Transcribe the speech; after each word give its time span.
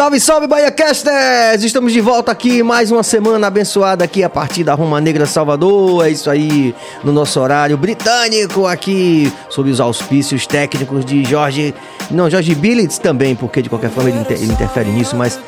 Salve, 0.00 0.18
salve, 0.18 0.46
Bahia 0.46 0.70
Casters! 0.70 1.62
Estamos 1.62 1.92
de 1.92 2.00
volta 2.00 2.32
aqui, 2.32 2.62
mais 2.62 2.90
uma 2.90 3.02
semana 3.02 3.48
abençoada 3.48 4.02
aqui 4.02 4.24
a 4.24 4.30
partir 4.30 4.64
da 4.64 4.72
Roma 4.72 4.98
Negra 4.98 5.26
Salvador. 5.26 6.06
É 6.06 6.10
isso 6.10 6.30
aí, 6.30 6.74
no 7.04 7.12
nosso 7.12 7.38
horário 7.38 7.76
britânico 7.76 8.66
aqui, 8.66 9.30
sob 9.50 9.68
os 9.68 9.78
auspícios 9.78 10.46
técnicos 10.46 11.04
de 11.04 11.22
Jorge... 11.22 11.74
Não, 12.10 12.30
Jorge 12.30 12.54
Billits 12.54 12.96
também, 12.96 13.36
porque 13.36 13.60
de 13.60 13.68
qualquer 13.68 13.90
forma 13.90 14.08
ele, 14.08 14.20
inter... 14.20 14.38
ele 14.38 14.52
interfere 14.52 14.88
nisso, 14.88 15.14
mas... 15.14 15.38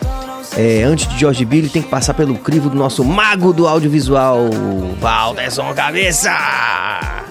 É, 0.55 0.83
antes 0.83 1.09
de 1.09 1.19
Jorge 1.19 1.47
Billy, 1.47 1.71
tem 1.71 1.81
que 1.81 1.89
passar 1.89 2.13
pelo 2.13 2.35
crivo 2.35 2.69
do 2.69 2.77
nosso 2.77 3.03
mago 3.03 3.55
do 3.55 3.67
audiovisual, 3.67 4.51
Valderson 5.01 5.73
Cabeça! 5.73 7.22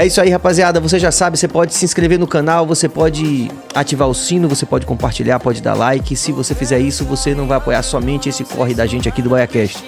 É 0.00 0.06
isso 0.06 0.18
aí, 0.18 0.30
rapaziada. 0.30 0.80
Você 0.80 0.98
já 0.98 1.12
sabe, 1.12 1.36
você 1.36 1.46
pode 1.46 1.74
se 1.74 1.84
inscrever 1.84 2.18
no 2.18 2.26
canal, 2.26 2.64
você 2.64 2.88
pode 2.88 3.50
ativar 3.74 4.08
o 4.08 4.14
sino, 4.14 4.48
você 4.48 4.64
pode 4.64 4.86
compartilhar, 4.86 5.38
pode 5.38 5.60
dar 5.60 5.74
like. 5.74 6.16
Se 6.16 6.32
você 6.32 6.54
fizer 6.54 6.78
isso, 6.78 7.04
você 7.04 7.34
não 7.34 7.46
vai 7.46 7.58
apoiar 7.58 7.82
somente 7.82 8.26
esse 8.26 8.42
corre 8.42 8.72
da 8.72 8.86
gente 8.86 9.10
aqui 9.10 9.20
do 9.20 9.28
BaiaCast, 9.28 9.84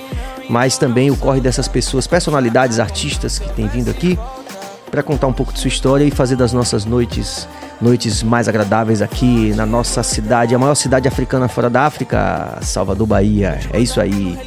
mas 0.51 0.77
também 0.77 1.11
o 1.11 1.17
corre 1.17 1.41
dessas 1.41 1.67
pessoas, 1.67 2.07
personalidades, 2.07 2.79
artistas 2.79 3.39
que 3.39 3.51
têm 3.55 3.67
vindo 3.69 3.91
aqui 3.91 4.19
para 4.91 5.03
contar 5.03 5.29
um 5.29 5.33
pouco 5.33 5.51
de 5.51 5.59
sua 5.59 5.69
história 5.69 6.05
e 6.05 6.11
fazer 6.11 6.37
das 6.37 6.53
nossas 6.53 6.85
noites 6.85 7.49
noites 7.81 8.23
mais 8.23 8.49
agradáveis 8.49 9.01
aqui 9.01 9.55
na 9.57 9.65
nossa 9.65 10.03
cidade, 10.03 10.55
a 10.55 10.59
maior 10.59 10.75
cidade 10.75 11.09
africana 11.09 11.49
fora 11.49 11.71
da 11.71 11.87
África, 11.87 12.59
Salvador, 12.61 13.07
Bahia. 13.07 13.59
É 13.73 13.81
isso 13.81 13.99
aí. 13.99 14.39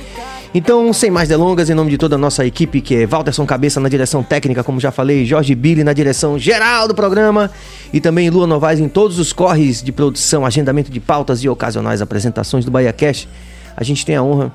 Então, 0.57 0.93
sem 0.93 1.11
mais 1.11 1.27
delongas, 1.27 1.69
em 1.69 1.73
nome 1.73 1.91
de 1.91 1.97
toda 1.97 2.15
a 2.15 2.17
nossa 2.17 2.45
equipe, 2.45 2.79
que 2.79 2.95
é 2.95 3.05
Walterson 3.05 3.45
Cabeça 3.45 3.81
na 3.81 3.89
direção 3.89 4.23
técnica, 4.23 4.63
como 4.63 4.79
já 4.79 4.89
falei, 4.89 5.25
Jorge 5.25 5.53
Billy 5.53 5.83
na 5.83 5.91
direção 5.91 6.39
geral 6.39 6.87
do 6.87 6.95
programa 6.95 7.51
e 7.91 7.99
também 7.99 8.29
Lua 8.29 8.47
Novaes 8.47 8.79
em 8.79 8.87
todos 8.87 9.19
os 9.19 9.33
corres 9.33 9.83
de 9.83 9.91
produção, 9.91 10.45
agendamento 10.45 10.89
de 10.89 11.01
pautas 11.01 11.43
e 11.43 11.49
ocasionais 11.49 12.01
apresentações 12.01 12.63
do 12.63 12.71
Bahia 12.71 12.93
Cash. 12.93 13.27
A 13.75 13.83
gente 13.83 14.05
tem 14.05 14.15
a 14.15 14.23
honra 14.23 14.49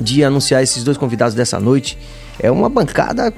de 0.00 0.22
anunciar 0.22 0.62
esses 0.62 0.84
dois 0.84 0.96
convidados 0.96 1.34
dessa 1.34 1.58
noite. 1.58 1.98
É 2.38 2.48
uma 2.48 2.68
bancada 2.68 3.34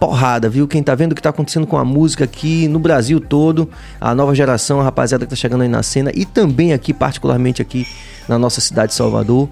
porrada, 0.00 0.48
viu? 0.48 0.66
Quem 0.66 0.82
tá 0.82 0.94
vendo 0.94 1.12
o 1.12 1.14
que 1.14 1.20
tá 1.20 1.28
acontecendo 1.28 1.66
com 1.66 1.76
a 1.76 1.84
música 1.84 2.24
aqui 2.24 2.66
no 2.68 2.78
Brasil 2.78 3.20
todo, 3.20 3.68
a 4.00 4.14
nova 4.14 4.34
geração, 4.34 4.80
a 4.80 4.84
rapaziada 4.84 5.26
que 5.26 5.30
tá 5.30 5.36
chegando 5.36 5.60
aí 5.60 5.68
na 5.68 5.82
cena 5.82 6.10
e 6.14 6.24
também 6.24 6.72
aqui, 6.72 6.94
particularmente 6.94 7.60
aqui 7.60 7.86
na 8.26 8.38
nossa 8.38 8.62
cidade 8.62 8.92
de 8.92 8.94
Salvador. 8.94 9.46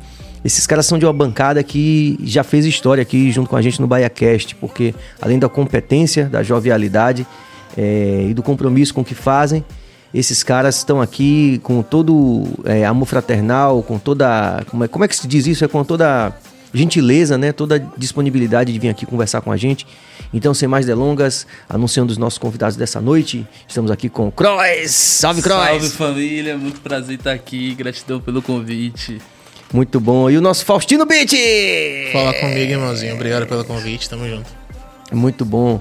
Esses 0.45 0.67
caras 0.67 0.87
são 0.87 0.99
de 0.99 1.05
uma 1.05 1.13
bancada 1.13 1.63
que 1.63 2.19
já 2.23 2.43
fez 2.43 2.65
história 2.65 3.03
aqui 3.03 3.31
junto 3.31 3.49
com 3.51 3.57
a 3.57 3.63
gente 3.63 3.81
no 3.81 3.87
BaiaCast, 3.87 4.55
porque 4.57 4.95
além 5.21 5.39
da 5.39 5.49
competência, 5.49 6.27
da 6.27 6.43
jovialidade 6.43 7.27
é, 7.77 8.27
e 8.31 8.35
do 8.35 8.43
compromisso 8.43 8.95
com 8.95 9.03
o 9.03 9.05
que 9.05 9.15
fazem, 9.15 9.65
esses 10.13 10.43
caras 10.43 10.79
estão 10.79 11.01
aqui 11.01 11.61
com 11.63 11.83
todo 11.83 12.45
é, 12.65 12.85
amor 12.85 13.07
fraternal, 13.07 13.83
com 13.83 13.99
toda. 13.99 14.65
Como 14.69 14.85
é, 14.85 14.89
como 14.89 15.05
é 15.05 15.09
que 15.09 15.15
se 15.15 15.29
diz 15.29 15.47
isso? 15.47 15.65
É 15.65 15.69
com 15.69 15.85
toda 15.85 16.35
gentileza, 16.75 17.39
né? 17.39 17.53
Toda 17.53 17.79
disponibilidade 17.97 18.73
de 18.73 18.79
vir 18.79 18.89
aqui 18.89 19.07
conversar 19.07 19.41
com 19.41 19.53
a 19.53 19.57
gente. 19.57 19.87
Então, 20.33 20.53
sem 20.55 20.69
mais 20.69 20.87
delongas, 20.87 21.47
anunciando 21.69 22.11
os 22.11 22.19
nossos 22.19 22.39
convidados 22.39 22.77
dessa 22.77 23.01
noite, 23.01 23.47
estamos 23.69 23.91
aqui 23.91 24.09
com 24.09 24.29
o 24.29 24.33
Crois. 24.33 24.91
Salve, 24.91 25.43
Crois! 25.43 25.83
Salve, 25.83 25.91
família! 25.91 26.57
Muito 26.57 26.81
prazer 26.81 27.17
estar 27.17 27.33
aqui. 27.33 27.75
Gratidão 27.75 28.21
pelo 28.21 28.43
convite. 28.43 29.21
Muito 29.73 30.01
bom. 30.01 30.29
E 30.29 30.37
o 30.37 30.41
nosso 30.41 30.65
Faustino 30.65 31.07
Beat! 31.07 31.33
Fala 32.13 32.35
comigo, 32.35 32.73
irmãozinho. 32.73 33.15
Obrigado 33.15 33.47
pelo 33.47 33.65
convite. 33.65 34.09
Tamo 34.09 34.29
junto. 34.29 34.51
Muito 35.13 35.45
bom. 35.45 35.81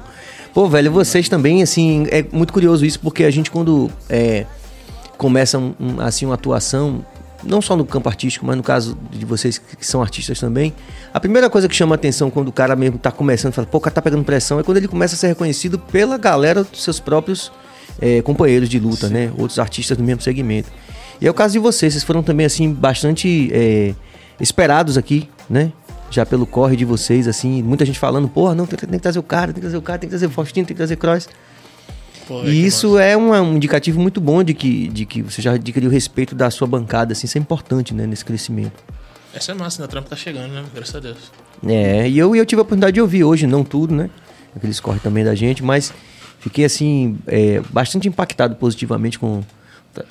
Pô, 0.53 0.67
velho, 0.67 0.91
vocês 0.91 1.29
também, 1.29 1.61
assim, 1.61 2.05
é 2.11 2.25
muito 2.31 2.51
curioso 2.51 2.85
isso, 2.85 2.99
porque 2.99 3.23
a 3.23 3.31
gente 3.31 3.51
quando 3.51 3.89
é, 4.09 4.45
começa 5.17 5.57
um, 5.57 5.73
assim 5.99 6.25
uma 6.25 6.35
atuação, 6.35 7.05
não 7.43 7.61
só 7.61 7.75
no 7.75 7.85
campo 7.85 8.09
artístico, 8.09 8.45
mas 8.45 8.57
no 8.57 8.63
caso 8.63 8.97
de 9.11 9.25
vocês 9.25 9.57
que 9.57 9.85
são 9.85 10.01
artistas 10.01 10.39
também, 10.39 10.73
a 11.13 11.19
primeira 11.19 11.49
coisa 11.49 11.67
que 11.67 11.75
chama 11.75 11.95
atenção 11.95 12.31
quando 12.31 12.47
o 12.47 12.51
cara 12.51 12.75
mesmo 12.75 12.97
tá 12.97 13.11
começando, 13.11 13.53
fala, 13.53 13.67
pô, 13.67 13.77
o 13.77 13.81
cara 13.81 13.93
tá 13.93 14.01
pegando 14.01 14.23
pressão, 14.23 14.59
é 14.59 14.63
quando 14.63 14.77
ele 14.77 14.87
começa 14.87 15.15
a 15.15 15.17
ser 15.17 15.27
reconhecido 15.27 15.77
pela 15.77 16.17
galera 16.17 16.63
dos 16.63 16.83
seus 16.83 16.99
próprios 16.99 17.51
é, 18.01 18.21
companheiros 18.21 18.67
de 18.67 18.79
luta, 18.79 19.07
Sim. 19.07 19.13
né? 19.13 19.31
Outros 19.37 19.59
artistas 19.59 19.97
do 19.97 20.03
mesmo 20.03 20.21
segmento. 20.21 20.69
E 21.21 21.27
é 21.27 21.29
o 21.29 21.33
caso 21.33 21.53
de 21.53 21.59
vocês, 21.59 21.93
vocês 21.93 22.03
foram 22.03 22.23
também, 22.23 22.45
assim, 22.45 22.73
bastante 22.73 23.49
é, 23.51 23.93
esperados 24.39 24.97
aqui, 24.97 25.29
né? 25.49 25.71
Já 26.09 26.25
pelo 26.25 26.45
corre 26.45 26.75
de 26.75 26.85
vocês, 26.85 27.27
assim, 27.27 27.61
muita 27.61 27.85
gente 27.85 27.99
falando, 27.99 28.27
porra, 28.27 28.55
não, 28.55 28.65
tem, 28.65 28.79
tem, 28.79 28.89
que 28.89 28.99
trazer 28.99 29.19
o 29.19 29.23
cara, 29.23 29.47
tem 29.47 29.55
que 29.55 29.61
trazer 29.61 29.77
o 29.77 29.81
cara, 29.81 29.99
tem 29.99 30.07
que 30.07 30.11
trazer 30.11 30.25
o 30.25 30.29
Faustino, 30.29 30.65
tem 30.65 30.73
que 30.73 30.79
trazer 30.79 30.95
Cross. 30.95 31.29
Pô, 32.27 32.43
e 32.43 32.65
isso 32.65 32.93
massa. 32.93 33.03
é 33.03 33.17
um, 33.17 33.31
um, 33.31 33.55
indicativo 33.55 33.99
muito 33.99 34.21
bom 34.21 34.43
de 34.43 34.53
que, 34.53 34.87
de 34.87 35.05
que 35.05 35.21
você 35.21 35.41
já 35.41 35.53
adquiriu 35.53 35.89
o 35.89 35.93
respeito 35.93 36.33
da 36.33 36.49
sua 36.49 36.67
bancada, 36.67 37.11
assim, 37.11 37.25
isso 37.25 37.37
é 37.37 37.41
importante, 37.41 37.93
né, 37.93 38.07
nesse 38.07 38.23
crescimento. 38.23 38.83
Essa 39.33 39.51
é 39.51 39.55
massa, 39.55 39.81
né? 39.81 39.85
O 39.85 39.89
trampo 39.89 40.09
tá 40.09 40.15
chegando, 40.15 40.51
né? 40.53 40.63
Graças 40.73 40.95
a 40.95 40.99
Deus. 40.99 41.17
É, 41.67 42.09
e 42.09 42.17
eu, 42.17 42.35
eu 42.35 42.45
tive 42.45 42.59
a 42.59 42.63
oportunidade 42.63 42.93
de 42.93 43.01
ouvir 43.01 43.23
hoje, 43.23 43.45
não 43.45 43.63
tudo, 43.63 43.93
né? 43.93 44.09
Aqueles 44.55 44.79
corre 44.79 44.99
também 44.99 45.23
da 45.23 45.35
gente, 45.35 45.63
mas 45.63 45.93
fiquei, 46.39 46.65
assim, 46.65 47.19
é, 47.27 47.61
bastante 47.69 48.07
impactado 48.07 48.55
positivamente 48.55 49.19
com, 49.19 49.43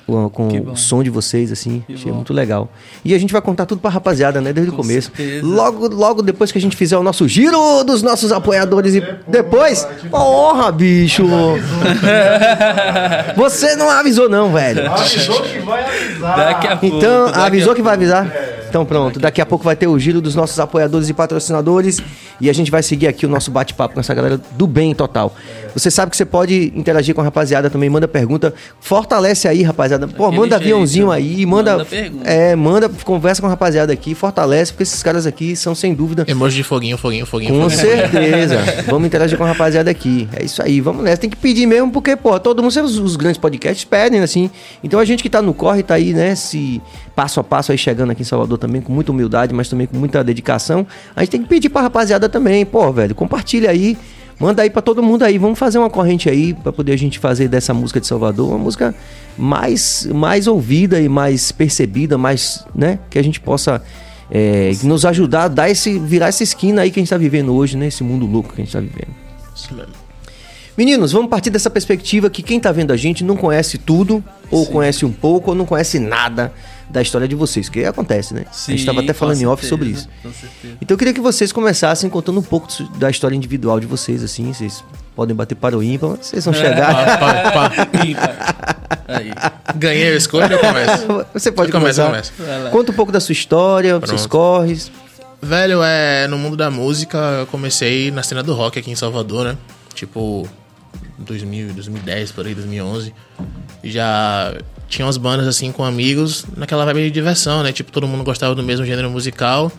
com, 0.05 0.29
com 0.29 0.71
o 0.71 0.77
som 0.77 1.03
de 1.03 1.09
vocês, 1.09 1.51
assim. 1.51 1.83
Que 1.85 1.93
achei 1.93 2.11
bom. 2.11 2.17
muito 2.17 2.33
legal. 2.33 2.69
E 3.03 3.13
a 3.13 3.17
gente 3.17 3.31
vai 3.31 3.41
contar 3.41 3.65
tudo 3.65 3.79
pra 3.79 3.89
rapaziada, 3.89 4.41
né? 4.41 4.53
Desde 4.53 4.71
com 4.71 4.77
o 4.77 4.81
começo. 4.81 5.11
Certeza. 5.15 5.45
Logo, 5.45 5.87
logo 5.87 6.21
depois 6.21 6.51
que 6.51 6.57
a 6.57 6.61
gente 6.61 6.75
fizer 6.75 6.97
o 6.97 7.03
nosso 7.03 7.27
giro 7.27 7.83
dos 7.83 8.01
nossos 8.01 8.31
apoiadores 8.31 8.95
e 8.95 9.03
depois. 9.27 9.87
Porra, 10.09 10.71
bicho! 10.71 11.25
Você 13.35 13.75
não 13.75 13.89
avisou, 13.89 14.29
não, 14.29 14.51
velho. 14.51 14.91
Avisou 14.91 15.41
que 15.41 15.59
vai 15.59 15.83
avisar. 15.83 16.37
Daqui 16.37 16.67
a 16.67 16.77
pouco. 16.77 16.97
Então, 16.97 17.25
avisou 17.33 17.75
que 17.75 17.81
vai 17.81 17.93
avisar? 17.93 18.27
É. 18.27 18.59
Então 18.69 18.85
pronto, 18.85 19.19
daqui 19.19 19.41
a 19.41 19.45
pouco 19.47 19.65
vai 19.65 19.75
ter 19.75 19.87
o 19.87 19.97
giro 19.97 20.21
dos 20.21 20.35
nossos 20.35 20.59
apoiadores 20.59 21.09
e 21.09 21.13
patrocinadores 21.13 21.99
e 22.39 22.51
a 22.51 22.53
gente 22.53 22.69
vai 22.69 22.83
seguir 22.83 23.07
aqui 23.07 23.25
o 23.25 23.29
nosso 23.29 23.49
bate-papo 23.49 23.95
com 23.95 23.99
essa 23.99 24.13
galera 24.13 24.39
do 24.51 24.67
bem 24.67 24.93
total. 24.93 25.33
Você 25.73 25.91
sabe 25.91 26.11
que 26.11 26.17
você 26.17 26.25
pode 26.25 26.71
interagir 26.75 27.13
com 27.13 27.21
a 27.21 27.23
rapaziada 27.23 27.69
também, 27.69 27.89
manda 27.89 28.07
pergunta, 28.07 28.53
fortalece 28.79 29.47
aí, 29.47 29.61
rapaziada. 29.61 30.07
Pô, 30.07 30.25
Aquele 30.25 30.41
manda 30.41 30.55
aviãozinho 30.55 31.11
aí, 31.11 31.45
manda, 31.45 31.77
manda 31.77 31.87
é, 32.23 32.55
manda 32.55 32.89
conversa 33.03 33.41
com 33.41 33.47
a 33.47 33.49
rapaziada 33.49 33.91
aqui, 33.91 34.13
fortalece, 34.15 34.71
porque 34.71 34.83
esses 34.83 35.01
caras 35.03 35.25
aqui 35.25 35.55
são 35.55 35.73
sem 35.73 35.93
dúvida. 35.93 36.25
Emoji 36.27 36.57
de 36.57 36.63
foguinho, 36.63 36.97
foguinho, 36.97 37.25
foguinho. 37.25 37.53
Com 37.53 37.69
foguinho. 37.69 37.79
certeza. 37.79 38.57
vamos 38.87 39.07
interagir 39.07 39.37
com 39.37 39.43
a 39.43 39.47
rapaziada 39.47 39.89
aqui. 39.89 40.27
É 40.33 40.43
isso 40.43 40.61
aí, 40.61 40.81
vamos 40.81 41.03
nessa. 41.03 41.21
Tem 41.21 41.29
que 41.29 41.37
pedir 41.37 41.65
mesmo, 41.65 41.91
porque, 41.91 42.15
pô, 42.15 42.39
todo 42.39 42.61
mundo, 42.61 42.71
os, 42.71 42.97
os 42.97 43.15
grandes 43.15 43.37
podcasts 43.37 43.83
pedem, 43.85 44.21
assim. 44.21 44.49
Então 44.83 44.99
a 44.99 45.05
gente 45.05 45.23
que 45.23 45.29
tá 45.29 45.41
no 45.41 45.53
corre, 45.53 45.83
tá 45.83 45.95
aí, 45.95 46.13
né, 46.13 46.35
se 46.35 46.81
passo 47.15 47.39
a 47.39 47.43
passo 47.43 47.71
aí 47.71 47.77
chegando 47.77 48.11
aqui 48.11 48.21
em 48.21 48.25
Salvador 48.25 48.57
também 48.57 48.81
com 48.81 48.93
muita 48.93 49.11
humildade, 49.11 49.53
mas 49.53 49.67
também 49.67 49.87
com 49.87 49.97
muita 49.97 50.23
dedicação. 50.23 50.85
A 51.15 51.21
gente 51.21 51.31
tem 51.31 51.41
que 51.43 51.49
pedir 51.49 51.69
pra 51.69 51.81
rapaziada 51.81 52.29
também, 52.29 52.65
pô, 52.65 52.91
velho, 52.91 53.13
compartilha 53.13 53.69
aí, 53.69 53.97
manda 54.39 54.61
aí 54.61 54.69
para 54.69 54.81
todo 54.81 55.03
mundo 55.03 55.23
aí, 55.23 55.37
vamos 55.37 55.59
fazer 55.59 55.77
uma 55.77 55.89
corrente 55.89 56.29
aí 56.29 56.53
para 56.53 56.71
poder 56.71 56.93
a 56.93 56.97
gente 56.97 57.19
fazer 57.19 57.47
dessa 57.47 57.73
música 57.73 57.99
de 57.99 58.07
Salvador 58.07 58.49
uma 58.49 58.57
música 58.57 58.95
mais 59.37 60.07
mais 60.13 60.47
ouvida 60.47 60.99
e 60.99 61.09
mais 61.09 61.51
percebida, 61.51 62.17
mais, 62.17 62.65
né, 62.73 62.99
que 63.09 63.19
a 63.19 63.23
gente 63.23 63.39
possa 63.39 63.81
é, 64.31 64.71
nos 64.83 65.05
ajudar 65.05 65.43
a 65.43 65.47
dar 65.47 65.69
esse 65.69 65.99
virar 65.99 66.27
essa 66.27 66.43
esquina 66.43 66.81
aí 66.83 66.91
que 66.91 66.99
a 66.99 67.01
gente 67.01 67.09
tá 67.09 67.17
vivendo 67.17 67.53
hoje, 67.53 67.75
né, 67.75 67.87
esse 67.87 68.03
mundo 68.03 68.25
louco 68.25 68.53
que 68.53 68.61
a 68.61 68.63
gente 68.63 68.73
tá 68.73 68.79
vivendo. 68.79 69.13
Isso 69.55 69.73
mesmo. 69.73 69.93
Meninos, 70.77 71.11
vamos 71.11 71.29
partir 71.29 71.49
dessa 71.49 71.69
perspectiva 71.69 72.29
que 72.29 72.41
quem 72.41 72.57
tá 72.57 72.71
vendo 72.71 72.93
a 72.93 72.97
gente 72.97 73.21
não 73.21 73.35
conhece 73.35 73.77
tudo, 73.77 74.23
ou 74.49 74.65
Sim. 74.65 74.71
conhece 74.71 75.05
um 75.05 75.11
pouco, 75.11 75.49
ou 75.49 75.55
não 75.55 75.65
conhece 75.65 75.99
nada 75.99 76.53
da 76.89 77.01
história 77.01 77.27
de 77.27 77.35
vocês, 77.35 77.69
que 77.69 77.85
acontece, 77.85 78.33
né? 78.33 78.45
Sim, 78.51 78.71
a 78.71 78.75
gente 78.75 78.79
estava 78.79 79.01
até 79.01 79.13
falando 79.13 79.39
em 79.39 79.45
off 79.45 79.65
sobre 79.65 79.89
isso. 79.89 80.09
Então 80.81 80.95
eu 80.95 80.97
queria 80.97 81.13
que 81.13 81.21
vocês 81.21 81.51
começassem 81.51 82.09
contando 82.09 82.39
um 82.39 82.43
pouco 82.43 82.67
da 82.97 83.09
história 83.09 83.35
individual 83.35 83.79
de 83.79 83.85
vocês, 83.85 84.23
assim, 84.23 84.51
vocês 84.51 84.83
podem 85.15 85.35
bater 85.35 85.55
para 85.55 85.77
o 85.77 85.83
ímpar, 85.83 86.17
vocês 86.17 86.43
vão 86.45 86.53
é, 86.53 86.57
chegar. 86.57 87.19
Pá, 87.19 87.33
pá, 87.33 87.51
pá. 87.51 87.71
Ganhei 89.75 90.13
a 90.13 90.15
escolha, 90.15 90.53
eu 90.53 90.59
começo. 90.59 91.07
Você 91.33 91.51
pode 91.51 91.71
eu 91.71 91.79
começar. 91.79 92.07
Começo, 92.07 92.33
começo. 92.33 92.69
Conta 92.71 92.91
um 92.91 92.95
pouco 92.95 93.11
da 93.11 93.19
sua 93.19 93.33
história, 93.33 93.91
Pronto. 93.99 94.07
seus 94.07 94.25
corres. 94.25 94.91
Velho, 95.41 95.81
é, 95.83 96.27
no 96.27 96.37
mundo 96.37 96.57
da 96.57 96.69
música, 96.69 97.17
eu 97.17 97.47
comecei 97.47 98.11
na 98.11 98.23
cena 98.23 98.43
do 98.43 98.53
rock 98.53 98.79
aqui 98.79 98.91
em 98.91 98.95
Salvador, 98.95 99.45
né? 99.45 99.57
Tipo, 99.93 100.47
2000, 101.17 101.73
2010, 101.73 102.31
por 102.31 102.45
aí, 102.45 102.55
2011. 102.55 103.13
Já 103.83 104.53
tinha 104.89 105.05
umas 105.05 105.17
bandas 105.17 105.47
assim 105.47 105.71
com 105.71 105.83
amigos 105.83 106.45
naquela 106.57 106.83
vibe 106.83 107.03
de 107.03 107.11
diversão, 107.11 107.61
né? 107.61 107.71
Tipo, 107.71 107.91
todo 107.91 108.07
mundo 108.07 108.23
gostava 108.23 108.55
do 108.55 108.63
mesmo 108.63 108.85
gênero 108.85 109.09
musical, 109.09 109.71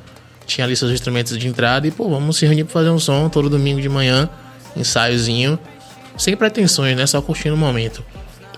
tinha 0.46 0.64
ali 0.64 0.76
seus 0.76 0.92
instrumentos 0.92 1.36
de 1.36 1.48
entrada 1.48 1.86
e, 1.86 1.90
pô, 1.90 2.08
vamos 2.08 2.36
se 2.36 2.46
reunir 2.46 2.64
pra 2.64 2.72
fazer 2.72 2.90
um 2.90 2.98
som 2.98 3.28
todo 3.28 3.50
domingo 3.50 3.80
de 3.80 3.88
manhã, 3.88 4.28
ensaiozinho, 4.76 5.58
sem 6.16 6.36
pretensões, 6.36 6.96
né? 6.96 7.06
Só 7.06 7.20
curtindo 7.20 7.56
o 7.56 7.58
momento. 7.58 8.04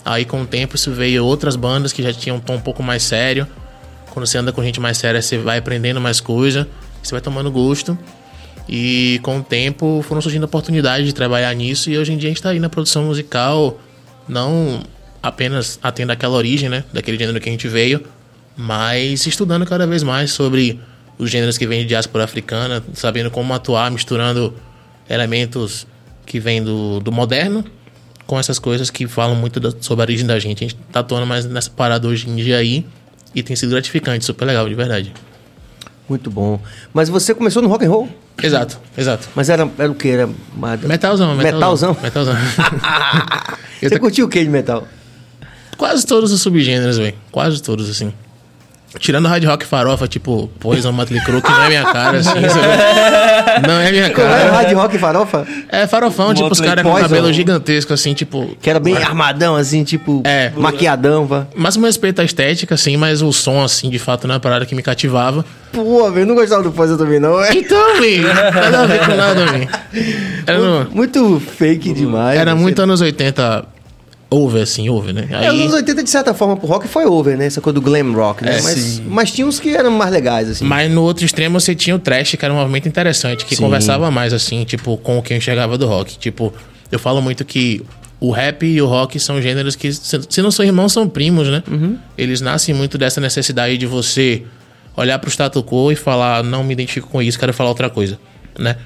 Aí 0.05 0.25
com 0.25 0.43
o 0.43 0.47
tempo 0.47 0.77
isso 0.77 0.91
veio 0.91 1.25
outras 1.25 1.57
bandas 1.57 1.93
que 1.93 2.03
já 2.03 2.13
tinham 2.13 2.37
um 2.37 2.41
tom 2.41 2.57
um 2.57 2.61
pouco 2.61 2.83
mais 2.83 3.03
sério. 3.03 3.47
Quando 4.11 4.27
você 4.27 4.37
anda 4.37 4.53
com 4.53 4.63
gente 4.63 4.79
mais 4.79 4.99
séria, 4.99 5.23
você 5.23 5.39
vai 5.39 5.59
aprendendo 5.59 6.01
mais 6.01 6.21
coisa, 6.21 6.69
você 7.03 7.13
vai 7.13 7.21
tomando 7.21 7.51
gosto. 7.51 7.97
E 8.69 9.19
com 9.23 9.39
o 9.39 9.43
tempo 9.43 10.05
foram 10.07 10.21
surgindo 10.21 10.45
oportunidades 10.45 11.07
de 11.07 11.15
trabalhar 11.15 11.55
nisso 11.55 11.91
e 11.91 11.97
hoje 11.97 12.13
em 12.13 12.19
dia 12.19 12.29
a 12.29 12.31
gente 12.31 12.39
está 12.39 12.51
aí 12.51 12.61
na 12.61 12.69
produção 12.69 13.05
musical, 13.05 13.79
não 14.29 14.83
apenas 15.23 15.79
atendo 15.83 16.13
aquela 16.13 16.35
origem, 16.37 16.69
né, 16.69 16.85
daquele 16.93 17.17
gênero 17.19 17.41
que 17.41 17.49
a 17.49 17.53
gente 17.53 17.69
veio, 17.69 18.03
mas 18.57 19.27
estudando 19.27 19.65
cada 19.65 19.87
vez 19.87 20.03
mais 20.03 20.31
sobre 20.33 20.81
os 21.19 21.31
gêneros 21.31 21.57
que 21.57 21.67
vêm 21.67 21.81
de 21.83 21.87
diáspora 21.87 22.25
africana, 22.25 22.83
sabendo 22.95 23.31
como 23.31 23.53
atuar, 23.55 23.91
misturando 23.91 24.55
elementos 25.09 25.87
que 26.27 26.41
vêm 26.41 26.63
do, 26.63 27.01
do 27.01 27.13
moderno 27.13 27.65
com 28.27 28.39
essas 28.39 28.59
coisas 28.59 28.91
que 28.91 29.07
falam 29.07 29.37
muito 29.37 29.61
da- 29.61 29.73
sobre 29.81 30.03
a 30.03 30.05
origem 30.07 30.27
da 30.27 30.39
gente. 30.39 30.65
A 30.65 30.69
gente 30.69 30.79
tá 30.91 31.01
atuando 31.01 31.27
mais 31.27 31.45
nessa 31.45 31.71
parada 31.71 32.09
hoje 32.09 32.29
em 32.29 32.37
dia 32.37 32.57
aí 32.57 32.85
e 33.35 33.43
tem 33.43 33.55
sido 33.55 33.71
gratificante, 33.71 34.25
super 34.25 34.45
legal, 34.45 34.69
de 34.69 34.75
verdade. 34.75 35.13
Muito 36.09 36.31
bom. 36.31 36.61
Mas 36.93 37.09
você 37.09 37.35
começou 37.35 37.63
no 37.63 37.69
rock 37.69 37.85
and 37.85 37.91
roll? 37.91 38.09
Exato, 38.43 38.79
exato. 38.97 39.29
Mas 39.35 39.49
era, 39.49 39.69
era 39.79 39.91
o 39.91 39.95
que? 39.95 40.09
Era. 40.09 40.29
Metalzão, 40.87 41.35
Metalzão? 41.37 41.37
metalzão. 41.37 41.97
Metalzão. 42.03 42.35
Você 43.81 43.91
tô- 43.91 44.01
curtiu 44.01 44.27
o 44.27 44.29
que 44.29 44.43
de 44.43 44.49
metal? 44.51 44.87
Quase 45.77 46.07
todos 46.07 46.33
os 46.33 46.41
subgêneros, 46.41 46.99
velho. 46.99 47.15
Quase 47.31 47.63
todos, 47.63 47.89
assim. 47.91 48.13
Tirando 48.99 49.27
hard 49.27 49.43
rock 49.47 49.65
farofa, 49.65 50.07
tipo 50.07 50.49
Poison, 50.61 50.93
Motley 50.93 51.19
Crue, 51.25 51.41
que 51.41 51.51
não 51.51 51.63
é 51.63 51.69
minha 51.69 51.83
cara, 51.83 52.19
assim, 52.19 52.29
sabe? 52.47 53.67
Não 53.67 53.81
é 53.81 53.91
minha 53.91 54.11
Como 54.11 54.27
era 54.27 54.51
cara. 54.51 54.53
hard 54.53 54.73
rock 54.75 54.99
farofa? 54.99 55.47
É 55.71 55.87
farofão, 55.87 56.35
tipo, 56.35 56.47
os 56.53 56.61
Motley 56.61 56.69
caras 56.69 56.85
com 56.85 57.01
cabelo 57.01 57.33
gigantesco, 57.33 57.95
assim, 57.95 58.13
tipo... 58.13 58.55
Que 58.61 58.69
era 58.69 58.79
bem 58.79 58.95
armadão, 58.95 59.57
assim, 59.57 59.83
tipo, 59.83 60.21
É. 60.27 60.53
maquiadão, 60.55 61.25
vá. 61.25 61.47
Máximo 61.57 61.87
respeito 61.87 62.21
à 62.21 62.25
estética, 62.25 62.75
assim, 62.75 62.99
mas 62.99 63.23
o 63.23 63.33
som, 63.33 63.65
assim, 63.65 63.89
de 63.89 63.99
fato, 63.99 64.27
não 64.29 64.35
é 64.35 64.37
uma 64.37 64.41
parada 64.41 64.67
que 64.67 64.75
me 64.75 64.83
cativava. 64.83 65.43
Pô, 65.73 66.11
velho, 66.11 66.27
não 66.27 66.35
gostava 66.35 66.63
do 66.63 66.71
Poison 66.71 66.99
também, 66.99 67.19
não. 67.19 67.43
É 67.43 67.51
Então, 67.57 67.97
velho, 67.99 68.25
nada 68.29 68.83
a 68.83 68.87
ver 68.87 69.07
com 69.07 69.15
nada, 69.15 69.47
velho. 69.47 69.69
Era, 70.47 70.59
no- 70.59 70.91
muito 70.91 71.41
fake 71.41 71.95
demais. 71.95 72.39
era 72.39 72.55
muito 72.55 72.83
anos 72.83 73.01
80 73.01 73.65
over, 74.33 74.63
assim, 74.63 74.89
over, 74.89 75.13
né? 75.13 75.29
É, 75.31 75.53
os 75.53 75.61
anos 75.61 75.75
80, 75.75 76.03
de 76.03 76.11
certa 76.11 76.33
forma, 76.33 76.57
pro 76.57 76.67
rock 76.67 76.89
foi 76.89 77.05
over, 77.05 77.37
né? 77.37 77.47
Essa 77.47 77.61
coisa 77.61 77.75
do 77.75 77.83
glam 77.83 78.13
rock, 78.13 78.43
né? 78.45 78.59
É, 78.59 78.63
mas, 78.63 78.79
sim. 78.79 79.05
mas 79.07 79.31
tinha 79.31 79.47
uns 79.47 79.61
que 79.61 79.77
eram 79.77 79.91
mais 79.91 80.11
legais, 80.11 80.49
assim. 80.49 80.65
Mas 80.65 80.91
no 80.91 81.03
outro 81.03 81.25
extremo 81.25 81.61
você 81.61 81.75
tinha 81.75 81.95
o 81.95 81.99
trash, 81.99 82.35
que 82.35 82.45
era 82.45 82.53
um 82.53 82.57
movimento 82.57 82.89
interessante, 82.89 83.45
que 83.45 83.55
Sim. 83.55 83.63
conversava 83.63 84.11
mais, 84.11 84.33
assim, 84.33 84.65
tipo, 84.65 84.97
com 84.97 85.19
o 85.19 85.23
que 85.23 85.35
eu 85.35 85.37
enxergava 85.37 85.77
do 85.77 85.87
rock. 85.87 86.19
Tipo, 86.19 86.53
eu 86.91 86.99
falo 86.99 87.21
muito 87.21 87.45
que 87.45 87.83
o 88.19 88.31
rap 88.31 88.65
e 88.65 88.81
o 88.81 88.87
rock 88.87 89.21
são 89.21 89.43
gêneros 89.43 89.77
que, 89.77 89.93
se 89.93 90.21
se 90.29 90.43
não 90.43 90.51
são 90.51 90.65
irmãos, 90.65 90.93
são 90.93 91.09
primos, 91.09 91.49
né? 91.49 91.63
Uhum. 91.71 91.99
Eles 92.17 92.41
nascem 92.41 92.75
muito 92.75 92.97
dessa 92.97 93.21
necessidade 93.21 93.77
de 93.77 93.87
você 93.87 94.45
olhar 94.97 95.19
pro 95.19 95.29
status 95.31 95.63
quo 95.63 95.93
e 95.93 95.97
falar, 95.97 96.43
não 96.43 96.65
me 96.65 96.73
identifico 96.73 97.09
com 97.09 97.21
isso, 97.21 97.39
quero 97.39 97.53
falar 97.53 97.71
outra 97.71 97.91
coisa, 97.91 98.19
né? 98.59 98.77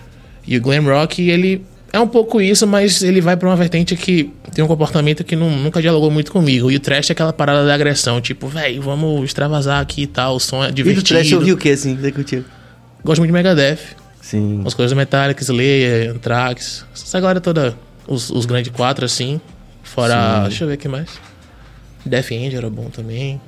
E 0.46 0.56
o 0.56 0.60
glam 0.60 0.84
rock, 0.84 1.28
ele 1.28 1.64
é 1.96 2.00
um 2.00 2.08
pouco 2.08 2.40
isso, 2.40 2.66
mas 2.66 3.02
ele 3.02 3.20
vai 3.20 3.37
pra 3.37 3.48
uma 3.48 3.56
vertente 3.56 3.96
que 3.96 4.31
tem 4.54 4.64
um 4.64 4.69
comportamento 4.69 5.25
que 5.25 5.34
não- 5.37 5.50
nunca 5.50 5.81
dialogou 5.81 6.10
muito 6.10 6.31
comigo. 6.32 6.70
E 6.70 6.76
o 6.76 6.81
trash 6.81 7.10
é 7.10 7.12
aquela 7.12 7.32
parada 7.32 7.66
da 7.66 7.75
agressão, 7.75 8.20
tipo, 8.20 8.46
velho, 8.48 8.81
vamos 8.82 9.25
extravasar 9.25 9.81
aqui 9.81 10.02
e 10.02 10.06
tal, 10.06 10.37
o 10.37 10.40
som 10.40 10.62
é 10.62 10.69
E 10.69 10.70
do 10.70 10.75
divertido. 10.75 11.04
trash 11.06 11.32
eu 11.32 11.40
vi 11.40 11.52
o 11.52 11.56
que, 11.56 11.70
assim? 11.70 11.96
Você 11.96 12.12
curtiu? 12.12 12.44
Gosto 13.04 13.19
muito 13.20 13.28
de 13.31 13.32
Megadeth. 13.34 13.78
Sim. 14.20 14.62
As 14.66 14.75
coisas 14.75 14.96
Metallica, 14.96 15.40
Slayer, 15.43 16.10
Anthrax. 16.10 16.84
Essa 16.94 17.20
galera 17.20 17.40
toda. 17.40 17.76
Os, 18.08 18.31
os 18.31 18.44
grandes 18.46 18.72
quatro, 18.72 19.04
assim. 19.04 19.40
Fora. 19.82 20.40
Deixa 20.48 20.64
eu 20.64 20.69
ver 20.69 20.75
o 20.75 20.78
que 20.78 20.88
mais. 20.88 21.08
Death 22.04 22.31
End 22.32 22.54
era 22.56 22.69
bom 22.69 22.90
também. 22.90 23.40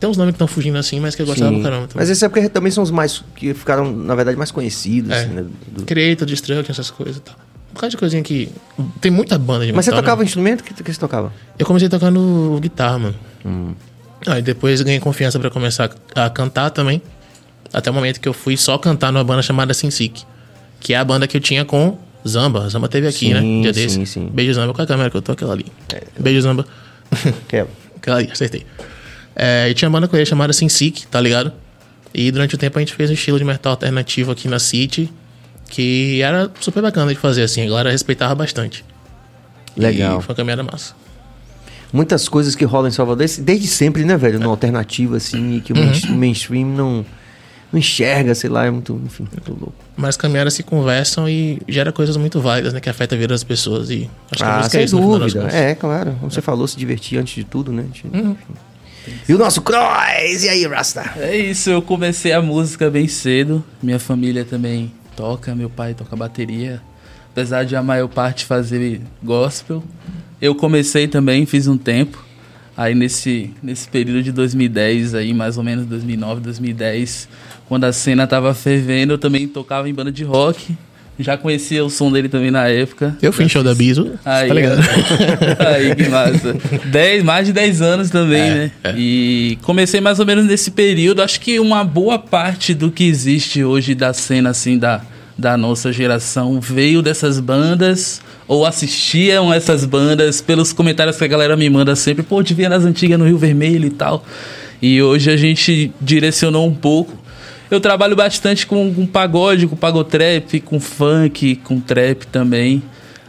Tem 0.00 0.08
uns 0.10 0.16
nomes 0.16 0.32
que 0.32 0.36
estão 0.36 0.46
fugindo 0.48 0.76
assim, 0.78 0.98
mas 1.00 1.14
que 1.14 1.22
eu 1.22 1.26
gostava 1.26 1.50
Sim. 1.50 1.60
pra 1.60 1.70
caramba. 1.70 1.86
também. 1.88 2.00
Mas 2.02 2.10
esse 2.10 2.24
é 2.24 2.28
porque 2.28 2.48
também 2.48 2.72
são 2.72 2.82
os 2.82 2.90
mais 2.90 3.22
que 3.36 3.54
ficaram, 3.54 3.92
na 3.94 4.14
verdade, 4.14 4.36
mais 4.36 4.50
conhecidos, 4.50 5.10
É. 5.10 5.20
assim, 5.20 5.28
né? 5.34 5.44
Do- 5.68 5.84
Creator, 5.84 6.26
Destruction, 6.26 6.72
essas 6.72 6.90
coisas 6.90 7.18
e 7.18 7.20
tal. 7.20 7.36
Um 7.72 7.74
bocado 7.74 7.90
de 7.92 7.96
coisinha 7.96 8.22
que. 8.22 8.50
Tem 9.00 9.10
muita 9.10 9.38
banda 9.38 9.64
de 9.64 9.72
Mas 9.72 9.86
você 9.86 9.90
metal, 9.90 10.02
tocava 10.02 10.20
né? 10.20 10.26
instrumento? 10.26 10.60
O 10.60 10.64
que, 10.64 10.74
que 10.74 10.92
você 10.92 11.00
tocava? 11.00 11.32
Eu 11.58 11.64
comecei 11.64 11.88
tocando 11.88 12.58
guitarra, 12.60 12.98
mano. 12.98 13.14
Hum. 13.44 13.74
Aí 14.26 14.42
depois 14.42 14.80
ganhei 14.82 15.00
confiança 15.00 15.40
pra 15.40 15.50
começar 15.50 15.90
a 16.14 16.28
cantar 16.28 16.70
também. 16.70 17.00
Até 17.72 17.90
o 17.90 17.94
momento 17.94 18.20
que 18.20 18.28
eu 18.28 18.34
fui 18.34 18.56
só 18.58 18.76
cantar 18.76 19.10
numa 19.10 19.24
banda 19.24 19.40
chamada 19.40 19.72
Sinsic. 19.72 20.22
Que 20.78 20.92
é 20.92 20.98
a 20.98 21.04
banda 21.04 21.26
que 21.26 21.34
eu 21.36 21.40
tinha 21.40 21.64
com 21.64 21.96
Zamba. 22.28 22.68
Zamba 22.68 22.88
teve 22.88 23.06
aqui, 23.08 23.28
Sim, 23.28 23.34
né? 23.34 23.40
Dia 23.62 23.74
sim, 23.74 23.80
desse. 23.80 24.06
sim. 24.06 24.26
Beijo 24.32 24.52
Zamba. 24.52 24.74
Qual 24.74 24.82
é 24.82 24.84
a 24.84 24.86
câmera 24.86 25.10
que 25.10 25.16
eu 25.16 25.22
tô? 25.22 25.32
Aquela 25.32 25.54
ali. 25.54 25.66
Beijo 26.18 26.42
Zamba. 26.42 26.66
Aquela. 27.46 27.68
Aquela 27.96 28.16
ali, 28.18 28.28
acertei. 28.32 28.66
É, 29.34 29.68
e 29.70 29.74
tinha 29.74 29.88
uma 29.88 29.96
banda 29.96 30.08
com 30.08 30.16
ele 30.16 30.26
chamada 30.26 30.52
Sinsic, 30.52 31.06
tá 31.06 31.20
ligado? 31.20 31.52
E 32.12 32.30
durante 32.30 32.54
o 32.54 32.58
tempo 32.58 32.78
a 32.78 32.82
gente 32.82 32.92
fez 32.94 33.08
um 33.10 33.14
estilo 33.14 33.38
de 33.38 33.44
metal 33.44 33.70
alternativo 33.70 34.30
aqui 34.32 34.48
na 34.48 34.58
City. 34.58 35.10
Que 35.74 36.20
era 36.20 36.50
super 36.60 36.82
bacana 36.82 37.14
de 37.14 37.18
fazer, 37.18 37.42
assim. 37.44 37.62
A 37.62 37.66
galera 37.66 37.90
respeitava 37.90 38.34
bastante. 38.34 38.84
Legal. 39.74 40.18
E 40.20 40.22
foi 40.22 40.32
uma 40.32 40.36
caminhada 40.36 40.62
massa. 40.62 40.92
Muitas 41.90 42.28
coisas 42.28 42.54
que 42.54 42.62
rolam 42.66 42.88
em 42.88 42.92
Salvador, 42.92 43.26
desde 43.40 43.66
sempre, 43.66 44.04
né, 44.04 44.14
velho? 44.18 44.38
No 44.38 44.50
alternativo, 44.50 45.14
assim, 45.16 45.56
e 45.56 45.60
que 45.62 45.72
o 45.72 45.76
Uhum. 45.78 45.92
o 46.10 46.12
mainstream 46.12 46.66
não, 46.68 47.06
não 47.72 47.78
enxerga, 47.78 48.34
sei 48.34 48.50
lá, 48.50 48.66
é 48.66 48.70
muito, 48.70 49.00
enfim, 49.06 49.26
muito 49.32 49.50
louco. 49.50 49.74
Mas 49.96 50.14
caminhadas 50.14 50.52
se 50.52 50.62
conversam 50.62 51.26
e 51.26 51.58
gera 51.66 51.90
coisas 51.90 52.18
muito 52.18 52.38
válidas, 52.38 52.74
né? 52.74 52.80
Que 52.80 52.90
afeta 52.90 53.14
a 53.14 53.18
vida 53.18 53.32
das 53.32 53.42
pessoas. 53.44 53.88
E 53.88 54.10
acho 54.30 54.42
que 54.42 54.42
a 54.42 54.52
Ah, 54.52 54.56
música 54.58 54.70
sem 54.72 54.80
é 54.82 54.84
isso, 54.84 54.96
no 54.96 55.02
final 55.02 55.18
das 55.20 55.32
dúvida. 55.32 55.56
É, 55.56 55.74
claro. 55.74 56.12
Como 56.20 56.30
você 56.30 56.42
falou, 56.42 56.68
se 56.68 56.76
divertir 56.76 57.18
antes 57.18 57.34
de 57.34 57.44
tudo, 57.44 57.72
né? 57.72 57.86
Uhum. 58.12 58.36
E 59.26 59.32
o 59.34 59.38
nosso 59.38 59.62
Cross! 59.62 60.44
E 60.44 60.48
aí, 60.50 60.66
Rasta? 60.66 61.12
É 61.16 61.34
isso, 61.34 61.70
eu 61.70 61.80
comecei 61.80 62.32
a 62.32 62.42
música 62.42 62.90
bem 62.90 63.08
cedo. 63.08 63.64
Minha 63.82 63.98
família 63.98 64.44
também 64.44 64.92
toca, 65.16 65.54
meu 65.54 65.70
pai 65.70 65.94
toca 65.94 66.16
bateria. 66.16 66.80
Apesar 67.30 67.64
de 67.64 67.74
a 67.74 67.82
maior 67.82 68.08
parte 68.08 68.44
fazer 68.44 69.00
gospel, 69.22 69.82
eu 70.40 70.54
comecei 70.54 71.08
também, 71.08 71.46
fiz 71.46 71.66
um 71.66 71.78
tempo. 71.78 72.22
Aí 72.76 72.94
nesse, 72.94 73.54
nesse 73.62 73.88
período 73.88 74.22
de 74.22 74.32
2010, 74.32 75.14
aí 75.14 75.32
mais 75.32 75.56
ou 75.56 75.64
menos 75.64 75.86
2009, 75.86 76.40
2010, 76.40 77.28
quando 77.68 77.84
a 77.84 77.92
cena 77.92 78.26
tava 78.26 78.52
fervendo, 78.54 79.14
eu 79.14 79.18
também 79.18 79.46
tocava 79.46 79.88
em 79.88 79.94
banda 79.94 80.10
de 80.10 80.24
rock. 80.24 80.76
Já 81.22 81.36
conhecia 81.36 81.84
o 81.84 81.90
som 81.90 82.10
dele 82.10 82.28
também 82.28 82.50
na 82.50 82.68
época. 82.68 83.16
Eu 83.22 83.32
fui 83.32 83.44
em 83.44 83.48
show 83.48 83.62
da 83.62 83.74
Biso, 83.74 84.12
Aí, 84.24 84.48
tá 84.48 84.54
ligado? 84.54 84.80
aí, 85.74 85.94
que 85.94 86.08
massa. 86.08 86.56
Dez, 86.86 87.22
mais 87.22 87.46
de 87.46 87.52
10 87.52 87.82
anos 87.82 88.10
também, 88.10 88.40
É, 88.42 88.54
né? 88.54 88.70
é. 88.84 88.94
E 88.96 89.58
comecei 89.62 90.00
mais 90.00 90.18
ou 90.18 90.26
menos 90.26 90.44
nesse 90.46 90.70
período. 90.70 91.22
Acho 91.22 91.40
que 91.40 91.58
uma 91.60 91.84
boa 91.84 92.18
parte 92.18 92.74
do 92.74 92.90
que 92.90 93.04
existe 93.04 93.62
hoje 93.64 93.94
da 93.94 94.12
cena, 94.12 94.50
assim, 94.50 94.78
da, 94.78 95.00
da 95.38 95.56
nossa 95.56 95.92
geração 95.92 96.60
veio 96.60 97.02
dessas 97.02 97.38
bandas 97.40 98.20
ou 98.48 98.66
assistiam 98.66 99.52
essas 99.52 99.84
bandas 99.84 100.40
pelos 100.40 100.72
comentários 100.72 101.16
que 101.16 101.24
a 101.24 101.28
galera 101.28 101.56
me 101.56 101.68
manda 101.70 101.94
sempre. 101.96 102.22
Pô, 102.22 102.42
te 102.42 102.52
via 102.54 102.68
nas 102.68 102.84
antigas 102.84 103.18
no 103.18 103.24
Rio 103.26 103.38
Vermelho 103.38 103.86
e 103.86 103.90
tal. 103.90 104.24
E 104.80 105.00
hoje 105.00 105.30
a 105.30 105.36
gente 105.36 105.92
direcionou 106.00 106.66
um 106.66 106.74
pouco. 106.74 107.21
Eu 107.72 107.80
trabalho 107.80 108.14
bastante 108.14 108.66
com, 108.66 108.92
com 108.92 109.06
pagode, 109.06 109.66
com 109.66 109.74
pagotrap, 109.74 110.60
com 110.60 110.78
funk, 110.78 111.56
com 111.56 111.80
trap 111.80 112.26
também. 112.26 112.82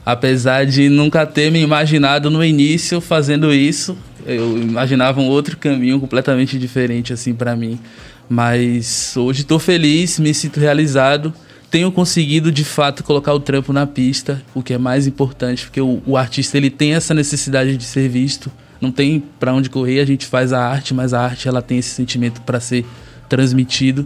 Apesar 0.05 0.65
de 0.65 0.89
nunca 0.89 1.25
ter 1.25 1.49
me 1.49 1.61
imaginado 1.61 2.29
no 2.29 2.43
início 2.43 2.99
fazendo 2.99 3.53
isso, 3.53 3.97
eu 4.25 4.57
imaginava 4.57 5.21
um 5.21 5.29
outro 5.29 5.55
caminho 5.55 5.97
completamente 5.97 6.59
diferente 6.59 7.13
assim 7.13 7.33
para 7.33 7.55
mim. 7.55 7.79
Mas 8.27 9.15
hoje 9.15 9.43
estou 9.43 9.59
feliz, 9.59 10.19
me 10.19 10.33
sinto 10.33 10.59
realizado. 10.59 11.33
Tenho 11.71 11.89
conseguido 11.89 12.51
de 12.51 12.65
fato 12.65 13.01
colocar 13.01 13.33
o 13.33 13.39
trampo 13.39 13.71
na 13.71 13.87
pista, 13.87 14.43
o 14.53 14.61
que 14.61 14.73
é 14.73 14.77
mais 14.77 15.07
importante, 15.07 15.63
porque 15.63 15.79
o, 15.79 16.03
o 16.05 16.17
artista 16.17 16.57
ele 16.57 16.69
tem 16.69 16.95
essa 16.95 17.13
necessidade 17.13 17.77
de 17.77 17.83
ser 17.85 18.09
visto. 18.09 18.51
Não 18.81 18.91
tem 18.91 19.23
para 19.39 19.53
onde 19.53 19.69
correr, 19.69 20.01
a 20.01 20.05
gente 20.05 20.25
faz 20.25 20.51
a 20.51 20.59
arte, 20.59 20.93
mas 20.93 21.13
a 21.13 21.21
arte 21.21 21.47
ela 21.47 21.61
tem 21.61 21.77
esse 21.77 21.91
sentimento 21.91 22.41
para 22.41 22.59
ser 22.59 22.85
transmitido. 23.29 24.05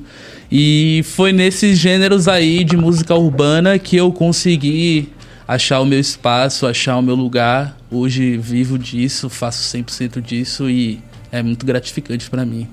E 0.51 1.01
foi 1.03 1.31
nesses 1.31 1.77
gêneros 1.77 2.27
aí 2.27 2.63
de 2.63 2.77
música 2.77 3.13
urbana 3.15 3.77
que 3.77 3.95
eu 3.97 4.11
consegui 4.11 5.09
achar 5.47 5.79
o 5.81 5.85
meu 5.85 5.99
espaço, 5.99 6.65
achar 6.65 6.97
o 6.97 7.01
meu 7.01 7.15
lugar. 7.15 7.77
Hoje 7.91 8.37
vivo 8.37 8.77
disso, 8.77 9.29
faço 9.29 9.63
100% 9.77 10.21
disso 10.21 10.69
e 10.69 10.99
é 11.31 11.41
muito 11.43 11.65
gratificante 11.65 12.29
pra 12.29 12.45
mim. 12.45 12.67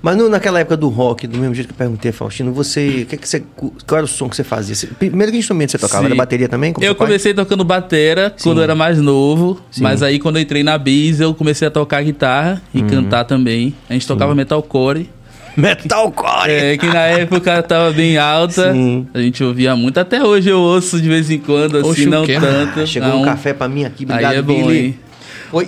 Mas 0.00 0.16
no- 0.16 0.28
naquela 0.28 0.58
época 0.58 0.76
do 0.76 0.88
rock, 0.88 1.26
do 1.28 1.38
mesmo 1.38 1.54
jeito 1.54 1.68
que 1.68 1.74
eu 1.74 1.78
perguntei 1.78 2.10
a 2.10 2.14
Faustino, 2.14 2.52
você, 2.52 3.06
que 3.08 3.16
que 3.16 3.28
você. 3.28 3.40
Qual 3.86 3.96
era 3.98 4.04
o 4.04 4.08
som 4.08 4.28
que 4.28 4.34
você 4.34 4.42
fazia? 4.42 4.74
Você- 4.74 4.88
primeiro 4.88 5.30
que 5.30 5.38
instrumento 5.38 5.70
você 5.70 5.78
tocava? 5.78 6.00
Sim. 6.02 6.06
Era 6.06 6.14
bateria 6.16 6.48
também? 6.48 6.72
como 6.72 6.84
eu 6.84 6.94
comecei 6.94 7.32
tocando 7.32 7.62
batera 7.64 8.34
quando 8.42 8.58
eu 8.58 8.64
era 8.64 8.74
mais 8.74 8.98
novo, 9.00 9.60
Sim. 9.70 9.82
mas 9.82 10.02
aí 10.02 10.18
quando 10.18 10.36
eu 10.36 10.42
entrei 10.42 10.62
na 10.64 10.76
Bis 10.76 11.20
eu 11.20 11.32
comecei 11.34 11.68
a 11.68 11.70
tocar 11.70 12.02
guitarra 12.02 12.60
e 12.74 12.80
Uhum. 12.80 12.88
cantar 12.88 13.24
também. 13.24 13.74
A 13.88 13.92
gente 13.92 14.06
tocava 14.06 14.34
metalcore. 14.34 15.08
Metalcore! 15.56 16.50
É, 16.50 16.76
que 16.76 16.86
na 16.86 17.02
época 17.02 17.62
tava 17.62 17.90
bem 17.92 18.16
alta. 18.18 18.72
Sim. 18.72 19.06
A 19.12 19.20
gente 19.20 19.42
ouvia 19.44 19.74
muito. 19.76 19.98
Até 19.98 20.22
hoje 20.22 20.48
eu 20.48 20.60
ouço 20.60 21.00
de 21.00 21.08
vez 21.08 21.30
em 21.30 21.38
quando, 21.38 21.78
assim, 21.78 21.90
Oxe, 21.90 22.06
não 22.06 22.26
tanto. 22.26 22.80
Ah, 22.80 22.86
chegou 22.86 23.08
não. 23.08 23.22
um 23.22 23.24
café 23.24 23.52
pra 23.52 23.68
mim 23.68 23.84
aqui, 23.84 24.04
Aí 24.04 24.12
obrigado, 24.12 24.34
é 24.34 24.42
bom, 24.42 24.66
Billy. 24.66 24.78
hein? 24.86 24.98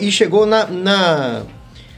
E 0.00 0.10
chegou 0.10 0.46
na, 0.46 0.66
na, 0.66 1.42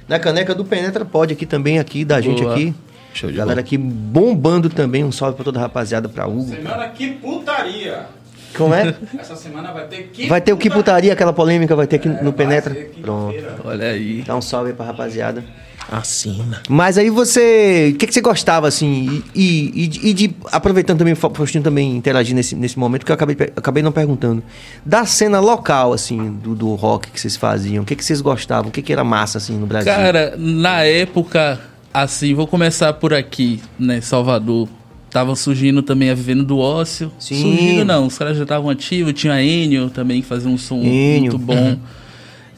na 0.09 0.19
caneca 0.19 0.55
do 0.55 0.65
Penetra 0.65 1.05
Pod 1.05 1.33
aqui 1.33 1.47
também, 1.47 1.79
aqui 1.79 2.05
da 2.05 2.21
gente 2.21 2.43
Boa. 2.43 2.55
aqui. 2.55 2.75
Show 3.15 3.31
de 3.31 3.37
Galera 3.37 3.61
aqui 3.61 3.79
bombando 3.79 4.69
também. 4.69 5.03
Um 5.05 5.13
salve 5.13 5.37
pra 5.37 5.45
toda 5.45 5.59
a 5.59 5.63
rapaziada, 5.63 6.09
pra 6.09 6.27
Hugo. 6.27 6.51
Semana 6.55 6.89
que 6.89 7.13
putaria! 7.13 8.07
Como 8.55 8.75
é? 8.75 8.95
Essa 9.19 9.37
semana 9.37 9.71
vai 9.73 9.87
ter 9.87 10.11
que. 10.13 10.27
Vai 10.27 10.41
ter 10.41 10.53
o 10.53 10.57
que 10.57 10.69
putaria, 10.71 11.13
aquela 11.13 11.33
polêmica 11.33 11.77
vai 11.77 11.87
ter 11.87 11.97
aqui 11.97 12.09
no 12.09 12.33
Penetra. 12.33 12.75
Pronto. 13.01 13.35
Olha 13.65 13.89
aí. 13.89 14.23
Dá 14.27 14.35
um 14.37 14.41
salve 14.43 14.71
aí 14.71 14.77
pra 14.77 14.87
rapaziada. 14.87 15.45
Assina. 15.91 16.63
Mas 16.69 16.99
aí 16.99 17.11
você. 17.11 17.93
O 17.95 17.99
que, 17.99 18.07
que 18.09 18.15
você 18.15 18.21
gostava, 18.21 18.67
assim? 18.67 19.23
E, 19.35 19.91
e, 20.03 20.11
e 20.11 20.15
de. 20.15 20.35
Aproveitando 20.51 20.99
também, 20.99 21.15
Fa- 21.15 21.31
Faustinho 21.31 21.63
também 21.63 21.97
interagir 21.97 22.35
nesse, 22.35 22.55
nesse 22.57 22.79
momento, 22.79 23.07
que 23.07 23.13
eu 23.13 23.15
acabei, 23.15 23.37
acabei 23.55 23.83
não 23.83 23.93
perguntando. 23.93 24.43
Da 24.85 25.05
cena 25.07 25.39
local, 25.39 25.93
assim, 25.93 26.33
do, 26.43 26.55
do 26.55 26.75
rock 26.75 27.11
que 27.11 27.21
vocês 27.21 27.37
faziam, 27.37 27.83
o 27.83 27.87
que, 27.87 27.95
que 27.95 28.05
vocês 28.05 28.21
gostavam? 28.21 28.69
O 28.69 28.73
que, 28.73 28.83
que 28.83 28.93
era 28.93 29.05
massa, 29.05 29.39
assim, 29.39 29.57
no 29.57 29.67
Brasil? 29.67 29.93
Cara, 29.93 30.35
na 30.37 30.83
época, 30.83 31.61
assim, 31.95 32.35
vou 32.35 32.47
começar 32.49 32.93
por 32.95 33.15
aqui, 33.15 33.61
né, 33.79 34.01
Salvador. 34.01 34.69
Tava 35.09 35.35
surgindo 35.37 35.83
também 35.83 36.11
a 36.11 36.15
Vivendo 36.15 36.43
do 36.45 36.59
Ócio. 36.59 37.11
Sim. 37.19 37.41
Surgindo 37.41 37.85
não, 37.85 38.07
os 38.07 38.19
caras 38.19 38.37
já 38.37 38.43
estavam 38.43 38.69
ativos. 38.69 39.13
Tinha 39.15 39.35
a 39.35 39.43
Enio 39.43 39.89
também, 39.89 40.21
que 40.21 40.27
fazia 40.27 40.51
um 40.51 40.59
som 40.59 40.81
Enio. 40.83 41.21
muito 41.33 41.39
bom. 41.39 41.79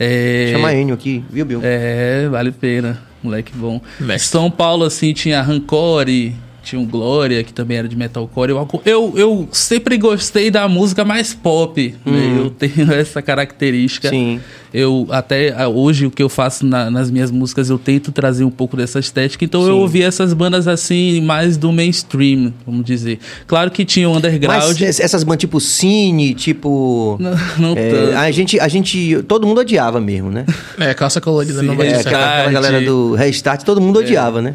É, 0.00 0.50
Chama 0.52 0.72
Enio 0.72 0.94
aqui, 0.94 1.24
viu, 1.28 1.44
Bill? 1.44 1.60
É, 1.60 2.28
vale 2.28 2.50
a 2.50 2.52
pena. 2.52 3.02
Moleque 3.22 3.52
bom. 3.54 3.80
Mestre. 3.98 4.30
São 4.30 4.50
Paulo, 4.50 4.84
assim, 4.84 5.12
tinha 5.12 5.42
Rancore, 5.42 6.34
tinha 6.68 6.80
o 6.80 6.84
Glória, 6.86 7.42
que 7.42 7.52
também 7.52 7.76
era 7.78 7.88
de 7.88 7.96
metalcore. 7.96 8.50
Eu, 8.50 8.68
eu, 8.84 9.12
eu 9.16 9.48
sempre 9.52 9.96
gostei 9.96 10.50
da 10.50 10.68
música 10.68 11.04
mais 11.04 11.32
pop, 11.34 11.94
né? 12.04 12.36
Eu 12.38 12.50
tenho 12.50 12.90
essa 12.92 13.22
característica. 13.22 14.08
Sim. 14.10 14.40
Eu, 14.72 15.06
até 15.10 15.66
hoje, 15.66 16.04
o 16.04 16.10
que 16.10 16.22
eu 16.22 16.28
faço 16.28 16.66
na- 16.66 16.90
nas 16.90 17.10
minhas 17.10 17.30
músicas, 17.30 17.70
eu 17.70 17.78
tento 17.78 18.12
trazer 18.12 18.44
um 18.44 18.50
pouco 18.50 18.76
dessa 18.76 18.98
estética. 18.98 19.42
Então 19.42 19.62
eu 19.62 19.74
Sim. 19.74 19.80
ouvi 19.80 20.02
essas 20.02 20.34
bandas, 20.34 20.68
assim, 20.68 21.22
mais 21.22 21.56
do 21.56 21.72
mainstream, 21.72 22.52
vamos 22.66 22.84
dizer. 22.84 23.18
Claro 23.46 23.70
que 23.70 23.82
tinha 23.86 24.06
o 24.10 24.14
underground. 24.14 24.62
Mas 24.62 24.78
es- 24.80 25.00
essas 25.00 25.24
bandas 25.24 25.40
tipo 25.40 25.58
Cine, 25.58 26.34
tipo. 26.34 27.16
Não, 27.18 27.30
não 27.58 27.72
é, 27.78 27.88
tanto. 27.90 28.16
a 28.18 28.30
gente, 28.30 28.60
a 28.60 28.68
gente. 28.68 29.22
Todo 29.26 29.46
mundo 29.46 29.62
odiava 29.62 30.00
mesmo, 30.02 30.30
né? 30.30 30.44
É, 30.78 30.92
calça 30.92 31.18
colorida 31.18 31.60
Sim, 31.60 31.66
não 31.66 31.74
vai 31.76 31.88
É, 31.88 32.00
aquela, 32.00 32.36
aquela 32.40 32.52
galera 32.52 32.80
do 32.82 33.14
Restart, 33.14 33.62
todo 33.64 33.80
mundo 33.80 34.00
odiava, 34.00 34.42
né? 34.42 34.54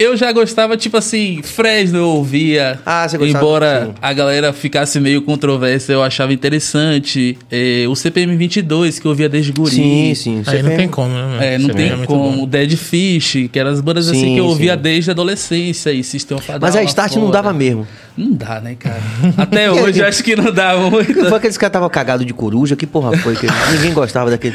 Eu 0.00 0.16
já 0.16 0.32
gostava, 0.32 0.76
tipo 0.76 0.96
assim, 0.96 1.40
Fresno 1.48 1.98
eu 1.98 2.08
ouvia. 2.08 2.80
Ah, 2.84 3.08
você 3.08 3.16
gostava, 3.18 3.44
Embora 3.44 3.86
sim. 3.86 3.94
a 4.00 4.12
galera 4.12 4.52
ficasse 4.52 4.98
meio 5.00 5.22
controversa, 5.22 5.92
eu 5.92 6.02
achava 6.02 6.32
interessante. 6.32 7.36
É, 7.50 7.84
o 7.88 7.94
CPM 7.94 8.36
22, 8.36 8.98
que 8.98 9.06
eu 9.06 9.10
ouvia 9.10 9.28
desde 9.28 9.52
guri. 9.52 9.70
Sim, 9.74 10.14
sim. 10.14 10.42
Aí 10.46 10.62
não 10.62 10.70
CPM. 10.70 10.76
tem 10.76 10.88
como, 10.88 11.14
né? 11.14 11.54
É, 11.54 11.58
não 11.58 11.68
Você 11.68 11.74
tem 11.74 11.92
é 12.02 12.06
como. 12.06 12.36
bom. 12.38 12.46
Dead 12.46 12.76
Fish, 12.76 13.48
que 13.52 13.58
eram 13.58 13.70
as 13.70 13.80
bandas 13.80 14.08
assim 14.08 14.20
Sim, 14.20 14.34
que 14.34 14.40
eu 14.40 14.46
ouvia 14.46 14.74
sim. 14.76 14.82
desde 14.82 15.10
a 15.10 15.12
adolescência. 15.12 15.90
E 15.92 16.02
System 16.04 16.36
of 16.36 16.50
a 16.52 16.58
Mas 16.58 16.76
a 16.76 16.82
Start 16.84 17.14
não 17.16 17.22
fora. 17.22 17.32
dava 17.32 17.52
mesmo. 17.52 17.86
Não 18.16 18.32
dá, 18.32 18.60
né, 18.60 18.76
cara? 18.78 19.00
Até 19.36 19.70
hoje 19.70 20.00
eu 20.00 20.06
acho 20.06 20.22
que 20.22 20.36
não 20.36 20.52
dá 20.52 20.76
muito. 20.76 21.06
Que 21.12 21.24
foi 21.24 21.38
aqueles 21.38 21.56
caras 21.56 21.58
que 21.58 21.64
estavam 21.66 21.88
cagados 21.90 22.24
de 22.26 22.32
coruja? 22.32 22.76
Que 22.76 22.86
porra 22.86 23.16
foi? 23.18 23.34
Que 23.36 23.46
ninguém 23.72 23.92
gostava 23.92 24.30
daquele. 24.30 24.54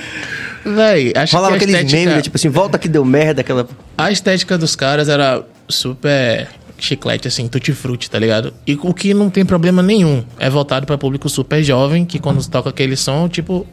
Véi, 0.65 1.13
acho 1.15 1.35
Rolava 1.35 1.57
que 1.57 1.63
a 1.63 1.67
aqueles 1.67 1.81
estética, 1.85 2.09
memes, 2.09 2.23
tipo 2.23 2.35
assim, 2.37 2.49
volta 2.49 2.77
que 2.77 2.89
deu 2.89 3.03
merda, 3.05 3.41
aquela. 3.41 3.65
a 3.97 4.11
estética 4.11 4.57
dos 4.57 4.75
caras 4.75 5.07
era 5.07 5.41
super 5.69 6.47
chiclete, 6.85 7.27
assim, 7.27 7.47
tutti-frutti, 7.47 8.09
tá 8.09 8.17
ligado? 8.19 8.53
E 8.65 8.77
o 8.81 8.93
que 8.93 9.13
não 9.13 9.29
tem 9.29 9.45
problema 9.45 9.81
nenhum. 9.81 10.23
É 10.37 10.49
voltado 10.49 10.85
pra 10.85 10.97
público 10.97 11.27
super 11.29 11.63
jovem, 11.63 12.05
que 12.05 12.19
quando 12.19 12.45
toca 12.47 12.69
aquele 12.69 12.95
som, 12.95 13.27
tipo... 13.27 13.65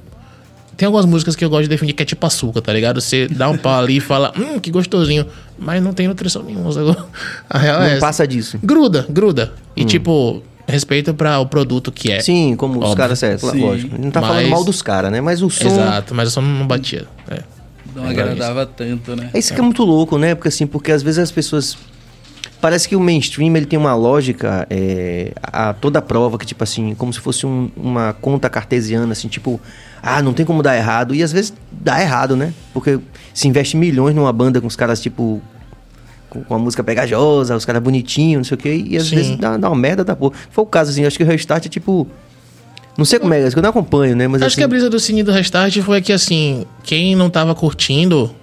Tem 0.77 0.85
algumas 0.85 1.07
músicas 1.07 1.35
que 1.35 1.43
eu 1.43 1.49
gosto 1.49 1.63
de 1.63 1.69
definir 1.71 1.95
que 1.95 2.03
é 2.03 2.07
tipo 2.07 2.27
açúcar, 2.27 2.61
tá 2.61 2.71
ligado? 2.71 3.01
Você 3.01 3.27
dá 3.29 3.49
um 3.49 3.57
pau 3.57 3.81
ali 3.81 3.97
e 3.97 4.01
fala, 4.01 4.31
hum, 4.39 4.61
que 4.61 4.71
gostosinho. 4.71 5.25
Mas 5.59 5.83
não 5.83 5.95
tem 5.95 6.07
nutrição 6.07 6.43
nenhuma, 6.43 6.71
sacou? 6.71 6.95
A 7.49 7.57
real 7.59 7.77
é 7.77 7.81
Não 7.81 7.87
essa. 7.93 8.01
passa 8.01 8.27
disso. 8.27 8.59
Gruda, 8.63 9.07
gruda. 9.09 9.55
E 9.75 9.87
tipo, 9.87 10.43
respeito 10.69 11.15
para 11.15 11.39
o 11.39 11.47
produto 11.47 11.91
que 11.91 12.13
é. 12.13 12.21
Sim, 12.21 12.55
como 12.57 12.75
os 12.75 12.81
Óbvio. 12.85 12.97
caras, 12.97 13.23
é, 13.23 13.39
Sim. 13.39 13.59
lógico. 13.59 13.97
Não 13.99 14.11
tá 14.11 14.21
falando 14.21 14.43
Mas- 14.43 14.51
mal 14.51 14.65
dos 14.65 14.83
caras, 14.83 15.11
né? 15.11 15.19
Mas 15.23 15.41
o 15.41 15.49
som. 15.49 15.67
Exato, 15.67 16.15
mas 16.15 16.27
eu 16.27 16.33
só 16.33 16.41
não 16.43 16.67
batia. 16.67 17.07
É. 17.31 17.41
Não 17.95 18.05
agradava 18.07 18.67
tanto, 18.67 19.17
né? 19.17 19.31
É 19.33 19.39
isso 19.39 19.55
que 19.55 19.59
é 19.59 19.63
muito 19.63 19.83
louco, 19.83 20.19
né? 20.19 20.35
Porque 20.35 20.49
assim, 20.49 20.67
porque 20.67 20.93
às 20.93 21.03
vezes 21.03 21.19
as 21.21 21.31
pessoas. 21.33 21.79
Parece 22.61 22.89
que 22.89 22.97
o 22.97 23.01
mainstream 23.01 23.55
ele 23.57 23.67
tem 23.67 23.79
uma 23.79 23.95
lógica 23.95 24.67
é, 24.71 25.33
a 25.43 25.73
toda 25.75 26.01
prova, 26.01 26.39
que 26.39 26.47
tipo 26.47 26.65
assim, 26.65 26.95
como 26.95 27.13
se 27.13 27.21
fosse 27.21 27.47
um- 27.47 27.71
uma 27.77 28.15
conta 28.15 28.49
cartesiana, 28.49 29.13
assim, 29.13 29.29
tipo, 29.29 29.61
ah, 30.03 30.23
não 30.23 30.33
tem 30.33 30.45
como 30.47 30.63
dar 30.63 30.77
errado. 30.77 31.15
E 31.15 31.23
às 31.23 31.31
vezes 31.33 31.53
dá 31.71 32.01
errado, 32.01 32.35
né? 32.35 32.53
Porque 32.73 32.99
se 33.35 33.47
investe 33.47 33.77
milhões 33.77 34.15
numa 34.15 34.33
banda 34.33 34.61
com 34.61 34.67
os 34.67 34.75
caras, 34.77 35.01
tipo, 35.03 35.41
com, 36.31 36.55
a 36.55 36.59
música 36.59 36.83
pegajosa, 36.83 37.55
os 37.57 37.65
caras 37.65 37.83
bonitinhos, 37.83 38.39
não 38.39 38.45
sei 38.45 38.55
o 38.55 38.59
quê, 38.59 38.85
e 38.89 38.97
às 38.97 39.07
Sim. 39.07 39.17
vezes 39.17 39.37
dá, 39.37 39.57
dá 39.57 39.69
uma 39.69 39.77
merda 39.77 40.03
da 40.03 40.17
porra. 40.17 40.35
Foi 40.51 40.65
o 40.65 40.67
caso, 40.67 40.91
assim, 40.91 41.05
acho 41.05 41.17
que 41.19 41.25
o 41.25 41.27
Restart 41.27 41.67
é 41.67 41.69
tipo. 41.69 42.07
Não 42.97 43.05
sei 43.05 43.19
como 43.19 43.35
é, 43.35 43.47
eu 43.47 43.63
não 43.63 43.69
acompanho, 43.69 44.17
né? 44.17 44.27
Mas 44.27 44.41
Acho 44.41 44.47
assim, 44.47 44.57
que 44.57 44.65
a 44.65 44.69
brisa 44.69 44.89
do 44.89 44.99
Cine 44.99 45.23
do 45.23 45.31
Restart 45.31 45.79
foi 45.83 46.01
que, 46.01 46.13
assim, 46.15 46.65
quem 46.83 47.15
não 47.15 47.29
tava 47.29 47.55
curtindo 47.55 48.35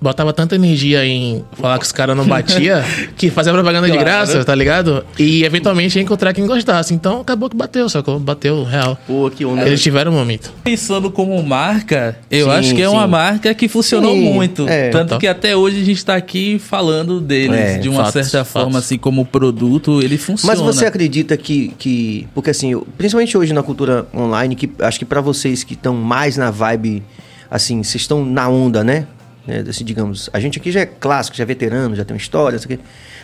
botava 0.00 0.32
tanta 0.32 0.54
energia 0.54 1.04
em 1.04 1.44
falar 1.52 1.78
que 1.78 1.84
os 1.84 1.92
caras 1.92 2.16
não 2.16 2.24
batia 2.26 2.82
que 3.16 3.28
fazia 3.30 3.52
propaganda 3.52 3.86
de 3.86 3.92
Claro. 3.92 4.04
graça, 4.06 4.44
tá 4.44 4.54
ligado? 4.54 5.04
E 5.18 5.44
eventualmente 5.44 5.96
ia 5.98 6.02
encontrar 6.02 6.32
quem 6.32 6.46
gostasse. 6.46 6.94
Então 6.94 7.20
acabou 7.20 7.50
que 7.50 7.56
bateu, 7.56 7.88
sacou? 7.88 8.18
Bateu 8.18 8.64
real. 8.64 8.98
Pô, 9.06 9.30
que 9.30 9.44
onda. 9.44 9.66
Eles 9.66 9.82
tiveram 9.82 10.12
um 10.12 10.14
momento. 10.14 10.52
Pensando 10.64 11.10
como 11.10 11.40
marca, 11.42 12.16
eu 12.30 12.46
Sim, 12.46 12.52
acho 12.52 12.74
que 12.74 12.82
é 12.82 12.88
uma 12.88 13.06
marca 13.06 13.52
que 13.54 13.68
funcionou 13.68 14.12
Sim, 14.14 14.32
muito. 14.32 14.66
é. 14.68 14.88
Tanto 14.88 15.18
que 15.18 15.26
até 15.26 15.54
hoje 15.54 15.80
a 15.82 15.84
gente 15.84 16.04
tá 16.04 16.14
aqui 16.16 16.58
falando 16.58 17.20
deles. 17.20 17.58
É, 17.58 17.78
de 17.78 17.88
uma 17.88 18.04
fatos, 18.06 18.12
certa 18.26 18.44
fatos. 18.44 18.52
forma, 18.62 18.78
assim, 18.78 18.96
como 18.96 19.24
produto, 19.26 20.00
ele 20.02 20.16
funciona. 20.16 20.54
Mas 20.54 20.60
você 20.64 20.86
acredita 20.86 21.36
que, 21.36 21.74
que 21.78 22.26
porque 22.34 22.50
assim, 22.50 22.72
eu- 22.72 22.86
principalmente 22.96 23.36
hoje 23.36 23.52
na 23.52 23.62
cultura 23.62 24.06
online, 24.14 24.54
que 24.56 24.70
acho 24.80 24.98
que 24.98 25.04
pra 25.04 25.20
vocês 25.20 25.62
que 25.62 25.74
estão 25.74 25.94
mais 25.94 26.36
na 26.36 26.50
vibe, 26.50 27.02
assim, 27.50 27.82
vocês 27.82 28.02
estão 28.02 28.24
na 28.24 28.48
onda, 28.48 28.82
né? 28.82 29.06
Né, 29.50 29.64
assim, 29.68 29.84
digamos, 29.84 30.30
a 30.32 30.38
gente 30.38 30.58
aqui 30.58 30.70
já 30.70 30.80
é 30.80 30.86
clássico, 30.86 31.36
já 31.36 31.42
é 31.42 31.46
veterano, 31.46 31.96
já 31.96 32.04
tem 32.04 32.14
uma 32.14 32.20
história, 32.20 32.56
isso 32.56 32.66
aqui. 32.66 32.78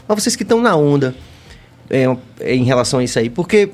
Mas 0.08 0.22
vocês 0.22 0.34
que 0.34 0.42
estão 0.42 0.60
na 0.60 0.74
onda 0.74 1.14
é, 1.88 2.04
é, 2.40 2.54
em 2.54 2.64
relação 2.64 2.98
a 2.98 3.04
isso 3.04 3.18
aí, 3.18 3.30
porque 3.30 3.70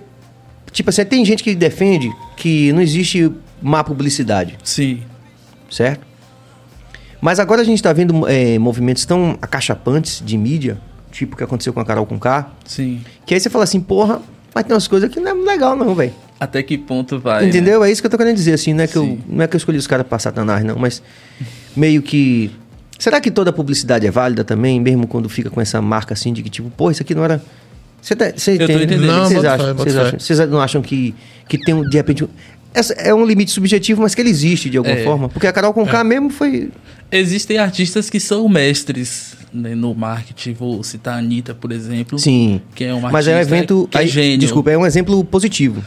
tipo 0.71 0.91
assim, 0.91 1.05
tem 1.05 1.25
gente 1.25 1.43
que 1.43 1.55
defende 1.55 2.11
que 2.37 2.73
não 2.73 2.83
existe 2.83 3.33
má 3.61 3.83
publicidade, 3.83 4.59
Sim. 4.63 5.03
certo? 5.71 6.07
Mas 7.21 7.39
agora 7.39 7.63
a 7.63 7.65
gente 7.65 7.77
está 7.77 7.93
vendo 7.93 8.29
é, 8.29 8.59
movimentos 8.59 9.07
tão 9.07 9.39
acachapantes 9.41 10.23
de 10.25 10.37
mídia, 10.37 10.79
tipo 11.11 11.35
o 11.35 11.37
que 11.39 11.45
aconteceu 11.45 11.73
com 11.73 11.81
a 11.81 11.85
Carol 11.85 12.05
com 12.05 12.19
K, 12.19 12.51
Sim. 12.67 13.03
que 13.25 13.33
aí 13.33 13.41
você 13.41 13.49
fala 13.49 13.65
assim, 13.65 13.81
porra, 13.81 14.21
mas 14.55 14.65
tem 14.65 14.75
umas 14.75 14.89
coisas 14.89 15.11
que 15.11 15.21
não 15.21 15.31
é 15.31 15.53
legal 15.53 15.75
não, 15.75 15.95
velho. 15.95 16.13
Até 16.39 16.63
que 16.63 16.77
ponto 16.77 17.21
vai? 17.21 17.43
né? 17.43 17.49
Entendeu? 17.49 17.85
É 17.85 17.91
isso 17.91 18.03
que 18.03 18.07
eu 18.07 18.11
tô 18.11 18.19
querendo 18.19 18.35
dizer, 18.35 18.55
assim, 18.55 18.75
não 18.75 18.83
é 18.83 18.87
que, 18.89 18.97
eu, 18.97 19.19
não 19.29 19.45
é 19.45 19.47
que 19.47 19.55
eu 19.55 19.59
escolhi 19.59 19.79
os 19.79 19.87
caras 19.87 20.07
pra 20.07 20.19
satanás, 20.19 20.65
não, 20.65 20.77
mas 20.77 21.01
meio 21.77 22.03
que... 22.03 22.51
Será 22.99 23.21
que 23.21 23.31
toda 23.31 23.53
publicidade 23.53 24.07
é 24.07 24.11
válida 24.11 24.45
também, 24.45 24.81
mesmo 24.81 25.07
quando 25.07 25.29
fica 25.29 25.51
com 25.51 25.61
essa 25.61 25.83
marca 25.83 26.15
assim 26.15 26.33
de 26.33 26.43
que 26.43 26.49
tipo, 26.51 26.71
pô, 26.71 26.91
isso 26.91 27.03
aqui 27.03 27.15
não 27.15 27.25
era... 27.25 27.43
Você, 28.01 28.17
tá, 28.17 28.33
tô 28.33 28.51
entende? 28.65 28.97
Não, 28.97 29.25
vocês 29.25 29.45
acham? 29.45 29.75
Vocês, 30.19 30.39
não 30.51 30.61
acham 30.61 30.83
que, 30.83 31.15
que 31.49 31.57
tem, 31.59 31.75
um, 31.75 31.83
de 31.89 31.97
repente... 31.97 32.25
um- 32.25 32.29
Essa 32.75 32.93
é 32.95 33.15
um 33.15 33.25
limite 33.25 33.51
subjetivo, 33.51 34.03
mas 34.03 34.15
que 34.15 34.21
ele 34.21 34.31
existe 34.31 34.69
de 34.71 34.77
alguma 34.79 34.97
É. 34.97 35.05
forma. 35.05 35.29
Porque 35.29 35.47
a 35.47 35.53
Carol 35.53 35.73
Conká 35.73 36.03
mesmo 36.03 36.31
foi... 36.31 36.71
Existem 37.11 37.59
artistas 37.59 38.09
que 38.09 38.19
são 38.19 38.49
mestres 38.49 39.35
né, 39.53 39.75
no 39.75 39.95
marketing. 39.95 40.55
Vou 40.55 40.83
citar 40.83 41.15
a 41.15 41.19
Anitta, 41.19 41.55
por 41.55 41.71
exemplo. 41.71 42.19
Sim. 42.19 42.61
Que 42.75 42.85
é 42.85 42.95
uma 42.95 43.11
Mas 43.11 43.29
é 43.29 43.33
um 43.33 43.35
artista 43.35 43.55
evento... 43.55 43.89
que 43.91 43.99
é 43.99 44.01
aí, 44.01 44.09
gênio. 44.09 44.39
Desculpa, 44.39 44.71
é 44.71 44.79
um 44.79 44.87
exemplo 44.87 45.23
positivo. 45.25 45.85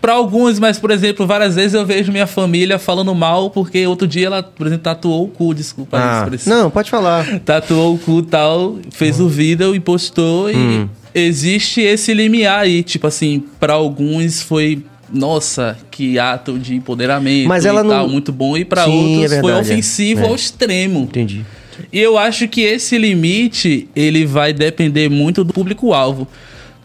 Pra 0.00 0.12
alguns, 0.12 0.60
mas, 0.60 0.78
por 0.78 0.92
exemplo, 0.92 1.26
várias 1.26 1.56
vezes 1.56 1.74
eu 1.74 1.84
vejo 1.84 2.12
minha 2.12 2.26
família 2.26 2.78
falando 2.78 3.12
mal 3.14 3.50
porque 3.50 3.84
outro 3.86 4.06
dia 4.06 4.26
ela, 4.26 4.42
por 4.42 4.66
exemplo, 4.66 4.84
tatuou 4.84 5.24
o 5.24 5.28
cu, 5.28 5.52
desculpa 5.52 5.96
a 5.98 6.20
Ah, 6.20 6.22
expressão. 6.22 6.56
não, 6.62 6.70
pode 6.70 6.88
falar. 6.88 7.26
Tatuou 7.44 7.94
o 7.94 7.98
cu 7.98 8.20
e 8.20 8.22
tal, 8.22 8.76
fez 8.92 9.18
o 9.18 9.28
vídeo 9.28 9.74
e 9.74 9.80
postou 9.80 10.48
Hum. 10.50 10.88
e 11.14 11.18
existe 11.18 11.80
esse 11.80 12.14
limiar 12.14 12.60
aí. 12.60 12.84
Tipo 12.84 13.08
assim, 13.08 13.42
pra 13.58 13.72
alguns 13.72 14.40
foi, 14.40 14.84
nossa, 15.12 15.76
que 15.90 16.16
ato 16.16 16.58
de 16.60 16.76
empoderamento 16.76 17.48
Mas 17.48 17.64
ela 17.66 17.84
e 17.84 17.88
tal, 17.88 18.06
não- 18.06 18.08
muito 18.08 18.30
bom. 18.30 18.56
E 18.56 18.64
pra 18.64 18.84
Sim, 18.84 19.16
outros 19.16 19.32
é 19.32 19.40
foi 19.40 19.50
verdade, 19.50 19.70
é. 19.70 19.72
ofensivo 19.74 20.20
É. 20.24 20.28
ao 20.28 20.34
extremo. 20.36 21.00
Entendi. 21.00 21.44
E 21.92 21.98
eu 21.98 22.16
acho 22.16 22.46
que 22.46 22.60
esse 22.60 22.96
limite, 22.98 23.88
ele 23.96 24.24
vai 24.24 24.52
depender 24.52 25.08
muito 25.08 25.42
do 25.42 25.52
público-alvo. 25.52 26.26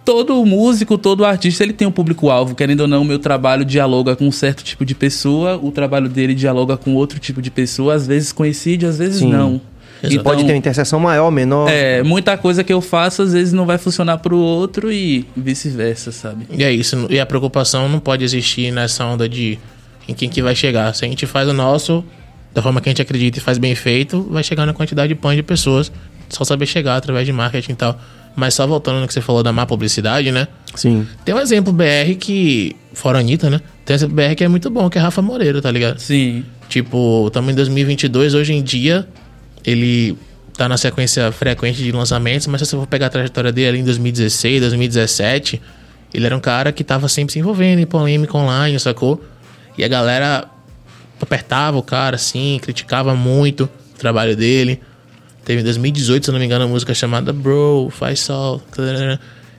Todo 0.06 0.46
músico, 0.46 0.98
todo 0.98 1.24
artista, 1.24 1.64
ele 1.64 1.74
tem 1.74 1.88
um 1.88 1.92
público-alvo. 1.92 2.56
Querendo 2.56 2.82
ou 2.82 2.88
não, 2.88 3.04
o 3.04 3.06
meu 3.06 3.20
trabalho 3.20 3.64
dialoga 3.64 4.16
com 4.16 4.28
um 4.28 4.32
certo 4.32 4.64
tipo 4.64 4.84
de 4.84 4.94
pessoa, 4.94 5.58
o 5.62 5.72
trabalho 5.72 6.10
dele 6.10 6.36
dialoga 6.36 6.76
com 6.76 6.94
outro 6.94 7.20
tipo 7.20 7.42
de 7.42 7.50
pessoa. 7.50 7.94
Às 7.94 8.06
vezes 8.06 8.32
coincide, 8.32 8.86
às 8.86 8.98
vezes 8.98 9.20
Sim. 9.20 9.32
não. 9.32 9.62
E 10.04 10.20
pode 10.20 10.44
ter 10.44 10.52
uma 10.52 10.58
interseção 10.58 11.00
maior, 11.00 11.32
menor. 11.32 11.70
É, 11.70 12.04
muita 12.04 12.38
coisa 12.38 12.64
que 12.64 12.74
eu 12.74 12.82
faço, 12.82 13.22
às 13.22 13.32
vezes 13.32 13.54
não 13.54 13.66
vai 13.66 13.78
funcionar 13.78 14.18
pro 14.18 14.38
outro 14.38 14.92
e 14.92 15.26
vice-versa, 15.36 16.12
sabe? 16.12 16.46
E 16.52 16.64
é 16.64 16.72
isso. 16.72 17.08
E 17.10 17.20
a 17.20 17.26
preocupação 17.26 17.88
não 17.88 18.00
pode 18.00 18.24
existir 18.24 18.72
nessa 18.72 19.06
onda 19.06 19.30
de 19.30 19.58
em 20.08 20.14
quem 20.14 20.28
que 20.28 20.42
vai 20.42 20.56
chegar. 20.56 20.94
Se 20.94 21.06
a 21.06 21.08
gente 21.08 21.26
faz 21.26 21.48
o 21.48 21.54
nosso, 21.54 22.04
da 22.54 22.62
forma 22.62 22.82
que 22.82 22.90
a 22.90 22.92
gente 22.92 23.02
acredita 23.02 23.38
e 23.38 23.42
faz 23.42 23.58
bem 23.58 23.74
feito, 23.76 24.28
vai 24.30 24.44
chegar 24.44 24.66
na 24.66 24.74
quantidade 24.74 25.08
de 25.08 25.16
pães 25.16 25.38
de 25.38 25.44
pessoas. 25.44 25.90
Só 26.28 26.44
saber 26.44 26.66
chegar 26.66 26.98
através 26.98 27.26
de 27.26 27.32
marketing 27.32 27.72
e 27.72 27.76
tal. 27.76 28.00
Mas 28.36 28.54
só 28.56 28.66
voltando 28.66 29.00
no 29.00 29.08
que 29.08 29.14
você 29.14 29.22
falou 29.22 29.44
da 29.44 29.52
má 29.54 29.66
publicidade, 29.66 30.32
né? 30.32 30.48
Sim. 30.76 31.08
Tem 31.24 31.36
um 31.36 31.40
exemplo 31.40 31.72
BR 31.72 32.16
que. 32.20 32.76
Fora 32.94 33.18
a 33.18 33.22
Anitta, 33.22 33.50
né? 33.50 33.60
Tem 33.86 33.94
um 33.94 33.96
exemplo 33.96 34.16
BR 34.16 34.36
que 34.36 34.44
é 34.44 34.48
muito 34.48 34.70
bom, 34.70 34.90
que 34.90 34.98
é 34.98 35.02
Rafa 35.02 35.22
Moreira, 35.22 35.62
tá 35.62 35.70
ligado? 35.70 36.00
Sim. 36.00 36.44
Tipo, 36.68 37.28
estamos 37.28 37.52
em 37.52 37.56
2022, 37.56 38.34
hoje 38.34 38.54
em 38.54 38.64
dia, 38.64 39.08
ele 39.66 40.18
tá 40.58 40.70
na 40.70 40.78
sequência 40.78 41.32
frequente 41.32 41.84
de 41.84 41.92
lançamentos, 41.92 42.48
mas 42.48 42.62
se 42.62 42.68
você 42.68 42.76
for 42.76 42.88
pegar 42.88 43.08
a 43.08 43.10
trajetória 43.10 43.52
dele 43.52 43.68
ali 43.68 43.80
em 43.80 43.84
2016, 43.84 44.62
2017, 44.62 45.62
ele 46.14 46.26
era 46.26 46.36
um 46.36 46.40
cara 46.40 46.72
que 46.72 46.84
tava 46.84 47.08
sempre 47.08 47.34
se 47.34 47.40
envolvendo 47.40 47.80
em 47.80 47.86
polêmica 47.86 48.38
online, 48.38 48.80
sacou? 48.80 49.24
E 49.78 49.84
a 49.84 49.88
galera 49.88 50.48
apertava 51.20 51.78
o 51.78 51.84
cara, 51.84 52.16
assim, 52.16 52.60
criticava 52.62 53.16
muito 53.16 53.64
o 53.96 53.98
trabalho 53.98 54.36
dele. 54.36 54.80
Teve 55.46 55.62
em 55.62 55.64
2018, 55.64 56.26
se 56.26 56.32
não 56.32 56.40
me 56.40 56.46
engano, 56.46 56.66
uma 56.66 56.72
música 56.72 56.94
chamada 56.94 57.34
Bro, 57.34 57.90
Faz 57.92 58.20
Sol, 58.22 58.62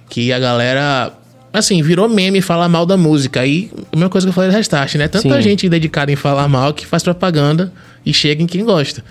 que 0.08 0.32
a 0.32 0.38
galera, 0.38 1.12
assim, 1.52 1.82
virou 1.82 2.08
meme 2.08 2.40
falar 2.40 2.68
mal 2.68 2.86
da 2.86 2.96
música. 2.96 3.40
Aí, 3.40 3.70
a 3.92 3.96
mesma 3.96 4.08
coisa 4.08 4.26
que 4.26 4.30
eu 4.30 4.32
falei 4.32 4.50
do 4.50 4.54
Restart, 4.56 4.94
né? 4.94 5.08
Tanta 5.08 5.36
Sim. 5.36 5.42
gente 5.42 5.68
dedicada 5.68 6.10
em 6.10 6.16
falar 6.16 6.48
mal 6.48 6.72
que 6.72 6.86
faz 6.86 7.02
propaganda 7.02 7.72
e 8.04 8.14
chega 8.14 8.42
em 8.42 8.46
quem 8.46 8.64
gosta, 8.64 9.04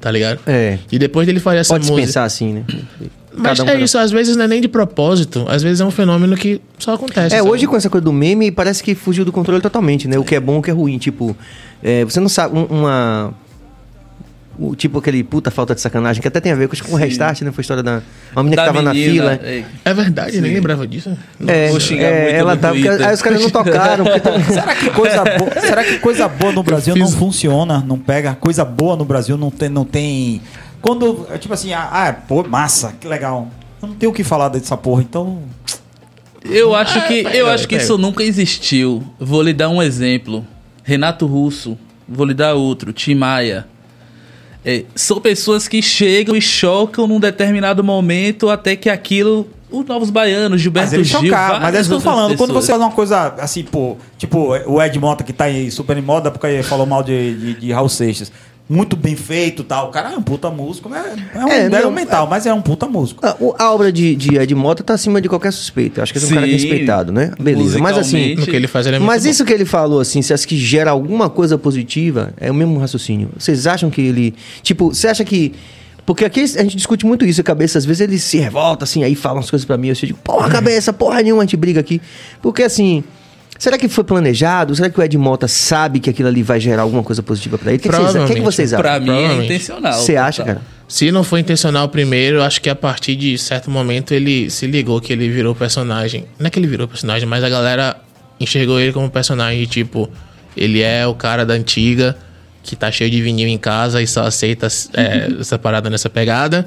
tá 0.00 0.10
ligado? 0.10 0.40
É. 0.46 0.78
E 0.90 0.98
depois 0.98 1.26
dele 1.26 1.38
fazer 1.40 1.58
essa 1.58 1.74
Pode 1.74 1.86
música... 1.86 2.06
pensar 2.06 2.24
assim, 2.24 2.52
né? 2.54 2.64
Mas 3.38 3.60
um 3.60 3.68
é 3.68 3.78
isso, 3.78 3.98
às 3.98 4.10
vezes 4.10 4.34
não 4.34 4.46
é 4.46 4.48
nem 4.48 4.62
de 4.62 4.66
propósito, 4.68 5.44
às 5.46 5.62
vezes 5.62 5.80
é 5.80 5.84
um 5.84 5.90
fenômeno 5.90 6.34
que 6.36 6.58
só 6.78 6.94
acontece. 6.94 7.34
É, 7.34 7.38
sabe? 7.38 7.50
hoje 7.50 7.66
com 7.66 7.76
essa 7.76 7.90
coisa 7.90 8.02
do 8.04 8.12
meme, 8.12 8.50
parece 8.50 8.82
que 8.82 8.94
fugiu 8.94 9.26
do 9.26 9.30
controle 9.32 9.60
totalmente, 9.60 10.08
né? 10.08 10.18
O 10.18 10.24
que 10.24 10.34
é 10.34 10.40
bom, 10.40 10.58
o 10.58 10.62
que 10.62 10.70
é 10.70 10.72
ruim. 10.72 10.96
Tipo, 10.96 11.36
é, 11.82 12.02
você 12.02 12.18
não 12.18 12.30
sabe, 12.30 12.56
um- 12.58 12.64
uma... 12.64 13.34
o- 14.58 14.74
tipo 14.76 14.98
aquele 14.98 15.22
puta 15.24 15.50
falta 15.50 15.74
de 15.74 15.80
sacanagem, 15.80 16.20
que 16.22 16.28
até 16.28 16.40
tem 16.40 16.52
a 16.52 16.54
ver 16.54 16.68
com, 16.68 16.76
com 16.76 16.92
o 16.94 16.96
restart, 16.96 17.42
né? 17.42 17.52
Foi 17.52 17.60
a 17.60 17.62
história 17.62 17.82
da... 17.82 18.02
Uma 18.32 18.42
menina 18.42 18.62
que 18.62 18.66
Da 18.68 18.72
tava 18.72 18.92
menina, 18.92 19.24
na 19.24 19.38
fila. 19.38 19.48
é, 19.48 19.64
É 19.84 19.94
verdade, 19.94 20.40
nem 20.40 20.54
lembrava 20.54 20.86
disso. 20.86 21.16
É, 21.46 21.68
Vou 21.70 21.80
xingar 21.80 22.04
é, 22.08 22.22
muito 22.22 22.34
ela 22.36 22.54
no 22.54 22.60
tava... 22.60 22.74
porque. 22.74 22.88
Aí 22.88 23.14
os 23.14 23.22
caras 23.22 23.40
não 23.42 23.50
tocaram. 23.50 24.04
porque 24.04 24.20
tá- 24.20 24.40
Será 24.52 24.74
que 24.74 24.90
coisa 24.90 25.24
boa, 25.38 25.60
será 25.60 25.84
que 25.84 25.98
coisa 25.98 26.28
boa 26.28 26.52
no 26.52 26.62
Brasil 26.62 26.96
não 26.96 27.08
funciona? 27.08 27.84
Não 27.86 27.98
pega? 27.98 28.34
Coisa 28.34 28.64
boa 28.64 28.96
no 28.96 29.04
Brasil 29.04 29.36
não 29.36 29.50
tem. 29.50 29.68
Não 29.68 29.84
tem 29.84 30.40
quando, 30.82 31.26
é 31.32 31.38
tipo 31.38 31.52
assim, 31.52 31.72
ah, 31.72 31.88
ah, 31.90 32.12
pô, 32.12 32.44
massa, 32.44 32.94
que 33.00 33.08
legal. 33.08 33.48
Eu 33.82 33.88
não 33.88 33.94
tenho 33.96 34.12
o 34.12 34.14
que 34.14 34.22
falar 34.22 34.48
dessa 34.48 34.76
porra, 34.76 35.02
então. 35.02 35.42
Eu 36.44 36.74
acho 36.76 37.00
que, 37.08 37.24
pega, 37.24 37.36
eu 37.36 37.48
acho 37.48 37.66
que 37.66 37.74
isso 37.76 37.98
nunca 37.98 38.22
existiu. 38.22 39.02
Vou 39.18 39.42
lhe 39.42 39.52
dar 39.52 39.68
um 39.68 39.82
exemplo. 39.82 40.46
Renato 40.84 41.26
Russo, 41.26 41.76
vou 42.08 42.24
lhe 42.24 42.34
dar 42.34 42.54
outro, 42.54 42.92
Tim 42.92 43.16
Maia. 43.16 43.66
É, 44.68 44.82
são 44.96 45.20
pessoas 45.20 45.68
que 45.68 45.80
chegam 45.80 46.34
e 46.34 46.40
chocam 46.42 47.06
num 47.06 47.20
determinado 47.20 47.84
momento 47.84 48.50
até 48.50 48.74
que 48.74 48.90
aquilo. 48.90 49.48
Os 49.70 49.84
novos 49.84 50.10
baianos, 50.10 50.60
Gilberto 50.60 50.96
Mas 50.96 51.06
Gil. 51.06 51.22
chocar, 51.22 51.60
mas 51.60 51.74
é 51.74 51.80
isso 51.80 51.88
que 51.88 51.94
eu 51.94 51.98
tô 51.98 52.04
falando. 52.04 52.36
Quando 52.36 52.50
pessoas. 52.50 52.64
você 52.64 52.72
faz 52.72 52.82
uma 52.82 52.90
coisa 52.90 53.34
assim, 53.38 53.62
pô, 53.62 53.96
tipo, 54.16 54.56
o 54.66 54.82
Ed 54.82 54.98
Mota 54.98 55.22
que 55.22 55.32
tá 55.32 55.44
aí 55.44 55.70
super 55.70 55.96
em 55.96 56.02
moda 56.02 56.30
porque 56.30 56.46
ele 56.46 56.62
falou 56.62 56.86
mal 56.86 57.02
de, 57.02 57.34
de, 57.34 57.54
de 57.60 57.72
Raul 57.72 57.88
Seixas. 57.88 58.32
Muito 58.68 58.96
bem 58.96 59.14
feito 59.14 59.62
e 59.62 59.64
tal. 59.64 59.88
O 59.88 59.90
cara 59.92 60.12
é 60.12 60.16
um 60.16 60.22
puta 60.22 60.50
músico, 60.50 60.90
é, 60.92 61.14
é 61.38 61.44
um 61.44 61.48
É, 61.48 61.58
é, 61.66 61.68
não, 61.68 61.88
mental, 61.90 62.26
mas 62.26 62.46
é 62.46 62.52
um 62.52 62.60
puta 62.60 62.86
músico. 62.86 63.24
A, 63.24 63.36
o- 63.38 63.54
a 63.56 63.72
obra 63.72 63.92
de, 63.92 64.16
de 64.16 64.36
Ed 64.36 64.52
Mota 64.56 64.82
tá 64.82 64.94
acima 64.94 65.20
de 65.20 65.28
qualquer 65.28 65.52
suspeita. 65.52 66.00
Eu 66.00 66.02
acho 66.02 66.12
que 66.12 66.18
ele 66.18 66.26
é 66.26 66.28
um 66.28 66.34
cara 66.34 66.46
respeitado, 66.46 67.12
né? 67.12 67.30
Beleza. 67.38 67.78
Mas 67.78 67.96
assim... 67.96 68.34
No 68.34 68.44
que 68.44 68.56
ele 68.56 68.66
faz, 68.66 68.84
ele 68.86 68.96
é 68.96 68.98
Mas 68.98 69.22
bom. 69.22 69.30
isso 69.30 69.44
que 69.44 69.52
ele 69.52 69.64
falou, 69.64 70.00
assim, 70.00 70.20
você 70.20 70.34
acha 70.34 70.44
que 70.46 70.56
gera 70.56 70.90
alguma 70.90 71.30
coisa 71.30 71.56
positiva? 71.56 72.32
É 72.38 72.50
o 72.50 72.54
mesmo 72.54 72.76
raciocínio. 72.78 73.30
Vocês 73.38 73.68
acham 73.68 73.88
que 73.88 74.00
ele. 74.00 74.34
Tipo, 74.64 74.92
você 74.92 75.06
acha 75.06 75.24
que. 75.24 75.52
Porque 76.04 76.24
aqui 76.24 76.40
a 76.40 76.46
gente 76.62 76.76
discute 76.76 77.06
muito 77.06 77.24
isso, 77.24 77.40
a 77.40 77.44
cabeça, 77.44 77.78
às 77.78 77.84
vezes 77.84 78.00
ele 78.00 78.18
se 78.18 78.36
revolta, 78.38 78.84
assim, 78.84 79.02
aí 79.02 79.14
fala 79.16 79.36
umas 79.38 79.50
coisas 79.50 79.64
pra 79.66 79.76
mim, 79.76 79.88
eu 79.88 79.94
digo, 79.94 80.18
porra, 80.22 80.48
cabeça, 80.50 80.92
porra 80.92 81.20
nenhuma, 81.22 81.42
a 81.42 81.44
gente 81.46 81.56
briga 81.56 81.78
aqui. 81.80 82.00
Porque 82.42 82.62
assim. 82.64 83.04
Será 83.58 83.78
que 83.78 83.88
foi 83.88 84.04
planejado? 84.04 84.74
Será 84.74 84.90
que 84.90 84.98
o 84.98 85.02
Ed 85.02 85.16
Mota 85.16 85.48
sabe 85.48 86.00
que 86.00 86.10
aquilo 86.10 86.28
ali 86.28 86.42
vai 86.42 86.60
gerar 86.60 86.82
alguma 86.82 87.02
coisa 87.02 87.22
positiva 87.22 87.56
pra 87.58 87.70
ele? 87.70 87.78
O 87.78 87.80
que, 87.80 87.88
que 87.88 87.96
vocês, 87.96 88.30
o 88.30 88.34
que, 88.34 88.40
vocês 88.40 88.72
acham? 88.72 88.82
Pra 88.82 89.00
mim 89.00 89.10
é 89.10 89.44
intencional. 89.44 89.94
Você 89.94 90.16
acha, 90.16 90.44
cara? 90.44 90.62
Se 90.88 91.10
não 91.10 91.24
foi 91.24 91.40
intencional 91.40 91.88
primeiro, 91.88 92.42
acho 92.42 92.60
que 92.60 92.70
a 92.70 92.74
partir 92.74 93.16
de 93.16 93.36
certo 93.38 93.70
momento 93.70 94.12
ele 94.12 94.50
se 94.50 94.66
ligou 94.66 95.00
que 95.00 95.12
ele 95.12 95.28
virou 95.28 95.54
personagem. 95.54 96.26
Não 96.38 96.46
é 96.46 96.50
que 96.50 96.58
ele 96.58 96.68
virou 96.68 96.86
personagem, 96.86 97.26
mas 97.28 97.42
a 97.42 97.48
galera 97.48 97.96
enxergou 98.38 98.78
ele 98.78 98.92
como 98.92 99.10
personagem, 99.10 99.64
tipo, 99.64 100.08
ele 100.56 100.82
é 100.82 101.06
o 101.06 101.14
cara 101.14 101.44
da 101.44 101.54
antiga 101.54 102.16
que 102.66 102.76
tá 102.76 102.90
cheio 102.90 103.10
de 103.10 103.22
vinil 103.22 103.48
em 103.48 103.56
casa 103.56 104.02
e 104.02 104.06
só 104.06 104.22
aceita 104.24 104.66
é, 104.92 105.28
essa 105.40 105.58
parada 105.58 105.88
nessa 105.88 106.10
pegada. 106.10 106.66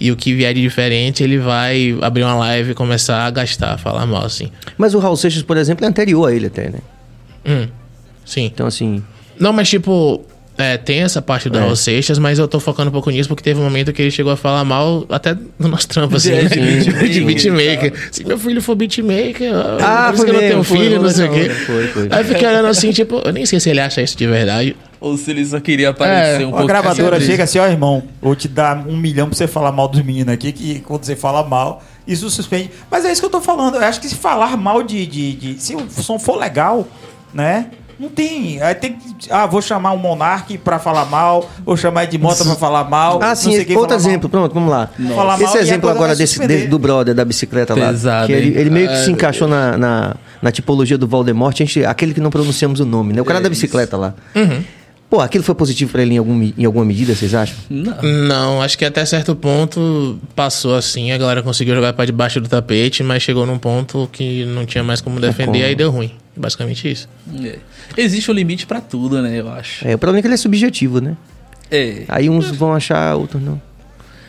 E 0.00 0.10
o 0.10 0.16
que 0.16 0.34
vier 0.34 0.52
de 0.52 0.60
diferente, 0.60 1.22
ele 1.22 1.38
vai 1.38 1.96
abrir 2.02 2.24
uma 2.24 2.34
live 2.34 2.72
e 2.72 2.74
começar 2.74 3.24
a 3.26 3.30
gastar, 3.30 3.78
falar 3.78 4.04
mal, 4.06 4.24
assim. 4.24 4.50
Mas 4.76 4.94
o 4.94 4.98
Raul 4.98 5.16
Seixas, 5.16 5.42
por 5.42 5.56
exemplo, 5.56 5.84
é 5.84 5.88
anterior 5.88 6.26
a 6.30 6.34
ele 6.34 6.46
até, 6.46 6.68
né? 6.70 6.78
Hum, 7.46 7.68
sim. 8.24 8.44
Então, 8.46 8.66
assim. 8.66 9.02
Não, 9.38 9.52
mas 9.52 9.68
tipo, 9.68 10.22
é, 10.58 10.76
tem 10.76 11.00
essa 11.00 11.20
parte 11.22 11.48
do 11.48 11.58
É. 11.58 11.60
Raul 11.60 11.76
Seixas, 11.76 12.18
mas 12.18 12.38
eu 12.38 12.48
tô 12.48 12.58
focando 12.60 12.88
um 12.88 12.92
pouco 12.92 13.10
nisso 13.10 13.28
porque 13.28 13.42
teve 13.42 13.60
um 13.60 13.62
momento 13.64 13.92
que 13.92 14.00
ele 14.02 14.10
chegou 14.10 14.32
a 14.32 14.36
falar 14.36 14.64
mal 14.64 15.06
até 15.10 15.34
do 15.34 15.68
nosso 15.68 15.86
trampo, 15.88 16.16
assim, 16.16 16.32
É, 16.36 16.42
né? 16.42 16.48
sim, 16.48 17.06
de 17.08 17.14
sim. 17.14 17.24
beatmaker. 17.26 17.92
Se 18.10 18.24
meu 18.24 18.38
filho 18.38 18.60
for 18.62 18.74
beatmaker, 18.74 19.52
Ah, 19.82 20.06
por 20.08 20.14
isso 20.16 20.24
que 20.24 20.30
eu 20.30 20.34
não 20.34 20.40
tenho 20.40 20.64
filho, 20.64 21.02
não 21.02 21.10
sei 21.10 21.26
o 21.28 21.32
quê. 21.32 21.48
foi, 21.50 21.86
foi. 21.88 22.08
Aí 22.10 22.20
eu 22.20 22.24
fiquei 22.24 22.48
olhando 22.48 22.68
assim, 22.68 22.90
tipo, 22.90 23.20
eu 23.24 23.32
nem 23.32 23.44
sei 23.46 23.60
se 23.60 23.68
ele 23.70 23.80
acha 23.80 24.00
isso 24.02 24.16
de 24.16 24.26
verdade. 24.26 24.76
Ou 25.00 25.16
se 25.16 25.30
ele 25.30 25.44
só 25.46 25.58
queria 25.58 25.90
aparecer 25.90 26.42
É, 26.42 26.44
um 26.44 26.48
Uma 26.48 26.58
pouco. 26.58 26.66
gravadora 26.66 27.12
mais 27.12 27.24
chega 27.24 27.44
assim, 27.44 27.58
ó, 27.58 27.66
irmão, 27.66 28.02
vou 28.20 28.36
te 28.36 28.46
dar 28.48 28.76
um 28.86 28.96
milhão 28.96 29.28
pra 29.28 29.36
você 29.36 29.46
falar 29.46 29.72
mal 29.72 29.88
dos 29.88 30.02
meninos 30.02 30.32
aqui, 30.34 30.52
que 30.52 30.80
quando 30.80 31.04
você 31.04 31.16
fala 31.16 31.42
mal, 31.42 31.82
isso 32.06 32.28
suspende. 32.28 32.70
Mas 32.90 33.04
é 33.06 33.10
isso 33.12 33.20
que 33.22 33.26
eu 33.26 33.30
tô 33.30 33.40
falando. 33.40 33.76
Eu 33.76 33.84
acho 33.84 33.98
que 34.00 34.08
se 34.08 34.14
falar 34.14 34.56
mal 34.58 34.82
de. 34.82 35.06
de, 35.06 35.32
de- 35.32 35.62
se 35.62 35.74
o 35.74 35.88
som 35.90 36.18
for 36.18 36.36
legal, 36.36 36.86
né? 37.32 37.66
Não 37.98 38.08
tem. 38.08 38.60
Aí 38.62 38.74
tem 38.74 38.92
que. 38.94 39.30
Ah, 39.30 39.46
vou 39.46 39.60
chamar 39.62 39.92
o 39.92 39.98
Monark 39.98 40.56
pra 40.58 40.78
falar 40.78 41.04
mal, 41.06 41.48
vou 41.64 41.76
chamar 41.76 42.04
Ed 42.04 42.16
Mota 42.18 42.44
pra 42.44 42.54
falar 42.54 42.84
mal. 42.84 43.18
Ah, 43.22 43.28
não 43.28 43.36
sim, 43.36 43.58
outro 43.58 43.72
falar 43.74 43.88
mal. 43.88 43.96
exemplo, 43.98 44.28
pronto, 44.28 44.54
vamos 44.54 44.70
lá. 44.70 44.88
Falar 45.14 45.36
mal 45.38 45.48
Esse 45.48 45.58
a 45.58 45.60
exemplo 45.62 45.88
agora 45.90 46.14
desse, 46.16 46.46
desse- 46.46 46.66
do 46.66 46.78
brother 46.78 47.14
da 47.14 47.24
bicicleta 47.24 47.74
lá. 47.74 47.88
Pesado, 47.88 48.26
que 48.26 48.32
ele, 48.32 48.58
ele 48.58 48.70
meio 48.70 48.88
que 48.88 48.96
se 48.98 49.08
É, 49.10 49.12
encaixou 49.12 49.46
na, 49.48 49.76
na, 49.76 50.16
na 50.42 50.50
tipologia 50.50 50.96
do 50.96 51.06
Voldemort, 51.06 51.54
a 51.54 51.64
gente, 51.64 51.84
aquele 51.84 52.12
que 52.14 52.20
não 52.20 52.30
pronunciamos 52.30 52.80
o 52.80 52.84
nome, 52.86 53.12
né? 53.12 53.20
O 53.20 53.24
cara 53.24 53.38
É 53.38 53.42
da 53.42 53.48
bicicleta 53.50 53.96
lá. 53.98 54.14
Uhum. 54.34 54.62
Pô, 55.10 55.20
aquilo 55.20 55.42
foi 55.42 55.56
positivo 55.56 55.90
pra 55.90 56.02
ele 56.02 56.14
em, 56.14 56.18
algum, 56.18 56.40
em 56.56 56.64
alguma 56.64 56.84
medida, 56.84 57.14
vocês 57.16 57.34
acham? 57.34 57.56
Não. 57.68 58.00
Não, 58.00 58.62
acho 58.62 58.78
que 58.78 58.84
até 58.84 59.04
certo 59.04 59.34
ponto 59.34 60.18
passou 60.36 60.76
assim, 60.76 61.10
a 61.10 61.18
galera 61.18 61.42
conseguiu 61.42 61.74
jogar 61.74 61.92
pra 61.92 62.04
debaixo 62.04 62.40
do 62.40 62.48
tapete, 62.48 63.02
mas 63.02 63.20
chegou 63.20 63.44
num 63.44 63.58
ponto 63.58 64.08
que 64.12 64.44
não 64.44 64.64
tinha 64.64 64.84
mais 64.84 65.00
como 65.00 65.18
defender, 65.18 65.46
como. 65.52 65.64
aí 65.64 65.74
deu 65.74 65.90
ruim. 65.90 66.12
Basicamente 66.36 66.88
isso. 66.90 67.08
É. 67.44 67.58
Existe 67.96 68.30
um 68.30 68.34
limite 68.34 68.66
pra 68.66 68.80
tudo, 68.80 69.20
né? 69.20 69.40
Eu 69.40 69.50
acho. 69.50 69.86
É, 69.86 69.96
o 69.96 69.98
problema 69.98 70.20
é 70.20 70.22
que 70.22 70.28
ele 70.28 70.34
é 70.34 70.38
subjetivo, 70.38 71.00
né? 71.00 71.16
É. 71.70 72.04
Aí 72.08 72.30
uns 72.30 72.48
vão 72.52 72.72
achar, 72.72 73.16
outros 73.16 73.42
não. 73.42 73.60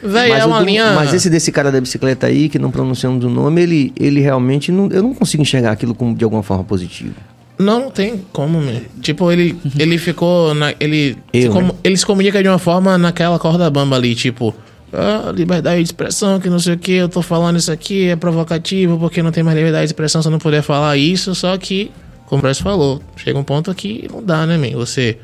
Véi, 0.03 0.29
mas, 0.29 0.43
é 0.43 0.47
do- 0.47 0.63
linha. 0.65 0.93
mas 0.93 1.13
esse 1.13 1.29
desse 1.29 1.51
cara 1.51 1.71
da 1.71 1.79
bicicleta 1.79 2.25
aí, 2.25 2.49
que 2.49 2.57
não 2.57 2.71
pronunciamos 2.71 3.23
o 3.23 3.29
nome, 3.29 3.61
ele, 3.61 3.93
ele 3.95 4.19
realmente. 4.19 4.71
Não, 4.71 4.89
eu 4.89 5.03
não 5.03 5.13
consigo 5.13 5.43
enxergar 5.43 5.71
aquilo 5.71 5.93
como 5.93 6.15
de 6.15 6.23
alguma 6.23 6.41
forma 6.41 6.63
positiva. 6.63 7.13
Não, 7.61 7.79
não 7.81 7.91
tem 7.91 8.17
como, 8.33 8.59
man. 8.59 8.81
Tipo, 9.01 9.31
ele, 9.31 9.57
ele 9.77 9.97
ficou. 9.97 10.53
Na, 10.53 10.73
ele, 10.79 11.13
se 11.33 11.43
Eu, 11.45 11.51
comu- 11.51 11.73
né? 11.73 11.79
ele 11.83 11.95
se 11.97 12.05
comunica 12.05 12.41
de 12.41 12.49
uma 12.49 12.59
forma 12.59 12.97
naquela 12.97 13.37
corda 13.39 13.69
bamba 13.69 13.95
ali, 13.95 14.15
tipo. 14.15 14.53
Ah, 14.93 15.31
liberdade 15.33 15.77
de 15.77 15.83
expressão, 15.85 16.37
que 16.37 16.49
não 16.49 16.59
sei 16.59 16.73
o 16.73 16.77
que, 16.77 16.91
eu 16.91 17.07
tô 17.07 17.21
falando 17.21 17.57
isso 17.57 17.71
aqui, 17.71 18.09
é 18.09 18.15
provocativo, 18.17 18.99
porque 18.99 19.23
não 19.23 19.31
tem 19.31 19.41
mais 19.41 19.55
liberdade 19.55 19.85
de 19.85 19.93
expressão 19.93 20.21
se 20.21 20.27
eu 20.27 20.31
não 20.33 20.37
puder 20.39 20.61
falar 20.61 20.97
isso, 20.97 21.33
só 21.33 21.57
que, 21.57 21.89
como 22.25 22.39
o 22.39 22.41
Bryce 22.41 22.61
falou, 22.61 23.01
chega 23.15 23.39
um 23.39 23.43
ponto 23.43 23.73
que 23.73 24.05
não 24.11 24.21
dá, 24.21 24.45
né, 24.45 24.57
man? 24.57 24.75
Você 24.77 25.17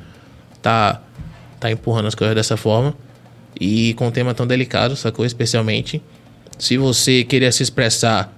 tá, 0.61 1.01
tá 1.59 1.69
empurrando 1.69 2.05
as 2.07 2.15
coisas 2.15 2.33
dessa 2.33 2.55
forma, 2.55 2.95
e 3.59 3.93
com 3.95 4.07
um 4.07 4.11
tema 4.11 4.33
tão 4.33 4.47
delicado, 4.47 4.95
sacou? 4.95 5.25
Especialmente, 5.25 6.01
se 6.57 6.77
você 6.77 7.25
querer 7.25 7.51
se 7.51 7.61
expressar 7.61 8.33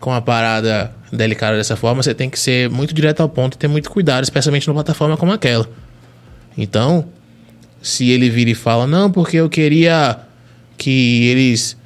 com 0.00 0.12
a 0.12 0.20
parada 0.20 0.92
delicada 1.12 1.56
dessa 1.56 1.76
forma, 1.76 2.02
você 2.02 2.14
tem 2.14 2.28
que 2.28 2.38
ser 2.38 2.68
muito 2.70 2.94
direto 2.94 3.20
ao 3.20 3.28
ponto 3.28 3.54
e 3.54 3.58
ter 3.58 3.68
muito 3.68 3.90
cuidado, 3.90 4.24
especialmente 4.24 4.66
numa 4.68 4.74
plataforma 4.74 5.16
como 5.16 5.32
aquela. 5.32 5.68
Então, 6.56 7.06
se 7.80 8.10
ele 8.10 8.28
vira 8.28 8.50
e 8.50 8.54
fala, 8.54 8.86
não, 8.86 9.10
porque 9.10 9.36
eu 9.36 9.48
queria 9.48 10.18
que 10.76 11.26
eles, 11.26 11.76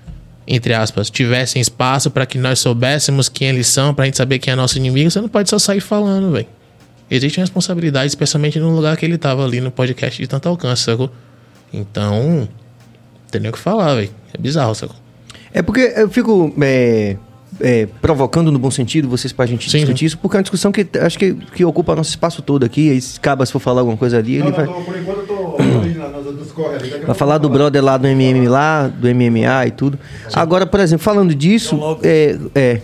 entre 0.46 0.74
aspas, 0.74 1.10
tivessem 1.10 1.60
espaço 1.60 2.10
para 2.10 2.26
que 2.26 2.38
nós 2.38 2.58
soubéssemos 2.58 3.28
quem 3.28 3.48
eles 3.48 3.66
são, 3.66 3.94
pra 3.94 4.04
gente 4.04 4.16
saber 4.16 4.38
quem 4.38 4.52
é 4.52 4.56
nosso 4.56 4.76
inimigo, 4.76 5.10
você 5.10 5.20
não 5.20 5.28
pode 5.28 5.48
só 5.48 5.58
sair 5.58 5.80
falando, 5.80 6.32
velho. 6.32 6.46
Existe 7.10 7.38
uma 7.38 7.42
responsabilidade, 7.42 8.06
especialmente 8.06 8.58
no 8.58 8.74
lugar 8.74 8.96
que 8.96 9.04
ele 9.04 9.18
tava 9.18 9.44
ali 9.44 9.60
no 9.60 9.70
podcast 9.70 10.20
de 10.20 10.26
tanto 10.26 10.48
alcance, 10.48 10.84
sacou? 10.84 11.10
Então, 11.72 12.48
tem 13.30 13.40
nem 13.40 13.50
o 13.50 13.52
que 13.52 13.58
falar, 13.58 13.94
velho. 13.96 14.10
É 14.32 14.38
bizarro, 14.38 14.74
sacou? 14.74 14.96
É 15.52 15.60
porque 15.60 15.92
eu 15.94 16.08
fico 16.08 16.54
é, 16.62 17.16
é, 17.62 17.86
provocando 18.00 18.50
no 18.50 18.58
bom 18.58 18.70
sentido 18.70 19.08
vocês 19.08 19.32
pra 19.32 19.46
gente 19.46 19.70
Sim, 19.70 19.78
discutir 19.78 20.04
isso, 20.06 20.18
porque 20.18 20.36
é 20.36 20.38
uma 20.38 20.42
discussão 20.42 20.72
que 20.72 20.86
acho 21.00 21.16
que, 21.18 21.32
que 21.34 21.64
ocupa 21.64 21.94
nosso 21.94 22.10
espaço 22.10 22.42
todo 22.42 22.64
aqui. 22.64 22.90
Aí 22.90 23.00
se 23.00 23.18
acaba 23.18 23.46
se 23.46 23.52
for 23.52 23.60
falar 23.60 23.80
alguma 23.82 23.96
coisa 23.96 24.18
ali, 24.18 24.38
Não, 24.38 24.46
ele 24.48 24.50
não, 24.50 24.56
vai, 24.56 24.66
tô- 24.66 24.72
por 24.82 24.98
enquanto 24.98 25.18
eu 25.20 25.26
tô 25.26 25.56
ali 25.80 25.94
na- 25.94 26.08
nas 26.08 26.26
a 26.26 27.06
vai 27.06 27.14
falar 27.14 27.38
do 27.38 27.48
brother 27.48 27.82
lá 27.82 27.96
do 27.96 28.06
MM 28.08 28.48
lá, 28.48 28.88
do 28.88 29.08
MMA 29.08 29.66
e 29.66 29.70
tudo. 29.70 29.98
Agora, 30.34 30.66
por 30.66 30.80
exemplo, 30.80 31.04
falando 31.04 31.34
disso, 31.34 31.78
é, 32.02 32.36
é, 32.54 32.80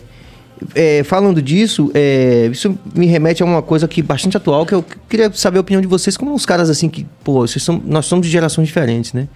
é, 0.74 1.02
falando 1.04 1.42
disso, 1.42 1.90
é, 1.94 2.48
isso 2.52 2.78
me 2.94 3.06
remete 3.06 3.42
a 3.42 3.46
uma 3.46 3.62
coisa 3.62 3.86
que 3.88 4.00
bastante 4.00 4.36
atual, 4.36 4.64
que 4.64 4.74
eu 4.74 4.84
queria 5.08 5.30
saber 5.32 5.58
a 5.58 5.60
opinião 5.60 5.80
de 5.80 5.86
vocês, 5.88 6.16
como 6.16 6.34
os 6.34 6.46
caras 6.46 6.70
assim 6.70 6.88
que, 6.88 7.06
pô, 7.24 7.46
vocês 7.46 7.62
são, 7.62 7.82
nós 7.84 8.06
somos 8.06 8.26
de 8.26 8.32
gerações 8.32 8.68
diferentes, 8.68 9.12
né? 9.12 9.28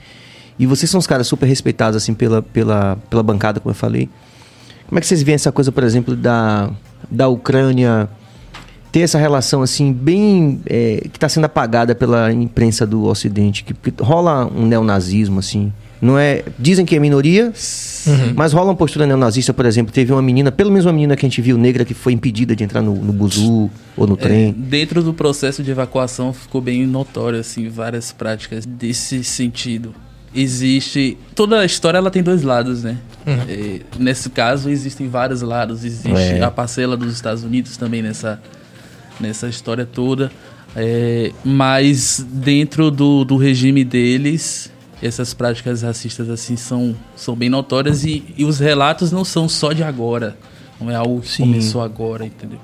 E 0.59 0.67
vocês 0.67 0.89
são 0.91 0.99
os 1.01 1.07
caras 1.07 1.27
super 1.27 1.47
respeitados, 1.47 1.97
assim, 1.97 2.15
pela, 2.15 2.43
pela, 2.43 2.97
pela 3.11 3.23
bancada, 3.23 3.59
como 3.59 3.71
eu 3.71 3.75
falei. 3.75 4.09
Como 4.93 4.99
é 4.99 5.01
que 5.01 5.07
vocês 5.07 5.23
veem 5.23 5.37
essa 5.37 5.51
coisa, 5.51 5.73
por 5.73 5.83
exemplo, 5.85 6.15
da, 6.15 6.71
da 7.11 7.27
Ucrânia 7.27 8.11
ter 8.93 9.01
essa 9.01 9.17
relação, 9.17 9.63
assim, 9.63 9.91
bem... 9.91 10.61
é, 10.67 11.01
que 11.11 11.17
está 11.17 11.31
sendo 11.31 11.47
apagada 11.47 11.95
pela 11.95 12.31
imprensa 12.31 12.87
do 12.87 13.05
Ocidente? 13.05 13.65
Que, 13.65 13.73
que 13.73 14.03
rola 14.03 14.45
um 14.55 14.67
neonazismo, 14.67 15.39
assim... 15.39 15.73
Não 15.99 16.19
é... 16.19 16.45
Dizem 16.59 16.85
que 16.85 16.95
é 16.95 16.99
minoria, 16.99 17.55
mas 18.37 18.53
rola 18.53 18.67
uma 18.67 18.77
postura 18.77 19.07
neonazista, 19.07 19.55
por 19.55 19.65
exemplo. 19.65 19.95
Teve 19.95 20.13
uma 20.13 20.21
menina, 20.21 20.53
pelo 20.53 20.71
menos 20.71 20.85
uma 20.85 20.93
menina 20.93 21.17
que 21.17 21.25
a 21.25 21.29
gente 21.29 21.41
viu, 21.41 21.57
negra, 21.57 21.87
que 21.87 21.95
foi 21.95 22.13
impedida 22.13 22.55
de 22.55 22.63
entrar 22.63 22.83
no, 22.83 22.95
no 22.95 23.15
buzu 23.15 23.71
ou 23.97 24.07
no 24.07 24.13
É, 24.13 24.17
trem. 24.19 24.53
dentro 24.53 25.03
do 25.03 25.15
processo 25.15 25.63
de 25.63 25.71
evacuação 25.71 26.35
ficou 26.35 26.61
bem 26.61 26.87
notório 26.87 27.41
assim 27.41 27.67
várias 27.71 28.13
práticas 28.13 28.67
desse 28.67 29.25
sentido. 29.25 29.95
Existe 30.35 31.18
toda 31.35 31.61
a 31.61 31.64
história 31.64 31.99
ela 31.99 32.11
tem 32.11 32.23
dois 32.23 32.42
lados, 32.42 32.83
né? 32.83 32.97
É, 33.27 33.81
nesse 33.99 34.31
caso 34.31 34.68
existem 34.71 35.09
vários 35.09 35.42
lados. 35.42 35.85
Existe 35.85 36.11
É. 36.35 36.42
a 36.42 36.51
parcela 36.51 36.97
dos 36.97 37.12
Estados 37.12 37.45
Unidos 37.45 37.77
também 37.77 38.03
nessa 38.03 38.40
nessa 39.21 39.47
história 39.49 39.85
toda. 39.87 40.33
É, 40.75 41.31
mas 41.45 42.25
dentro 42.31 42.90
do, 42.90 43.25
do 43.25 43.37
regime 43.37 43.85
deles 43.85 44.73
essas 45.03 45.35
práticas 45.35 45.83
racistas 45.83 46.31
assim 46.31 46.57
são, 46.57 46.95
são 47.16 47.35
bem 47.35 47.51
notórias 47.51 48.05
e, 48.05 48.23
e 48.38 48.45
os 48.45 48.59
relatos 48.61 49.11
não 49.12 49.25
são 49.25 49.49
só 49.49 49.73
de 49.73 49.83
agora. 49.83 50.37
Não 50.81 50.90
é 50.90 50.95
algo 50.95 51.21
que 51.21 51.29
Sim. 51.29 51.42
começou 51.45 51.83
agora, 51.83 52.25
entendeu? 52.25 52.59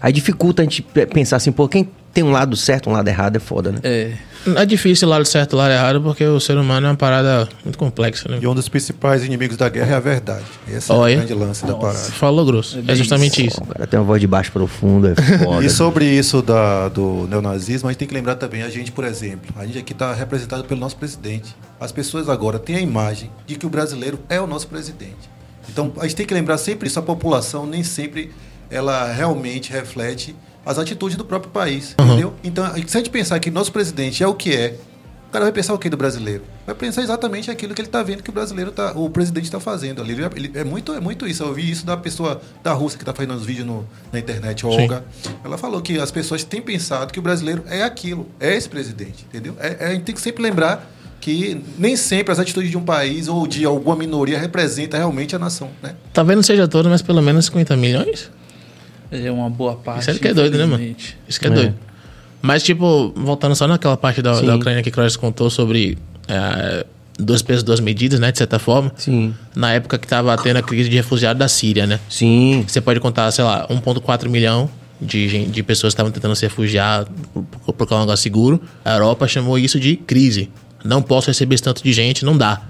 Aí 0.00 0.12
dificulta 0.12 0.62
a 0.62 0.64
gente 0.64 0.82
pe- 0.82 1.06
pensar 1.06 1.36
assim, 1.36 1.50
pô, 1.50 1.66
quem 1.68 1.88
tem 2.12 2.22
um 2.22 2.30
lado 2.30 2.56
certo, 2.56 2.90
um 2.90 2.92
lado 2.92 3.08
errado 3.08 3.36
é 3.36 3.40
foda, 3.40 3.72
né? 3.72 3.78
É, 3.82 4.12
É 4.56 4.66
difícil 4.66 5.08
lado 5.08 5.24
certo, 5.24 5.56
lado 5.56 5.72
errado, 5.72 6.00
porque 6.02 6.24
o 6.24 6.38
ser 6.40 6.56
humano 6.56 6.86
é 6.86 6.90
uma 6.90 6.96
parada 6.96 7.48
muito 7.64 7.78
complexa, 7.78 8.28
né? 8.28 8.38
E 8.40 8.46
um 8.46 8.54
dos 8.54 8.68
principais 8.68 9.24
inimigos 9.24 9.56
da 9.56 9.68
guerra 9.68 9.92
é 9.92 9.94
a 9.94 10.00
verdade. 10.00 10.44
Esse 10.68 10.90
é 10.90 10.94
Olha. 10.94 11.14
o 11.14 11.16
grande 11.18 11.34
lance 11.34 11.64
da 11.64 11.74
parada. 11.74 11.98
Falou 11.98 12.44
grosso. 12.44 12.82
É 12.86 12.94
justamente 12.94 13.46
isso. 13.46 13.62
O 13.62 13.66
cara 13.66 13.86
tem 13.86 13.98
uma 13.98 14.04
voz 14.04 14.20
de 14.20 14.26
baixo 14.26 14.52
profunda, 14.52 15.14
é 15.16 15.38
foda. 15.38 15.64
E 15.64 15.70
sobre 15.70 16.04
isso 16.04 16.42
da, 16.42 16.88
do 16.88 17.26
neonazismo, 17.28 17.88
a 17.88 17.92
gente 17.92 17.98
tem 18.00 18.08
que 18.08 18.14
lembrar 18.14 18.34
também, 18.34 18.62
a 18.62 18.68
gente, 18.68 18.92
por 18.92 19.04
exemplo, 19.04 19.54
a 19.56 19.64
gente 19.64 19.78
aqui 19.78 19.92
está 19.92 20.12
representado 20.12 20.64
pelo 20.64 20.80
nosso 20.80 20.96
presidente. 20.96 21.54
As 21.80 21.92
pessoas 21.92 22.28
agora 22.28 22.58
têm 22.58 22.76
a 22.76 22.80
imagem 22.80 23.30
de 23.46 23.56
que 23.56 23.64
o 23.66 23.70
brasileiro 23.70 24.18
é 24.28 24.40
o 24.40 24.46
nosso 24.46 24.68
presidente. 24.68 25.30
Então, 25.68 25.92
a 25.98 26.02
gente 26.02 26.16
tem 26.16 26.26
que 26.26 26.34
lembrar 26.34 26.58
sempre 26.58 26.88
isso, 26.88 26.98
a 26.98 27.02
população 27.02 27.64
nem 27.66 27.82
sempre 27.82 28.32
ela 28.70 29.12
realmente 29.12 29.70
reflete 29.70 30.34
as 30.64 30.78
atitudes 30.78 31.16
do 31.16 31.24
próprio 31.24 31.50
país, 31.50 31.94
entendeu? 32.06 32.34
Então, 32.44 32.64
se 32.86 32.96
a 32.96 33.00
gente 33.00 33.10
pensar 33.10 33.38
que 33.40 33.50
nosso 33.50 33.72
presidente 33.72 34.22
é 34.22 34.26
o 34.26 34.34
que 34.34 34.54
é, 34.54 34.76
o 35.28 35.32
cara 35.32 35.46
vai 35.46 35.52
pensar 35.52 35.72
o 35.72 35.78
que 35.78 35.88
do 35.88 35.96
brasileiro? 35.96 36.42
Vai 36.66 36.74
pensar 36.74 37.02
exatamente 37.02 37.50
aquilo 37.50 37.74
que 37.74 37.80
ele 37.80 37.88
está 37.88 38.02
vendo 38.02 38.22
que 38.22 38.28
o 38.28 38.32
brasileiro 38.32 38.70
tá, 38.70 38.92
o 38.94 39.08
presidente 39.08 39.44
está 39.44 39.58
fazendo 39.58 40.02
ali. 40.02 40.12
Ele, 40.12 40.24
ele- 40.36 40.52
é 40.54 40.62
muito, 40.62 40.92
é 40.92 41.00
muito 41.00 41.26
isso. 41.26 41.42
Eu 41.42 41.48
ouvi 41.48 41.70
isso 41.70 41.86
da 41.86 41.96
pessoa 41.96 42.40
da 42.62 42.72
Rússia 42.74 42.98
que 42.98 43.02
está 43.02 43.14
fazendo 43.14 43.34
os 43.34 43.44
vídeos 43.46 43.66
no- 43.66 43.86
na 44.12 44.18
internet, 44.18 44.64
Olga. 44.66 45.04
Ela 45.42 45.56
falou 45.56 45.80
que 45.80 45.98
as 45.98 46.10
pessoas 46.10 46.44
têm 46.44 46.60
pensado 46.60 47.10
que 47.12 47.18
o 47.18 47.22
brasileiro 47.22 47.64
é 47.66 47.82
aquilo, 47.82 48.28
é 48.38 48.54
esse 48.54 48.68
presidente, 48.68 49.24
entendeu? 49.28 49.56
É- 49.58 49.76
é- 49.80 49.86
a 49.86 49.90
gente 49.92 50.02
tem 50.04 50.14
que 50.14 50.20
sempre 50.20 50.42
lembrar 50.42 50.86
que 51.18 51.62
nem 51.78 51.96
sempre 51.96 52.30
as 52.32 52.38
atitudes 52.38 52.70
de 52.70 52.76
um 52.76 52.82
país 52.84 53.26
ou 53.26 53.46
de 53.46 53.64
alguma 53.64 53.96
minoria 53.96 54.38
representa 54.38 54.98
realmente 54.98 55.34
a 55.34 55.38
nação, 55.38 55.70
né? 55.82 55.94
Talvez 56.12 56.36
não 56.36 56.42
seja 56.42 56.68
todo, 56.68 56.90
mas 56.90 57.00
pelo 57.00 57.22
menos 57.22 57.46
50 57.46 57.74
milhões. 57.76 58.30
É 59.12 59.30
uma 59.30 59.50
boa 59.50 59.74
parte. 59.74 60.00
Isso 60.00 60.10
é 60.10 60.14
que 60.14 60.28
é 60.28 60.34
doido, 60.34 60.56
né, 60.56 60.64
mano? 60.64 60.96
Isso 61.28 61.38
que 61.38 61.46
é, 61.46 61.50
doido. 61.50 61.74
Mas, 62.40 62.62
tipo, 62.62 63.12
voltando 63.14 63.54
só 63.54 63.68
naquela 63.68 63.96
parte 63.96 64.22
da, 64.22 64.40
da 64.40 64.56
Ucrânia 64.56 64.82
que 64.82 64.88
o 64.88 64.92
Cross 64.92 65.16
contou 65.16 65.50
sobre 65.50 65.98
é, 66.26 66.84
dois 67.18 67.42
pesos, 67.42 67.62
duas 67.62 67.78
medidas, 67.78 68.18
né? 68.18 68.32
De 68.32 68.38
certa 68.38 68.58
forma. 68.58 68.90
Sim, 68.96 69.34
Na 69.54 69.72
época 69.72 69.98
que 69.98 70.06
tava 70.06 70.36
tendo 70.38 70.56
a 70.56 70.62
crise 70.62 70.88
de 70.88 70.96
refugiados 70.96 71.38
da 71.38 71.48
Síria, 71.48 71.86
né? 71.86 72.00
sim. 72.08 72.64
Você 72.66 72.80
pode 72.80 72.98
contar, 73.00 73.30
sei 73.30 73.44
lá, 73.44 73.66
1,4 73.68 74.28
milhão 74.28 74.68
de, 75.00 75.46
de 75.46 75.62
pessoas 75.62 75.92
que 75.92 75.96
estavam 75.96 76.10
tentando 76.10 76.34
se 76.34 76.46
refugiar 76.46 77.06
por, 77.32 77.44
por 77.44 77.74
procurar 77.74 77.98
um 77.98 78.02
lugar 78.02 78.16
seguro. 78.16 78.60
A 78.84 78.94
Europa 78.94 79.28
chamou 79.28 79.58
isso 79.58 79.78
de 79.78 79.96
crise. 79.96 80.50
Não 80.84 81.02
posso 81.02 81.28
receber 81.28 81.54
esse 81.54 81.62
tanto 81.62 81.82
de 81.82 81.92
gente, 81.92 82.24
não 82.24 82.36
dá. 82.36 82.60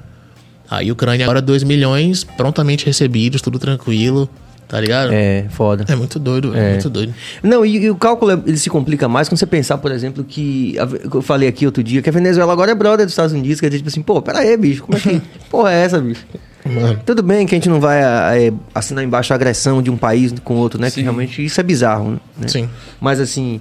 Aí 0.68 0.88
a 0.88 0.92
Ucrânia 0.92 1.24
agora 1.24 1.40
2 1.40 1.62
milhões 1.64 2.24
prontamente 2.24 2.86
recebidos, 2.86 3.42
tudo 3.42 3.58
tranquilo, 3.58 4.28
tá 4.72 4.80
ligado? 4.80 5.12
É, 5.12 5.40
É, 5.40 5.46
foda. 5.50 5.84
muito 5.94 6.18
doido, 6.18 6.56
é. 6.56 6.68
É. 6.68 6.70
muito 6.72 6.88
doido. 6.88 7.14
Não, 7.42 7.64
e, 7.64 7.76
e 7.84 7.90
o 7.90 7.94
cálculo 7.94 8.32
é- 8.32 8.40
ele 8.46 8.56
se 8.56 8.70
complica 8.70 9.06
mais 9.06 9.28
quando 9.28 9.38
você 9.38 9.44
pensar, 9.46 9.76
por 9.78 9.92
exemplo, 9.92 10.24
que. 10.24 10.76
a- 10.78 10.86
que 10.86 11.14
eu 11.14 11.20
falei 11.22 11.46
aqui 11.48 11.66
outro 11.66 11.82
dia, 11.82 12.00
que 12.00 12.08
a 12.08 12.12
Venezuela 12.12 12.50
agora 12.52 12.70
é 12.72 12.74
brother 12.74 13.04
dos 13.04 13.12
Estados 13.12 13.32
Unidos, 13.34 13.60
que 13.60 13.66
é 13.66 13.70
tipo 13.70 13.88
assim, 13.88 14.00
pô, 14.02 14.20
pera 14.22 14.38
aí, 14.38 14.56
bicho, 14.56 14.82
como 14.82 14.96
é 14.96 15.00
que. 15.00 15.20
porra 15.50 15.70
é 15.72 15.84
essa, 15.84 16.00
bicho? 16.00 16.24
Mano. 16.64 17.00
Tudo 17.04 17.22
bem 17.22 17.44
que 17.46 17.54
a 17.54 17.58
gente 17.58 17.68
não 17.68 17.80
vai 17.80 18.00
é, 18.02 18.52
assinar 18.74 19.04
embaixo 19.04 19.32
a 19.32 19.36
agressão 19.36 19.82
de 19.82 19.90
um 19.90 19.96
país 19.96 20.32
com 20.42 20.54
outro, 20.54 20.80
né? 20.80 20.88
Que 20.88 20.94
Sim. 20.96 21.02
realmente 21.02 21.44
isso 21.44 21.60
é 21.60 21.62
bizarro, 21.62 22.12
né? 22.38 22.48
Sim. 22.48 22.68
Mas 23.00 23.20
assim. 23.20 23.60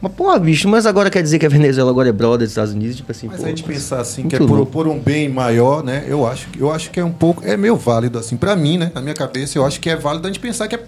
Mas, 0.00 0.12
porra, 0.12 0.38
bicho, 0.38 0.68
mas 0.68 0.84
agora 0.84 1.10
quer 1.10 1.22
dizer 1.22 1.38
que 1.38 1.46
a 1.46 1.48
Venezuela 1.48 1.90
agora 1.90 2.08
é 2.08 2.12
brother 2.12 2.40
dos 2.40 2.50
Estados 2.50 2.72
Unidos? 2.72 2.96
Tipo 2.96 3.12
assim, 3.12 3.28
Mas 3.28 3.40
pô. 3.40 3.46
a 3.46 3.48
gente 3.48 3.62
pensar 3.62 4.00
assim, 4.00 4.22
muito 4.22 4.36
que 4.36 4.42
é 4.42 4.46
por, 4.46 4.66
por 4.66 4.86
um 4.86 4.98
bem 4.98 5.28
maior, 5.28 5.82
né? 5.82 6.04
Eu 6.06 6.26
acho, 6.26 6.48
eu 6.58 6.70
acho 6.70 6.90
que 6.90 7.00
é 7.00 7.04
um 7.04 7.12
pouco. 7.12 7.42
É 7.44 7.56
meio 7.56 7.76
válido, 7.76 8.18
assim, 8.18 8.36
pra 8.36 8.54
mim, 8.54 8.76
né? 8.76 8.92
Na 8.94 9.00
minha 9.00 9.14
cabeça, 9.14 9.56
eu 9.58 9.64
acho 9.64 9.80
que 9.80 9.88
é 9.88 9.96
válido 9.96 10.26
a 10.26 10.30
gente 10.30 10.40
pensar 10.40 10.68
que 10.68 10.74
é 10.74 10.80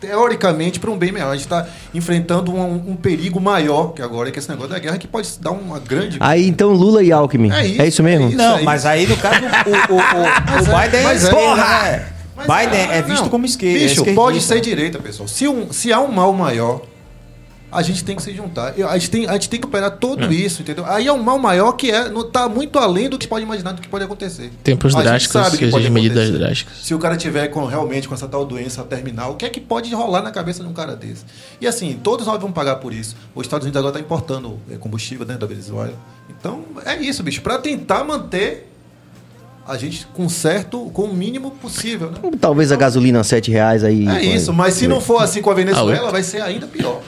teoricamente 0.00 0.78
para 0.80 0.90
um 0.90 0.96
bem 0.96 1.12
maior. 1.12 1.30
A 1.30 1.34
gente 1.34 1.44
está 1.44 1.66
enfrentando 1.94 2.52
um, 2.52 2.90
um 2.90 2.96
perigo 2.96 3.40
maior, 3.40 3.92
que 3.92 4.00
agora 4.00 4.28
é 4.28 4.32
que 4.32 4.38
esse 4.38 4.48
negócio 4.48 4.70
da 4.70 4.78
guerra, 4.78 4.98
que 4.98 5.06
pode 5.06 5.28
dar 5.40 5.50
uma 5.50 5.78
grande. 5.78 6.16
Aí 6.20 6.46
então 6.48 6.72
Lula 6.72 7.02
e 7.02 7.12
Alckmin. 7.12 7.50
É 7.50 7.66
isso, 7.66 7.82
é 7.82 7.88
isso 7.88 8.02
mesmo? 8.02 8.26
é 8.26 8.28
isso. 8.28 8.38
Não, 8.38 8.56
aí. 8.56 8.64
mas 8.64 8.86
aí 8.86 9.06
no 9.06 9.16
caso 9.16 9.40
o, 9.44 9.92
o, 9.92 9.96
o, 9.96 10.72
o 10.72 10.78
é, 10.80 10.86
Biden 10.86 11.02
mas 11.02 11.24
é, 11.24 11.28
é, 11.28 11.30
porra! 11.30 11.82
né? 11.82 12.06
Biden 12.36 12.90
é 12.92 13.02
visto 13.02 13.22
Não, 13.22 13.28
como 13.30 13.46
esquerda. 13.46 13.78
Bicho, 13.78 13.94
esquerdista. 13.94 14.20
pode 14.20 14.40
ser 14.42 14.60
direita, 14.60 14.98
pessoal. 14.98 15.26
Se, 15.26 15.48
um, 15.48 15.72
se 15.72 15.92
há 15.92 16.00
um 16.00 16.12
mal 16.12 16.32
maior, 16.34 16.82
a 17.76 17.82
gente 17.82 18.02
tem 18.02 18.16
que 18.16 18.22
se 18.22 18.34
juntar. 18.34 18.74
A 18.88 18.98
gente 18.98 19.10
tem, 19.10 19.26
a 19.26 19.32
gente 19.34 19.48
tem 19.50 19.60
que 19.60 19.66
operar 19.66 19.90
tudo 19.98 20.32
isso, 20.32 20.62
entendeu? 20.62 20.84
Aí 20.86 21.06
é 21.06 21.12
um 21.12 21.22
mal 21.22 21.38
maior 21.38 21.72
que 21.72 21.90
é, 21.90 22.08
não 22.08 22.28
tá 22.30 22.48
muito 22.48 22.78
além 22.78 23.08
do 23.08 23.18
que 23.18 23.24
se 23.24 23.28
pode 23.28 23.44
imaginar 23.44 23.72
do 23.72 23.82
que 23.82 23.88
pode 23.88 24.04
acontecer. 24.04 24.50
Tempos 24.64 24.94
A 24.94 24.98
gente 24.98 25.06
drásticos 25.08 25.32
sabe 25.42 25.58
que 25.58 25.64
exigem 25.66 25.90
medidas 25.90 26.18
acontecer. 26.24 26.38
drásticas. 26.38 26.78
Se 26.82 26.94
o 26.94 26.98
cara 26.98 27.16
tiver 27.16 27.48
com, 27.48 27.64
realmente 27.66 28.08
com 28.08 28.14
essa 28.14 28.26
tal 28.26 28.44
doença 28.44 28.82
terminal, 28.84 29.32
o 29.32 29.36
que 29.36 29.44
é 29.44 29.48
que 29.50 29.60
pode 29.60 29.94
rolar 29.94 30.22
na 30.22 30.30
cabeça 30.30 30.62
de 30.62 30.68
um 30.68 30.72
cara 30.72 30.96
desse? 30.96 31.24
E 31.60 31.66
assim, 31.66 32.00
todos 32.02 32.26
nós 32.26 32.40
vamos 32.40 32.54
pagar 32.54 32.76
por 32.76 32.92
isso. 32.94 33.14
Os 33.34 33.44
Estados 33.46 33.64
Unidos 33.64 33.78
agora 33.78 33.92
está 33.94 34.00
importando 34.04 34.58
eh, 34.70 34.76
combustível 34.76 35.26
né, 35.26 35.36
da 35.36 35.46
Venezuela. 35.46 35.94
Então, 36.30 36.64
é 36.84 36.96
isso, 36.96 37.22
bicho. 37.22 37.42
Para 37.42 37.58
tentar 37.58 38.02
manter 38.04 38.72
a 39.68 39.76
gente 39.76 40.06
com 40.14 40.28
certo, 40.28 40.90
com 40.94 41.02
o 41.02 41.12
mínimo 41.14 41.50
possível, 41.50 42.10
né? 42.10 42.18
Talvez 42.40 42.70
a 42.70 42.76
gasolina 42.76 43.20
a 43.20 43.24
7 43.24 43.50
reais 43.50 43.82
aí. 43.82 44.06
É 44.08 44.22
isso, 44.24 44.52
mas 44.52 44.74
se 44.74 44.86
não 44.86 45.00
for 45.00 45.20
assim 45.20 45.42
com 45.42 45.50
a 45.50 45.52
Ah, 45.52 45.56
Venezuela, 45.56 46.10
vai 46.12 46.22
ser 46.22 46.40
ainda 46.40 46.66
pior. 46.68 47.02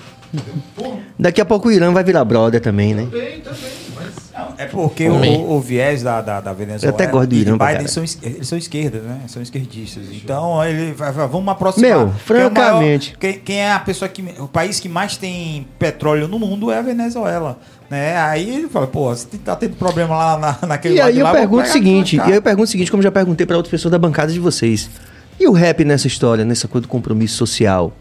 Daqui 1.18 1.40
a 1.40 1.44
pouco 1.44 1.68
o 1.68 1.72
Irã 1.72 1.92
vai 1.92 2.04
virar 2.04 2.24
brother 2.24 2.60
também, 2.60 2.94
né? 2.94 3.04
Também, 3.10 3.40
também, 3.40 3.60
mas... 3.96 4.28
É 4.56 4.66
porque 4.66 5.08
o, 5.08 5.50
o 5.52 5.60
viés 5.60 6.02
da, 6.02 6.20
da, 6.20 6.40
da 6.40 6.52
Venezuela 6.52 6.92
Eu 6.92 6.94
até 6.94 7.06
gosto 7.10 7.28
do 7.28 7.34
Irã 7.36 7.52
Biden 7.52 7.58
caralho. 7.66 7.88
são, 7.88 8.02
es- 8.04 8.18
eles 8.22 8.46
são 8.48 8.56
esquerdas, 8.58 9.02
né? 9.02 9.20
São 9.28 9.40
esquerdistas. 9.42 10.04
Então 10.12 10.64
ele 10.64 10.92
vai, 10.92 11.10
vai- 11.12 11.28
vamos 11.28 11.48
aproximar. 11.48 11.90
Meu, 11.90 12.06
Quem 12.06 12.14
é 12.14 12.18
francamente. 12.18 13.16
quem, 13.18 13.38
quem 13.40 13.56
é 13.60 13.72
a 13.72 13.78
pessoa 13.80 14.08
que 14.08 14.22
o 14.38 14.46
país 14.48 14.78
que 14.80 14.88
mais 14.88 15.16
tem 15.16 15.66
petróleo 15.78 16.26
no 16.28 16.38
mundo 16.38 16.70
é 16.70 16.78
a 16.78 16.82
Venezuela, 16.82 17.58
né? 17.90 18.16
Aí 18.16 18.48
ele 18.56 18.68
fala, 18.68 18.86
pô, 18.86 19.08
você 19.14 19.26
tá 19.44 19.54
tendo 19.56 19.76
problema 19.76 20.16
lá 20.16 20.38
na, 20.60 20.66
naquele 20.68 20.94
E 20.94 20.98
lado 20.98 21.08
aí 21.08 21.14
de 21.14 21.20
eu 21.20 21.24
lá, 21.24 21.32
pergunto 21.32 21.68
o 21.68 21.72
seguinte, 21.72 22.16
e 22.16 22.20
aí 22.20 22.34
eu 22.34 22.42
pergunto 22.42 22.64
o 22.68 22.70
seguinte, 22.70 22.90
como 22.90 23.02
já 23.02 23.10
perguntei 23.12 23.46
para 23.46 23.56
outras 23.56 23.70
pessoas 23.70 23.92
da 23.92 23.98
bancada 23.98 24.32
de 24.32 24.38
vocês. 24.40 24.88
E 25.38 25.46
o 25.46 25.52
rap 25.52 25.84
nessa 25.84 26.06
história, 26.08 26.44
nessa 26.44 26.66
coisa 26.66 26.82
do 26.86 26.88
compromisso 26.88 27.36
social? 27.36 27.92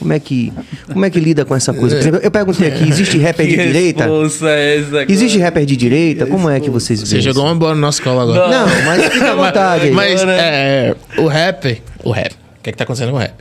Como 0.00 0.12
é 0.14 0.18
que, 0.18 0.50
como 0.90 1.04
é 1.04 1.10
que 1.10 1.20
lida 1.20 1.44
com 1.44 1.54
essa 1.54 1.72
coisa? 1.74 1.94
Por 1.94 2.00
exemplo, 2.00 2.20
eu 2.22 2.30
perguntei 2.30 2.66
aqui, 2.68 2.88
existe 2.88 3.18
rapper 3.18 3.46
de 3.46 3.52
direita? 3.62 4.08
é? 4.48 5.04
Existe 5.06 5.38
rapper 5.38 5.66
de 5.66 5.76
direita? 5.76 6.26
Como 6.26 6.48
é 6.48 6.58
que 6.58 6.70
vocês 6.70 6.98
Você 7.00 7.16
veem? 7.16 7.22
jogou 7.22 7.44
uma 7.44 7.54
bola 7.54 7.74
no 7.74 7.82
nosso 7.82 8.02
colo 8.02 8.20
agora. 8.20 8.48
Não, 8.48 8.66
mas 8.86 9.04
fica 9.12 9.30
à 9.30 9.34
vontade 9.36 9.84
aí. 9.84 9.90
Mas 9.92 10.22
é, 10.22 10.96
o 11.18 11.26
rap, 11.26 11.82
o 12.02 12.10
rap, 12.10 12.32
o 12.32 12.62
que 12.62 12.70
é 12.70 12.72
que 12.72 12.78
tá 12.78 12.84
acontecendo 12.84 13.10
com 13.10 13.16
o 13.16 13.20
rap? 13.20 13.34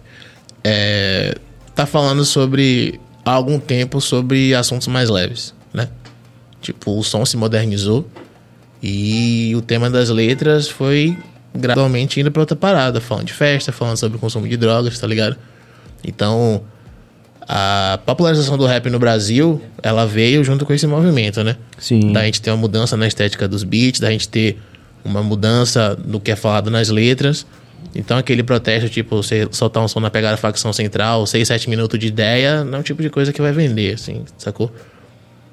É, 0.63 1.35
tá 1.73 1.85
falando 1.85 2.25
sobre 2.25 2.99
há 3.25 3.31
algum 3.31 3.57
tempo 3.57 4.01
sobre 4.01 4.53
assuntos 4.53 4.87
mais 4.87 5.09
leves, 5.09 5.53
né? 5.73 5.87
Tipo, 6.61 6.99
o 6.99 7.03
som 7.03 7.25
se 7.25 7.37
modernizou 7.37 8.05
e 8.83 9.53
o 9.55 9.61
tema 9.61 9.89
das 9.89 10.09
letras 10.09 10.67
foi 10.67 11.17
gradualmente 11.55 12.19
indo 12.19 12.29
pra 12.31 12.41
outra 12.41 12.55
parada, 12.55 12.99
falando 12.99 13.25
de 13.25 13.33
festa, 13.33 13.71
falando 13.71 13.95
sobre 13.97 14.17
o 14.17 14.19
consumo 14.19 14.45
de 14.47 14.57
drogas, 14.57 14.99
tá 14.99 15.07
ligado? 15.07 15.37
Então, 16.03 16.61
a 17.47 17.99
popularização 18.05 18.57
do 18.57 18.65
rap 18.65 18.89
no 18.89 18.99
Brasil, 18.99 19.61
ela 19.81 20.05
veio 20.05 20.43
junto 20.43 20.65
com 20.65 20.73
esse 20.73 20.85
movimento, 20.85 21.43
né? 21.43 21.55
Sim. 21.77 22.13
Da 22.13 22.23
gente 22.23 22.41
ter 22.41 22.51
uma 22.51 22.57
mudança 22.57 22.95
na 22.95 23.07
estética 23.07 23.47
dos 23.47 23.63
beats, 23.63 23.99
da 23.99 24.11
gente 24.11 24.27
ter 24.29 24.59
uma 25.03 25.23
mudança 25.23 25.97
no 26.05 26.19
que 26.19 26.31
é 26.31 26.35
falado 26.35 26.69
nas 26.69 26.89
letras. 26.89 27.45
Então 27.95 28.17
aquele 28.17 28.43
protesto, 28.43 28.89
tipo, 28.89 29.15
você 29.15 29.47
soltar 29.51 29.83
um 29.83 29.87
som 29.87 29.99
na 29.99 30.09
pegada 30.09 30.37
facção 30.37 30.71
central, 30.71 31.25
6, 31.25 31.47
7 31.47 31.69
minutos 31.69 31.97
de 31.97 32.07
ideia, 32.07 32.63
não 32.63 32.77
é 32.77 32.81
o 32.81 32.83
tipo 32.83 33.01
de 33.01 33.09
coisa 33.09 33.33
que 33.33 33.41
vai 33.41 33.51
vender, 33.51 33.95
assim, 33.95 34.23
sacou? 34.37 34.71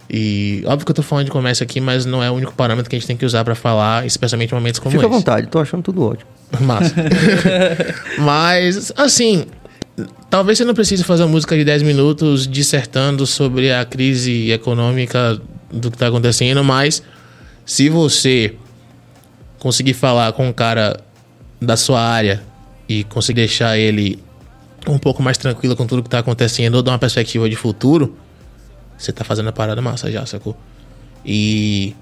E 0.08 0.62
óbvio 0.66 0.84
que 0.86 0.90
eu 0.90 0.94
tô 0.94 1.02
falando 1.02 1.24
de 1.24 1.30
comércio 1.30 1.64
aqui, 1.64 1.80
mas 1.80 2.04
não 2.04 2.22
é 2.22 2.30
o 2.30 2.34
único 2.34 2.52
parâmetro 2.52 2.88
que 2.88 2.94
a 2.94 2.98
gente 2.98 3.08
tem 3.08 3.16
que 3.16 3.24
usar 3.24 3.44
pra 3.44 3.54
falar, 3.54 4.06
especialmente 4.06 4.52
em 4.52 4.54
momentos 4.54 4.78
como 4.78 4.92
Fica 4.92 5.04
à 5.04 5.08
esse. 5.08 5.16
vontade, 5.16 5.46
tô 5.48 5.58
achando 5.58 5.82
tudo 5.82 6.02
ótimo. 6.04 6.30
Massa. 6.60 6.94
Mas, 8.18 8.92
assim, 8.96 9.46
talvez 10.28 10.58
você 10.58 10.64
não 10.64 10.74
precise 10.74 11.02
fazer 11.04 11.22
uma 11.22 11.30
música 11.30 11.56
de 11.56 11.64
10 11.64 11.82
minutos 11.82 12.46
dissertando 12.46 13.26
sobre 13.26 13.72
a 13.72 13.84
crise 13.84 14.50
econômica 14.50 15.40
do 15.70 15.90
que 15.90 15.96
tá 15.96 16.08
acontecendo, 16.08 16.62
mas 16.62 17.02
se 17.64 17.88
você 17.88 18.54
conseguir 19.58 19.94
falar 19.94 20.32
com 20.32 20.48
um 20.48 20.52
cara 20.52 21.00
da 21.60 21.76
sua 21.76 22.00
área 22.00 22.42
e 22.88 23.04
conseguir 23.04 23.40
deixar 23.40 23.78
ele 23.78 24.22
um 24.86 24.98
pouco 24.98 25.22
mais 25.22 25.36
tranquilo 25.36 25.74
com 25.74 25.86
tudo 25.86 26.02
que 26.02 26.08
tá 26.08 26.20
acontecendo 26.20 26.76
ou 26.76 26.82
dar 26.82 26.92
uma 26.92 26.98
perspectiva 26.98 27.48
de 27.48 27.56
futuro, 27.56 28.16
você 28.96 29.12
tá 29.12 29.24
fazendo 29.24 29.48
a 29.48 29.52
parada 29.52 29.82
massa 29.82 30.10
já, 30.10 30.24
sacou? 30.24 30.56
E 31.24 31.94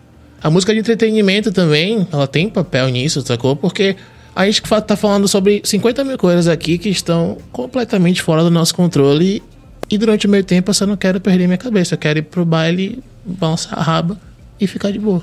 a 0.42 0.50
música 0.50 0.74
de 0.74 0.80
entretenimento 0.80 1.50
também, 1.50 2.06
ela 2.12 2.26
tem 2.26 2.50
papel 2.50 2.88
nisso, 2.88 3.22
sacou? 3.22 3.56
Porque 3.56 3.96
a 4.34 4.46
gente 4.46 4.60
fa- 4.62 4.80
tá 4.80 4.96
falando 4.96 5.28
sobre 5.28 5.60
50 5.64 6.04
mil 6.04 6.18
coisas 6.18 6.48
aqui 6.48 6.78
que 6.78 6.88
estão 6.88 7.38
completamente 7.52 8.22
fora 8.22 8.42
do 8.42 8.50
nosso 8.50 8.74
controle. 8.74 9.42
E 9.90 9.98
durante 9.98 10.26
o 10.26 10.30
meio 10.30 10.42
tempo 10.44 10.70
eu 10.70 10.74
só 10.74 10.86
não 10.86 10.96
quero 10.96 11.20
perder 11.20 11.46
minha 11.46 11.58
cabeça. 11.58 11.94
Eu 11.94 11.98
quero 11.98 12.18
ir 12.18 12.22
pro 12.22 12.44
baile, 12.44 13.02
balançar 13.24 13.78
a 13.78 13.82
raba 13.82 14.18
e 14.60 14.66
ficar 14.66 14.90
de 14.90 14.98
boa. 14.98 15.22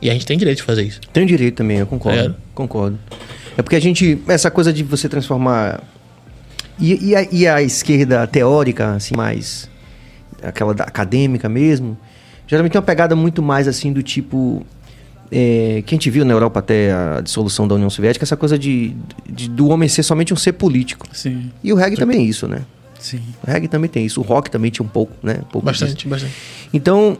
E 0.00 0.10
a 0.10 0.12
gente 0.12 0.26
tem 0.26 0.36
direito 0.36 0.58
de 0.58 0.62
fazer 0.64 0.82
isso. 0.82 1.00
Tem 1.12 1.24
direito 1.26 1.54
também, 1.56 1.78
eu 1.78 1.86
concordo. 1.86 2.18
É. 2.18 2.34
Concordo. 2.54 2.98
É 3.56 3.62
porque 3.62 3.76
a 3.76 3.80
gente. 3.80 4.20
Essa 4.28 4.50
coisa 4.50 4.72
de 4.72 4.82
você 4.82 5.08
transformar. 5.08 5.82
E, 6.78 7.10
e 7.10 7.16
a, 7.16 7.22
e 7.30 7.46
a 7.46 7.62
esquerda 7.62 8.26
teórica, 8.26 8.94
assim, 8.94 9.14
mais. 9.16 9.70
Aquela 10.42 10.74
da 10.74 10.84
acadêmica 10.84 11.48
mesmo. 11.48 11.96
Geralmente 12.48 12.72
tem 12.72 12.78
uma 12.80 12.84
pegada 12.84 13.14
muito 13.14 13.40
mais 13.42 13.68
assim 13.68 13.92
do 13.92 14.02
tipo. 14.02 14.66
É, 15.34 15.82
que 15.86 15.94
a 15.94 15.96
gente 15.96 16.10
viu 16.10 16.26
na 16.26 16.34
Europa 16.34 16.60
até 16.60 16.92
a 16.92 17.22
dissolução 17.22 17.66
da 17.66 17.74
União 17.74 17.88
Soviética, 17.88 18.22
essa 18.22 18.36
coisa 18.36 18.58
de, 18.58 18.94
de- 19.26 19.48
do 19.48 19.68
homem 19.68 19.88
ser 19.88 20.02
somente 20.02 20.34
um 20.34 20.36
ser 20.36 20.52
político. 20.52 21.06
Sim, 21.10 21.50
E 21.64 21.72
o 21.72 21.76
reggae 21.76 21.96
também 21.96 22.18
é 22.20 22.22
isso, 22.22 22.46
né? 22.46 22.60
sim. 22.98 23.20
O 23.42 23.50
reggae 23.50 23.66
também 23.66 23.88
tem 23.88 24.04
isso. 24.04 24.20
O 24.20 24.22
rock 24.22 24.50
também 24.50 24.70
tinha 24.70 24.84
um 24.84 24.88
pouco, 24.88 25.12
né? 25.22 25.38
Um 25.40 25.44
pouco 25.44 25.70
disso. 25.72 25.84
Bastante, 25.84 26.06
bastante. 26.06 26.34
Então, 26.74 27.16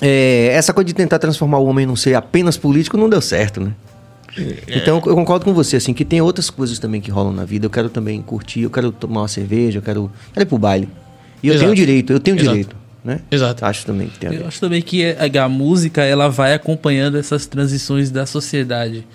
é, 0.00 0.48
essa 0.52 0.72
coisa 0.72 0.86
de 0.86 0.94
tentar 0.94 1.18
transformar 1.18 1.58
o 1.58 1.66
homem 1.66 1.84
num 1.84 1.94
ser 1.94 2.14
apenas 2.14 2.56
político 2.56 2.96
não 2.96 3.08
deu 3.08 3.20
certo, 3.20 3.60
né? 3.60 3.72
Então, 4.68 4.96
eu 5.06 5.14
concordo 5.14 5.44
com 5.44 5.52
você, 5.54 5.76
assim, 5.76 5.92
que 5.94 6.04
tem 6.04 6.20
outras 6.22 6.48
coisas 6.50 6.78
também 6.78 7.00
que 7.00 7.10
rolam 7.10 7.32
na 7.32 7.44
vida. 7.44 7.66
Eu 7.66 7.70
quero 7.70 7.88
também 7.88 8.20
curtir, 8.22 8.62
eu 8.62 8.70
quero 8.70 8.90
tomar 8.92 9.22
uma 9.22 9.28
cerveja, 9.28 9.78
eu 9.78 9.82
quero, 9.82 10.10
quero 10.32 10.44
ir 10.44 10.48
pro 10.48 10.58
baile. 10.58 10.88
E 11.42 11.48
eu 11.48 11.54
Exato. 11.54 11.66
tenho 11.66 11.76
direito, 11.76 12.12
eu 12.12 12.20
tenho 12.20 12.36
Exato. 12.36 12.50
direito, 12.50 12.76
né? 13.06 13.20
Exato. 13.30 13.64
Acho 13.64 13.86
também 13.86 14.08
que 14.08 14.18
tem 14.18 14.28
a 14.28 14.32
ver. 14.32 14.40
Eu 14.40 14.48
acho 14.48 14.60
também 14.60 14.82
que 14.82 15.16
a 15.40 15.48
música 15.48 16.02
ela 16.02 16.28
vai 16.28 16.52
acompanhando 16.52 17.16
essas 17.16 17.46
transições 17.46 18.10
da 18.10 18.26
sociedade. 18.26 19.06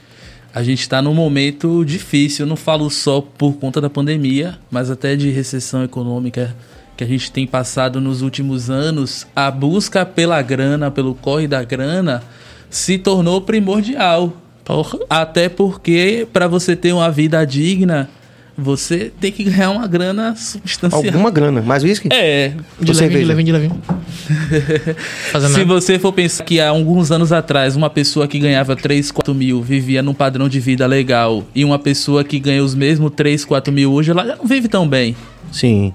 A 0.54 0.64
gente 0.64 0.82
está 0.82 1.02
num 1.02 1.14
momento 1.14 1.86
difícil, 1.86 2.46
eu 2.46 2.50
não 2.50 2.56
falo 2.56 2.90
só 2.90 3.22
por 3.22 3.54
conta 3.54 3.80
da 3.80 3.90
pandemia, 3.90 4.58
mas 4.70 4.90
até 4.90 5.16
de 5.16 5.30
recessão 5.30 5.84
econômica 5.84 6.56
que 6.98 7.04
a 7.04 7.08
gente 7.08 7.32
tem 7.32 7.48
passado 7.48 8.02
nos 8.02 8.22
últimos 8.22 8.70
anos. 8.70 9.28
A 9.36 9.50
busca 9.52 10.06
pela 10.06 10.42
grana, 10.42 10.90
pelo 10.90 11.16
corre 11.16 11.48
da 11.48 11.64
grana, 11.64 12.24
se 12.70 12.98
tornou 12.98 13.42
primordial. 13.42 14.34
Porra. 14.64 15.00
Até 15.10 15.50
porque 15.50 16.28
para 16.32 16.48
você 16.48 16.76
ter 16.76 16.94
uma 16.94 17.10
vida 17.10 17.44
digna, 17.46 18.10
você 18.58 19.12
tem 19.20 19.32
que 19.32 19.44
ganhar 19.46 19.72
uma 19.72 19.88
grana 19.88 20.36
substancial. 20.36 21.04
Alguma 21.06 21.32
grana, 21.32 21.62
mais 21.62 21.84
whisky? 21.84 22.10
É, 22.12 22.54
De 22.80 22.94
Você 22.94 23.02
levinho, 23.08 23.20
de 23.22 23.26
levinho, 23.26 23.46
de 23.46 23.52
levinho. 23.52 23.82
Se 25.56 25.64
você 25.66 25.98
for 26.00 26.12
pensar 26.14 26.44
que 26.44 26.60
há 26.60 26.70
alguns 26.70 27.12
anos 27.12 27.32
atrás 27.32 27.76
uma 27.76 27.90
pessoa 27.90 28.28
que 28.28 28.40
ganhava 28.40 28.76
3, 28.76 29.12
4 29.12 29.34
mil 29.34 29.62
vivia 29.62 30.02
num 30.02 30.14
padrão 30.14 30.48
de 30.50 30.60
vida 30.60 30.86
legal 30.86 31.44
e 31.56 31.64
uma 31.66 31.80
pessoa 31.80 32.24
que 32.24 32.40
ganha 32.40 32.64
os 32.64 32.76
mesmos 32.76 33.12
3, 33.16 33.44
4 33.46 33.72
mil 33.74 33.92
hoje, 33.94 34.12
ela 34.12 34.26
já 34.26 34.36
não 34.36 34.46
vive 34.46 34.68
tão 34.68 34.88
bem. 34.88 35.16
Sim, 35.52 35.94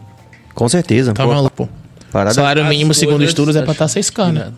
com 0.54 0.68
certeza. 0.68 1.12
Tá 1.12 1.24
Pô, 1.24 1.32
maluco, 1.32 1.54
pô. 1.56 1.68
parada- 2.10 2.34
Salário 2.34 2.64
mínimo, 2.64 2.92
segundo 2.94 3.22
estudos, 3.24 3.54
é 3.56 3.62
pra 3.62 3.72
acho 3.72 3.84
estar 3.84 4.00
6K, 4.00 4.32
né? 4.32 4.52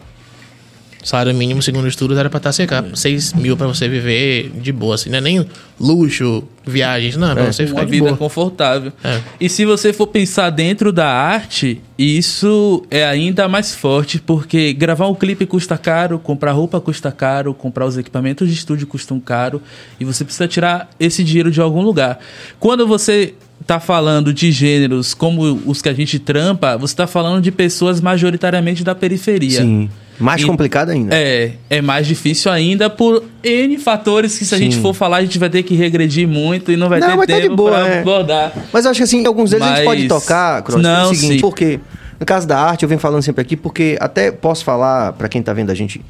Salário 1.02 1.34
mínimo, 1.34 1.62
segundo 1.62 1.86
estudos, 1.86 2.18
era 2.18 2.28
pra 2.28 2.38
estar 2.38 2.50
6K. 2.50 2.96
6 2.96 3.32
mil 3.34 3.56
pra 3.56 3.66
você 3.66 3.88
viver 3.88 4.50
de 4.60 4.72
boa, 4.72 4.96
assim. 4.96 5.08
Não 5.10 5.18
é 5.18 5.20
nem 5.20 5.46
luxo, 5.80 6.42
viagens, 6.66 7.16
não. 7.16 7.30
É 7.30 7.34
pra 7.34 7.52
você 7.52 7.66
ficar 7.66 7.80
uma 7.80 7.86
de 7.86 7.90
vida 7.90 8.06
boa. 8.06 8.16
confortável. 8.16 8.92
É. 9.02 9.20
E 9.40 9.48
se 9.48 9.64
você 9.64 9.92
for 9.92 10.08
pensar 10.08 10.50
dentro 10.50 10.92
da 10.92 11.08
arte, 11.08 11.80
isso 11.96 12.84
é 12.90 13.04
ainda 13.06 13.48
mais 13.48 13.74
forte, 13.74 14.20
porque 14.20 14.72
gravar 14.72 15.08
um 15.08 15.14
clipe 15.14 15.46
custa 15.46 15.78
caro, 15.78 16.18
comprar 16.18 16.52
roupa 16.52 16.80
custa 16.80 17.12
caro, 17.12 17.54
comprar 17.54 17.86
os 17.86 17.96
equipamentos 17.96 18.48
de 18.48 18.54
estúdio 18.54 18.86
custam 18.86 19.20
caro, 19.20 19.62
e 20.00 20.04
você 20.04 20.24
precisa 20.24 20.48
tirar 20.48 20.90
esse 20.98 21.22
dinheiro 21.22 21.50
de 21.50 21.60
algum 21.60 21.82
lugar. 21.82 22.18
Quando 22.58 22.86
você 22.86 23.34
tá 23.66 23.78
falando 23.78 24.32
de 24.32 24.50
gêneros 24.50 25.14
como 25.14 25.62
os 25.66 25.82
que 25.82 25.88
a 25.88 25.92
gente 25.92 26.18
trampa, 26.18 26.76
você 26.76 26.94
tá 26.96 27.06
falando 27.06 27.42
de 27.42 27.52
pessoas 27.52 28.00
majoritariamente 28.00 28.82
da 28.82 28.94
periferia. 28.94 29.60
Sim. 29.60 29.90
Mais 30.20 30.42
E- 30.42 30.46
complicado 30.46 30.90
ainda. 30.90 31.14
É, 31.14 31.52
é 31.70 31.80
mais 31.80 32.06
difícil 32.06 32.50
ainda 32.50 32.90
por 32.90 33.22
N 33.42 33.78
fatores 33.78 34.36
que 34.36 34.44
se 34.44 34.54
a 34.54 34.58
Sim. 34.58 34.64
gente 34.64 34.78
for 34.78 34.92
falar, 34.92 35.18
a 35.18 35.22
gente 35.22 35.38
vai 35.38 35.48
ter 35.48 35.62
que 35.62 35.74
regredir 35.74 36.26
muito 36.26 36.72
e 36.72 36.76
não 36.76 36.88
vai 36.88 36.98
Não, 36.98 37.08
ter 37.10 37.16
mas 37.16 37.26
tá 37.26 37.34
de 37.36 37.42
tempo 37.42 37.56
boa, 37.56 37.70
pra 37.70 37.88
é. 37.88 38.00
abordar. 38.00 38.52
Mas 38.72 38.84
eu 38.84 38.90
acho 38.90 38.98
que 38.98 39.04
assim, 39.04 39.24
alguns 39.26 39.50
deles 39.50 39.64
a 39.64 39.68
gente 39.68 39.76
Mas- 39.78 39.84
pode 39.84 40.08
tocar, 40.08 40.62
Cross, 40.62 40.82
Não, 40.82 41.02
pelo 41.02 41.14
seguinte, 41.14 41.34
sim. 41.34 41.40
porque 41.40 41.78
no 42.18 42.26
caso 42.26 42.46
da 42.48 42.58
arte, 42.58 42.82
eu 42.82 42.88
venho 42.88 43.00
falando 43.00 43.22
sempre 43.22 43.42
aqui, 43.42 43.56
porque 43.56 43.96
até 44.00 44.32
posso 44.32 44.64
falar 44.64 45.12
pra 45.12 45.28
quem 45.28 45.40
tá 45.40 45.52
vendo 45.52 45.70
a 45.70 45.74
gente, 45.74 46.00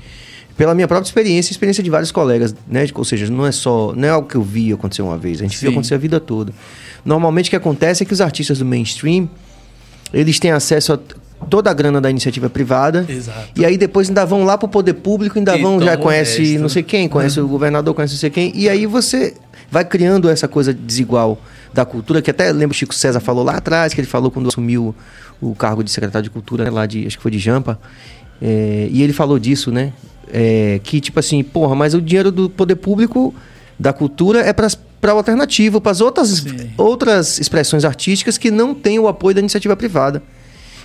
pela 0.57 0.75
minha 0.75 0.89
própria 0.89 1.07
experiência, 1.07 1.51
e 1.51 1.53
experiência 1.53 1.83
de 1.83 1.91
vários 1.91 2.11
colegas, 2.11 2.55
né? 2.67 2.87
Ou 2.95 3.05
seja, 3.05 3.31
não 3.31 3.47
é 3.47 3.53
só, 3.53 3.93
não 3.95 4.09
é 4.09 4.11
algo 4.11 4.27
que 4.27 4.37
eu 4.37 4.43
vi 4.43 4.73
acontecer 4.73 5.03
uma 5.03 5.19
vez, 5.19 5.39
a 5.41 5.43
gente 5.45 5.59
viu 5.59 5.69
Sim. 5.69 5.75
acontecer 5.75 5.95
a 5.95 5.99
vida 5.99 6.19
toda. 6.19 6.51
Normalmente 7.05 7.49
o 7.49 7.51
que 7.51 7.57
acontece 7.57 8.03
é 8.03 8.07
que 8.07 8.13
os 8.15 8.23
artistas 8.23 8.59
do 8.59 8.65
mainstream, 8.65 9.29
eles 10.15 10.41
têm 10.41 10.51
acesso 10.51 10.95
a 10.95 10.99
toda 11.49 11.71
a 11.71 11.75
grana 11.75 12.01
da 12.01 12.11
iniciativa 12.11 12.49
privada. 12.51 13.05
Exato. 13.09 13.49
E 13.57 13.65
aí 13.65 13.77
depois 13.79 14.09
ainda 14.09 14.25
vão 14.25 14.45
lá 14.45 14.57
pro 14.59 14.69
poder 14.69 14.95
público, 14.95 15.39
ainda 15.39 15.57
E 15.57 15.63
vão, 15.63 15.81
já 15.81 15.95
o 15.95 15.99
conhece 15.99 16.43
resto. 16.43 16.61
não 16.61 16.69
sei 16.69 16.83
quem, 16.83 17.09
conhece 17.09 17.41
o 17.41 17.49
governador, 17.49 17.95
conhece 17.95 18.15
não 18.15 18.21
sei 18.21 18.31
quem. 18.31 18.53
E 18.55 18.69
aí 18.69 18.87
você 18.87 19.35
vai 19.71 19.85
criando 19.85 20.29
essa 20.29 20.49
coisa 20.49 20.73
desigual 20.73 21.41
da 21.73 21.85
cultura, 21.85 22.23
que 22.23 22.31
até 22.31 22.51
lembro 22.53 22.75
o 22.75 22.79
Chico 22.79 22.95
César 22.95 23.21
falou 23.21 23.45
lá 23.45 23.57
atrás, 23.57 23.93
que 23.93 24.01
ele 24.01 24.09
falou 24.09 24.31
quando 24.31 24.49
assumiu 24.49 24.95
o 25.41 25.55
cargo 25.55 25.85
de 25.85 25.91
secretário 25.91 26.25
de 26.25 26.31
cultura 26.31 26.65
né, 26.65 26.71
lá 26.71 26.87
de, 26.87 27.07
acho 27.07 27.17
que 27.17 27.23
foi 27.23 27.31
de 27.31 27.39
Jampa. 27.39 27.79
É, 28.41 28.89
e 28.91 29.03
ele 29.03 29.13
falou 29.13 29.39
disso, 29.39 29.71
né? 29.71 29.93
É, 30.33 30.81
que 30.83 31.01
tipo 31.01 31.19
assim, 31.19 31.43
porra, 31.43 31.75
mas 31.75 31.95
o 31.95 32.01
dinheiro 32.01 32.31
do 32.31 32.51
poder 32.51 32.77
público 32.77 33.35
da 33.79 33.93
cultura 33.93 34.41
é 34.41 34.53
para 34.53 34.69
o 34.69 35.17
alternativo, 35.17 35.81
para 35.81 35.93
as 35.93 36.01
outras, 36.01 36.29
Sim. 36.29 36.71
outras 36.77 37.39
expressões 37.39 37.85
artísticas 37.85 38.37
que 38.37 38.51
não 38.51 38.75
têm 38.75 38.99
o 38.99 39.09
apoio 39.09 39.35
da 39.35 39.41
iniciativa 39.41 39.77
privada. 39.77 40.23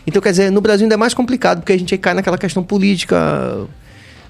Então, 0.05 0.21
quer 0.21 0.31
dizer, 0.31 0.51
no 0.51 0.61
Brasil 0.61 0.85
ainda 0.85 0.95
é 0.95 0.97
mais 0.97 1.13
complicado, 1.13 1.59
porque 1.59 1.73
a 1.73 1.77
gente 1.77 1.97
cai 1.97 2.13
naquela 2.13 2.37
questão 2.37 2.63
política, 2.63 3.65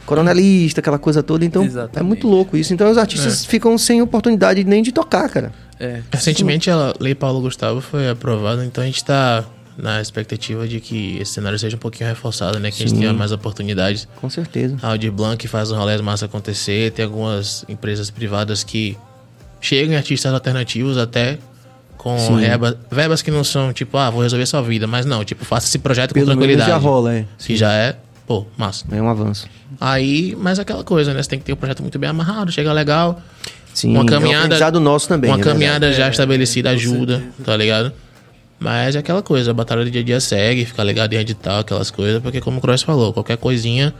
coronelista, 0.05 0.79
aquela 0.79 0.99
coisa 0.99 1.23
toda. 1.23 1.43
Então, 1.43 1.63
Exatamente. 1.63 1.99
é 1.99 2.03
muito 2.03 2.27
louco 2.27 2.55
isso. 2.55 2.73
Então, 2.73 2.89
os 2.89 2.97
artistas 2.97 3.45
ficam 3.45 3.77
sem 3.77 4.01
oportunidade 4.01 4.63
nem 4.63 4.83
de 4.83 4.91
tocar, 4.91 5.27
cara. 5.29 5.51
É. 5.79 6.01
Recentemente 6.11 6.69
a 6.69 6.93
Lei 6.99 7.15
Paulo 7.15 7.41
Gustavo 7.41 7.81
foi 7.81 8.09
aprovada, 8.09 8.63
então 8.63 8.83
a 8.83 8.87
gente 8.87 9.03
tá 9.03 9.43
na 9.77 9.99
expectativa 9.99 10.67
de 10.67 10.79
que 10.79 11.17
esse 11.19 11.33
cenário 11.33 11.57
seja 11.57 11.75
um 11.75 11.79
pouquinho 11.79 12.07
reforçado, 12.07 12.59
né? 12.59 12.69
Que 12.69 12.83
a 12.83 12.87
gente 12.87 12.95
Sim. 12.95 13.01
tenha 13.01 13.13
mais 13.13 13.31
oportunidades. 13.31 14.07
Com 14.21 14.29
certeza. 14.29 14.77
A 14.81 14.89
Aldir 14.89 15.11
Blanc 15.11 15.45
faz 15.47 15.71
um 15.71 15.75
rolê 15.75 15.99
massa 16.01 16.25
acontecer, 16.25 16.91
tem 16.91 17.03
algumas 17.03 17.65
empresas 17.67 18.11
privadas 18.11 18.63
que 18.63 18.97
chegam 19.59 19.93
em 19.93 19.97
artistas 19.97 20.31
alternativos 20.31 20.97
até 20.97 21.39
com 21.97 22.17
Sim. 22.17 22.39
reba- 22.39 22.77
verbas 22.91 23.21
que 23.21 23.31
não 23.31 23.43
são 23.43 23.71
tipo, 23.73 23.97
ah, 23.97 24.09
vou 24.09 24.21
resolver 24.21 24.45
sua 24.45 24.61
vida, 24.61 24.85
mas 24.87 25.05
não, 25.05 25.23
tipo, 25.23 25.45
faça 25.45 25.67
esse 25.67 25.79
projeto 25.79 26.09
com 26.09 26.15
Pelo 26.15 26.27
menos 26.27 26.39
tranquilidade. 26.39 26.69
já 26.71 26.77
rola, 26.77 27.13
é. 27.15 27.25
Que 27.39 27.55
já 27.55 27.71
é, 27.73 27.95
pô, 28.27 28.45
massa. 28.57 28.85
É 28.91 29.01
um 29.01 29.07
avanço. 29.09 29.47
Aí, 29.79 30.35
mas 30.39 30.59
aquela 30.59 30.83
coisa, 30.83 31.13
né? 31.13 31.21
Você 31.23 31.29
tem 31.29 31.39
que 31.39 31.45
ter 31.45 31.53
o 31.53 31.57
projeto 31.57 31.81
muito 31.81 31.97
bem 31.97 32.09
amarrado, 32.09 32.51
chega 32.51 32.71
legal. 32.73 33.21
Sim, 33.73 33.89
Uma 33.91 33.99
é 33.99 34.03
um 34.03 34.05
caminhada- 34.05 34.79
nosso 34.79 35.07
também. 35.07 35.31
uma 35.31 35.39
é 35.39 35.43
caminhada 35.43 35.87
verdade. 35.87 35.97
já 35.97 36.09
estabelecida 36.09 36.69
ajuda, 36.69 37.23
tá 37.43 37.57
ligado? 37.57 37.91
Mas 38.59 38.95
é 38.95 38.99
aquela 38.99 39.21
coisa, 39.21 39.51
a 39.51 39.53
batalha 39.53 39.83
do 39.83 39.89
dia 39.91 40.01
a 40.01 40.03
dia 40.03 40.19
segue, 40.19 40.63
ficar 40.63 40.83
ligado 40.83 41.11
em 41.13 41.17
editar, 41.17 41.59
aquelas 41.59 41.89
coisas, 41.91 42.21
porque 42.21 42.39
como 42.39 42.59
o 42.59 42.61
Cross 42.61 42.83
falou, 42.83 43.11
qualquer 43.11 43.35
coisinha. 43.37 43.93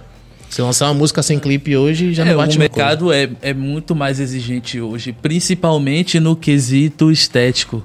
Se 0.53 0.61
lançar 0.61 0.85
uma 0.85 0.93
música 0.93 1.23
sem 1.23 1.39
clipe 1.39 1.75
hoje, 1.75 2.13
já 2.13 2.21
É, 2.21 2.27
não 2.27 2.33
o 2.35 2.37
bate 2.37 2.57
coisa. 2.57 2.59
mercado 2.59 3.11
é, 3.11 3.27
é 3.41 3.55
muito 3.55 3.95
mais 3.95 4.19
exigente 4.19 4.79
hoje, 4.79 5.11
principalmente 5.11 6.19
no 6.19 6.35
quesito 6.35 7.09
estético. 7.11 7.83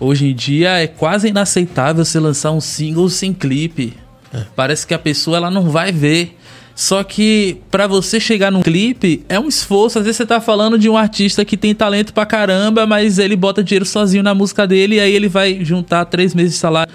Hoje 0.00 0.26
em 0.26 0.34
dia 0.34 0.78
é 0.78 0.86
quase 0.86 1.28
inaceitável 1.28 2.02
você 2.02 2.18
lançar 2.18 2.50
um 2.52 2.62
single 2.62 3.10
sem 3.10 3.34
clipe. 3.34 3.92
É. 4.32 4.42
Parece 4.56 4.86
que 4.86 4.94
a 4.94 4.98
pessoa 4.98 5.36
ela 5.36 5.50
não 5.50 5.68
vai 5.68 5.92
ver. 5.92 6.34
Só 6.74 7.04
que 7.04 7.58
pra 7.70 7.86
você 7.86 8.18
chegar 8.18 8.50
num 8.50 8.62
clipe 8.62 9.22
é 9.28 9.38
um 9.38 9.46
esforço. 9.46 9.98
Às 9.98 10.06
vezes 10.06 10.16
você 10.16 10.24
tá 10.24 10.40
falando 10.40 10.78
de 10.78 10.88
um 10.88 10.96
artista 10.96 11.44
que 11.44 11.58
tem 11.58 11.74
talento 11.74 12.14
pra 12.14 12.24
caramba, 12.24 12.86
mas 12.86 13.18
ele 13.18 13.36
bota 13.36 13.62
dinheiro 13.62 13.84
sozinho 13.84 14.22
na 14.22 14.34
música 14.34 14.66
dele 14.66 14.94
e 14.96 15.00
aí 15.00 15.12
ele 15.12 15.28
vai 15.28 15.62
juntar 15.62 16.06
três 16.06 16.34
meses 16.34 16.52
de 16.52 16.58
salário. 16.58 16.90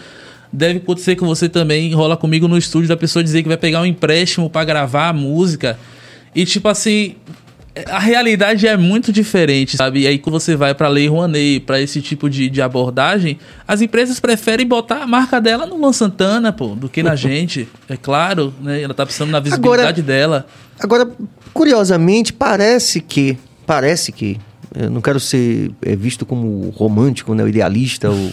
Deve 0.53 0.77
acontecer 0.77 1.15
com 1.15 1.25
você 1.25 1.49
também. 1.49 1.91
Rola 1.93 2.15
comigo 2.15 2.47
no 2.47 2.57
estúdio 2.57 2.87
da 2.87 2.95
pessoa 2.95 3.23
dizer 3.23 3.41
que 3.41 3.47
vai 3.47 3.57
pegar 3.57 3.81
um 3.81 3.85
empréstimo 3.85 4.49
pra 4.49 4.63
gravar 4.63 5.09
a 5.09 5.13
música. 5.13 5.79
E 6.35 6.45
tipo 6.45 6.67
assim, 6.67 7.15
a 7.87 7.97
realidade 7.97 8.67
é 8.67 8.77
muito 8.77 9.11
diferente, 9.11 9.75
sabe? 9.75 10.01
E 10.01 10.07
aí 10.07 10.19
quando 10.19 10.39
você 10.39 10.55
vai 10.55 10.75
pra 10.75 10.87
Lei 10.87 11.07
Rouanet, 11.07 11.61
pra 11.61 11.81
esse 11.81 12.01
tipo 12.01 12.29
de, 12.29 12.49
de 12.49 12.61
abordagem, 12.61 13.39
as 13.67 13.81
empresas 13.81 14.19
preferem 14.19 14.67
botar 14.67 15.03
a 15.03 15.07
marca 15.07 15.41
dela 15.41 15.65
no 15.65 15.75
Luan 15.75 15.93
Santana, 15.93 16.53
pô, 16.53 16.67
do 16.75 16.87
que 16.87 17.01
na 17.01 17.15
gente. 17.17 17.67
É 17.89 17.97
claro, 17.97 18.53
né? 18.61 18.81
Ela 18.81 18.93
tá 18.93 19.05
precisando 19.05 19.31
da 19.31 19.39
visibilidade 19.39 20.03
dela. 20.03 20.45
Agora, 20.79 21.09
curiosamente, 21.53 22.31
parece 22.31 23.01
que. 23.01 23.37
Parece 23.65 24.11
que. 24.11 24.39
Eu 24.75 24.89
não 24.89 25.01
quero 25.01 25.19
ser 25.19 25.71
é, 25.83 25.95
visto 25.95 26.25
como 26.25 26.69
romântico, 26.71 27.33
né? 27.35 27.47
Idealista, 27.47 28.09
ou, 28.09 28.31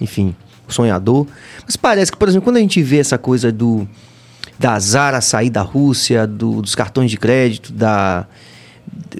enfim, 0.00 0.34
sonhador. 0.72 1.26
Mas 1.64 1.76
parece 1.76 2.10
que, 2.12 2.18
por 2.18 2.28
exemplo, 2.28 2.44
quando 2.44 2.56
a 2.56 2.60
gente 2.60 2.82
vê 2.82 2.98
essa 2.98 3.18
coisa 3.18 3.50
do. 3.52 3.86
Da 4.58 4.76
Zara 4.80 5.20
sair 5.20 5.50
da 5.50 5.62
Rússia, 5.62 6.26
do- 6.26 6.60
dos 6.60 6.74
cartões 6.74 7.12
de 7.12 7.16
crédito, 7.16 7.72
da, 7.72 8.26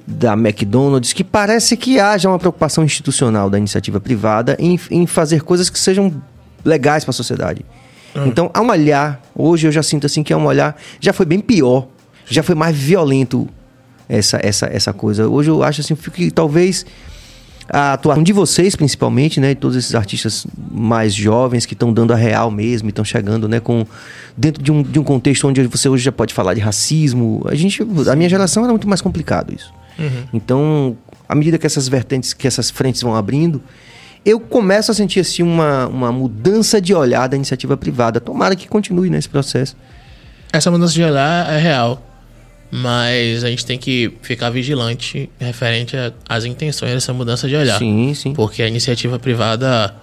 da 0.05 0.33
McDonald's, 0.33 1.13
que 1.13 1.23
parece 1.23 1.77
que 1.77 1.97
haja 1.97 2.27
uma 2.27 2.37
preocupação 2.37 2.83
institucional 2.83 3.49
da 3.49 3.57
iniciativa 3.57 4.01
privada 4.01 4.57
em, 4.59 4.77
em 4.91 5.07
fazer 5.07 5.41
coisas 5.43 5.69
que 5.69 5.79
sejam 5.79 6.21
legais 6.65 7.05
para 7.05 7.11
a 7.11 7.13
sociedade. 7.13 7.65
Então, 8.25 8.51
há 8.53 8.59
um 8.61 8.69
olhar, 8.69 9.21
hoje 9.33 9.67
eu 9.67 9.71
já 9.71 9.81
sinto 9.83 10.05
assim 10.07 10.23
que 10.23 10.33
é 10.33 10.35
um 10.35 10.45
olhar, 10.45 10.75
já 10.99 11.13
foi 11.13 11.25
bem 11.25 11.39
pior, 11.39 11.87
já 12.25 12.43
foi 12.43 12.55
mais 12.55 12.75
violento 12.75 13.47
essa, 14.09 14.39
essa, 14.43 14.65
essa 14.65 14.91
coisa. 14.91 15.29
Hoje 15.29 15.49
eu 15.51 15.63
acho 15.63 15.79
assim 15.79 15.95
que 15.95 16.31
talvez 16.31 16.85
a 17.69 17.93
atuação 17.93 18.23
de 18.23 18.33
vocês, 18.33 18.75
principalmente, 18.75 19.39
né, 19.39 19.49
de 19.49 19.59
todos 19.59 19.77
esses 19.77 19.93
artistas 19.93 20.45
mais 20.71 21.13
jovens 21.13 21.65
que 21.65 21.73
estão 21.73 21.93
dando 21.93 22.13
a 22.13 22.15
real 22.15 22.49
mesmo, 22.49 22.89
estão 22.89 23.05
chegando, 23.05 23.47
né, 23.47 23.59
com 23.59 23.85
dentro 24.35 24.61
de 24.61 24.71
um, 24.71 24.81
de 24.81 24.99
um 24.99 25.03
contexto 25.03 25.47
onde 25.47 25.65
você 25.67 25.87
hoje 25.87 26.03
já 26.03 26.11
pode 26.11 26.33
falar 26.33 26.53
de 26.53 26.61
racismo. 26.61 27.43
A 27.45 27.55
gente, 27.55 27.81
a 28.09 28.15
minha 28.15 28.29
geração 28.29 28.63
era 28.63 28.71
muito 28.71 28.87
mais 28.87 29.01
complicado 29.01 29.53
isso. 29.53 29.71
Então, 30.33 30.97
à 31.27 31.35
medida 31.35 31.57
que 31.57 31.65
essas 31.65 31.87
vertentes, 31.87 32.33
que 32.33 32.47
essas 32.47 32.71
frentes 32.71 33.01
vão 33.01 33.15
abrindo, 33.15 33.61
eu 34.25 34.39
começo 34.39 34.91
a 34.91 34.93
sentir 34.93 35.19
assim 35.19 35.43
uma, 35.43 35.87
uma 35.87 36.11
mudança 36.11 36.81
de 36.81 36.93
olhar 36.93 37.27
da 37.27 37.35
iniciativa 37.35 37.77
privada. 37.77 38.19
Tomara 38.19 38.55
que 38.55 38.67
continue 38.67 39.09
nesse 39.09 39.29
processo. 39.29 39.75
Essa 40.51 40.71
mudança 40.71 40.93
de 40.93 41.03
olhar 41.03 41.51
é 41.51 41.59
real. 41.59 42.01
Mas 42.71 43.43
a 43.43 43.49
gente 43.49 43.65
tem 43.65 43.79
que 43.79 44.13
ficar 44.21 44.49
vigilante 44.51 45.29
referente 45.39 45.95
às 46.27 46.45
intenções 46.45 46.93
dessa 46.93 47.11
mudança 47.13 47.47
de 47.47 47.55
olhar. 47.55 47.79
Sim, 47.79 48.13
sim. 48.13 48.33
Porque 48.33 48.61
a 48.61 48.67
iniciativa 48.67 49.17
privada 49.17 49.95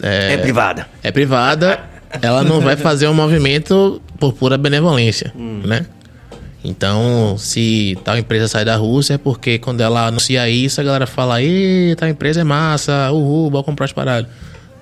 É, 0.00 0.36
privada. 0.36 0.86
é 1.02 1.10
privada, 1.10 1.80
ela 2.22 2.44
não 2.44 2.60
vai 2.60 2.76
fazer 2.76 3.08
um 3.08 3.14
movimento 3.14 4.00
por 4.18 4.32
pura 4.32 4.56
benevolência, 4.56 5.32
né? 5.34 5.86
Então, 6.64 7.36
se 7.38 7.96
tal 8.04 8.16
empresa 8.18 8.46
sai 8.48 8.64
da 8.64 8.76
Rússia, 8.76 9.14
é 9.14 9.18
porque 9.18 9.58
quando 9.58 9.80
ela 9.80 10.06
anuncia 10.06 10.48
isso, 10.48 10.80
a 10.80 10.84
galera 10.84 11.06
fala, 11.06 11.42
Ê, 11.42 11.94
tal 11.96 12.08
empresa 12.08 12.40
é 12.40 12.44
massa, 12.44 13.10
uhul, 13.12 13.48
bora 13.50 13.64
comprar 13.64 13.84
as 13.86 13.92
paradas. 13.92 14.30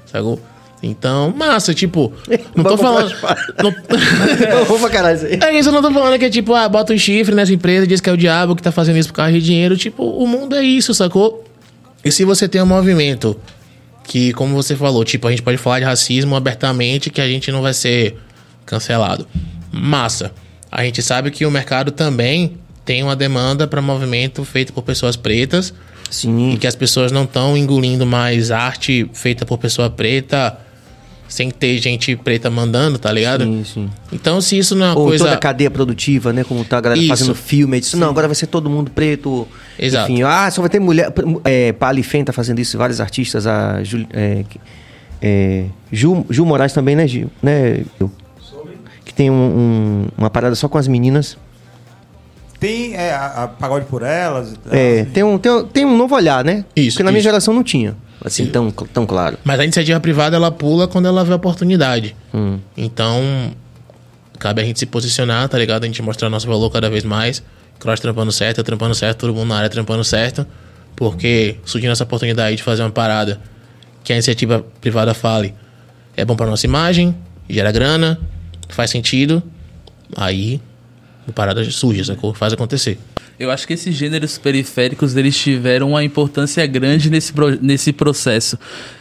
Sacou? 0.07 0.41
Então, 0.83 1.33
massa, 1.37 1.73
tipo, 1.75 2.13
não 2.55 2.63
tô 2.63 2.77
falando. 2.77 3.07
as 3.13 3.21
não- 3.65 4.65
Vou 4.67 4.79
pra 4.79 4.91
caralho 4.91 5.17
isso 5.17 5.27
aí. 5.27 5.39
é 5.43 5.59
isso, 5.59 5.69
eu 5.71 5.73
não 5.73 5.83
tô 5.83 5.91
falando 5.91 6.19
que 6.19 6.25
é 6.27 6.31
tipo, 6.31 6.55
ah, 6.55 6.69
bota 6.69 6.93
um 6.93 6.99
chifre 6.99 7.35
nessa 7.35 7.53
empresa, 7.53 7.87
diz 7.87 8.01
que 8.01 8.11
é 8.11 8.13
o 8.13 8.17
diabo 8.17 8.55
que 8.55 8.63
tá 8.63 8.71
fazendo 8.71 8.99
isso 8.99 9.09
por 9.09 9.15
causa 9.15 9.33
de 9.33 9.41
dinheiro. 9.41 9.77
Tipo, 9.77 10.05
o 10.05 10.27
mundo 10.27 10.55
é 10.55 10.63
isso, 10.63 10.93
sacou? 10.95 11.45
E 12.05 12.13
se 12.13 12.25
você 12.25 12.47
tem 12.47 12.61
um 12.63 12.67
movimento 12.67 13.37
que, 14.05 14.33
como 14.35 14.55
você 14.55 14.77
falou, 14.77 15.03
tipo, 15.05 15.27
a 15.27 15.31
gente 15.31 15.43
pode 15.43 15.57
falar 15.59 15.81
de 15.81 15.85
racismo 15.87 16.37
abertamente 16.37 17.11
que 17.11 17.21
a 17.21 17.27
gente 17.27 17.51
não 17.51 17.63
vai 17.63 17.73
ser 17.75 18.17
cancelado. 18.65 19.27
Massa. 19.73 20.33
A 20.71 20.85
gente 20.85 21.03
sabe 21.03 21.31
que 21.31 21.47
o 21.47 21.51
mercado 21.51 21.91
também 21.91 22.59
tem 22.85 23.03
uma 23.03 23.17
demanda 23.17 23.67
para 23.67 23.81
movimento 23.83 24.45
feito 24.45 24.73
por 24.73 24.83
pessoas 24.83 25.17
pretas 25.17 25.73
e 26.11 26.15
Sim. 26.15 26.57
que 26.61 26.67
as 26.67 26.77
pessoas 26.77 27.11
não 27.11 27.25
estão 27.25 27.57
engolindo 27.57 28.07
mais 28.07 28.53
arte 28.53 29.11
feita 29.13 29.45
por 29.45 29.59
pessoa 29.59 29.91
preta 29.91 30.57
sem 31.29 31.51
ter 31.51 31.79
gente 31.79 32.15
preta 32.17 32.49
mandando, 32.51 32.99
tá 32.99 33.11
ligado? 33.13 33.45
Sim, 33.45 33.65
sim. 33.65 33.91
Então, 34.13 34.41
se 34.41 34.57
isso 34.57 34.75
não 34.75 34.87
é 34.87 34.89
uma 34.91 34.99
Ou 34.99 35.07
coisa. 35.09 35.25
toda 35.25 35.37
a 35.37 35.39
cadeia 35.39 35.71
produtiva, 35.71 36.33
né? 36.33 36.45
Como 36.45 36.65
tá 36.65 36.79
a 36.79 36.81
galera 36.81 37.01
Isso. 37.01 37.09
fazendo 37.09 37.35
filme. 37.35 37.81
Disso, 37.81 37.97
não, 37.97 38.09
agora 38.11 38.29
vai 38.29 38.35
ser 38.35 38.47
todo 38.47 38.71
mundo 38.71 38.91
preto. 38.91 39.47
Exato. 39.79 40.11
Enfim, 40.13 40.23
ah, 40.23 40.51
só 40.51 40.61
vai 40.61 40.71
ter 40.71 40.79
mulher. 40.81 41.13
É, 41.45 41.73
Palifen 41.73 42.25
tá 42.25 42.33
fazendo 42.33 42.59
isso, 42.61 42.79
vários 42.79 43.01
artistas. 43.01 43.47
A 43.47 43.83
Jul, 43.83 44.07
é, 44.13 44.45
é, 45.21 45.65
Ju, 45.91 46.25
Ju 46.31 46.45
Moraes 46.47 46.73
também, 46.73 46.95
né, 46.95 47.07
Gil? 47.09 47.31
Né, 47.43 47.85
Gil? 47.99 48.11
Que 49.05 49.13
tem 49.13 49.31
um- 49.31 49.35
um- 49.35 50.07
uma 50.17 50.31
parada 50.31 50.55
só 50.55 50.69
com 50.69 50.79
as 50.79 50.87
meninas. 50.89 51.37
Tem 52.59 52.95
é, 52.95 53.13
a, 53.13 53.45
a 53.45 53.49
Pagode 53.49 53.85
por 53.85 54.03
Elas. 54.03 54.53
e 54.53 54.57
tal. 54.57 54.73
É, 54.75 55.05
tem 55.13 55.23
um, 55.23 55.37
tem, 55.39 55.53
um- 55.53 55.65
tem 55.65 55.85
um 55.85 55.97
novo 55.97 56.15
olhar, 56.15 56.43
né? 56.45 56.65
Isso, 56.75 56.97
Porque 56.97 57.03
na 57.03 57.11
minha 57.11 57.19
isso. 57.21 57.25
geração 57.29 57.53
não 57.53 57.63
tinha. 57.63 57.95
Assim, 58.27 58.47
tão, 58.47 58.73
tão 58.73 59.07
claro. 59.07 59.39
Mas 59.45 59.61
a 59.61 59.63
iniciativa 59.63 60.01
privada 60.01 60.35
ela 60.35 60.51
pula 60.51 60.89
quando 60.89 61.07
ela 61.07 61.25
vê 61.25 61.33
a 61.33 61.37
oportunidade. 61.37 62.17
Hum. 62.35 62.59
Então, 62.77 63.23
cabe 64.37 64.61
a 64.61 64.65
gente 64.65 64.81
se 64.81 64.87
posicionar, 64.87 65.49
tá 65.49 65.57
ligado? 65.57 65.85
A 65.85 65.87
gente 65.87 66.03
mostrar 66.03 66.29
nosso 66.29 66.49
valor 66.49 66.69
cada 66.71 66.91
vez 66.91 67.05
mais. 67.05 67.41
Cross 67.79 68.01
trampando 68.01 68.33
certo, 68.33 68.59
eu 68.59 68.65
trampando 68.65 68.97
certo, 68.97 69.19
todo 69.19 69.33
mundo 69.33 69.51
na 69.51 69.59
área 69.59 69.71
trampando 69.71 70.03
certo. 70.03 70.45
Porque 70.97 71.55
surgindo 71.65 71.93
essa 71.93 72.03
oportunidade 72.03 72.57
de 72.57 72.65
fazer 72.65 72.83
uma 72.83 72.91
parada 72.91 73.41
que 74.03 74.13
a 74.13 74.17
iniciativa 74.17 74.67
privada 74.81 75.15
fale 75.15 75.55
é 76.17 76.25
bom 76.25 76.35
pra 76.35 76.47
nossa 76.47 76.67
imagem, 76.67 77.15
gera 77.49 77.71
grana, 77.71 78.19
faz 78.69 78.91
sentido, 78.91 79.41
aí 80.17 80.61
a 81.29 81.33
parada 81.33 81.65
surge, 81.71 82.05
sacou? 82.05 82.35
Faz 82.35 82.53
acontecer. 82.53 82.99
Eu 83.39 83.51
acho 83.51 83.67
que 83.67 83.75
esses 83.75 83.95
gêneros 83.95 84.39
periféricos 84.39 85.15
eles 85.15 85.37
tiveram 85.37 85.91
uma 85.91 86.03
importância 86.03 86.67
grande 86.67 87.11
nesse, 87.11 87.35
nesse 87.61 87.93
processo. 87.93 88.59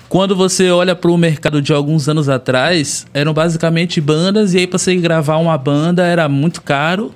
Quando 0.10 0.36
você 0.36 0.70
olha 0.70 0.94
para 0.94 1.10
o 1.10 1.18
mercado 1.18 1.62
de 1.62 1.72
alguns 1.72 2.10
anos 2.10 2.28
atrás, 2.28 3.08
eram 3.14 3.34
basicamente 3.34 4.02
bandas, 4.02 4.54
e 4.54 4.60
aí 4.60 4.68
para 4.68 4.78
você 4.78 4.96
gravar 4.98 5.38
uma 5.38 5.58
banda 5.58 6.06
era 6.06 6.28
muito 6.28 6.62
caro. 6.62 7.14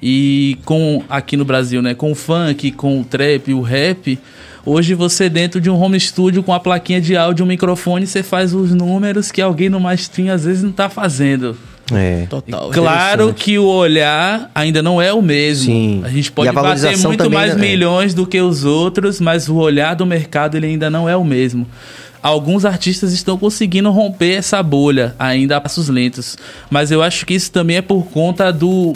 E 0.00 0.56
com 0.64 1.02
aqui 1.08 1.36
no 1.36 1.44
Brasil, 1.44 1.82
né, 1.82 1.92
com 1.92 2.12
o 2.12 2.14
funk, 2.14 2.70
com 2.72 3.00
o 3.00 3.04
trap, 3.04 3.52
o 3.52 3.60
rap, 3.60 4.18
hoje 4.64 4.94
você 4.94 5.28
dentro 5.28 5.60
de 5.60 5.68
um 5.68 5.78
home 5.78 5.98
studio 5.98 6.42
com 6.42 6.54
a 6.54 6.60
plaquinha 6.60 7.00
de 7.00 7.16
áudio, 7.16 7.44
um 7.44 7.48
microfone, 7.48 8.06
você 8.06 8.22
faz 8.22 8.54
os 8.54 8.72
números 8.72 9.30
que 9.30 9.42
alguém 9.42 9.68
no 9.68 9.92
stream 9.92 10.32
às 10.32 10.44
vezes 10.44 10.62
não 10.62 10.72
tá 10.72 10.88
fazendo. 10.88 11.56
É. 11.92 12.26
Total. 12.28 12.70
Claro 12.70 13.34
que 13.34 13.58
o 13.58 13.64
olhar 13.64 14.50
ainda 14.54 14.82
não 14.82 15.00
é 15.00 15.12
o 15.12 15.22
mesmo. 15.22 15.72
Sim. 15.72 16.02
A 16.04 16.08
gente 16.08 16.30
pode 16.30 16.48
a 16.48 16.52
bater 16.52 16.96
muito 16.98 17.30
mais 17.30 17.54
né? 17.54 17.60
milhões 17.60 18.14
do 18.14 18.26
que 18.26 18.40
os 18.40 18.64
outros, 18.64 19.20
mas 19.20 19.48
o 19.48 19.56
olhar 19.56 19.94
do 19.94 20.04
mercado 20.04 20.56
ele 20.56 20.66
ainda 20.66 20.90
não 20.90 21.08
é 21.08 21.16
o 21.16 21.24
mesmo. 21.24 21.66
Alguns 22.22 22.64
artistas 22.64 23.12
estão 23.12 23.38
conseguindo 23.38 23.90
romper 23.90 24.34
essa 24.34 24.62
bolha, 24.62 25.14
ainda 25.18 25.56
a 25.56 25.60
passos 25.60 25.88
lentos. 25.88 26.36
Mas 26.68 26.90
eu 26.90 27.02
acho 27.02 27.24
que 27.24 27.34
isso 27.34 27.50
também 27.50 27.76
é 27.76 27.82
por 27.82 28.06
conta 28.06 28.52
do. 28.52 28.92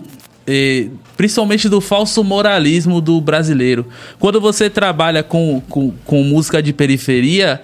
eh, 0.47 0.89
principalmente 1.17 1.69
do 1.69 1.81
falso 1.81 2.25
moralismo 2.25 3.01
do 3.01 3.21
brasileiro. 3.21 3.87
Quando 4.19 4.41
você 4.41 4.69
trabalha 4.69 5.23
com, 5.23 5.63
com, 5.69 5.93
com 6.05 6.25
música 6.25 6.61
de 6.61 6.73
periferia, 6.73 7.63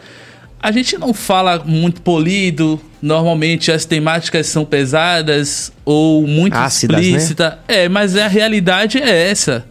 a 0.61 0.71
gente 0.73 0.97
não 0.99 1.13
fala 1.15 1.63
muito 1.65 2.01
polido. 2.03 2.81
Normalmente 3.01 3.71
as 3.71 3.85
temáticas 3.85 4.47
são 4.49 4.65
pesadas 4.65 5.73
ou 5.85 6.27
muito 6.27 6.55
Ácidas, 6.55 6.97
né? 6.97 7.03
explícita. 7.03 7.59
É, 7.69 7.89
mas 7.89 8.17
a 8.17 8.27
realidade 8.27 8.99
é 8.99 9.31
essa. 9.31 9.65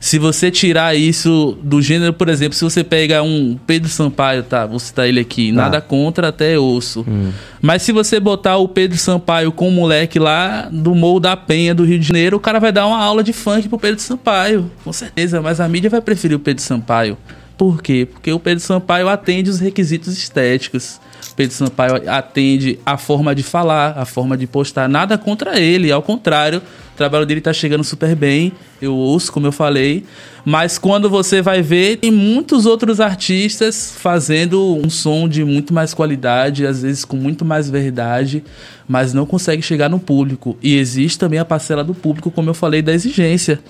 Se 0.00 0.18
você 0.18 0.50
tirar 0.50 0.96
isso 0.96 1.56
do 1.62 1.80
gênero, 1.80 2.12
por 2.12 2.28
exemplo, 2.28 2.54
se 2.58 2.64
você 2.64 2.82
pega 2.82 3.22
um 3.22 3.56
Pedro 3.68 3.88
Sampaio, 3.88 4.42
tá? 4.42 4.66
Vou 4.66 4.80
citar 4.80 5.06
ele 5.08 5.20
aqui, 5.20 5.50
Tá. 5.52 5.62
nada 5.62 5.80
contra, 5.80 6.26
até 6.30 6.58
ouço. 6.58 7.04
Hum. 7.08 7.30
Mas 7.60 7.82
se 7.82 7.92
você 7.92 8.18
botar 8.18 8.56
o 8.56 8.66
Pedro 8.66 8.98
Sampaio 8.98 9.52
com 9.52 9.68
o 9.68 9.70
moleque 9.70 10.18
lá 10.18 10.68
do 10.72 10.92
Morro 10.92 11.20
da 11.20 11.36
Penha, 11.36 11.72
do 11.72 11.84
Rio 11.84 12.00
de 12.00 12.08
Janeiro, 12.08 12.36
o 12.36 12.40
cara 12.40 12.58
vai 12.58 12.72
dar 12.72 12.84
uma 12.88 12.98
aula 12.98 13.22
de 13.22 13.32
funk 13.32 13.68
pro 13.68 13.78
Pedro 13.78 14.00
Sampaio, 14.00 14.68
com 14.82 14.92
certeza. 14.92 15.40
Mas 15.40 15.60
a 15.60 15.68
mídia 15.68 15.88
vai 15.88 16.00
preferir 16.00 16.36
o 16.36 16.40
Pedro 16.40 16.64
Sampaio. 16.64 17.16
Por 17.62 17.80
quê? 17.80 18.08
Porque 18.10 18.32
o 18.32 18.40
Pedro 18.40 18.58
Sampaio 18.58 19.08
atende 19.08 19.48
os 19.48 19.60
requisitos 19.60 20.18
estéticos. 20.18 21.00
O 21.30 21.34
Pedro 21.36 21.54
Sampaio 21.54 22.10
atende 22.10 22.80
a 22.84 22.98
forma 22.98 23.36
de 23.36 23.44
falar, 23.44 23.96
a 23.96 24.04
forma 24.04 24.36
de 24.36 24.48
postar. 24.48 24.88
Nada 24.88 25.16
contra 25.16 25.60
ele, 25.60 25.92
ao 25.92 26.02
contrário. 26.02 26.58
O 26.58 26.96
trabalho 26.96 27.24
dele 27.24 27.40
tá 27.40 27.52
chegando 27.52 27.84
super 27.84 28.16
bem. 28.16 28.50
Eu 28.80 28.96
ouço, 28.96 29.30
como 29.30 29.46
eu 29.46 29.52
falei. 29.52 30.04
Mas 30.44 30.76
quando 30.76 31.08
você 31.08 31.40
vai 31.40 31.62
ver, 31.62 31.98
tem 31.98 32.10
muitos 32.10 32.66
outros 32.66 32.98
artistas 32.98 33.94
fazendo 33.96 34.74
um 34.84 34.90
som 34.90 35.28
de 35.28 35.44
muito 35.44 35.72
mais 35.72 35.94
qualidade, 35.94 36.66
às 36.66 36.82
vezes 36.82 37.04
com 37.04 37.16
muito 37.16 37.44
mais 37.44 37.70
verdade, 37.70 38.42
mas 38.88 39.14
não 39.14 39.24
consegue 39.24 39.62
chegar 39.62 39.88
no 39.88 40.00
público. 40.00 40.58
E 40.60 40.76
existe 40.76 41.16
também 41.16 41.38
a 41.38 41.44
parcela 41.44 41.84
do 41.84 41.94
público, 41.94 42.28
como 42.28 42.50
eu 42.50 42.54
falei, 42.54 42.82
da 42.82 42.92
exigência. 42.92 43.60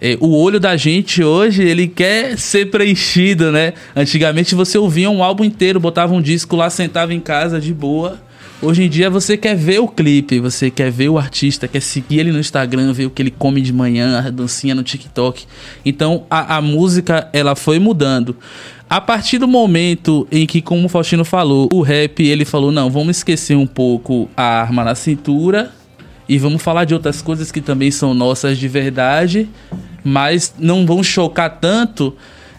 É, 0.00 0.16
o 0.20 0.36
olho 0.36 0.60
da 0.60 0.76
gente 0.76 1.22
hoje, 1.22 1.62
ele 1.62 1.88
quer 1.88 2.38
ser 2.38 2.70
preenchido, 2.70 3.50
né? 3.50 3.72
Antigamente 3.94 4.54
você 4.54 4.76
ouvia 4.76 5.10
um 5.10 5.22
álbum 5.22 5.44
inteiro, 5.44 5.80
botava 5.80 6.14
um 6.14 6.20
disco 6.20 6.56
lá, 6.56 6.68
sentava 6.68 7.14
em 7.14 7.20
casa 7.20 7.60
de 7.60 7.72
boa 7.72 8.26
Hoje 8.62 8.84
em 8.84 8.88
dia 8.88 9.10
você 9.10 9.36
quer 9.36 9.54
ver 9.54 9.80
o 9.80 9.86
clipe, 9.86 10.40
você 10.40 10.70
quer 10.70 10.90
ver 10.90 11.10
o 11.10 11.18
artista, 11.18 11.68
quer 11.68 11.80
seguir 11.80 12.20
ele 12.20 12.32
no 12.32 12.40
Instagram, 12.40 12.90
ver 12.90 13.04
o 13.04 13.10
que 13.10 13.20
ele 13.20 13.30
come 13.30 13.60
de 13.60 13.70
manhã, 13.70 14.18
a 14.18 14.30
dancinha 14.30 14.74
no 14.74 14.82
TikTok. 14.82 15.44
Então 15.84 16.24
a, 16.30 16.56
a 16.56 16.62
música 16.62 17.28
ela 17.34 17.54
foi 17.54 17.78
mudando. 17.78 18.34
A 18.88 18.98
partir 18.98 19.36
do 19.36 19.46
momento 19.46 20.26
em 20.32 20.46
que, 20.46 20.62
como 20.62 20.86
o 20.86 20.88
Faustino 20.88 21.24
falou, 21.24 21.68
o 21.70 21.82
rap 21.82 22.26
ele 22.26 22.46
falou: 22.46 22.72
não, 22.72 22.88
vamos 22.88 23.18
esquecer 23.18 23.56
um 23.56 23.66
pouco 23.66 24.26
a 24.34 24.62
arma 24.62 24.82
na 24.82 24.94
cintura 24.94 25.70
e 26.28 26.38
vamos 26.38 26.62
falar 26.62 26.84
de 26.84 26.94
outras 26.94 27.22
coisas 27.22 27.52
que 27.52 27.60
também 27.60 27.90
são 27.90 28.14
nossas 28.14 28.58
de 28.58 28.68
verdade, 28.68 29.48
mas 30.02 30.54
não 30.58 30.84
vão 30.84 31.02
chocar 31.02 31.58
tanto. 31.60 32.14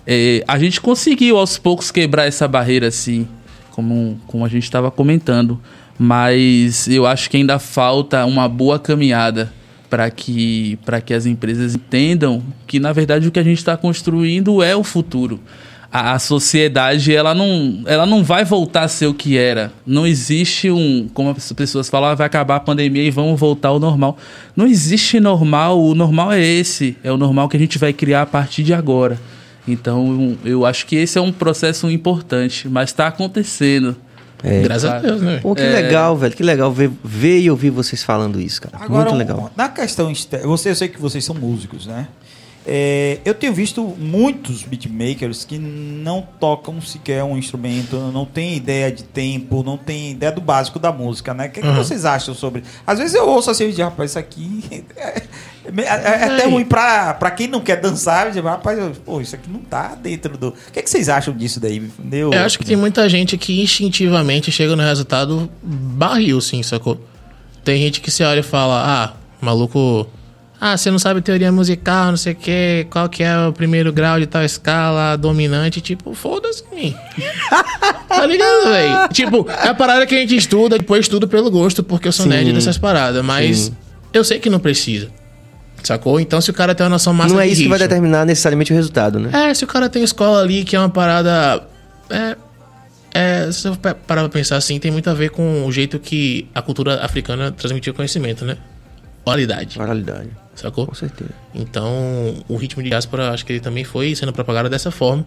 É, 0.06 0.44
a 0.48 0.58
gente 0.58 0.80
conseguiu 0.80 1.38
aos 1.38 1.58
poucos 1.58 1.92
quebrar 1.92 2.26
essa 2.26 2.48
barreira 2.48 2.88
assim, 2.88 3.28
como, 3.72 4.20
como 4.26 4.46
a 4.46 4.48
gente 4.48 4.64
estava 4.64 4.90
comentando, 4.90 5.60
mas 6.00 6.88
eu 6.88 7.06
acho 7.06 7.30
que 7.30 7.38
ainda 7.38 7.60
falta 7.60 8.26
uma 8.26 8.48
boa 8.48 8.80
caminhada 8.80 9.52
para 9.90 10.10
que, 10.10 10.78
que 11.06 11.14
as 11.14 11.26
empresas 11.26 11.76
entendam 11.76 12.44
que 12.66 12.80
na 12.80 12.92
verdade 12.92 13.28
o 13.28 13.32
que 13.32 13.40
a 13.40 13.44
gente 13.44 13.58
está 13.58 13.78
construindo 13.78 14.62
é 14.62 14.76
o 14.76 14.84
futuro 14.84 15.40
a, 15.92 16.14
a, 16.14 16.20
sociedade 16.20 17.16
ela 17.16 17.34
não, 17.34 17.84
ela 17.86 18.06
não 18.06 18.24
vai 18.24 18.44
voltar 18.44 18.84
a 18.84 18.88
ser 18.88 19.08
o 19.08 19.14
que 19.14 19.38
era. 19.38 19.72
Não 19.86 20.06
existe 20.06 20.70
um, 20.70 21.10
como 21.14 21.30
as 21.30 21.52
pessoas 21.54 21.90
falam, 21.90 22.10
ah, 22.10 22.16
vai 22.16 22.28
acabar 22.28 22.58
a 22.58 22.60
pandemia 22.60 23.04
e 23.04 23.12
vamos 23.12 23.40
voltar 23.40 23.70
ao 23.70 23.80
normal. 23.80 24.18
Não 24.56 24.68
existe 24.68 25.20
normal, 25.20 25.82
o 25.82 25.96
normal 25.96 26.34
é 26.34 26.44
esse, 26.44 26.98
é 27.04 27.12
o 27.12 27.18
normal 27.18 27.48
que 27.50 27.58
a 27.58 27.60
gente 27.60 27.78
vai 27.78 27.94
criar 27.94 28.24
a 28.24 28.26
partir 28.26 28.64
de 28.64 28.74
agora. 28.74 29.20
Então 29.68 30.38
eu 30.46 30.66
acho 30.66 30.86
que 30.86 30.96
esse 30.96 31.18
é 31.18 31.22
um 31.22 31.32
processo 31.32 31.90
importante, 31.90 32.68
mas 32.68 32.90
está 32.90 33.08
acontecendo. 33.08 33.96
É, 34.44 34.62
Graças 34.62 34.86
a 34.86 35.00
Deus, 35.00 35.22
né? 35.22 35.40
Pô, 35.42 35.56
que 35.56 35.64
é... 35.64 35.70
legal, 35.70 36.16
velho. 36.16 36.36
Que 36.36 36.44
legal 36.44 36.72
ver, 36.72 36.92
ver 37.04 37.40
e 37.40 37.50
ouvir 37.50 37.72
vocês 37.72 38.04
falando 38.04 38.40
isso, 38.40 38.62
cara. 38.62 38.78
Agora, 38.84 39.10
Muito 39.10 39.18
legal. 39.18 39.52
Na 39.56 39.68
questão 39.70 40.12
externa, 40.12 40.48
você, 40.48 40.70
eu 40.70 40.76
sei 40.76 40.88
que 40.88 41.02
vocês 41.02 41.26
são 41.26 41.36
músicos, 41.36 41.88
né? 41.88 42.08
É, 42.70 43.20
eu 43.24 43.34
tenho 43.34 43.54
visto 43.54 43.82
muitos 43.98 44.64
beatmakers 44.64 45.46
que 45.46 45.58
não 45.58 46.22
tocam 46.38 46.82
sequer 46.82 47.24
um 47.24 47.38
instrumento, 47.38 47.96
não 48.12 48.26
tem 48.26 48.58
ideia 48.58 48.92
de 48.92 49.04
tempo, 49.04 49.64
não 49.64 49.78
tem 49.78 50.12
ideia 50.12 50.34
do 50.34 50.42
básico 50.42 50.78
da 50.78 50.92
música, 50.92 51.34
né? 51.34 51.48
O 51.48 51.50
que, 51.50 51.60
é 51.60 51.62
que 51.62 51.68
uhum. 51.70 51.76
vocês 51.76 52.04
acham 52.04 52.36
sobre? 52.36 52.66
Às 52.86 53.00
vezes 53.00 53.16
eu 53.16 53.26
ouço 53.26 53.50
assim, 53.50 53.70
de 53.70 53.82
rapaz, 53.82 54.12
isso 54.12 54.20
aqui 54.20 54.84
é, 54.98 55.24
é, 55.66 55.86
é 55.86 56.24
até 56.26 56.46
ruim 56.46 56.66
pra, 56.66 57.14
pra 57.14 57.32
quem 57.32 57.48
não 57.48 57.62
quer 57.62 57.78
dançar, 57.78 58.32
digo, 58.32 58.50
rapaz, 58.50 58.78
pô, 59.06 59.22
isso 59.22 59.34
aqui 59.34 59.50
não 59.50 59.62
tá 59.62 59.96
dentro 59.96 60.38
do. 60.38 60.50
O 60.50 60.72
que, 60.74 60.80
é 60.80 60.82
que 60.82 60.90
vocês 60.90 61.08
acham 61.08 61.34
disso 61.34 61.62
daí? 61.62 61.80
Deu, 61.98 62.34
eu 62.34 62.42
acho 62.42 62.60
que 62.60 62.66
tem 62.66 62.76
muita 62.76 63.08
gente 63.08 63.38
que 63.38 63.62
instintivamente 63.62 64.52
chega 64.52 64.76
no 64.76 64.84
resultado 64.84 65.50
barril, 65.64 66.42
sim, 66.42 66.62
sacou? 66.64 67.00
Tem 67.64 67.82
gente 67.82 68.02
que 68.02 68.12
se 68.12 68.24
olha 68.24 68.42
e 68.42 68.44
fala, 68.44 68.84
ah, 68.86 69.14
maluco 69.40 70.06
ah, 70.60 70.76
você 70.76 70.90
não 70.90 70.98
sabe 70.98 71.22
teoria 71.22 71.52
musical, 71.52 72.08
não 72.08 72.18
sei 72.18 72.34
o 72.34 72.36
que, 72.36 72.88
qual 72.90 73.08
que 73.08 73.22
é 73.22 73.48
o 73.48 73.54
primeiro 73.54 73.94
grau 73.94 74.20
de 74.20 74.26
tal 74.26 74.44
escala 74.44 75.16
dominante, 75.16 75.80
tipo, 75.82 76.16
foda-se 76.16 76.64
mim. 76.74 76.96
tá 78.10 78.26
ligado, 78.26 78.64
velho? 78.66 79.08
Tipo, 79.10 79.48
é 79.50 79.68
a 79.68 79.74
parada 79.76 80.06
que 80.08 80.16
a 80.16 80.20
gente 80.20 80.36
estuda, 80.36 80.78
depois 80.78 81.02
estudo 81.02 81.28
pelo 81.28 81.52
gosto, 81.52 81.84
porque 81.84 82.08
eu 82.08 82.12
sou 82.12 82.24
Sim. 82.24 82.30
nerd 82.30 82.54
dessas 82.54 82.78
paradas, 82.78 83.24
mas 83.24 83.58
Sim. 83.58 83.78
eu 84.12 84.24
sei 84.24 84.40
que 84.40 84.50
não 84.50 84.60
precisa. 84.60 85.10
Sacou? 85.84 86.20
Então, 86.20 86.42
se 86.42 86.50
o 86.50 86.54
cara 86.54 86.74
tem 86.74 86.84
uma 86.84 86.90
noção 86.90 87.14
massa 87.14 87.36
Não 87.36 87.40
é 87.40 87.46
isso 87.46 87.62
ritmo, 87.62 87.76
que 87.76 87.80
vai 87.80 87.88
determinar 87.88 88.26
necessariamente 88.26 88.74
o 88.74 88.76
resultado, 88.76 89.20
né? 89.20 89.50
É, 89.50 89.54
se 89.54 89.64
o 89.64 89.68
cara 89.68 89.88
tem 89.88 90.04
escola 90.04 90.42
ali 90.42 90.64
que 90.64 90.76
é 90.76 90.80
uma 90.80 90.90
parada. 90.90 91.64
É. 92.10 92.36
É, 93.14 93.52
se 93.52 93.68
eu 93.68 93.76
parar 93.76 94.22
pra 94.22 94.30
pensar 94.30 94.58
assim, 94.58 94.80
tem 94.80 94.92
muito 94.92 95.10
a 95.10 95.14
ver 95.14 95.30
com 95.30 95.66
o 95.66 95.72
jeito 95.72 95.98
que 95.98 96.48
a 96.54 96.62
cultura 96.62 97.04
africana 97.04 97.52
transmitia 97.52 97.94
conhecimento, 97.94 98.44
né? 98.44 98.58
Oralidade. 99.28 99.80
Oralidade. 99.80 100.30
Sacou? 100.56 100.88
Com 100.88 100.96
certeza. 100.96 101.32
Então, 101.54 102.44
o 102.48 102.56
ritmo 102.56 102.82
de 102.82 102.90
diáspora, 102.90 103.32
acho 103.32 103.46
que 103.46 103.54
ele 103.54 103.60
também 103.60 103.84
foi 103.84 104.16
sendo 104.16 104.32
propagado 104.32 104.70
dessa 104.70 104.90
forma. 104.90 105.26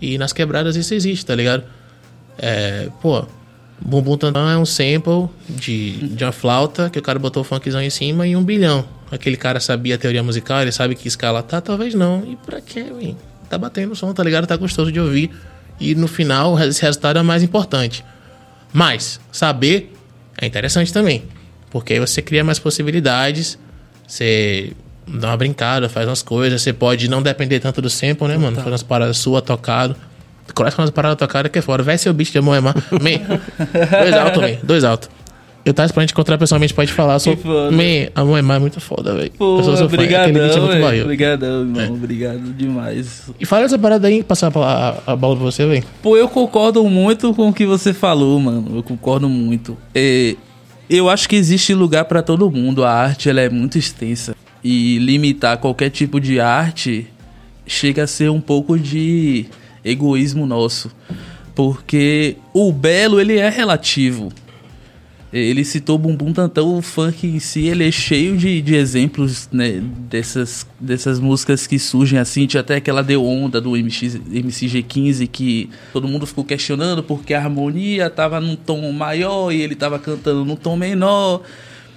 E 0.00 0.16
nas 0.16 0.32
quebradas 0.32 0.74
isso 0.74 0.94
existe, 0.94 1.24
tá 1.24 1.34
ligado? 1.34 1.62
É, 2.38 2.88
pô, 3.00 3.24
Bumbum 3.80 4.16
Tantão 4.16 4.48
é 4.48 4.56
um 4.56 4.64
sample 4.64 5.28
de, 5.48 6.08
de 6.08 6.24
uma 6.24 6.32
flauta 6.32 6.88
que 6.88 6.98
o 6.98 7.02
cara 7.02 7.18
botou 7.18 7.42
o 7.42 7.44
funkzão 7.44 7.80
em 7.82 7.90
cima 7.90 8.26
e 8.26 8.34
um 8.34 8.42
bilhão. 8.42 8.84
Aquele 9.10 9.36
cara 9.36 9.60
sabia 9.60 9.96
a 9.96 9.98
teoria 9.98 10.22
musical, 10.22 10.62
ele 10.62 10.72
sabe 10.72 10.94
que 10.94 11.06
escala 11.06 11.42
tá, 11.42 11.60
talvez 11.60 11.94
não. 11.94 12.24
E 12.26 12.36
pra 12.36 12.60
quê, 12.60 12.86
hein? 13.00 13.16
Tá 13.50 13.58
batendo 13.58 13.92
o 13.92 13.96
som, 13.96 14.12
tá 14.14 14.24
ligado? 14.24 14.46
Tá 14.46 14.56
gostoso 14.56 14.90
de 14.90 14.98
ouvir. 14.98 15.30
E 15.78 15.94
no 15.94 16.08
final, 16.08 16.58
esse 16.58 16.80
resultado 16.80 17.18
é 17.18 17.22
mais 17.22 17.42
importante. 17.42 18.02
Mas, 18.72 19.20
saber 19.30 19.92
é 20.40 20.46
interessante 20.46 20.92
também. 20.92 21.22
Porque 21.72 21.94
aí 21.94 21.98
você 21.98 22.22
cria 22.22 22.44
mais 22.44 22.60
possibilidades 22.60 23.58
você 24.12 24.72
dá 25.08 25.28
uma 25.28 25.36
brincada, 25.38 25.88
faz 25.88 26.06
umas 26.06 26.22
coisas. 26.22 26.60
Você 26.60 26.70
pode 26.70 27.08
não 27.08 27.22
depender 27.22 27.60
tanto 27.60 27.80
do 27.80 27.88
sample, 27.88 28.28
né, 28.28 28.36
mano? 28.36 28.56
Faz 28.56 28.68
umas 28.68 28.82
paradas 28.82 29.16
suas 29.16 29.42
tocado. 29.42 29.96
Começa 30.54 30.76
com 30.76 30.82
umas 30.82 30.90
paradas 30.90 31.16
tocadas 31.16 31.50
que 31.50 31.58
é 31.58 31.62
fora. 31.62 31.82
Vai 31.82 31.96
ser 31.96 32.10
o 32.10 32.12
bicho 32.12 32.30
de 32.30 32.40
Moemar. 32.42 32.74
dois 32.90 34.12
altos, 34.20 34.42
man. 34.42 34.56
Dois 34.62 34.84
altos. 34.84 35.08
Eu 35.64 35.72
tava 35.72 35.86
esperando 35.86 36.10
encontrar 36.10 36.36
pessoalmente 36.36 36.74
te 36.74 36.92
falar 36.92 37.18
sobre. 37.20 37.40
Man, 37.48 38.10
a 38.14 38.22
Moemar 38.22 38.58
é 38.58 38.60
muito 38.60 38.80
foda, 38.80 39.14
velho. 39.14 39.32
Obrigadão, 39.38 40.70
é 40.72 41.02
Obrigadão, 41.02 41.60
irmão. 41.60 41.82
É. 41.82 41.88
Obrigado 41.88 42.52
demais. 42.52 43.30
E 43.40 43.46
fala 43.46 43.64
essa 43.64 43.78
parada 43.78 44.08
aí, 44.08 44.22
passar 44.22 44.52
a, 44.54 44.98
a 45.06 45.16
bola 45.16 45.36
pra 45.36 45.44
você, 45.46 45.64
velho. 45.64 45.84
Pô, 46.02 46.18
eu 46.18 46.28
concordo 46.28 46.84
muito 46.84 47.32
com 47.32 47.48
o 47.48 47.52
que 47.52 47.64
você 47.64 47.94
falou, 47.94 48.38
mano. 48.40 48.76
Eu 48.76 48.82
concordo 48.82 49.26
muito. 49.26 49.78
É 49.94 50.34
eu 50.92 51.08
acho 51.08 51.26
que 51.26 51.36
existe 51.36 51.72
lugar 51.72 52.04
para 52.04 52.22
todo 52.22 52.50
mundo. 52.50 52.84
A 52.84 52.92
arte 52.92 53.30
ela 53.30 53.40
é 53.40 53.48
muito 53.48 53.78
extensa 53.78 54.36
e 54.62 54.98
limitar 54.98 55.56
qualquer 55.56 55.88
tipo 55.88 56.20
de 56.20 56.38
arte 56.38 57.06
chega 57.66 58.04
a 58.04 58.06
ser 58.06 58.30
um 58.30 58.40
pouco 58.40 58.78
de 58.78 59.46
egoísmo 59.82 60.44
nosso, 60.44 60.90
porque 61.54 62.36
o 62.52 62.70
belo 62.70 63.18
ele 63.18 63.38
é 63.38 63.48
relativo. 63.48 64.30
Ele 65.32 65.64
citou 65.64 65.96
Bumbum 65.96 66.30
Tantão, 66.30 66.76
o 66.76 66.82
funk 66.82 67.26
em 67.26 67.40
si, 67.40 67.66
ele 67.66 67.88
é 67.88 67.90
cheio 67.90 68.36
de, 68.36 68.60
de 68.60 68.74
exemplos 68.74 69.48
né, 69.50 69.82
dessas, 70.10 70.66
dessas 70.78 71.18
músicas 71.18 71.66
que 71.66 71.78
surgem 71.78 72.18
assim. 72.18 72.46
Tinha 72.46 72.60
até 72.60 72.76
aquela 72.76 73.02
Deu 73.02 73.24
Onda 73.24 73.58
do 73.58 73.70
MX, 73.70 74.18
MCG15 74.30 75.26
que 75.26 75.70
todo 75.90 76.06
mundo 76.06 76.26
ficou 76.26 76.44
questionando 76.44 77.02
porque 77.02 77.32
a 77.32 77.38
harmonia 77.38 78.10
tava 78.10 78.40
num 78.40 78.54
tom 78.54 78.92
maior 78.92 79.50
e 79.50 79.62
ele 79.62 79.74
tava 79.74 79.98
cantando 79.98 80.44
num 80.44 80.56
tom 80.56 80.76
menor. 80.76 81.40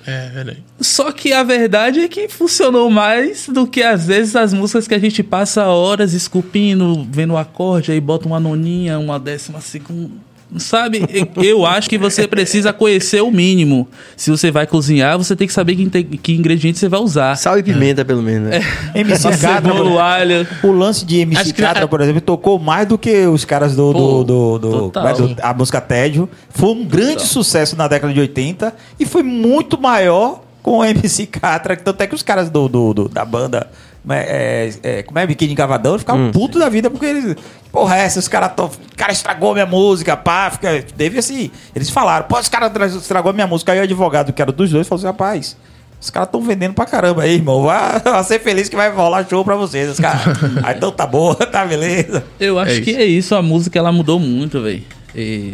É, 0.07 0.29
verdade. 0.29 0.63
Só 0.79 1.11
que 1.11 1.33
a 1.33 1.43
verdade 1.43 1.99
é 1.99 2.07
que 2.07 2.29
funcionou 2.29 2.89
mais 2.89 3.49
do 3.49 3.67
que 3.67 3.83
às 3.83 4.07
vezes 4.07 4.35
as 4.37 4.53
músicas 4.53 4.87
que 4.87 4.93
a 4.93 4.99
gente 4.99 5.21
passa 5.21 5.65
horas 5.65 6.13
esculpindo, 6.13 7.05
vendo 7.11 7.33
o 7.33 7.37
acorde, 7.37 7.91
aí 7.91 7.99
bota 7.99 8.27
uma 8.27 8.39
noninha, 8.39 8.97
uma 8.97 9.19
décima 9.19 9.59
segunda 9.59 10.11
Sabe, 10.57 11.03
eu 11.37 11.65
acho 11.65 11.89
que 11.89 11.97
você 11.97 12.27
precisa 12.27 12.71
conhecer 12.71 13.21
o 13.21 13.31
mínimo. 13.31 13.87
Se 14.15 14.29
você 14.29 14.51
vai 14.51 14.67
cozinhar, 14.67 15.17
você 15.17 15.35
tem 15.35 15.47
que 15.47 15.53
saber 15.53 15.75
que, 15.75 16.03
que 16.03 16.33
ingredientes 16.33 16.79
você 16.79 16.87
vai 16.87 16.99
usar. 16.99 17.35
Sal 17.35 17.57
e 17.57 17.63
pimenta, 17.63 18.01
é. 18.01 18.03
pelo 18.03 18.21
menos. 18.21 18.49
Né? 18.49 18.61
É. 18.93 18.99
MC 18.99 19.37
Catra, 19.37 19.73
alho. 19.99 20.47
O 20.63 20.71
lance 20.71 21.03
de 21.03 21.19
MC 21.19 21.51
Catra, 21.51 21.87
por 21.87 21.99
exemplo, 21.99 22.21
tocou 22.21 22.59
mais 22.59 22.87
do 22.87 22.97
que 22.97 23.25
os 23.25 23.43
caras 23.43 23.75
do, 23.75 23.91
Pô, 23.91 23.99
do, 23.99 24.23
do, 24.23 24.59
do, 24.59 24.91
do 24.91 25.41
a 25.41 25.53
música 25.53 25.81
Tédio. 25.81 26.29
Foi 26.49 26.69
um 26.69 26.85
grande 26.85 27.15
total. 27.15 27.27
sucesso 27.27 27.75
na 27.75 27.87
década 27.87 28.13
de 28.13 28.19
80 28.19 28.73
e 28.99 29.05
foi 29.05 29.23
muito 29.23 29.81
maior 29.81 30.41
com 30.61 30.79
o 30.79 30.85
MC 30.85 31.25
Catra. 31.25 31.75
Tanto 31.75 32.01
é 32.01 32.07
que 32.07 32.15
os 32.15 32.23
caras 32.23 32.49
do, 32.49 32.69
do, 32.69 32.93
do 32.93 33.09
da 33.09 33.25
banda 33.25 33.67
é, 34.13 34.69
é, 34.83 35.03
como 35.03 35.17
é, 35.17 35.25
biquíni 35.25 35.55
cavadão, 35.55 35.97
ficava 35.97 36.19
hum. 36.19 36.31
puto 36.31 36.59
da 36.59 36.69
vida, 36.69 36.89
porque 36.89 37.05
eles. 37.05 37.35
Porra, 37.71 37.97
essa, 37.97 38.19
os 38.19 38.27
caras 38.27 38.51
O 38.57 38.95
cara 38.95 39.11
estragou 39.11 39.53
minha 39.53 39.65
música, 39.65 40.15
pá, 40.15 40.49
fica. 40.51 40.83
Teve 40.95 41.19
assim. 41.19 41.49
Eles 41.75 41.89
falaram, 41.89 42.25
pô, 42.27 42.37
os 42.39 42.47
caras 42.47 42.95
estragou 42.95 43.33
minha 43.33 43.47
música. 43.47 43.71
Aí 43.71 43.79
o 43.79 43.83
advogado, 43.83 44.31
que 44.31 44.41
era 44.41 44.51
dos 44.51 44.69
dois, 44.69 44.87
falou 44.87 44.99
assim, 44.99 45.07
rapaz. 45.07 45.57
Os 45.99 46.09
caras 46.09 46.27
estão 46.27 46.41
vendendo 46.41 46.73
pra 46.73 46.85
caramba 46.85 47.23
aí, 47.23 47.35
irmão. 47.35 47.63
Vai, 47.63 47.99
vai 48.03 48.23
ser 48.23 48.39
feliz 48.39 48.69
que 48.69 48.75
vai 48.75 48.91
rolar 48.91 49.27
show 49.27 49.43
pra 49.43 49.55
vocês. 49.55 49.89
Os 49.89 49.99
caras. 49.99 50.21
aí 50.63 50.75
então 50.75 50.91
tá 50.91 51.07
boa, 51.07 51.35
tá 51.47 51.65
beleza. 51.65 52.23
Eu 52.39 52.59
acho 52.59 52.79
é 52.79 52.81
que 52.81 52.95
é 52.95 53.05
isso, 53.05 53.33
a 53.33 53.41
música 53.41 53.79
ela 53.79 53.91
mudou 53.91 54.19
muito, 54.19 54.61
velho. 54.61 54.83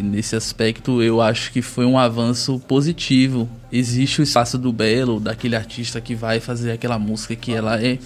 nesse 0.04 0.36
aspecto, 0.36 1.02
eu 1.02 1.22
acho 1.22 1.52
que 1.52 1.62
foi 1.62 1.86
um 1.86 1.98
avanço 1.98 2.60
positivo 2.68 3.48
existe 3.72 4.22
o 4.22 4.24
espaço 4.24 4.58
do 4.58 4.72
belo, 4.72 5.20
daquele 5.20 5.56
artista 5.56 6.02
que 6.02 6.16
vai 6.16 6.40
fazer 6.40 6.72
aquela 6.72 7.00
música 7.00 7.36
que 7.36 7.54
ela 7.54 7.82
é 7.82 7.98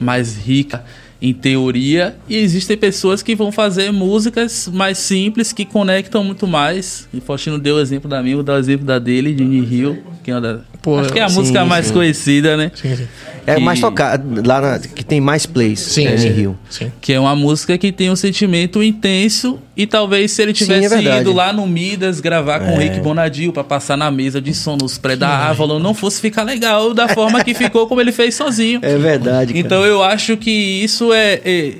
mais 0.00 0.36
rica 0.36 0.84
em 1.20 1.32
teoria, 1.32 2.16
e 2.28 2.36
existem 2.36 2.76
pessoas 2.76 3.22
que 3.22 3.36
vão 3.36 3.52
fazer 3.52 3.92
músicas 3.92 4.66
mais 4.66 4.98
simples 4.98 5.52
que 5.52 5.64
conectam 5.64 6.24
muito 6.24 6.48
mais. 6.48 7.08
E 7.14 7.20
Faustino 7.20 7.60
deu 7.60 7.76
o 7.76 7.80
exemplo 7.80 8.10
da 8.10 8.20
minha, 8.20 8.34
vou 8.34 8.42
dar 8.42 8.54
o 8.54 8.58
exemplo 8.58 8.84
da 8.84 8.98
dele, 8.98 9.32
de 9.32 9.44
Hill, 9.44 10.02
que 10.24 10.32
é 10.32 10.34
uma 10.34 10.40
da, 10.40 10.60
Pô, 10.82 10.98
Acho 10.98 11.12
que 11.12 11.18
é 11.20 11.22
a 11.22 11.28
sim, 11.28 11.36
música 11.36 11.64
mais 11.64 11.86
sim. 11.86 11.92
conhecida, 11.92 12.56
né? 12.56 12.72
Sim, 12.74 12.96
sim. 12.96 13.06
É 13.46 13.56
E- 13.58 13.60
mais 13.60 13.80
tocada, 13.80 14.24
lá 14.46 14.60
na- 14.60 14.78
que 14.78 15.04
tem 15.04 15.20
mais 15.20 15.46
plays. 15.46 15.78
Sim, 15.80 16.06
é, 16.06 16.16
sim. 16.16 16.28
em 16.28 16.32
Rio. 16.32 16.58
sim. 16.68 16.92
Que 17.00 17.12
é 17.12 17.18
uma 17.20 17.34
música 17.36 17.76
que 17.78 17.90
tem 17.92 18.10
um 18.10 18.16
sentimento 18.16 18.82
intenso 18.82 19.58
e 19.76 19.86
talvez 19.86 20.30
se 20.32 20.42
ele 20.42 20.54
Sim, 20.54 20.64
tivesse 20.64 20.94
é 21.08 21.20
ido 21.20 21.32
lá 21.32 21.52
no 21.52 21.66
Midas 21.66 22.20
gravar 22.20 22.60
com 22.60 22.74
o 22.74 22.78
Rick 22.78 23.00
Bonadio 23.00 23.52
pra 23.52 23.64
passar 23.64 23.96
na 23.96 24.10
mesa 24.10 24.40
de 24.40 24.52
som 24.54 24.76
nos 24.76 24.98
pré 24.98 25.16
da 25.16 25.48
Avalon, 25.48 25.78
não 25.78 25.94
fosse 25.94 26.20
ficar 26.20 26.42
legal 26.44 26.92
da 26.94 27.08
forma 27.08 27.42
que 27.44 27.54
ficou 27.54 27.86
como 27.86 28.00
ele 28.00 28.12
fez 28.12 28.34
sozinho. 28.34 28.80
É 28.82 28.96
verdade. 28.98 29.52
cara. 29.54 29.58
Então 29.66 29.84
eu 29.84 30.02
acho 30.02 30.36
que 30.36 30.50
isso 30.50 31.12
é, 31.12 31.40
é- 31.44 31.72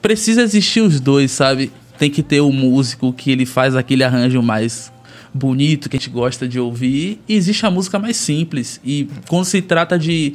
Precisa 0.00 0.40
existir 0.42 0.80
os 0.80 0.98
dois, 1.00 1.30
sabe? 1.30 1.70
Tem 1.98 2.08
que 2.10 2.22
ter 2.22 2.40
o 2.40 2.50
músico 2.50 3.12
que 3.12 3.30
ele 3.30 3.44
faz 3.44 3.76
aquele 3.76 4.02
arranjo 4.02 4.40
mais 4.42 4.90
bonito, 5.32 5.88
que 5.88 5.96
a 5.96 5.98
gente 5.98 6.10
gosta 6.10 6.46
de 6.48 6.58
ouvir. 6.58 7.20
E 7.28 7.34
existe 7.34 7.64
a 7.66 7.70
música 7.70 7.98
mais 7.98 8.16
simples. 8.16 8.80
E 8.84 9.08
quando 9.28 9.44
se 9.44 9.62
trata 9.62 9.98
de, 9.98 10.34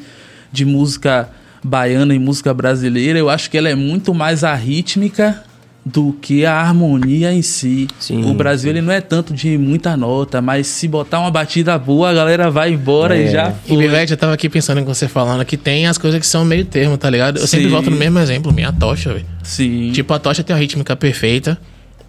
de 0.51 0.65
música 0.65 1.29
baiana 1.63 2.13
e 2.13 2.19
música 2.19 2.53
brasileira, 2.53 3.17
eu 3.19 3.29
acho 3.29 3.49
que 3.49 3.57
ela 3.57 3.69
é 3.69 3.75
muito 3.75 4.13
mais 4.13 4.43
arrítmica 4.43 5.43
do 5.87 6.13
que 6.19 6.43
a 6.47 6.53
harmonia 6.59 7.31
em 7.31 7.43
si. 7.43 7.87
Sim, 7.99 8.25
o 8.25 8.33
Brasil 8.33 8.71
ele 8.71 8.81
não 8.81 8.91
é 8.91 8.99
tanto 9.01 9.35
de 9.35 9.55
muita 9.55 9.95
nota, 9.95 10.41
mas 10.41 10.65
se 10.65 10.87
botar 10.87 11.19
uma 11.19 11.29
batida 11.29 11.77
boa, 11.77 12.09
a 12.09 12.13
galera 12.13 12.49
vai 12.49 12.71
embora 12.73 13.15
É. 13.15 13.25
e 13.27 13.31
já 13.31 13.53
E 13.65 13.69
foi. 13.69 13.77
Vivete, 13.77 14.11
eu 14.11 14.17
tava 14.17 14.33
aqui 14.33 14.49
pensando 14.49 14.79
em 14.79 14.83
você 14.83 15.07
falando 15.07 15.45
que 15.45 15.55
tem 15.55 15.85
as 15.85 15.97
coisas 15.99 16.19
que 16.19 16.25
são 16.25 16.43
meio 16.43 16.65
termo, 16.65 16.97
tá 16.97 17.07
ligado? 17.07 17.37
Eu 17.37 17.45
sempre 17.45 17.65
Sim. 17.67 17.71
volto 17.71 17.91
no 17.91 17.97
mesmo 17.97 18.17
exemplo, 18.17 18.51
minha 18.51 18.71
tocha, 18.73 19.13
velho. 19.13 19.25
Sim. 19.43 19.91
Tipo, 19.91 20.11
a 20.15 20.17
tocha 20.19 20.43
tem 20.43 20.55
uma 20.55 20.59
rítmica 20.59 20.95
perfeita. 20.95 21.55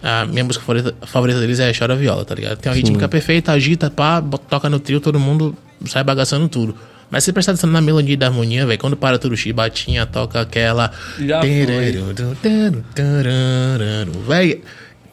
A 0.02 0.26
minha 0.26 0.44
música 0.44 0.64
favorita, 0.64 0.94
favorita 1.06 1.40
deles 1.40 1.58
é 1.58 1.72
Chora 1.72 1.96
Viola, 1.96 2.24
tá 2.24 2.34
ligado? 2.34 2.58
Tem 2.58 2.70
uma 2.70 2.76
rítmica 2.76 3.08
perfeita, 3.08 3.52
agita, 3.52 3.90
pá, 3.90 4.22
toca 4.48 4.68
no 4.68 4.78
trio, 4.78 5.00
todo 5.00 5.18
mundo 5.18 5.56
sai 5.86 6.04
bagaçando 6.04 6.48
tudo. 6.48 6.76
Mas 7.10 7.24
se 7.24 7.32
prestar 7.32 7.52
atenção 7.52 7.70
na 7.70 7.80
melodia 7.80 8.16
da 8.16 8.26
harmonia, 8.26 8.66
velho, 8.66 8.78
quando 8.78 8.96
para 8.96 9.18
tudo 9.18 9.36
chibatinha, 9.36 10.04
toca 10.06 10.40
aquela. 10.40 10.90
Já 11.18 11.40
Véi, 14.26 14.62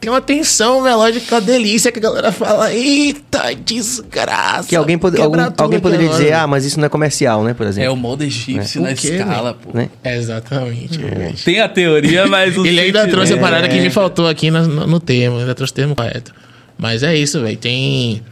tem 0.00 0.10
uma 0.10 0.20
tensão 0.20 0.82
melódica, 0.82 1.34
uma 1.36 1.40
delícia 1.40 1.90
que 1.90 1.98
a 1.98 2.02
galera 2.02 2.30
fala. 2.32 2.72
Eita, 2.72 3.54
desgraça. 3.54 4.68
Que 4.68 4.76
alguém, 4.76 4.98
algum- 5.22 5.38
alguém 5.56 5.80
poderia 5.80 6.08
dizer, 6.08 6.32
ah, 6.34 6.46
mas 6.46 6.64
isso 6.64 6.78
não 6.78 6.86
é 6.86 6.88
comercial, 6.88 7.42
né, 7.44 7.54
por 7.54 7.66
É 7.66 7.68
exemplo. 7.70 7.92
o 7.92 7.96
modo 7.96 8.22
egípcio 8.24 8.80
O 8.80 8.84
na 8.84 8.94
quê, 8.94 9.14
escala, 9.14 9.54
pô. 9.54 9.70
Né? 9.76 9.88
Exatamente. 10.04 10.98
velho. 10.98 11.34
Tem 11.44 11.60
a 11.60 11.68
teoria, 11.68 12.26
mas 12.26 12.56
o 12.58 12.66
Ele 12.66 12.80
ainda 12.80 13.06
trouxe 13.08 13.32
a 13.34 13.38
parada 13.38 13.68
que 13.68 13.78
É. 13.78 13.80
me 13.82 13.90
faltou 13.90 14.28
aqui 14.28 14.50
no, 14.50 14.66
no, 14.66 14.86
no 14.86 15.00
termo, 15.00 15.38
ainda 15.38 15.54
trouxe 15.54 15.72
o 15.72 15.76
termo 15.76 15.94
correto. 15.94 16.32
Mas 16.76 17.02
é 17.02 17.14
isso, 17.16 17.40
velho. 17.40 17.56
Tem. 17.56 18.22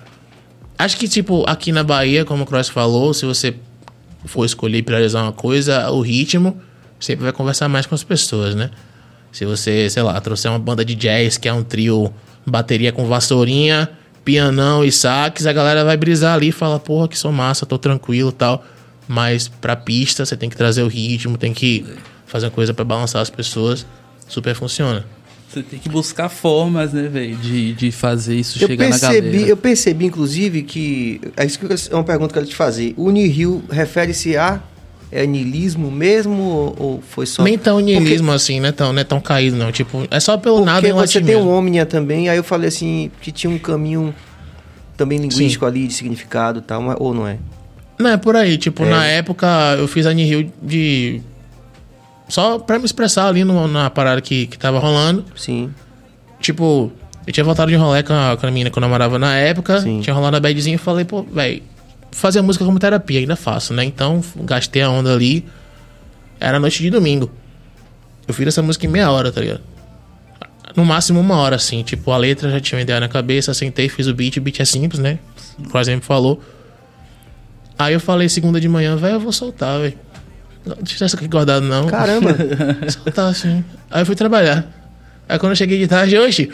Acho 0.79 0.97
que, 0.97 1.07
tipo, 1.07 1.45
aqui 1.49 1.71
na 1.71 1.85
Bahia, 1.85 2.25
como 2.25 2.43
o 2.43 2.47
Cross 2.47 2.69
falou, 2.69 3.15
se 3.15 3.25
você 3.25 3.55
for 4.25 4.45
escolher 4.45 4.79
e 4.79 4.83
priorizar 4.83 5.23
uma 5.23 5.33
coisa, 5.33 5.91
o 5.91 6.01
ritmo 6.01 6.61
sempre 6.99 7.25
vai 7.25 7.33
conversar 7.33 7.69
mais 7.69 7.87
com 7.87 7.95
as 7.95 8.03
pessoas, 8.03 8.55
né? 8.55 8.71
Se 9.33 9.45
você, 9.47 9.89
sei 9.89 10.03
lá, 10.03 10.21
trouxer 10.21 10.51
uma 10.51 10.59
banda 10.59 10.85
de 10.85 10.95
jazz, 10.95 11.39
que 11.39 11.49
é 11.49 11.53
um 11.53 11.63
trio 11.65 12.13
bateria 12.47 12.93
com 12.93 13.07
vassourinha, 13.07 13.89
pianão 14.25 14.85
e 14.85 14.93
sax, 14.93 15.47
a 15.47 15.53
galera 15.53 15.85
vai 15.85 15.97
brisar 15.97 16.35
ali 16.35 16.49
e 16.49 16.53
fala, 16.53 16.79
porra, 16.79 17.09
que 17.09 17.19
sou 17.19 17.33
massa, 17.33 17.65
tô 17.65 17.79
tranquilo 17.79 18.29
e 18.29 18.33
tal. 18.33 18.65
Mas 19.09 19.49
pra 19.49 19.75
pista, 19.75 20.25
você 20.25 20.37
tem 20.37 20.49
que 20.49 20.57
trazer 20.57 20.83
o 20.83 20.89
ritmo, 20.89 21.37
tem 21.37 21.53
que 21.53 21.85
fazer 22.27 22.47
uma 22.47 22.53
coisa 22.53 22.73
pra 22.75 22.85
balançar 22.85 23.23
as 23.23 23.31
pessoas. 23.31 23.87
Super 24.29 24.55
funciona. 24.55 25.05
Você 25.49 25.63
tem 25.63 25.79
que 25.79 25.89
buscar 25.89 26.31
formas, 26.31 26.95
né, 26.95 27.09
velho, 27.09 27.37
de, 27.37 27.75
de 27.75 27.93
fazer 27.93 28.37
isso 28.37 28.63
Eu 28.63 28.69
chegar 28.69 28.89
na 28.89 28.99
percebi, 28.99 29.31
galera. 29.31 29.49
eu 29.49 29.57
percebi, 29.57 30.07
inclusive, 30.07 30.63
que. 30.63 31.21
É 31.37 31.45
isso 31.45 31.59
é 31.91 31.95
uma 31.95 32.05
pergunta 32.05 32.33
que 32.33 32.39
eu 32.39 32.43
quero 32.43 32.47
te 32.51 32.57
fazer. 32.57 32.95
O 32.97 33.11
Nihil 33.11 33.63
refere-se 33.71 34.35
a 34.35 34.63
é 35.13 35.27
niilismo 35.27 35.91
mesmo 35.91 36.43
ou, 36.43 36.77
ou 36.79 37.03
foi 37.03 37.27
só. 37.27 37.43
Nem 37.43 37.59
tão 37.59 37.79
niilismo 37.81 38.33
assim, 38.33 38.59
né? 38.61 38.73
Tão, 38.73 38.93
não 38.93 39.01
é 39.01 39.05
tão 39.05 39.21
caído, 39.21 39.57
não. 39.57 39.71
Tipo, 39.71 40.07
é 40.11 40.19
só 40.19 40.37
pelo 40.39 40.65
nada 40.65 40.81
Porque 40.81 40.89
em 40.89 40.93
você 40.95 41.19
latim 41.21 41.27
tem 41.27 41.37
um 41.37 41.49
Omnia 41.51 41.85
também, 41.87 42.29
aí 42.29 42.37
eu 42.39 42.43
falei 42.45 42.69
assim, 42.69 43.11
que 43.21 43.31
tinha 43.31 43.51
um 43.53 43.59
caminho 43.59 44.15
também 44.97 45.19
linguístico 45.19 45.67
ali, 45.67 45.87
de 45.87 45.93
significado 45.95 46.59
e 46.61 46.63
tal, 46.63 46.83
ou 46.99 47.13
não 47.15 47.27
é? 47.29 47.37
Não, 47.99 48.11
é 48.11 48.17
por 48.17 48.35
aí. 48.37 48.57
Tipo, 48.57 48.85
É. 48.85 48.91
na 48.91 49.07
época 49.07 49.47
eu 49.79 49.87
fiz 49.87 50.07
a 50.07 50.13
Nihil 50.13 50.51
de. 50.63 51.21
Só 52.29 52.59
pra 52.59 52.79
me 52.79 52.85
expressar 52.85 53.29
ali 53.29 53.45
no- 53.45 53.69
na 53.69 53.91
parada 53.91 54.21
que, 54.21 54.47
que 54.47 54.59
tava 54.59 54.79
rolando. 54.79 55.25
Sim. 55.37 55.71
Tipo, 56.41 56.91
eu 57.27 57.33
tinha 57.33 57.45
voltado 57.45 57.71
de 57.71 57.77
rolê 57.77 58.03
com 58.03 58.13
a, 58.13 58.37
com 58.37 58.47
a 58.47 58.51
menina 58.51 58.71
que 58.71 58.79
eu 58.79 58.81
namorava 58.81 59.19
na 59.19 59.37
época. 59.37 59.81
Sim. 59.81 60.01
Tinha 60.01 60.15
rolado 60.15 60.37
a 60.37 60.41
badzinha 60.41 60.75
e 60.77 60.79
falei, 60.79 61.05
pô, 61.05 61.23
velho, 61.23 61.63
fazer 62.13 62.39
a 62.39 62.43
música 62.43 62.65
como 62.65 62.79
terapia, 62.79 63.19
ainda 63.21 63.35
faço, 63.35 63.75
né? 63.75 63.85
Então, 63.85 64.23
gastei 64.45 64.83
a 64.83 64.89
onda 64.91 65.13
ali. 65.13 65.45
Era 66.39 66.61
noite 66.61 66.83
de 66.83 66.91
domingo. 66.91 67.31
Eu 68.29 68.35
fiz 68.35 68.47
essa 68.47 68.63
música 68.63 68.87
em 68.87 68.89
meia 68.89 69.11
hora, 69.11 69.33
tá 69.33 69.41
ligado? 69.41 69.61
No 70.77 70.85
máximo 70.85 71.19
uma 71.21 71.37
hora, 71.37 71.57
assim. 71.57 71.83
Tipo, 71.83 72.13
a 72.13 72.17
letra 72.17 72.51
já 72.51 72.61
tinha 72.61 72.79
uma 72.79 72.83
ideia 72.83 73.01
na 73.01 73.09
cabeça, 73.09 73.53
sentei, 73.53 73.89
fiz 73.89 74.07
o 74.07 74.15
beat. 74.15 74.37
O 74.37 74.41
beat 74.41 74.61
é 74.61 74.65
simples, 74.65 75.01
né? 75.01 75.19
Por 75.71 75.81
exemplo, 75.81 76.05
falou. 76.07 76.43
Aí 77.79 77.95
eu 77.95 78.01
falei 78.01 78.29
segunda 78.29 78.61
de 78.61 78.69
manhã, 78.69 78.97
velho, 78.97 79.15
eu 79.15 79.21
vou 79.21 79.33
soltar, 79.33 79.81
velho. 79.81 79.95
Não 80.65 80.77
deixa 80.81 81.05
isso 81.05 81.17
aqui 81.17 81.27
guardado, 81.27 81.65
não. 81.67 81.87
Caramba! 81.89 82.37
Soltar 82.89 83.31
assim. 83.31 83.65
Aí 83.91 84.03
eu 84.03 84.07
fui 84.07 84.15
trabalhar. 84.15 84.65
Aí 85.29 85.39
quando 85.39 85.51
eu 85.53 85.57
cheguei 85.57 85.79
de 85.79 85.89
tarde, 85.89 86.17
oxe, 86.19 86.49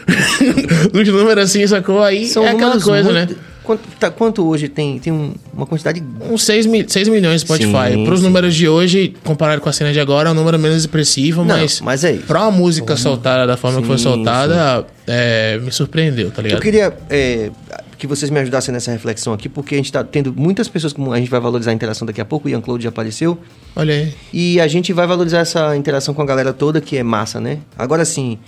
os 0.95 1.09
números 1.09 1.45
assim, 1.45 1.67
sacou? 1.67 2.03
Aí 2.03 2.27
São 2.27 2.45
é 2.47 2.51
aquela 2.51 2.81
coisa, 2.81 3.13
muito- 3.13 3.35
né? 3.35 3.41
Quanto, 3.69 3.83
tá- 4.01 4.11
quanto 4.11 4.49
hoje 4.49 4.67
tem? 4.67 4.99
Tem 4.99 5.13
um- 5.13 5.35
uma 5.53 5.67
quantidade. 5.67 6.03
Uns 6.23 6.43
6, 6.43 6.65
mil, 6.65 6.89
6 6.89 7.07
milhões 7.07 7.43
de 7.43 7.47
Spotify. 7.47 7.93
Sim, 7.93 8.05
Para 8.05 8.15
os 8.15 8.21
sim. 8.21 8.25
números 8.27 8.55
de 8.55 8.67
hoje, 8.67 9.15
comparado 9.23 9.61
com 9.61 9.69
a 9.69 9.73
cena 9.75 9.93
de 9.93 10.01
agora, 10.01 10.31
é 10.31 10.33
um 10.33 10.35
número 10.35 10.59
menos 10.59 10.79
expressivo, 10.79 11.45
Não, 11.45 11.55
mas, 11.55 11.83
mas 11.83 12.03
é 12.03 12.13
isso. 12.13 12.23
pra 12.25 12.41
uma 12.45 12.51
música 12.51 12.97
soltada 12.97 13.47
da 13.47 13.59
forma 13.59 13.83
que 13.83 13.87
foi 13.87 13.99
Sim, 13.99 14.05
soltada, 14.05 14.87
é, 15.07 15.59
me 15.59 15.71
surpreendeu, 15.71 16.31
tá 16.31 16.41
Eu 16.41 16.45
ligado? 16.45 16.63
queria 16.63 16.97
é, 17.11 17.51
que 17.99 18.07
vocês 18.07 18.31
me 18.31 18.41
ajudassem 18.41 18.73
nessa 18.73 18.91
reflexão 18.91 19.35
aqui, 19.35 19.51
porque 19.51 19.75
a 19.75 19.79
gente 19.79 19.93
tá 19.93 20.03
tendo 20.03 20.33
muitas 20.35 20.67
pessoas, 20.67 20.95
como 20.95 21.13
a 21.13 21.19
gente 21.19 21.29
vai 21.31 21.39
valorizar 21.39 21.71
a 21.71 21.75
interação 21.75 22.07
daqui 22.07 22.23
a 22.23 22.25
pouco, 22.25 22.49
o 22.49 22.51
Ian 22.51 22.63
Claude 22.63 22.85
já 22.85 22.89
apareceu. 22.89 23.37
Olha 23.77 23.93
aí. 23.93 24.15
E 24.33 24.59
a 24.63 24.67
gente 24.67 24.95
vai 24.95 25.07
valorizar 25.07 25.41
essa 25.41 25.77
interação 25.77 26.15
com 26.15 26.23
a 26.23 26.25
galera 26.25 26.55
toda, 26.55 26.81
que 26.81 26.97
é 26.97 27.03
massa, 27.03 27.39
né? 27.39 27.59
Agora 27.77 28.07
sim, 28.07 28.39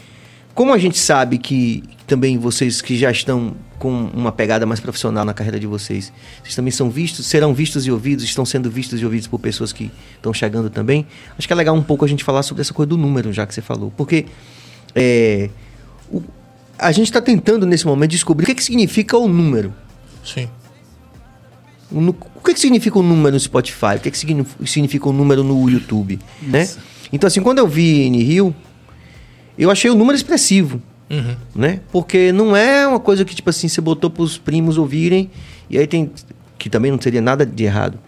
como 0.55 0.73
a 0.73 0.79
gente 0.79 0.99
sabe 0.99 1.39
que 1.39 1.83
também 2.07 2.39
vocês 2.39 2.81
que 2.83 2.97
já 2.99 3.11
estão 3.11 3.55
com 3.79 4.11
uma 4.13 4.31
pegada 4.31 4.67
mais 4.67 4.79
profissional 4.79 5.25
na 5.25 5.33
carreira 5.33 5.59
de 5.59 5.67
vocês, 5.67 6.13
vocês 6.43 6.55
também 6.55 6.71
são 6.71 6.91
vistos, 6.91 7.25
serão 7.27 7.55
vistos 7.55 7.87
e 7.87 7.91
ouvidos, 7.91 8.25
estão 8.25 8.45
sendo 8.45 8.71
vistos 8.71 9.01
e 9.01 9.05
ouvidos 9.05 9.27
por 9.27 9.39
pessoas 9.41 9.73
que 9.73 9.91
estão 10.17 10.35
chegando 10.35 10.69
também. 10.69 11.07
Acho 11.39 11.47
que 11.47 11.53
é 11.53 11.57
legal 11.57 11.75
um 11.75 11.83
pouco 11.83 12.05
a 12.05 12.09
gente 12.09 12.23
falar 12.23 12.43
sobre 12.43 12.61
essa 12.61 12.75
coisa 12.75 12.89
do 12.91 12.99
número, 12.99 13.33
já 13.33 13.47
que 13.47 13.55
você 13.55 13.63
falou. 13.63 13.91
Porque 13.97 14.27
é, 14.95 15.49
o- 16.13 16.23
a 16.79 16.93
gente 16.93 17.07
está 17.07 17.23
tentando 17.23 17.65
nesse 17.65 17.87
momento 17.87 18.11
descobrir 18.11 18.45
o 18.45 18.47
que, 18.49 18.55
que 18.57 18.65
significa 18.65 19.17
o 19.17 19.27
número. 19.29 19.73
Sim. 20.25 20.49
O 21.91 22.01
nu- 22.01 22.17
O 22.35 22.41
que, 22.43 22.53
que 22.55 22.61
significa 22.61 22.99
o 22.99 23.03
número 23.03 23.33
no 23.35 23.41
Spotify? 23.41 23.97
O 23.97 24.01
que, 24.01 24.11
que 24.11 24.19
signi- 24.19 24.47
significa 24.67 25.09
o 25.09 25.13
número 25.13 25.43
no 25.43 25.69
YouTube? 25.71 26.19
Né? 26.43 26.69
Então, 27.13 27.27
assim, 27.29 27.41
quando 27.41 27.59
eu 27.59 27.67
vi 27.67 28.03
N 28.07 28.23
Rio, 28.23 28.55
eu 29.63 29.71
achei 29.71 29.91
o 29.91 29.95
número 29.95 30.17
expressivo. 30.17 30.81
Uhum. 31.11 31.37
Né? 31.55 31.81
Porque 31.91 32.33
não 32.33 32.57
é 32.57 32.87
uma 32.87 33.01
coisa 33.01 33.25
que, 33.25 33.35
tipo 33.35 33.51
assim, 33.51 33.69
você 33.69 33.81
botou 33.81 34.09
pros 34.09 34.39
primos 34.39 34.79
ouvirem, 34.79 35.31
e 35.69 35.79
aí 35.79 35.87
tem. 35.87 36.11
Que 36.59 36.69
também 36.69 36.91
não 36.91 37.01
seria 37.01 37.21
nada 37.21 37.45
de 37.45 37.65
errado. 37.65 37.99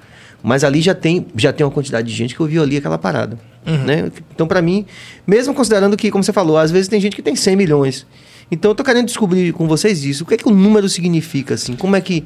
Mas 0.42 0.64
ali 0.64 0.80
já 0.80 0.94
tem, 0.94 1.26
já 1.36 1.52
tem 1.52 1.64
uma 1.64 1.72
quantidade 1.72 2.06
de 2.06 2.14
gente 2.14 2.34
que 2.34 2.42
ouviu 2.42 2.62
ali 2.62 2.76
aquela 2.76 2.98
parada. 2.98 3.38
Né? 3.64 4.10
Então, 4.34 4.46
pra 4.46 4.60
mim, 4.60 4.84
mesmo 5.26 5.54
considerando 5.54 5.96
que, 5.96 6.10
como 6.10 6.22
você 6.22 6.32
falou, 6.32 6.58
às 6.58 6.70
vezes 6.70 6.88
tem 6.88 7.00
gente 7.00 7.14
que 7.14 7.22
tem 7.22 7.36
100 7.36 7.56
milhões. 7.56 8.06
Então, 8.50 8.72
eu 8.72 8.74
tô 8.74 8.82
querendo 8.82 9.06
descobrir 9.06 9.52
com 9.52 9.66
vocês 9.68 10.04
isso. 10.04 10.24
O 10.24 10.26
que 10.26 10.34
é 10.34 10.36
que 10.36 10.48
o 10.48 10.50
número 10.50 10.88
significa, 10.88 11.54
assim? 11.54 11.74
Como 11.76 11.94
é 11.94 12.00
que, 12.00 12.24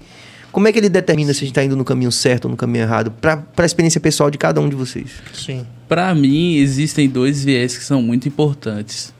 como 0.50 0.66
é 0.66 0.72
que 0.72 0.78
ele 0.78 0.88
determina 0.88 1.32
se 1.34 1.44
a 1.44 1.46
gente 1.46 1.54
tá 1.54 1.62
indo 1.62 1.76
no 1.76 1.84
caminho 1.84 2.10
certo 2.10 2.46
ou 2.46 2.50
no 2.50 2.56
caminho 2.56 2.82
errado? 2.82 3.10
Pra, 3.20 3.36
pra 3.36 3.66
experiência 3.66 4.00
pessoal 4.00 4.30
de 4.30 4.38
cada 4.38 4.60
um 4.60 4.68
de 4.68 4.74
vocês. 4.74 5.10
Sim. 5.34 5.66
Pra 5.86 6.14
mim, 6.14 6.56
existem 6.56 7.08
dois 7.08 7.44
viés 7.44 7.76
que 7.76 7.84
são 7.84 8.00
muito 8.00 8.26
importantes. 8.26 9.14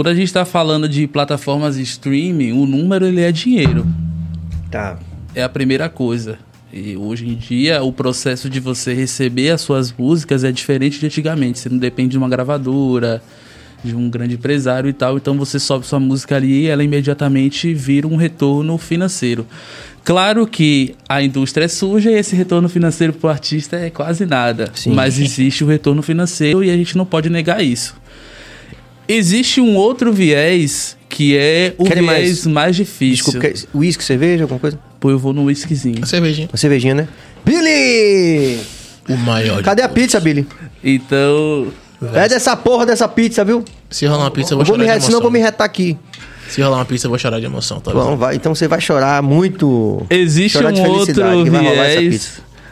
Quando 0.00 0.08
a 0.08 0.14
gente 0.14 0.28
está 0.28 0.46
falando 0.46 0.88
de 0.88 1.06
plataformas 1.06 1.76
de 1.76 1.82
streaming, 1.82 2.52
o 2.52 2.64
número 2.64 3.04
ele 3.04 3.20
é 3.20 3.30
dinheiro. 3.30 3.86
Tá. 4.70 4.98
É 5.34 5.42
a 5.42 5.48
primeira 5.48 5.90
coisa. 5.90 6.38
E 6.72 6.96
hoje 6.96 7.28
em 7.28 7.34
dia, 7.34 7.82
o 7.82 7.92
processo 7.92 8.48
de 8.48 8.60
você 8.60 8.94
receber 8.94 9.50
as 9.50 9.60
suas 9.60 9.92
músicas 9.92 10.42
é 10.42 10.50
diferente 10.50 10.98
de 10.98 11.04
antigamente. 11.04 11.58
Você 11.58 11.68
não 11.68 11.76
depende 11.76 12.12
de 12.12 12.16
uma 12.16 12.30
gravadora, 12.30 13.22
de 13.84 13.94
um 13.94 14.08
grande 14.08 14.36
empresário 14.36 14.88
e 14.88 14.94
tal. 14.94 15.18
Então 15.18 15.36
você 15.36 15.58
sobe 15.58 15.86
sua 15.86 16.00
música 16.00 16.34
ali 16.34 16.62
e 16.62 16.66
ela 16.68 16.82
imediatamente 16.82 17.74
vira 17.74 18.08
um 18.08 18.16
retorno 18.16 18.78
financeiro. 18.78 19.46
Claro 20.02 20.46
que 20.46 20.94
a 21.06 21.22
indústria 21.22 21.66
é 21.66 21.68
suja 21.68 22.10
e 22.10 22.14
esse 22.14 22.34
retorno 22.34 22.70
financeiro 22.70 23.12
para 23.12 23.28
o 23.28 23.30
artista 23.30 23.76
é 23.76 23.90
quase 23.90 24.24
nada. 24.24 24.70
Sim. 24.72 24.94
Mas 24.94 25.18
existe 25.18 25.62
o 25.62 25.66
retorno 25.66 26.00
financeiro 26.00 26.64
e 26.64 26.70
a 26.70 26.74
gente 26.74 26.96
não 26.96 27.04
pode 27.04 27.28
negar 27.28 27.62
isso. 27.62 27.99
Existe 29.12 29.60
um 29.60 29.76
outro 29.76 30.12
viés 30.12 30.96
que 31.08 31.36
é 31.36 31.74
o 31.76 31.84
Querem 31.84 32.02
mais- 32.02 32.22
viés 32.24 32.46
mais, 32.46 32.76
difícil. 32.76 33.24
Desculpa, 33.24 33.40
quer- 33.40 33.54
uísque, 33.74 34.04
cerveja, 34.04 34.44
alguma 34.44 34.60
coisa? 34.60 34.78
Pô, 35.00 35.10
eu 35.10 35.18
vou 35.18 35.32
no 35.32 35.44
whiskyzinho. 35.44 35.98
A 36.02 36.06
cervejinha. 36.06 36.48
Uma 36.52 36.56
cervejinha, 36.58 36.94
né? 36.94 37.08
Billy! 37.44 38.60
O 39.08 39.16
maior. 39.16 39.58
de 39.58 39.62
Cadê 39.64 39.82
a 39.82 39.88
todos. 39.88 40.02
pizza, 40.02 40.20
Billy? 40.20 40.46
Então, 40.84 41.68
Pede 42.12 42.32
essa 42.34 42.56
porra 42.56 42.86
dessa 42.86 43.06
pizza, 43.08 43.44
viu? 43.44 43.62
Se 43.90 44.06
rolar 44.06 44.24
uma 44.24 44.30
pizza, 44.30 44.54
eu 44.54 44.58
Eu 44.60 44.64
vou, 44.64 44.76
vou 44.76 44.78
me 44.78 44.84
chorar 44.84 44.94
re... 44.94 44.98
de 45.00 45.04
Senão 45.04 45.18
eu 45.18 45.22
vou 45.22 45.30
me 45.30 45.38
retar 45.38 45.64
aqui. 45.64 45.98
Se 46.48 46.62
rolar 46.62 46.78
uma 46.78 46.84
pizza, 46.84 47.06
eu 47.06 47.10
vou 47.10 47.18
chorar 47.18 47.38
de 47.40 47.46
emoção, 47.46 47.78
tá 47.80 47.92
Bom, 47.92 48.16
vai, 48.16 48.36
então 48.36 48.54
você 48.54 48.66
vai 48.66 48.80
chorar 48.80 49.22
muito. 49.22 50.04
existe 50.08 50.56
Chorar 50.58 50.72
de 50.72 50.80
um 50.80 50.84
outro 50.84 51.06
felicidade 51.14 51.44
que 51.44 51.50
vai 51.50 51.62
rolar 51.62 51.84
essa 51.86 52.00
viés 52.00 52.12
pizza. 52.14 52.30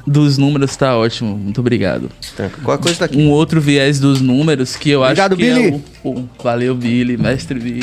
Dos 0.08 0.38
números, 0.38 0.74
tá 0.76 0.96
ótimo. 0.96 1.36
Muito 1.36 1.60
obrigado. 1.60 2.10
Tranca. 2.36 2.60
Qualquer 2.62 2.82
coisa 2.82 2.98
tá 3.00 3.04
aqui. 3.04 3.16
Um 3.18 3.30
outro 3.30 3.60
viés 3.60 4.00
dos 4.00 4.20
números 4.20 4.74
que 4.76 4.90
eu 4.90 5.02
Obrigado, 5.02 5.32
acho 5.34 5.40
que 5.42 5.54
Billy. 5.54 5.68
é 5.68 5.80
o, 6.08 6.10
o- 6.10 6.28
Valeu, 6.42 6.74
Billy, 6.74 7.16
mestre 7.16 7.58
Billy. 7.58 7.82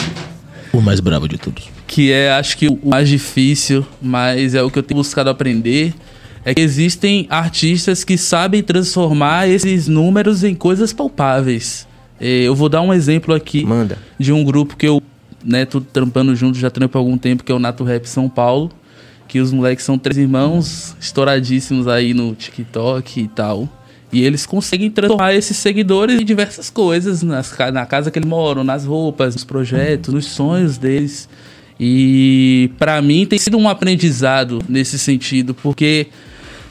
O 0.73 0.81
mais 0.81 0.99
bravo 0.99 1.27
de 1.27 1.37
todos. 1.37 1.69
que 1.87 2.11
é 2.11 2.31
acho 2.33 2.57
que 2.57 2.67
o 2.67 2.77
mais 2.83 3.07
difícil, 3.07 3.85
mas 4.01 4.53
é 4.55 4.61
o 4.61 4.69
que 4.69 4.77
eu 4.79 4.83
tenho 4.83 4.97
buscado 4.97 5.29
aprender, 5.29 5.93
é 6.43 6.53
que 6.53 6.61
existem 6.61 7.25
artistas 7.29 8.03
que 8.03 8.17
sabem 8.17 8.61
transformar 8.61 9.47
esses 9.47 9.87
números 9.87 10.43
em 10.43 10.53
coisas 10.53 10.91
palpáveis. 10.91 11.87
Eh, 12.19 12.43
Eu 12.43 12.55
vou 12.55 12.67
dar 12.69 12.81
um 12.81 12.93
exemplo 12.93 13.33
aqui 13.33 13.63
Manda. 13.65 13.97
de 14.19 14.31
um 14.33 14.43
grupo 14.43 14.75
que 14.75 14.85
eu, 14.87 15.01
né, 15.43 15.65
tô 15.65 15.79
trampando 15.81 16.35
junto, 16.35 16.57
já 16.57 16.69
trampo 16.69 16.97
há 16.97 17.01
algum 17.01 17.17
tempo, 17.17 17.43
que 17.43 17.51
é 17.51 17.55
o 17.55 17.59
Nato 17.59 17.83
Rap 17.83 18.05
São 18.05 18.27
Paulo, 18.29 18.69
que 19.27 19.39
os 19.39 19.51
moleques 19.51 19.83
são 19.83 19.97
três 19.97 20.17
irmãos 20.17 20.95
estouradíssimos 20.99 21.87
aí 21.87 22.13
no 22.13 22.35
TikTok 22.35 23.21
e 23.21 23.27
tal. 23.27 23.69
E 24.11 24.23
eles 24.23 24.45
conseguem 24.45 24.89
transformar 24.89 25.33
esses 25.33 25.57
seguidores 25.57 26.21
em 26.21 26.23
diversas 26.25 26.69
coisas, 26.69 27.21
nas, 27.21 27.53
na 27.73 27.85
casa 27.85 28.09
que 28.09 28.19
eles 28.19 28.29
moram, 28.29 28.63
nas 28.63 28.85
roupas, 28.85 29.33
nos 29.35 29.43
projetos, 29.43 30.13
nos 30.13 30.25
sonhos 30.25 30.77
deles. 30.77 31.27
E 31.79 32.71
pra 32.77 33.01
mim 33.01 33.25
tem 33.25 33.37
sido 33.37 33.57
um 33.57 33.67
aprendizado 33.67 34.61
nesse 34.69 34.97
sentido, 34.97 35.53
porque 35.53 36.07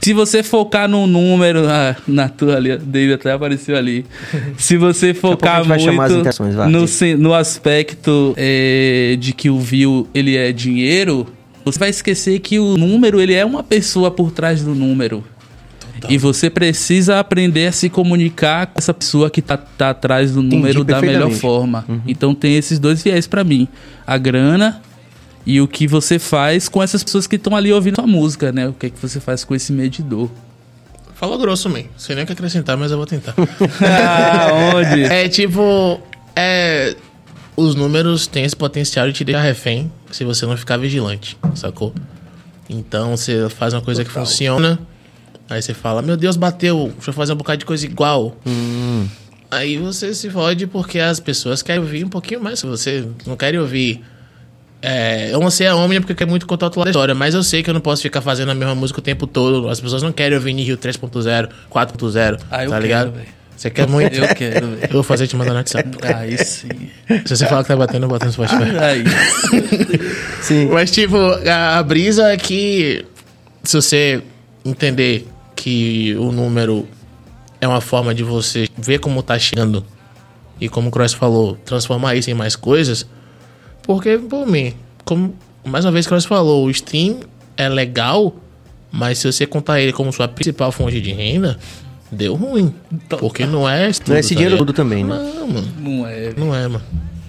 se 0.05 0.13
você 0.13 0.43
focar 0.43 0.87
no 0.87 1.07
número, 1.07 1.67
ah, 1.67 1.97
na 2.07 2.29
tua 2.29 2.57
ali, 2.57 2.77
David 2.77 3.15
até 3.15 3.33
apareceu 3.33 3.75
ali. 3.75 4.05
Se 4.59 4.77
você 4.77 5.15
focar 5.15 5.65
muito 5.67 6.23
no, 6.69 7.19
no 7.19 7.33
aspecto 7.33 8.35
é, 8.37 9.17
de 9.19 9.33
que 9.33 9.49
o 9.49 9.59
view 9.59 10.07
ele 10.15 10.37
é 10.37 10.53
dinheiro, 10.53 11.27
você 11.65 11.79
vai 11.79 11.89
esquecer 11.89 12.39
que 12.41 12.59
o 12.59 12.77
número 12.77 13.21
ele 13.21 13.35
é 13.35 13.45
uma 13.45 13.63
pessoa 13.63 14.11
por 14.11 14.31
trás 14.31 14.63
do 14.63 14.75
número. 14.75 15.25
E 16.09 16.19
você 16.19 16.51
precisa 16.51 17.19
aprender 17.19 17.69
a 17.69 17.73
se 17.73 17.89
comunicar 17.89 18.67
com 18.67 18.79
essa 18.79 18.93
pessoa 18.93 19.31
que 19.31 19.41
tá, 19.41 19.57
tá 19.57 19.91
atrás 19.91 20.33
do 20.33 20.43
número 20.43 20.85
da 20.85 21.01
melhor 21.01 21.31
forma. 21.31 21.85
Então 22.07 22.35
tem 22.35 22.57
esses 22.57 22.79
dois 22.79 23.03
viés 23.03 23.27
pra 23.27 23.43
mim: 23.43 23.67
a 24.07 24.19
grana 24.19 24.83
e 25.47 25.61
o 25.61 25.69
que 25.69 25.87
você 25.87 26.19
faz 26.19 26.69
com 26.69 26.83
essas 26.83 27.03
pessoas 27.03 27.27
que 27.27 27.37
estão 27.37 27.57
ali 27.57 27.73
ouvindo 27.73 27.97
sua 27.97 28.07
música, 28.07 28.53
né? 28.53 28.69
O 28.69 28.73
que 28.73 28.87
é 28.87 28.91
que 28.91 28.99
você 29.01 29.21
faz 29.21 29.45
com 29.45 29.55
esse 29.55 29.73
medidor? 29.73 30.31
Fala 31.15 31.39
grosso, 31.39 31.71
man. 31.71 31.85
Sei 31.97 32.15
nem 32.15 32.25
o 32.25 32.27
que 32.27 32.33
acrescentar, 32.33 32.77
mas 32.77 32.91
eu 32.91 32.97
vou 32.97 33.07
tentar. 33.07 33.35
ah, 33.81 34.49
onde? 34.75 35.05
é 35.05 35.29
tipo. 35.29 36.01
É. 36.37 36.97
Os 37.57 37.77
números 37.77 38.27
têm 38.27 38.45
esse 38.45 38.57
potencial 38.57 39.07
de 39.07 39.13
te 39.13 39.25
deixar 39.25 39.43
refém 39.43 39.91
se 40.15 40.25
você 40.25 40.47
não 40.47 40.57
ficar 40.57 40.77
vigilante, 40.77 41.37
sacou? 41.57 41.93
Então 42.71 43.17
você 43.17 43.49
faz 43.49 43.75
uma 43.75 43.83
coisa 43.83 44.05
que 44.05 44.11
funciona, 44.13 44.79
aí 45.51 45.61
você 45.61 45.75
fala, 45.75 46.03
meu 46.03 46.17
Deus, 46.17 46.37
bateu, 46.37 46.93
deixa 46.95 47.11
eu 47.11 47.15
fazer 47.15 47.33
um 47.33 47.37
bocado 47.37 47.59
de 47.59 47.65
coisa 47.65 47.85
igual. 47.85 48.37
Aí 49.51 49.77
você 49.77 50.15
se 50.15 50.31
fode 50.31 50.69
porque 50.69 51.01
as 51.01 51.19
pessoas 51.19 51.63
querem 51.63 51.81
ouvir 51.83 52.05
um 52.05 52.09
pouquinho 52.09 52.41
mais. 52.41 52.61
Se 52.61 52.67
você 52.67 53.09
não 53.27 53.37
quer 53.37 53.59
ouvir. 53.59 54.03
É, 54.81 55.33
eu 55.33 55.41
lancei 55.41 55.67
a 55.67 55.75
Omnia 55.75 56.01
porque 56.01 56.15
quer 56.15 56.27
muito 56.27 56.47
contar 56.47 56.67
outro 56.67 56.79
lado 56.79 56.87
da 56.87 56.91
história, 56.91 57.15
mas 57.15 57.35
eu 57.35 57.43
sei 57.43 57.63
que 57.63 57.71
eu 57.71 57.75
não 57.75 57.81
posso 57.81 58.03
ficar 58.03 58.21
fazendo 58.21 58.51
a 58.51 58.55
mesma 58.55 58.75
música 58.75 59.01
o 59.01 59.03
tempo 59.03 59.27
todo. 59.27 59.69
As 59.69 59.81
pessoas 59.81 60.03
não 60.03 60.13
querem 60.13 60.37
ouvir 60.37 60.53
Nihil 60.53 60.77
3.0, 60.77 61.49
4.0, 61.73 62.41
Ah, 62.51 62.65
eu 62.65 62.71
tá 62.71 62.77
quero, 62.77 62.83
ligado? 62.83 63.15
Você 63.65 63.71
quer 63.71 63.89
muito? 63.89 64.15
Eu 64.15 64.35
quero, 64.35 64.67
velho. 64.73 64.83
Eu 64.83 64.93
vou 64.93 65.03
fazer 65.03 65.27
te 65.27 65.35
mandar 65.37 65.53
no 65.53 65.57
WhatsApp. 65.57 65.89
Aí 66.03 66.37
sim. 66.37 66.69
Se 67.25 67.35
você 67.35 67.47
falar 67.47 67.63
que 67.63 67.69
tá 67.69 67.75
batendo, 67.75 68.05
eu 68.05 68.11
boto 68.11 68.27
no 68.27 68.33
Spotify. 68.33 68.63
Aí. 68.79 69.05
Sim. 70.43 70.67
Mas, 70.67 70.91
tipo, 70.91 71.17
a, 71.17 71.79
a 71.79 71.83
brisa 71.83 72.31
é 72.31 72.37
que 72.37 73.07
se 73.63 73.75
você 73.75 74.23
entender 74.63 75.27
que 75.57 76.15
o 76.17 76.31
número 76.31 76.87
é 77.59 77.67
uma 77.67 77.81
forma 77.81 78.15
de 78.15 78.23
você 78.23 78.69
ver 78.77 78.99
como 78.99 79.23
tá 79.23 79.39
chegando 79.39 79.83
e 80.61 80.69
como 80.69 80.89
o 80.89 80.91
Cross 80.91 81.15
falou, 81.15 81.57
transformar 81.65 82.17
isso 82.17 82.31
em 82.31 82.35
mais 82.35 82.55
coisas, 82.55 83.07
porque, 83.83 84.19
por 84.19 84.47
mim, 84.47 84.75
como 85.07 85.35
mais 85.65 85.87
uma 85.87 85.93
vez 85.93 86.05
o 86.05 86.11
Cross 86.11 86.27
falou, 86.27 86.67
o 86.67 86.71
stream 86.71 87.21
é 87.57 87.67
legal, 87.67 88.37
mas 88.93 89.17
se 89.17 89.33
você 89.33 89.47
contar 89.47 89.81
ele 89.81 89.95
como 89.95 90.13
sua 90.13 90.29
principal 90.29 90.71
fonte 90.71 91.01
de 91.01 91.13
renda, 91.13 91.59
deu 92.15 92.35
ruim. 92.35 92.73
Porque 93.19 93.45
não 93.45 93.69
é 93.69 93.91
isso. 93.91 94.01
Não 94.07 94.17
é 94.17 94.21
esse 94.21 94.31
tá 94.31 94.35
dinheiro 94.37 94.55
ligado? 94.55 94.67
todo 94.67 94.75
também, 94.77 95.05
né? 95.05 95.33
Não, 95.35 95.47
mano. 95.49 95.69
Não 95.81 96.07
é. 96.07 96.33
Não 96.37 96.55
é, 96.55 96.63
mano. 96.69 96.83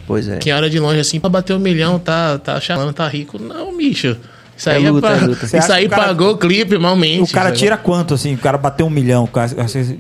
Pois 0.08 0.28
é. 0.28 0.38
Quem 0.38 0.54
olha 0.54 0.70
de 0.70 0.80
longe 0.80 1.00
assim, 1.00 1.20
pra 1.20 1.30
bater 1.30 1.54
um 1.56 1.60
milhão, 1.60 1.98
tá, 2.00 2.38
tá 2.38 2.60
chamando, 2.62 2.94
tá 2.94 3.08
rico. 3.08 3.38
Não, 3.40 3.76
bicho. 3.76 4.16
Isso 4.58 4.70
aí, 4.70 4.86
É 4.86 4.88
é 4.88 4.92
luta, 4.92 5.08
pra- 5.08 5.18
é 5.18 5.20
luta. 5.28 5.48
Você 5.48 5.58
Isso 5.58 5.74
aí 5.74 5.86
o 5.86 5.90
cara- 5.90 6.04
pagou 6.06 6.32
o 6.32 6.38
clipe, 6.38 6.78
malmente. 6.78 7.24
O 7.24 7.28
cara 7.34 7.48
sabe? 7.50 7.58
tira 7.58 7.76
quanto, 7.76 8.14
assim? 8.14 8.36
O 8.36 8.38
cara 8.38 8.58
bateu 8.58 8.86
um 8.86 8.90
milhão. 8.90 9.26
o 9.26 9.28
cara- 9.28 9.52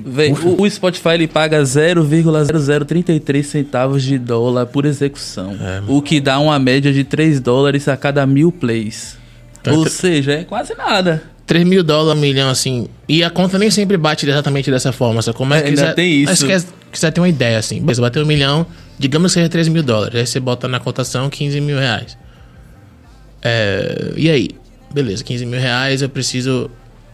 Véi, 0.05 0.31
o, 0.31 0.61
o 0.61 0.69
Spotify 0.69 1.09
ele 1.09 1.27
paga 1.27 1.61
0,0033 1.65 3.43
centavos 3.43 4.03
de 4.03 4.17
dólar 4.17 4.65
por 4.67 4.86
execução. 4.86 5.55
o 5.88 6.01
que 6.01 6.19
dá 6.21 6.39
uma 6.39 6.57
média 6.59 6.93
de 6.93 7.03
3 7.03 7.39
dólares 7.41 7.88
a 7.88 7.97
cada 7.97 8.25
mil 8.25 8.51
plays. 8.51 9.17
Tá 9.63 9.71
Ou 9.73 9.81
tre- 9.81 9.89
seja, 9.89 10.31
é 10.33 10.43
quase 10.43 10.73
nada. 10.75 11.23
3 11.48 11.66
mil 11.66 11.84
dólares, 11.84 12.18
um 12.18 12.22
milhão, 12.22 12.50
assim. 12.50 12.88
E 13.08 13.24
a 13.24 13.30
conta 13.30 13.58
nem 13.60 13.70
sempre 13.70 13.98
bate 13.98 14.28
exatamente 14.28 14.72
dessa 14.72 14.91
forma, 14.91 15.22
sabe? 15.22 15.38
Como 15.38 15.54
é 15.54 15.58
É, 15.58 15.62
que 15.62 15.68
ainda 15.70 15.82
quiser, 15.82 15.93
tem 15.96 16.24
isso. 16.24 16.46
Mas 16.48 16.64
quer, 16.64 16.72
quiser 16.91 17.12
ter 17.12 17.22
uma 17.22 17.30
ideia, 17.30 17.58
assim. 17.60 17.80
Beleza, 17.80 18.02
bateu 18.02 18.24
um 18.24 18.26
milhão, 18.26 18.66
digamos 18.98 19.32
que 19.32 19.39
seja 19.39 19.50
3 19.50 19.68
mil 19.68 19.84
dólares. 19.84 20.16
Aí 20.20 20.26
você 20.26 20.39
bota 20.39 20.68
na 20.68 20.80
cotação 20.80 21.30
15 21.30 21.62
mil 21.62 21.78
reais. 21.78 22.18
É, 23.43 24.14
e 24.16 24.30
aí? 24.30 24.50
Beleza, 24.93 25.24
15 25.24 25.46
mil 25.46 25.60
reais, 25.60 26.02
eu 26.02 26.10
preciso. 26.10 26.70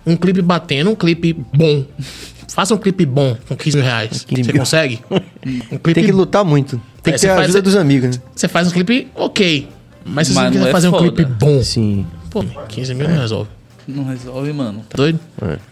Um 0.05 0.15
clipe 0.15 0.41
batendo, 0.41 0.89
um 0.89 0.95
clipe 0.95 1.33
bom. 1.33 1.85
Faça 2.53 2.73
um 2.73 2.77
clipe 2.77 3.05
bom 3.05 3.35
com 3.47 3.55
15 3.55 3.77
mil 3.77 3.85
reais. 3.85 4.25
15 4.25 4.43
Você 4.43 4.51
mil. 4.53 4.61
consegue? 4.61 4.99
Um 5.71 5.77
clipe 5.77 5.93
Tem 5.95 6.03
que 6.05 6.11
lutar 6.11 6.45
muito. 6.45 6.79
Tem 7.01 7.13
É, 7.13 7.15
que 7.15 7.21
ter 7.21 7.27
você 7.27 7.29
a 7.29 7.35
faz- 7.35 7.45
ajuda 7.45 7.61
dos 7.63 7.75
amigos, 7.75 8.15
né? 8.17 8.23
Você 8.35 8.47
faz 8.47 8.67
um 8.67 8.71
clipe 8.71 9.07
ok. 9.15 9.67
Mas 10.05 10.27
se 10.27 10.33
Mas 10.33 10.43
você 10.43 10.43
não 10.45 10.51
quiser 10.51 10.67
é 10.67 10.71
fazer 10.71 10.87
um 10.87 10.91
foda. 10.91 11.03
clipe 11.11 11.25
bom, 11.25 11.63
Sim. 11.63 12.05
pô, 12.29 12.43
15 12.69 12.93
mil 12.93 13.07
não 13.09 13.17
resolve. 13.17 13.49
Não 13.95 14.03
resolve, 14.05 14.51
mano. 14.53 14.79
Tá 14.89 14.95
doido? 14.97 15.19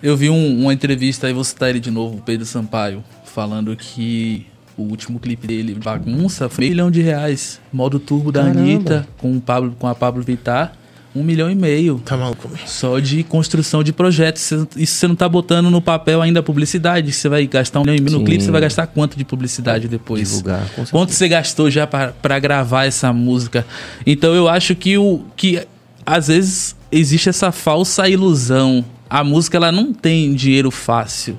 Eu 0.02 0.16
vi 0.18 0.30
um- 0.30 0.62
uma 0.62 0.74
entrevista, 0.74 1.28
aí 1.28 1.34
vou 1.34 1.44
citar 1.44 1.70
ele 1.70 1.80
de 1.80 1.92
novo, 1.92 2.18
o 2.18 2.22
Pedro 2.22 2.46
Sampaio, 2.46 3.04
falando 3.26 3.76
que 3.76 4.46
o 4.78 4.84
último 4.84 5.20
clipe 5.20 5.46
dele, 5.48 5.76
Bagunça, 5.84 6.48
foi 6.50 6.64
meio 6.64 6.72
milhão 6.72 6.92
de 6.92 7.02
reais. 7.02 7.60
Modo 7.72 8.00
turbo 8.00 8.32
da 8.32 8.42
Caramba. 8.44 8.60
Anitta, 8.62 9.08
com, 9.18 9.36
o 9.36 9.42
Pablo, 9.42 9.76
com 9.78 9.88
a 9.88 9.94
Pablo 9.96 10.24
Vittar, 10.24 10.74
um 11.16 11.24
milhão 11.24 11.50
e 11.52 11.56
meio. 11.56 12.00
Tá 12.06 12.16
maluco. 12.16 12.50
Só 12.66 13.00
de 13.00 13.24
construção 13.24 13.84
de 13.84 13.92
projetos. 13.92 14.42
Cê- 14.44 14.68
Isso 14.78 14.94
você 14.96 15.08
não 15.08 15.16
tá 15.16 15.28
botando 15.28 15.70
no 15.70 15.82
papel 15.82 16.22
ainda 16.22 16.40
a 16.40 16.44
publicidade. 16.44 17.12
Você 17.12 17.28
vai 17.28 17.46
gastar 17.48 17.80
um 17.80 17.82
milhão 17.82 17.96
e 17.98 18.02
meio 18.02 18.20
no 18.20 18.24
clipe, 18.24 18.44
você 18.44 18.52
vai 18.52 18.62
gastar 18.62 18.88
quanto 18.88 19.18
de 19.18 19.26
publicidade 19.26 19.88
depois? 19.88 20.30
Divulgar, 20.30 20.62
com 20.62 20.68
certeza. 20.76 20.92
Quanto 20.92 21.12
você 21.12 21.28
gastou 21.28 21.70
já 21.70 21.86
pra 21.88 22.40
gravar 22.40 22.86
essa 22.86 23.12
música? 23.12 23.66
Então 24.06 24.34
eu 24.36 24.48
acho 24.48 24.76
que 24.76 24.98
o 24.98 25.22
que 25.36 25.68
às 26.06 26.28
vezes 26.28 26.76
existe 26.92 27.30
essa 27.30 27.52
falsa 27.52 28.08
ilusão. 28.08 28.84
A 29.10 29.24
música 29.24 29.58
ela 29.58 29.72
não 29.72 29.94
tem 29.94 30.34
dinheiro 30.34 30.72
fácil. 30.72 31.38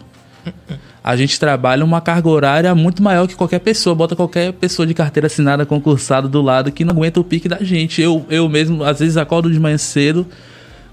A 1.03 1.17
gente 1.17 1.41
trabalha 1.41 1.85
uma 1.85 2.01
carga 2.01 2.29
horária 2.29 2.75
muito 2.75 3.03
maior 3.03 3.27
que 3.27 3.35
qualquer 3.35 3.61
pessoa. 3.61 3.95
Bota 3.95 4.15
qualquer 4.15 4.53
pessoa 4.53 4.87
de 4.87 4.93
carteira 4.93 5.27
assinada, 5.27 5.65
concursada 5.65 6.29
do 6.29 6.43
lado 6.43 6.71
que 6.71 6.85
não 6.85 6.93
aguenta 6.93 7.19
o 7.19 7.25
pique 7.25 7.49
da 7.49 7.59
gente. 7.65 8.03
Eu, 8.03 8.27
eu 8.29 8.49
mesmo, 8.49 8.85
às 8.85 8.99
vezes, 9.01 9.17
acordo 9.17 9.51
de 9.51 9.59
manhã 9.59 9.79
cedo, 9.79 10.27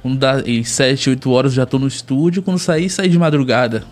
dá 0.05 0.41
em 0.45 0.63
7, 0.63 1.09
8 1.09 1.29
horas 1.29 1.53
já 1.53 1.65
tô 1.65 1.77
no 1.77 1.87
estúdio, 1.87 2.41
quando 2.41 2.57
sair, 2.57 2.89
sair 2.89 3.09
de 3.09 3.19
madrugada. 3.19 3.83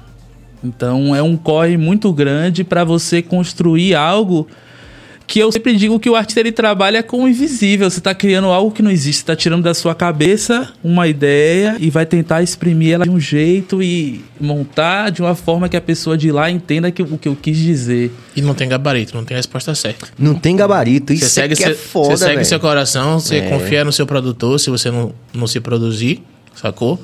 Então 0.63 1.16
é 1.16 1.22
um 1.22 1.36
corre 1.36 1.78
muito 1.78 2.11
grande 2.13 2.63
para 2.63 2.84
você 2.84 3.22
construir 3.22 3.93
algo 3.93 4.47
que 5.28 5.39
eu 5.39 5.51
sempre 5.51 5.76
digo 5.76 5.99
que 5.99 6.09
o 6.09 6.15
artista 6.15 6.39
ele 6.39 6.51
trabalha 6.51 7.01
com 7.01 7.23
o 7.23 7.28
invisível. 7.28 7.89
Você 7.89 7.99
tá 7.99 8.13
criando 8.13 8.47
algo 8.47 8.71
que 8.71 8.82
não 8.82 8.91
existe, 8.91 9.19
você 9.21 9.26
tá 9.26 9.36
tirando 9.36 9.63
da 9.63 9.73
sua 9.73 9.95
cabeça 9.95 10.71
uma 10.84 11.07
ideia 11.07 11.76
e 11.80 11.89
vai 11.89 12.05
tentar 12.05 12.43
exprimir 12.43 12.93
ela 12.93 13.05
de 13.05 13.09
um 13.09 13.19
jeito 13.19 13.82
e 13.82 14.23
montar 14.39 15.09
de 15.09 15.21
uma 15.21 15.34
forma 15.36 15.67
que 15.67 15.76
a 15.76 15.82
pessoa 15.82 16.17
de 16.17 16.32
lá 16.32 16.49
entenda 16.51 16.91
que, 16.91 17.01
o 17.01 17.17
que 17.17 17.28
eu 17.28 17.36
quis 17.36 17.57
dizer. 17.57 18.11
E 18.36 18.41
não 18.41 18.53
tem 18.53 18.69
gabarito, 18.69 19.15
não 19.15 19.26
tem 19.26 19.36
resposta 19.36 19.73
certa. 19.73 20.07
Não 20.17 20.36
tem 20.36 20.55
gabarito. 20.55 21.11
Isso 21.11 21.26
Você 21.26 21.30
segue, 21.32 21.53
aqui 21.53 21.63
é 21.63 21.67
seu, 21.67 21.76
foda, 21.76 22.09
você 22.17 22.23
segue 22.26 22.36
velho. 22.36 22.45
seu 22.45 22.59
coração, 22.59 23.19
você 23.19 23.38
É. 23.38 23.49
confia 23.49 23.84
no 23.84 23.91
seu 23.91 24.05
produtor 24.05 24.59
se 24.59 24.69
você 24.69 24.91
não, 24.91 25.11
não 25.34 25.47
se 25.47 25.59
produzir, 25.59 26.21
sacou? 26.53 27.01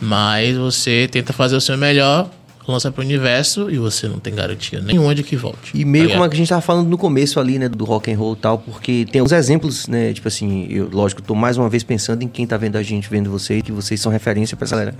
Mas 0.00 0.56
você 0.56 1.08
tenta 1.10 1.32
fazer 1.32 1.56
o 1.56 1.60
seu 1.60 1.76
melhor, 1.76 2.30
lança 2.70 2.90
pro 2.90 3.02
universo 3.02 3.70
e 3.70 3.78
você 3.78 4.08
não 4.08 4.18
tem 4.18 4.34
garantia 4.34 4.80
nenhuma 4.80 5.14
de 5.14 5.22
que 5.22 5.36
volte. 5.36 5.72
E 5.74 5.84
meio 5.84 6.06
tá 6.06 6.12
como 6.12 6.22
a 6.22 6.26
ligado? 6.26 6.36
gente 6.36 6.48
tava 6.48 6.60
falando 6.60 6.88
no 6.88 6.96
começo 6.96 7.38
ali, 7.40 7.58
né, 7.58 7.68
do 7.68 7.84
rock 7.84 8.12
and 8.12 8.16
roll 8.16 8.34
e 8.34 8.36
tal, 8.36 8.58
porque 8.58 9.06
tem 9.10 9.20
uns 9.20 9.32
exemplos, 9.32 9.86
né, 9.88 10.12
tipo 10.12 10.28
assim, 10.28 10.66
eu, 10.70 10.88
lógico, 10.90 11.20
tô 11.22 11.34
mais 11.34 11.56
uma 11.56 11.68
vez 11.68 11.82
pensando 11.82 12.22
em 12.22 12.28
quem 12.28 12.46
tá 12.46 12.56
vendo 12.56 12.76
a 12.76 12.82
gente, 12.82 13.08
vendo 13.10 13.30
vocês, 13.30 13.62
que 13.62 13.72
vocês 13.72 14.00
são 14.00 14.10
referência 14.10 14.56
pra 14.56 14.64
essa 14.64 14.76
galera. 14.76 14.96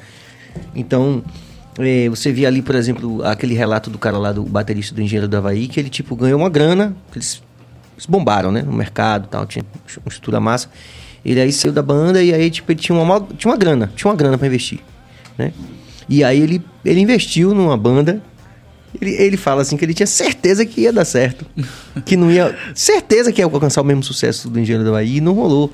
Então, 0.74 1.22
eh, 1.78 2.08
você 2.08 2.32
via 2.32 2.48
ali, 2.48 2.62
por 2.62 2.74
exemplo, 2.74 3.22
aquele 3.24 3.54
relato 3.54 3.90
do 3.90 3.98
cara 3.98 4.18
lá, 4.18 4.32
do 4.32 4.42
baterista 4.42 4.94
do 4.94 5.00
Engenheiro 5.00 5.28
do 5.28 5.36
Havaí, 5.36 5.68
que 5.68 5.78
ele, 5.78 5.88
tipo, 5.88 6.16
ganhou 6.16 6.38
uma 6.40 6.48
grana, 6.48 6.94
que 7.12 7.18
eles, 7.18 7.42
eles 7.94 8.06
bombaram, 8.06 8.50
né? 8.50 8.62
No 8.62 8.72
mercado 8.72 9.26
e 9.26 9.28
tal, 9.28 9.46
tinha 9.46 9.64
uma 9.98 10.08
estrutura 10.08 10.40
massa. 10.40 10.68
Ele 11.24 11.40
aí 11.40 11.52
saiu 11.52 11.72
da 11.72 11.82
banda 11.82 12.22
e 12.22 12.32
aí, 12.32 12.50
tipo, 12.50 12.70
ele 12.72 12.80
tinha 12.80 12.98
uma, 12.98 13.20
tinha 13.36 13.50
uma 13.50 13.56
grana, 13.56 13.92
tinha 13.94 14.10
uma 14.10 14.16
grana 14.16 14.38
pra 14.38 14.46
investir, 14.46 14.80
né? 15.36 15.52
E 16.10 16.22
aí 16.22 16.40
ele, 16.40 16.62
ele 16.84 17.00
investiu 17.00 17.54
numa 17.54 17.76
banda 17.76 18.22
ele, 18.98 19.10
ele 19.12 19.36
fala 19.36 19.62
assim 19.62 19.76
que 19.76 19.84
ele 19.84 19.94
tinha 19.94 20.06
certeza 20.06 20.64
que 20.64 20.82
ia 20.82 20.92
dar 20.92 21.04
certo. 21.04 21.44
Que 22.04 22.16
não 22.16 22.30
ia. 22.30 22.56
Certeza 22.74 23.32
que 23.32 23.40
ia 23.40 23.44
alcançar 23.44 23.82
o 23.82 23.84
mesmo 23.84 24.02
sucesso 24.02 24.48
do 24.48 24.58
Engenheiro 24.58 24.84
do 24.84 24.90
Havaí 24.90 25.16
e 25.16 25.20
não 25.20 25.34
rolou. 25.34 25.72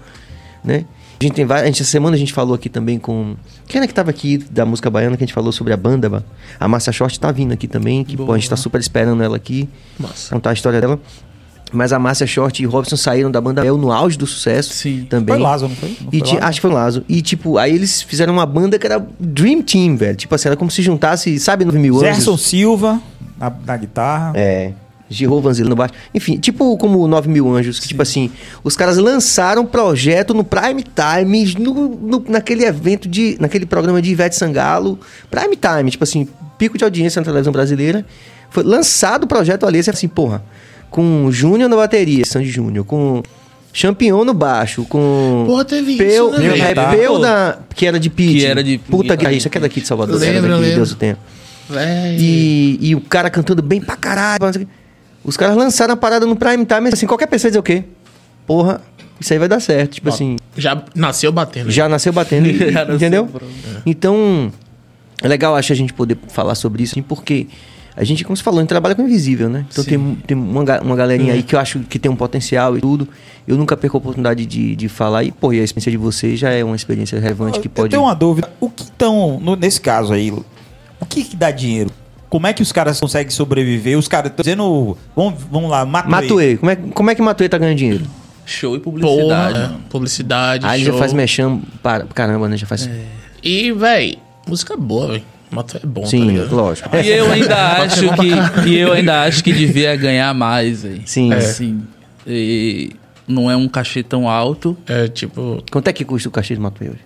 Né? 0.65 0.85
A 1.21 1.25
gente 1.25 1.35
tem 1.35 1.45
várias. 1.45 1.65
A 1.65 1.67
gente, 1.67 1.83
essa 1.83 1.91
semana 1.91 2.17
a 2.17 2.19
gente 2.19 2.33
falou 2.33 2.55
aqui 2.55 2.69
também 2.69 2.99
com. 2.99 3.37
Quem 3.67 3.81
é 3.81 3.87
que 3.87 3.95
tava 3.95 4.11
aqui 4.11 4.39
da 4.39 4.67
música 4.67 4.91
baiana 4.91 5.17
que 5.17 5.23
a 5.23 5.27
gente 5.27 5.35
falou 5.35 5.53
sobre 5.53 5.73
a 5.73 5.77
banda? 5.77 6.09
ba? 6.09 6.25
A 6.59 6.67
Márcia 6.67 6.93
Short 6.93 7.19
tá 7.19 7.31
vindo 7.31 7.53
aqui 7.53 7.69
também. 7.69 8.03
Que 8.05 8.17
pô, 8.17 8.33
a 8.33 8.39
gente 8.39 8.51
tá 8.51 8.57
super 8.57 8.81
esperando 8.81 9.23
ela 9.23 9.37
aqui. 9.37 9.69
Massa. 9.99 10.35
Contar 10.35 10.51
a 10.51 10.53
história 10.53 10.81
dela. 10.81 11.01
Mas 11.73 11.93
a 11.93 11.99
Márcia 11.99 12.27
Short 12.27 12.63
e 12.63 12.67
Robson 12.67 12.97
saíram 12.97 13.31
da 13.31 13.41
banda 13.41 13.61
Bel 13.63 13.77
no 13.77 13.91
auge 13.91 14.17
do 14.17 14.27
sucesso. 14.27 14.73
Sim. 14.73 15.05
Também. 15.11 15.35
Foi 15.35 15.43
Lázaro, 15.43 15.69
não 15.71 15.77
foi? 15.77 15.89
Não 16.01 16.09
E 16.13 16.19
foi 16.21 16.29
ti- 16.29 16.39
acho 16.41 16.59
que 16.59 16.63
foi 16.63 16.71
Lazo. 16.71 17.05
E, 17.09 17.21
tipo, 17.21 17.59
aí 17.59 17.75
eles 17.75 18.03
fizeram 18.03 18.33
uma 18.33 18.47
banda 18.47 18.79
que 18.79 18.87
era 18.87 19.05
Dream 19.19 19.63
Team, 19.63 19.97
velho. 19.97 20.17
Tipo 20.17 20.35
assim, 20.35 20.49
era 20.49 20.57
como 20.57 20.71
se 20.71 20.81
juntasse, 20.81 21.39
sabe, 21.41 21.65
9 21.65 21.79
mil 21.79 21.97
anos. 21.97 22.07
Gerson 22.09 22.37
Silva 22.37 23.01
na, 23.37 23.53
na 23.67 23.77
guitarra. 23.77 24.33
É. 24.37 24.73
Giro 25.09 25.41
Vanzilla 25.41 25.69
no 25.69 25.77
baixo. 25.77 25.95
Enfim, 26.13 26.37
tipo 26.37 26.77
como 26.79 26.99
o 27.01 27.07
9 27.07 27.29
Mil 27.29 27.49
Anjos, 27.55 27.79
que 27.79 27.87
tipo 27.87 28.03
assim, 28.03 28.29
os 28.65 28.77
caras 28.77 28.97
lançaram 28.97 29.63
um 29.63 29.67
projeto 29.67 30.35
no 30.35 30.43
Prime 30.43 30.83
Time, 30.83 31.55
no, 31.61 31.89
no- 31.97 32.25
naquele 32.29 32.65
evento 32.65 33.09
de. 33.09 33.37
naquele 33.41 33.67
programa 33.67 34.03
de 34.03 34.11
Ivete 34.11 34.35
Sangalo. 34.35 34.99
Prime 35.31 35.55
Time, 35.57 35.91
tipo 35.93 36.03
assim, 36.03 36.27
pico 36.59 36.77
de 36.77 36.83
audiência 36.83 37.21
na 37.21 37.25
televisão 37.25 37.53
brasileira. 37.53 38.05
Foi 38.51 38.65
lançado 38.65 39.25
o 39.25 39.27
projeto 39.29 39.65
ali, 39.67 39.79
assim, 39.79 39.91
assim, 39.91 40.09
porra, 40.09 40.43
com 40.91 41.31
Júnior 41.31 41.69
na 41.69 41.77
bateria, 41.77 42.25
Sandy 42.25 42.49
Júnior, 42.51 42.85
com 42.85 43.23
Champion 43.73 44.25
no 44.25 44.33
baixo, 44.33 44.85
com. 44.85 45.45
Porra, 45.47 45.65
teve 45.65 45.97
Peu, 45.97 46.31
isso, 46.31 46.41
né, 46.41 46.59
é? 46.59 46.75
Peu 46.97 47.19
da. 47.19 47.59
Que 47.75 47.87
era 47.87 48.01
de 48.01 48.09
Pete. 48.09 48.39
Que 48.39 48.47
era 48.47 48.65
de- 48.65 48.79
Puta 48.79 49.15
guitarrista, 49.15 49.49
que 49.51 49.59
é 49.59 49.61
daqui 49.61 49.81
de 49.81 49.87
Salvador. 49.87 50.19
Lembro, 50.19 50.39
era 50.39 50.41
daqui, 50.49 50.61
lembro. 50.63 50.77
Deus 50.77 50.93
o 50.93 50.97
tenha. 50.97 51.19
Véi. 51.69 52.17
E, 52.19 52.79
e 52.81 52.95
o 52.95 53.01
cara 53.01 53.29
cantando 53.29 53.61
bem 53.63 53.81
pra 53.81 53.97
caralho. 53.97 54.41
Os 55.25 55.37
caras 55.37 55.57
lançaram 55.57 55.93
a 55.95 55.97
parada 55.97 56.25
no 56.25 56.37
prime 56.37 56.65
time, 56.65 56.89
assim, 56.93 57.07
qualquer 57.07 57.27
pessoa 57.27 57.51
dizer 57.51 57.59
o 57.59 57.63
quê? 57.63 57.83
Porra, 58.47 58.81
isso 59.21 59.33
aí 59.33 59.39
vai 59.39 59.49
dar 59.49 59.59
certo. 59.61 59.95
Tipo 59.95 60.09
assim, 60.09 60.37
Já 60.57 60.83
nasceu 60.95 61.33
batendo. 61.33 61.71
já 61.71 61.89
nasceu 61.89 62.13
batendo, 62.13 62.47
e- 62.49 62.59
Já 62.73 62.81
nasceu 62.81 62.95
entendeu? 62.95 63.27
pronto. 63.27 63.45
Então, 63.85 64.53
é 65.21 65.27
legal, 65.27 65.57
acho, 65.57 65.73
a 65.73 65.77
gente 65.77 65.93
poder 65.93 66.17
falar 66.29 66.55
sobre 66.55 66.85
isso, 66.85 66.95
assim, 66.95 67.03
porque 67.03 67.49
a 67.97 68.05
gente, 68.05 68.25
como 68.25 68.37
você 68.37 68.43
falou, 68.43 68.59
a 68.59 68.63
gente 68.63 68.69
trabalha 68.69 68.95
com 68.95 69.03
o 69.03 69.07
invisível, 69.07 69.49
né? 69.49 69.65
Então 69.71 69.83
tem, 69.83 70.15
tem 70.27 70.37
uma, 70.37 70.63
uma 70.83 70.95
galerinha 70.95 71.33
aí 71.33 71.43
que 71.43 71.55
eu 71.55 71.59
acho 71.59 71.81
que 71.81 71.99
tem 71.99 72.11
um 72.11 72.17
potencial 72.17 72.77
e 72.77 72.81
tudo. 72.81 73.09
Eu 73.49 73.57
nunca 73.57 73.75
perco 73.75 73.97
a 73.97 73.99
oportunidade 73.99 74.45
de, 74.45 74.77
de 74.77 74.89
falar 74.89 75.25
e, 75.25 75.33
pô, 75.33 75.51
e 75.51 75.61
a 75.61 75.65
experiência 75.65 75.91
de 75.91 75.97
vocês 75.97 76.39
já 76.39 76.51
é 76.51 76.63
uma 76.63 76.77
experiência 76.77 77.19
relevante 77.19 77.59
que 77.59 77.69
Eu 77.69 77.71
pode... 77.71 77.91
tenho 77.91 78.03
uma 78.03 78.15
dúvida. 78.15 78.53
O 78.61 78.69
que 78.69 78.83
estão, 78.83 79.41
nesse 79.59 79.81
caso 79.81 80.13
aí, 80.13 80.31
o 80.31 81.07
que, 81.07 81.25
que 81.25 81.37
dá 81.37 81.51
dinheiro? 81.51 81.91
Como 82.29 82.47
é 82.47 82.53
que 82.53 82.61
os 82.61 82.71
caras 82.71 83.01
conseguem 83.01 83.31
sobreviver? 83.31 83.99
Os 83.99 84.09
caras 84.09 84.31
estão 84.31 84.43
dizendo. 84.43 84.99
Vamos, 85.15 85.43
vamos 85.51 85.71
lá, 85.71 85.87
Matuê. 85.87 86.11
Matuê, 86.11 86.57
como 86.59 86.71
é, 86.71 86.77
como 86.77 87.11
é 87.11 87.15
que 87.15 87.23
Matuê 87.23 87.49
tá 87.49 87.57
ganhando 87.57 87.79
dinheiro? 87.79 88.05
Show 88.45 88.77
e 88.77 88.81
publicidade. 88.81 89.59
Porra, 89.59 89.81
publicidade, 89.89 90.67
Aí 90.67 90.81
ele 90.81 90.85
show. 90.85 90.95
já 90.95 90.99
faz 90.99 91.13
mexão 91.13 91.63
para 91.83 92.05
caramba, 92.05 92.49
né? 92.49 92.57
Já 92.57 92.67
faz. 92.67 92.91
E, 93.43 93.73
véi, 93.73 94.19
música 94.47 94.77
boa, 94.77 95.13
véi. 95.13 95.25
Mato 95.51 95.77
é 95.77 95.87
bom, 95.87 96.03
tá 96.03 96.09
Sim, 96.09 96.29
ligado? 96.29 96.55
lógico. 96.55 96.97
E 96.97 97.09
eu 97.09 97.31
ainda 97.31 97.57
acho 97.83 98.01
que. 98.15 98.69
E 98.69 98.77
eu 98.77 98.93
ainda 98.93 99.23
acho 99.23 99.45
que 99.45 99.53
devia 99.53 99.95
ganhar 99.97 100.35
mais, 100.35 100.85
aí. 100.85 101.03
Sim. 101.07 101.33
É. 101.33 101.37
Assim. 101.37 101.83
E 102.27 102.91
não 103.27 103.51
é 103.51 103.57
um 103.57 103.69
cachê 103.69 104.03
tão 104.03 104.29
alto. 104.29 104.77
É, 104.87 105.09
tipo... 105.09 105.63
Quanto 105.71 105.89
é 105.89 105.93
que 105.93 106.05
custa 106.05 106.29
o 106.29 106.33
cachê 106.33 106.55
de 106.55 106.61
Matuê 106.61 106.89
hoje? 106.89 107.01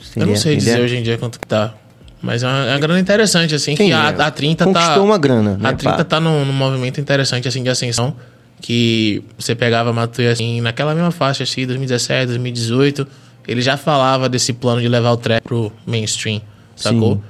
Você 0.00 0.20
Eu 0.20 0.26
não 0.26 0.36
sei 0.36 0.56
dizer 0.56 0.80
hoje 0.80 0.96
em 0.96 1.02
dia 1.02 1.18
quanto 1.18 1.38
que 1.40 1.46
tá. 1.46 1.74
Mas 2.22 2.42
é 2.42 2.46
uma, 2.46 2.66
é 2.66 2.70
uma 2.70 2.78
grana 2.78 3.00
interessante, 3.00 3.54
assim, 3.54 3.76
Sim, 3.76 3.88
que 3.88 3.92
a, 3.92 4.14
é. 4.18 4.22
a 4.22 4.30
30 4.30 4.64
Conquistou 4.64 4.94
tá... 4.94 5.02
uma 5.02 5.18
grana, 5.18 5.58
né, 5.58 5.68
A 5.68 5.72
30 5.74 5.96
pá. 5.96 6.04
tá 6.04 6.20
num, 6.20 6.44
num 6.44 6.52
movimento 6.52 7.00
interessante, 7.00 7.46
assim, 7.46 7.62
de 7.62 7.68
ascensão. 7.68 8.16
Que 8.60 9.22
você 9.36 9.54
pegava 9.54 9.92
Matuê, 9.92 10.28
assim, 10.28 10.60
naquela 10.60 10.94
mesma 10.94 11.10
faixa, 11.10 11.42
assim, 11.42 11.66
2017, 11.66 12.28
2018. 12.28 13.06
Ele 13.46 13.60
já 13.60 13.76
falava 13.76 14.26
desse 14.28 14.54
plano 14.54 14.80
de 14.80 14.88
levar 14.88 15.12
o 15.12 15.18
trap 15.18 15.42
pro 15.42 15.70
mainstream, 15.86 16.40
sacou? 16.74 17.16
Sim. 17.16 17.22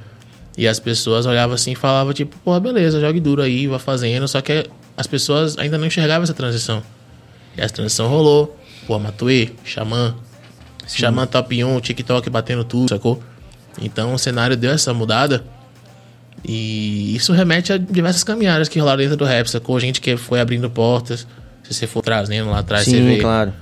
E 0.57 0.69
as 0.69 0.79
pessoas 0.79 1.27
olhavam 1.27 1.55
assim 1.55 1.73
e 1.73 1.75
falavam, 1.75 2.13
tipo, 2.13 2.37
pô, 2.45 2.59
beleza, 2.61 3.01
jogue 3.01 3.21
duro 3.21 3.43
aí, 3.43 3.67
vá 3.67 3.79
fazendo. 3.79 4.29
Só 4.29 4.41
que 4.41 4.67
as 4.97 5.07
pessoas 5.07 5.59
ainda 5.59 5.77
não 5.77 5.87
enxergavam 5.87 6.23
essa 6.23 6.35
transição. 6.35 6.83
E 7.57 7.61
essa 7.61 7.75
transição 7.75 8.09
rolou. 8.09 8.57
Pô, 8.87 8.99
Matuê, 8.99 9.51
Xamã. 9.65 10.15
Xamã 10.87 11.27
top 11.27 11.65
1, 11.65 11.81
TikTok 11.81 12.29
batendo 12.31 12.63
tudo, 12.63 12.91
sacou? 12.91 13.21
Então 13.81 14.15
o 14.15 14.19
cenário 14.19 14.57
deu 14.57 14.71
essa 14.71 14.95
mudada. 14.95 15.45
E 16.47 17.17
isso 17.17 17.33
remete 17.33 17.73
a 17.73 17.79
diversas 17.79 18.23
caminhadas 18.23 18.69
que 18.69 18.79
rolaram 18.79 18.99
dentro 19.03 19.17
do 19.17 19.25
rap, 19.25 19.49
sacou? 19.49 19.81
Gente 19.81 20.01
que 20.01 20.17
foi 20.17 20.41
abrindo 20.41 20.69
portas. 20.69 21.27
Se 21.63 21.73
você 21.73 21.87
for 21.87 22.03
trazendo 22.03 22.51
lá 22.51 22.59
atrás, 22.59 22.85
você 22.85 22.91
Sim, 22.91 23.05
vê. 23.05 23.19
claro. 23.19 23.53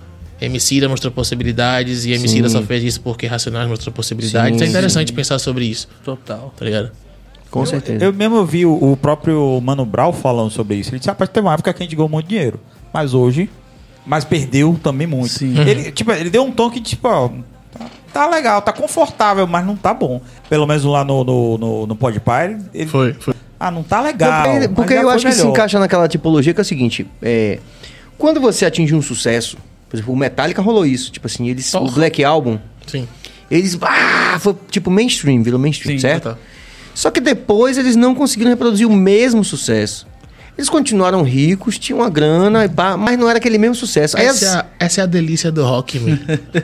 Emicida 0.45 0.89
mostrou 0.89 1.13
possibilidades 1.13 2.05
e 2.05 2.13
Emicida 2.13 2.49
Sim. 2.49 2.59
só 2.59 2.63
fez 2.63 2.83
isso 2.83 3.01
porque 3.01 3.27
Racionais 3.27 3.69
mostrou 3.69 3.93
possibilidades. 3.93 4.59
Sim, 4.59 4.65
é 4.65 4.69
interessante 4.69 5.13
pensar 5.13 5.39
sobre 5.39 5.65
isso, 5.65 5.89
Total. 6.05 6.53
tá 6.57 6.65
ligado? 6.65 6.91
Com 7.51 7.65
certeza. 7.67 8.05
Eu 8.05 8.13
mesmo 8.13 8.45
vi 8.45 8.65
o, 8.65 8.73
o 8.93 8.97
próprio 8.97 9.61
Mano 9.61 9.85
Brown 9.85 10.13
falando 10.13 10.51
sobre 10.51 10.77
isso. 10.77 10.91
Ele 10.91 10.99
disse, 10.99 11.09
rapaz, 11.09 11.29
teve 11.31 11.47
uma 11.47 11.53
época 11.55 11.73
que 11.73 11.83
a 11.83 11.85
gente 11.85 11.95
ganhou 11.95 12.09
muito 12.09 12.27
dinheiro. 12.27 12.59
Mas 12.93 13.13
hoje. 13.15 13.49
Mas 14.07 14.25
perdeu 14.25 14.79
também 14.83 15.07
muito. 15.07 15.29
Sim. 15.29 15.57
Ele, 15.61 15.93
tipo, 15.93 16.11
ele 16.13 16.31
deu 16.31 16.43
um 16.43 16.51
tom 16.51 16.71
que, 16.71 16.81
tipo, 16.81 17.07
ó. 17.07 17.29
Tá, 17.71 17.87
tá 18.13 18.29
legal, 18.29 18.61
tá 18.63 18.73
confortável, 18.73 19.47
mas 19.47 19.65
não 19.65 19.77
tá 19.77 19.95
bom. 19.95 20.21
Pelo 20.49 20.67
menos 20.67 20.83
lá 20.85 21.05
no, 21.05 21.23
no, 21.23 21.59
no, 21.59 21.87
no 21.87 21.97
Podpah, 21.97 22.45
ele, 22.45 22.87
Foi, 22.87 23.13
foi. 23.15 23.35
Ah, 23.61 23.71
não 23.71 23.83
tá 23.83 24.01
legal. 24.01 24.43
porque 24.45 24.69
porque 24.69 24.95
eu 24.95 25.09
acho 25.09 25.25
que 25.25 25.33
se 25.33 25.39
melhor. 25.39 25.51
encaixa 25.53 25.79
naquela 25.79 26.09
tipologia 26.09 26.53
que 26.53 26.61
é 26.61 26.63
o 26.63 26.65
seguinte: 26.65 27.07
é, 27.23 27.61
quando 28.19 28.41
você 28.41 28.67
atinge 28.67 28.95
um 28.95 29.01
sucesso, 29.01 29.57
por 29.93 29.97
exemplo, 29.99 30.15
o 30.15 30.17
Metallica 30.17 30.63
rolou 30.63 30.87
isso. 30.87 31.13
Tipo 31.13 31.27
assim, 31.27 31.49
eles. 31.51 31.73
O 31.75 31.81
Porra. 31.81 31.93
Black 31.93 32.25
Album, 32.25 32.59
Sim. 32.87 33.07
eles. 33.51 33.77
Ah, 33.83 34.39
foi 34.41 34.57
tipo 34.71 34.91
mainstream, 34.91 35.43
virou 35.43 35.61
mainstream, 35.61 35.97
Sim, 35.97 36.01
certo? 36.01 36.31
tá. 36.31 36.39
Só 36.95 37.11
que 37.11 37.21
depois 37.21 37.77
eles 37.77 37.95
não 37.95 38.15
conseguiram 38.15 38.51
reproduzir 38.51 38.89
o 38.89 38.93
mesmo 38.93 39.45
sucesso. 39.45 40.07
Eles 40.57 40.69
continuaram 40.69 41.23
ricos, 41.23 41.79
tinham 41.79 42.01
uma 42.01 42.09
grana, 42.11 42.65
e 42.67 42.71
mas 42.99 43.19
não 43.19 43.29
era 43.29 43.39
aquele 43.39 43.57
mesmo 43.59 43.75
sucesso. 43.75 44.17
Essa, 44.19 44.45
é 44.45 44.49
a, 44.49 44.67
essa 44.81 45.01
é 45.01 45.05
a 45.05 45.07
delícia 45.07 45.51
do 45.53 45.63
rock, 45.65 45.99
man. 45.99 46.19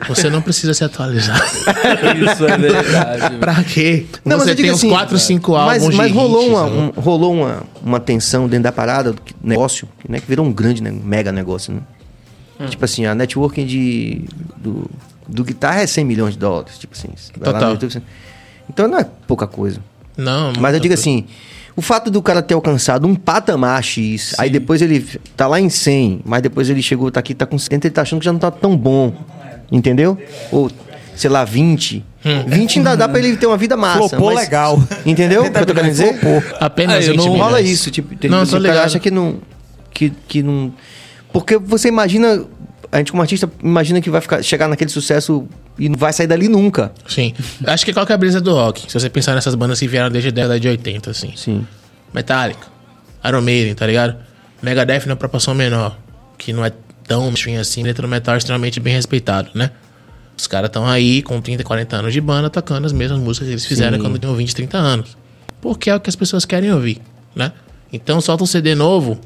Você 0.07 0.29
não 0.29 0.41
precisa 0.43 0.73
se 0.75 0.83
atualizar. 0.83 1.39
Isso 2.31 2.45
é 2.47 2.57
verdade. 2.57 3.37
pra 3.37 3.63
quê? 3.63 4.05
Não, 4.25 4.37
mas 4.37 4.47
Você 4.47 4.55
tem 4.55 4.71
uns 4.71 4.77
assim, 4.77 4.89
4, 4.89 5.17
5 5.19 5.51
mas, 5.53 5.81
álbuns 5.83 5.95
mas 5.95 6.07
de 6.11 6.17
rolou, 6.17 6.41
hits, 6.43 6.49
uma, 6.51 6.69
né? 6.69 6.93
um- 6.95 7.01
rolou 7.01 7.33
uma, 7.33 7.63
uma 7.83 7.99
tensão 7.99 8.47
dentro 8.47 8.63
da 8.65 8.71
parada, 8.71 9.11
do 9.13 9.21
negócio, 9.43 9.87
né, 10.07 10.19
que 10.19 10.27
virou 10.27 10.45
um 10.45 10.51
grande, 10.53 10.83
né, 10.83 10.91
mega 10.91 11.31
negócio, 11.31 11.73
né? 11.73 11.81
Hum. 12.59 12.65
Tipo 12.67 12.83
assim, 12.85 13.05
a 13.05 13.15
networking 13.15 13.65
de, 13.65 14.21
do, 14.57 14.89
do 15.27 15.43
guitarra 15.43 15.81
é 15.81 15.87
100 15.87 16.03
milhões 16.05 16.33
de 16.33 16.39
dólares, 16.39 16.77
tipo 16.77 16.93
assim. 16.95 17.09
Total. 17.41 17.71
YouTube, 17.71 17.91
você- 17.91 18.01
então 18.69 18.87
não 18.87 18.99
é 18.99 19.05
pouca 19.25 19.47
coisa. 19.47 19.79
Não, 20.17 20.51
Mas 20.59 20.73
eu 20.73 20.79
digo 20.79 20.93
coisa. 20.93 21.01
assim, 21.01 21.25
o 21.75 21.81
fato 21.81 22.11
do 22.11 22.21
cara 22.21 22.41
ter 22.41 22.53
alcançado 22.53 23.07
um 23.07 23.15
patamar 23.15 23.81
X, 23.81 24.35
aí 24.37 24.49
depois 24.49 24.81
ele 24.81 24.99
tá 25.37 25.47
lá 25.47 25.59
em 25.61 25.69
100, 25.69 26.21
mas 26.25 26.41
depois 26.41 26.69
ele 26.69 26.81
chegou, 26.81 27.09
tá 27.09 27.21
aqui, 27.21 27.33
tá 27.33 27.45
com 27.45 27.57
70, 27.57 27.87
ele 27.87 27.93
tá 27.93 28.01
achando 28.01 28.19
que 28.19 28.25
já 28.25 28.33
não 28.33 28.39
tá 28.39 28.51
tão 28.51 28.75
bom. 28.75 29.13
Entendeu? 29.71 30.17
Ou, 30.51 30.69
sei 31.15 31.29
lá, 31.29 31.45
20. 31.45 32.03
20 32.47 32.79
ainda 32.79 32.97
dá 32.97 33.07
pra 33.07 33.19
ele 33.19 33.37
ter 33.37 33.45
uma 33.45 33.55
vida 33.55 33.77
massa. 33.77 34.09
Flopou 34.09 34.33
mas- 34.33 34.39
legal. 34.43 34.83
Entendeu 35.05 35.43
o 35.43 35.45
Ele 35.45 35.53
que 35.53 35.57
eu 35.59 35.65
tô 35.65 35.73
tá 35.73 35.79
querendo 35.79 35.91
dizer? 35.91 36.13
que 36.15 36.19
flopou. 36.19 36.43
Apenas 36.59 36.95
Ah, 36.95 37.07
eu 37.07 37.11
20 37.13 37.25
não- 37.25 37.37
rola 37.37 37.61
isso, 37.61 37.89
tipo, 37.91 38.13
tem 38.17 38.29
Não, 38.29 38.43
o 38.43 38.47
cara 38.63 38.83
acha 38.83 38.99
que 38.99 39.09
não. 39.09 39.37
Que, 39.93 40.09
que 40.27 40.43
não. 40.43 40.73
Porque 41.31 41.57
você 41.57 41.87
imagina. 41.87 42.45
A 42.91 42.97
gente, 42.97 43.11
como 43.11 43.21
artista, 43.21 43.47
imagina 43.63 44.01
que 44.01 44.09
vai 44.09 44.19
ficar, 44.19 44.41
chegar 44.41 44.67
naquele 44.67 44.89
sucesso 44.89 45.47
e 45.77 45.87
não 45.87 45.97
vai 45.97 46.11
sair 46.11 46.25
dali 46.25 46.47
nunca. 46.47 46.91
Sim. 47.07 47.35
Acho 47.67 47.85
que 47.85 47.93
qual 47.93 48.03
que 48.03 48.11
é 48.11 48.15
a 48.15 48.17
brisa 48.17 48.41
do 48.41 48.51
rock? 48.51 48.91
Se 48.91 48.99
você 48.99 49.09
pensar 49.11 49.35
nessas 49.35 49.53
bandas 49.53 49.79
que 49.79 49.87
vieram 49.87 50.09
desde 50.09 50.29
a 50.29 50.31
década 50.31 50.59
de 50.59 50.67
80, 50.67 51.11
assim. 51.11 51.31
Sim. 51.35 51.67
Metallica, 52.11 52.65
Iron 53.23 53.41
Maiden, 53.41 53.75
tá 53.75 53.85
ligado? 53.85 54.17
Megadeth 54.61 55.05
na 55.05 55.15
proporção 55.15 55.53
menor, 55.53 55.97
que 56.37 56.51
não 56.51 56.65
é 56.65 56.71
tão 57.07 57.23
mainstream 57.23 57.59
assim, 57.59 57.83
do 57.83 58.07
metal 58.07 58.35
é 58.35 58.37
extremamente 58.37 58.79
bem 58.79 58.93
respeitado, 58.93 59.49
né? 59.53 59.71
Os 60.37 60.47
caras 60.47 60.69
estão 60.69 60.87
aí 60.87 61.21
com 61.21 61.41
30, 61.41 61.63
40 61.63 61.95
anos 61.97 62.13
de 62.13 62.21
banda 62.21 62.49
tocando 62.49 62.85
as 62.85 62.93
mesmas 62.93 63.19
músicas 63.19 63.47
que 63.47 63.53
eles 63.53 63.65
fizeram 63.65 63.97
Sim. 63.97 64.03
quando 64.03 64.19
tinham 64.19 64.35
20, 64.35 64.55
30 64.55 64.77
anos. 64.77 65.17
Porque 65.59 65.89
é 65.89 65.95
o 65.95 65.99
que 65.99 66.09
as 66.09 66.15
pessoas 66.15 66.45
querem 66.45 66.71
ouvir, 66.71 67.01
né? 67.35 67.51
Então 67.91 68.21
solta 68.21 68.43
um 68.43 68.47
CD 68.47 68.75
novo, 68.75 69.19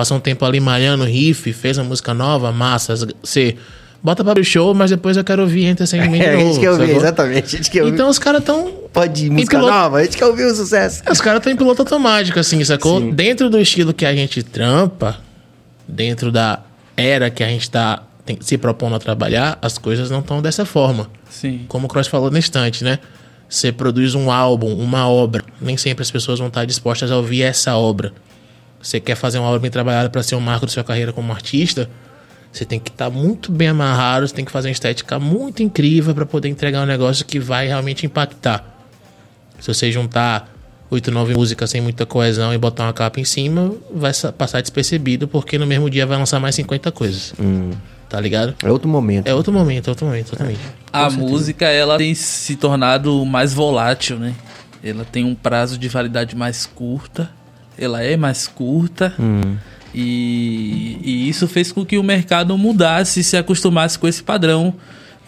passa 0.00 0.14
um 0.14 0.20
tempo 0.20 0.44
ali 0.46 0.58
malhando 0.60 1.04
riff, 1.04 1.52
fez 1.52 1.76
uma 1.76 1.84
música 1.84 2.14
nova, 2.14 2.50
massa, 2.50 2.94
você 3.22 3.54
bota 4.02 4.22
pra 4.24 4.32
abrir 4.32 4.40
o 4.40 4.44
show, 4.46 4.72
mas 4.74 4.90
depois 4.90 5.14
eu 5.18 5.22
quero 5.22 5.42
ouvir 5.42 5.66
Enter 5.66 5.86
Sandman 5.86 6.12
de 6.18 6.22
É, 6.24 6.30
a 6.30 6.36
novo. 6.38 6.46
gente 6.54 6.60
quer 6.60 6.70
ouvir, 6.70 6.86
sacou? 6.86 6.96
exatamente. 7.02 7.44
A 7.44 7.58
gente 7.58 7.70
quer 7.70 7.82
ouvir. 7.82 7.94
Então 7.94 8.08
os 8.08 8.18
caras 8.18 8.42
tão 8.42 8.72
Pode 8.92 9.26
ir, 9.26 9.30
música 9.30 9.58
piloto- 9.58 9.74
nova, 9.74 9.98
a 9.98 10.04
gente 10.04 10.16
quer 10.16 10.24
ouvir 10.24 10.44
o 10.46 10.54
sucesso. 10.54 11.02
Os 11.10 11.20
caras 11.20 11.40
estão 11.40 11.52
em 11.52 11.56
piloto 11.56 11.82
automático, 11.82 12.38
assim, 12.40 12.64
sacou? 12.64 12.98
Sim. 12.98 13.10
Dentro 13.10 13.50
do 13.50 13.60
estilo 13.60 13.92
que 13.92 14.06
a 14.06 14.14
gente 14.14 14.42
trampa, 14.42 15.18
dentro 15.86 16.32
da 16.32 16.60
era 16.96 17.28
que 17.30 17.44
a 17.44 17.48
gente 17.48 17.70
tá 17.70 18.02
tem- 18.24 18.38
se 18.40 18.56
propondo 18.56 18.94
a 18.96 18.98
trabalhar, 18.98 19.58
as 19.60 19.76
coisas 19.76 20.10
não 20.10 20.20
estão 20.20 20.40
dessa 20.40 20.64
forma. 20.64 21.10
Sim. 21.28 21.66
Como 21.68 21.84
o 21.86 21.88
Cross 21.88 22.06
falou 22.06 22.30
na 22.30 22.38
instante, 22.38 22.82
né? 22.82 22.98
Você 23.48 23.70
produz 23.72 24.14
um 24.14 24.30
álbum, 24.30 24.72
uma 24.76 25.08
obra. 25.08 25.42
Nem 25.60 25.76
sempre 25.76 26.02
as 26.02 26.10
pessoas 26.10 26.38
vão 26.38 26.48
estar 26.48 26.64
dispostas 26.64 27.10
a 27.10 27.16
ouvir 27.16 27.42
essa 27.42 27.76
obra. 27.76 28.12
Você 28.82 28.98
quer 29.00 29.14
fazer 29.14 29.38
uma 29.38 29.48
obra 29.48 29.60
bem 29.60 29.70
trabalhada 29.70 30.08
para 30.10 30.22
ser 30.22 30.34
um 30.36 30.40
marco 30.40 30.66
da 30.66 30.72
sua 30.72 30.82
carreira 30.84 31.12
como 31.12 31.32
artista, 31.32 31.88
você 32.52 32.64
tem 32.64 32.80
que 32.80 32.90
estar 32.90 33.10
muito 33.10 33.52
bem 33.52 33.68
amarrado, 33.68 34.26
você 34.26 34.34
tem 34.34 34.44
que 34.44 34.50
fazer 34.50 34.68
uma 34.68 34.72
estética 34.72 35.18
muito 35.18 35.62
incrível 35.62 36.14
para 36.14 36.26
poder 36.26 36.48
entregar 36.48 36.82
um 36.82 36.86
negócio 36.86 37.24
que 37.24 37.38
vai 37.38 37.66
realmente 37.68 38.06
impactar. 38.06 38.64
Se 39.60 39.68
você 39.72 39.92
juntar 39.92 40.52
oito, 40.90 41.10
nove 41.12 41.34
músicas 41.34 41.70
sem 41.70 41.80
muita 41.80 42.04
coesão 42.06 42.52
e 42.52 42.58
botar 42.58 42.84
uma 42.84 42.92
capa 42.92 43.20
em 43.20 43.24
cima, 43.24 43.72
vai 43.94 44.12
sa- 44.12 44.32
passar 44.32 44.60
despercebido, 44.60 45.28
porque 45.28 45.58
no 45.58 45.66
mesmo 45.66 45.88
dia 45.88 46.04
vai 46.06 46.16
lançar 46.18 46.40
mais 46.40 46.54
50 46.54 46.90
coisas. 46.90 47.34
Tá 48.08 48.18
ligado? 48.20 48.56
É 48.64 48.72
outro 48.72 48.88
momento. 48.88 49.28
É 49.28 49.34
outro 49.34 49.52
momento, 49.52 49.86
é 49.86 49.90
outro 49.90 50.04
momento, 50.06 50.30
totalmente. 50.30 50.58
A 50.92 51.08
música, 51.10 51.66
ela 51.66 51.96
tem 51.96 52.12
se 52.14 52.56
tornado 52.56 53.24
mais 53.24 53.52
volátil, 53.54 54.18
né? 54.18 54.34
Ela 54.82 55.04
tem 55.04 55.24
um 55.24 55.34
prazo 55.34 55.78
de 55.78 55.86
validade 55.86 56.34
mais 56.34 56.66
curta. 56.66 57.30
Ela 57.80 58.02
é 58.02 58.16
mais 58.16 58.46
curta. 58.46 59.14
E, 59.92 60.98
e 61.02 61.28
isso 61.28 61.48
fez 61.48 61.72
com 61.72 61.84
que 61.84 61.98
o 61.98 62.02
mercado 62.02 62.56
mudasse 62.56 63.20
e 63.20 63.24
se 63.24 63.36
acostumasse 63.36 63.98
com 63.98 64.06
esse 64.06 64.22
padrão. 64.22 64.74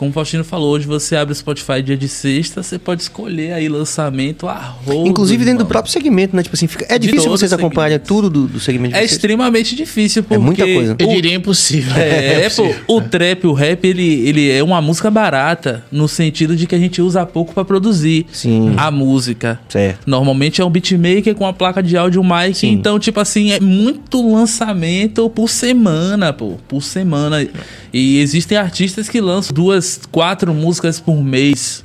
Como 0.03 0.11
o 0.11 0.13
Faustino 0.13 0.43
falou, 0.43 0.73
hoje 0.73 0.85
você 0.85 1.15
abre 1.15 1.31
o 1.31 1.37
Spotify 1.37 1.81
dia 1.81 1.97
de 1.97 2.09
sexta, 2.09 2.61
você 2.61 2.77
pode 2.77 3.03
escolher 3.03 3.53
aí 3.53 3.69
lançamento 3.69 4.49
a 4.49 4.75
Inclusive 5.07 5.45
dentro 5.45 5.59
do 5.59 5.61
irmão. 5.61 5.67
próprio 5.69 5.93
segmento, 5.93 6.35
né? 6.35 6.43
Tipo 6.43 6.57
assim, 6.57 6.67
fica- 6.67 6.87
é 6.89 6.99
De 6.99 7.07
difícil 7.07 7.31
vocês 7.31 7.53
os 7.53 7.57
acompanharem 7.57 8.01
tudo 8.01 8.29
do, 8.29 8.49
do 8.49 8.59
segmento 8.59 8.95
de 8.95 8.97
É 8.97 8.99
vocês. 9.03 9.13
extremamente 9.13 9.77
difícil, 9.77 10.25
porque... 10.25 10.35
É 10.35 10.39
muita 10.39 10.65
coisa. 10.67 10.97
Eu 10.99 11.09
o- 11.09 11.15
diria 11.15 11.33
impossível. 11.37 11.95
É, 11.95 12.49
possível. 12.49 12.75
pô, 12.89 12.97
o 12.97 13.01
trap, 13.01 13.47
o 13.47 13.53
rap, 13.53 13.85
ele, 13.87 14.29
ele 14.29 14.51
é 14.51 14.61
uma 14.61 14.83
música 14.83 15.09
barata, 15.09 15.85
no 15.93 16.09
sentido 16.09 16.57
de 16.57 16.67
que 16.67 16.75
a 16.75 16.79
gente 16.81 17.01
usa 17.01 17.25
pouco 17.25 17.55
pra 17.55 17.65
produzir 17.65 18.27
Sim. 18.33 18.75
a 18.77 18.91
música. 18.91 19.61
Certo. 19.69 20.01
Normalmente 20.05 20.61
é 20.61 20.65
um 20.65 20.71
beatmaker 20.71 21.33
com 21.37 21.47
a 21.47 21.53
placa 21.53 21.81
de 21.81 21.97
áudio 21.97 22.21
um 22.21 22.25
mic, 22.25 22.57
Sim. 22.57 22.73
então, 22.73 22.99
tipo 22.99 23.21
assim, 23.21 23.53
é 23.53 23.61
muito 23.61 24.21
lançamento 24.35 25.31
por 25.31 25.49
semana, 25.49 26.33
pô, 26.33 26.57
por 26.67 26.83
semana. 26.83 27.47
E 27.93 28.19
existem 28.19 28.59
artistas 28.59 29.09
que 29.09 29.21
lançam 29.21 29.53
duas, 29.55 29.92
quatro 30.11 30.53
músicas 30.53 31.01
por 31.01 31.23
mês. 31.23 31.85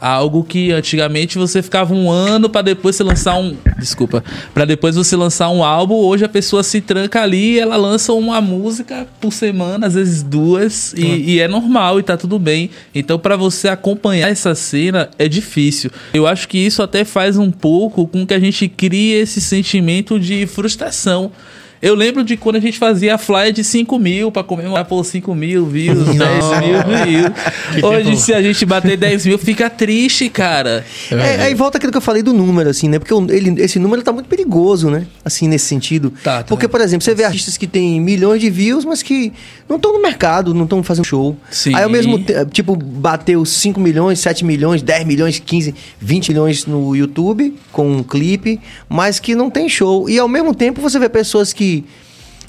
Algo 0.00 0.44
que 0.44 0.70
antigamente 0.70 1.36
você 1.36 1.60
ficava 1.60 1.92
um 1.92 2.08
ano 2.08 2.48
pra 2.48 2.62
depois 2.62 2.94
você 2.94 3.02
lançar 3.02 3.34
um. 3.36 3.56
Desculpa. 3.78 4.22
Pra 4.54 4.64
depois 4.64 4.94
você 4.94 5.16
lançar 5.16 5.50
um 5.50 5.64
álbum. 5.64 5.96
Hoje 5.96 6.24
a 6.24 6.28
pessoa 6.28 6.62
se 6.62 6.80
tranca 6.80 7.20
ali 7.20 7.54
e 7.54 7.58
ela 7.58 7.76
lança 7.76 8.12
uma 8.12 8.40
música 8.40 9.08
por 9.20 9.32
semana, 9.32 9.88
às 9.88 9.94
vezes 9.94 10.22
duas. 10.22 10.92
E, 10.92 11.32
e 11.32 11.40
é 11.40 11.48
normal 11.48 11.98
e 11.98 12.04
tá 12.04 12.16
tudo 12.16 12.38
bem. 12.38 12.70
Então, 12.94 13.18
pra 13.18 13.34
você 13.34 13.66
acompanhar 13.66 14.28
essa 14.28 14.54
cena 14.54 15.10
é 15.18 15.26
difícil. 15.26 15.90
Eu 16.14 16.28
acho 16.28 16.46
que 16.48 16.58
isso 16.58 16.80
até 16.80 17.04
faz 17.04 17.36
um 17.36 17.50
pouco 17.50 18.06
com 18.06 18.24
que 18.24 18.34
a 18.34 18.38
gente 18.38 18.68
crie 18.68 19.14
esse 19.14 19.40
sentimento 19.40 20.20
de 20.20 20.46
frustração. 20.46 21.32
Eu 21.80 21.94
lembro 21.94 22.24
de 22.24 22.36
quando 22.36 22.56
a 22.56 22.60
gente 22.60 22.78
fazia 22.78 23.14
a 23.14 23.18
flyer 23.18 23.52
de 23.52 23.62
5 23.62 23.98
mil 23.98 24.32
pra 24.32 24.42
comemorar 24.42 24.84
por 24.84 25.04
5 25.04 25.32
mil 25.34 25.66
views, 25.66 26.06
10 26.06 26.16
mil 26.16 27.04
views. 27.04 27.32
Hoje, 27.82 28.04
tempo. 28.04 28.16
se 28.16 28.34
a 28.34 28.42
gente 28.42 28.66
bater 28.66 28.96
10 28.96 29.26
mil, 29.26 29.38
fica 29.38 29.70
triste, 29.70 30.28
cara. 30.28 30.84
É, 31.10 31.42
aí 31.42 31.54
volta 31.54 31.78
aquilo 31.78 31.92
que 31.92 31.98
eu 31.98 32.02
falei 32.02 32.22
do 32.22 32.32
número, 32.32 32.68
assim, 32.68 32.88
né? 32.88 32.98
Porque 32.98 33.14
ele, 33.32 33.62
esse 33.62 33.78
número 33.78 34.02
tá 34.02 34.12
muito 34.12 34.28
perigoso, 34.28 34.90
né? 34.90 35.06
Assim, 35.24 35.46
nesse 35.46 35.66
sentido. 35.66 36.12
Tá, 36.22 36.38
tá. 36.38 36.44
Porque, 36.44 36.66
por 36.66 36.80
exemplo, 36.80 37.04
você 37.04 37.14
vê 37.14 37.24
artistas 37.24 37.56
que 37.56 37.66
têm 37.66 38.00
milhões 38.00 38.40
de 38.40 38.50
views, 38.50 38.84
mas 38.84 39.02
que 39.02 39.32
não 39.68 39.76
estão 39.76 39.92
no 39.92 40.02
mercado, 40.02 40.52
não 40.52 40.64
estão 40.64 40.82
fazendo 40.82 41.04
show. 41.04 41.36
Sim. 41.50 41.74
Aí, 41.74 41.84
ao 41.84 41.90
mesmo 41.90 42.18
tempo, 42.18 42.50
tipo, 42.50 42.74
bateu 42.74 43.44
5 43.44 43.78
milhões, 43.78 44.18
7 44.18 44.44
milhões, 44.44 44.82
10 44.82 45.06
milhões, 45.06 45.38
15, 45.38 45.74
20 46.00 46.28
milhões 46.30 46.66
no 46.66 46.96
YouTube 46.96 47.54
com 47.70 47.88
um 47.88 48.02
clipe, 48.02 48.60
mas 48.88 49.20
que 49.20 49.36
não 49.36 49.48
tem 49.48 49.68
show. 49.68 50.08
E, 50.10 50.18
ao 50.18 50.26
mesmo 50.26 50.52
tempo, 50.54 50.80
você 50.80 50.98
vê 50.98 51.08
pessoas 51.08 51.52
que... 51.52 51.67
see 51.68 51.84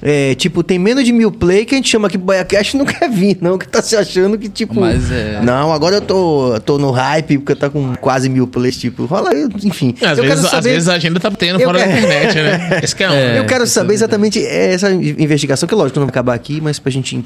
é, 0.02 0.34
tipo, 0.36 0.64
tem 0.64 0.80
menos 0.80 1.04
de 1.04 1.12
mil 1.12 1.32
play 1.32 1.66
que 1.66 1.76
a 1.76 1.78
gente 1.78 1.90
chama 1.90 2.08
aqui 2.08 2.18
BoiaCast 2.18 2.78
não 2.78 2.86
quer 2.88 3.10
vir, 3.10 3.38
não, 3.42 3.58
que 3.58 3.68
tá 3.68 3.82
se 3.82 3.96
achando 3.96 4.38
que, 4.38 4.48
tipo. 4.50 4.80
Mas 4.80 5.12
é- 5.12 5.42
Não, 5.44 5.72
agora 5.74 5.98
eu 5.98 6.02
tô, 6.02 6.60
tô 6.66 6.78
no 6.78 6.92
hype, 6.92 7.38
porque 7.40 7.56
tá 7.56 7.70
com 7.70 7.96
quase 7.96 8.30
mil 8.30 8.48
plays, 8.48 8.78
tipo, 8.78 9.06
rola, 9.06 9.34
eu- 9.34 9.50
enfim. 9.64 9.94
Às, 10.02 10.18
eu 10.18 10.24
vezes, 10.24 10.28
quero 10.28 10.46
às 10.46 10.52
saber. 10.52 10.70
vezes 10.74 10.88
a 10.90 10.94
agenda 10.94 11.20
tá 11.20 11.30
tendo 11.32 11.60
fora 11.60 11.80
da 11.80 11.86
quero- 11.88 11.98
internet, 12.00 12.36
né? 12.36 12.80
Esse 12.84 12.96
que 12.96 13.04
é 13.04 13.10
um. 13.10 13.14
É. 13.14 13.40
eu 13.40 13.46
quero 13.46 13.66
saber 13.68 13.94
é 13.94 13.98
verdade. 13.98 14.40
exatamente 14.40 14.46
essa 14.46 14.92
investigação, 14.92 15.68
que 15.68 15.76
lógico, 15.76 16.00
não 16.00 16.06
vai 16.08 16.12
acabar 16.12 16.34
aqui, 16.34 16.60
mas 16.62 16.80
pra 16.80 16.92
gente 16.92 17.24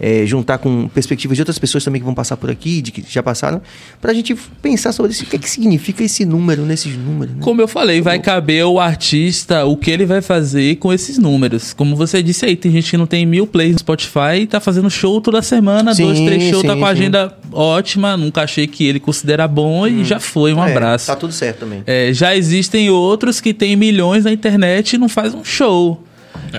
é, 0.00 0.24
juntar 0.26 0.58
com 0.58 0.88
perspectivas 0.88 1.36
de 1.36 1.42
outras 1.42 1.58
pessoas 1.58 1.84
também 1.84 2.00
que 2.00 2.04
vão 2.04 2.14
passar 2.14 2.36
por 2.36 2.50
aqui, 2.50 2.80
de 2.82 2.90
que 2.90 3.04
já 3.08 3.22
passaram, 3.22 3.60
pra 4.00 4.12
gente 4.14 4.34
pensar 4.62 4.92
sobre 4.92 5.12
isso. 5.12 5.24
O 5.24 5.26
que, 5.26 5.36
é 5.36 5.38
que 5.38 5.48
significa 5.48 6.02
esse 6.02 6.24
número, 6.24 6.62
nesses 6.64 6.96
números, 6.96 7.34
né? 7.34 7.40
Como 7.42 7.60
eu 7.60 7.68
falei, 7.68 8.00
vai 8.00 8.18
caber 8.18 8.62
ao 8.64 8.78
artista 8.80 9.64
o 9.64 9.76
que 9.76 9.90
ele 9.90 10.06
vai 10.06 10.20
fazer 10.22 10.76
com 10.76 10.92
esses 10.92 11.18
números. 11.18 11.72
Como 11.72 11.94
você 11.96 12.13
disse 12.22 12.44
aí, 12.44 12.56
tem 12.56 12.70
gente 12.72 12.90
que 12.90 12.96
não 12.96 13.06
tem 13.06 13.24
mil 13.26 13.46
plays 13.46 13.72
no 13.72 13.78
Spotify 13.78 14.40
e 14.42 14.46
tá 14.46 14.60
fazendo 14.60 14.90
show 14.90 15.20
toda 15.20 15.40
semana, 15.42 15.94
Sim, 15.94 16.04
dois, 16.04 16.20
três 16.20 16.42
shows, 16.50 16.62
tá 16.62 16.74
com 16.76 16.84
a 16.84 16.88
sim. 16.88 17.00
agenda 17.00 17.36
ótima, 17.52 18.16
nunca 18.16 18.42
achei 18.42 18.66
que 18.66 18.84
ele 18.86 19.00
considera 19.00 19.46
bom 19.48 19.86
e 19.86 20.04
já 20.04 20.18
foi, 20.20 20.52
um 20.54 20.62
É, 20.64 20.70
abraço. 20.70 21.06
Tá 21.06 21.16
tudo 21.16 21.32
certo 21.32 21.60
também. 21.60 21.82
É, 21.86 22.12
já 22.12 22.34
existem 22.36 22.90
outros 22.90 23.40
que 23.40 23.52
têm 23.54 23.76
milhões 23.76 24.24
na 24.24 24.32
internet 24.32 24.94
e 24.94 24.98
não 24.98 25.08
faz 25.08 25.34
um 25.34 25.44
show. 25.44 26.02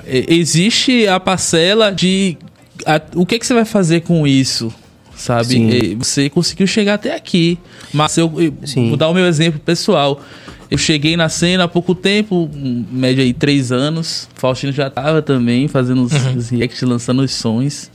É, 0.05 0.25
existe 0.33 1.07
a 1.07 1.19
parcela 1.19 1.91
de 1.91 2.37
a- 2.85 3.01
o 3.15 3.25
que, 3.25 3.39
que 3.39 3.45
você 3.45 3.53
vai 3.53 3.65
fazer 3.65 4.01
com 4.01 4.25
isso, 4.27 4.73
sabe? 5.15 5.47
Sim. 5.47 5.95
Você 5.97 6.29
conseguiu 6.29 6.67
chegar 6.67 6.95
até 6.95 7.15
aqui, 7.15 7.57
mas 7.93 8.17
eu, 8.17 8.31
eu 8.37 8.53
Sim. 8.65 8.89
vou 8.89 8.97
dar 8.97 9.09
o 9.09 9.13
meu 9.13 9.25
exemplo 9.25 9.59
pessoal. 9.59 10.21
Eu 10.69 10.77
cheguei 10.77 11.15
na 11.15 11.29
cena 11.29 11.65
há 11.65 11.67
pouco 11.67 11.93
tempo, 11.93 12.49
em 12.55 12.85
média 12.91 13.23
aí 13.23 13.33
três 13.33 13.71
anos. 13.71 14.27
Faustino 14.35 14.71
já 14.73 14.89
tava 14.89 15.21
também 15.21 15.67
fazendo 15.67 16.03
os, 16.03 16.11
Uhum. 16.13 16.35
os 16.37 16.49
reacts, 16.49 16.81
lançando 16.81 17.21
os 17.21 17.31
sons. 17.31 17.91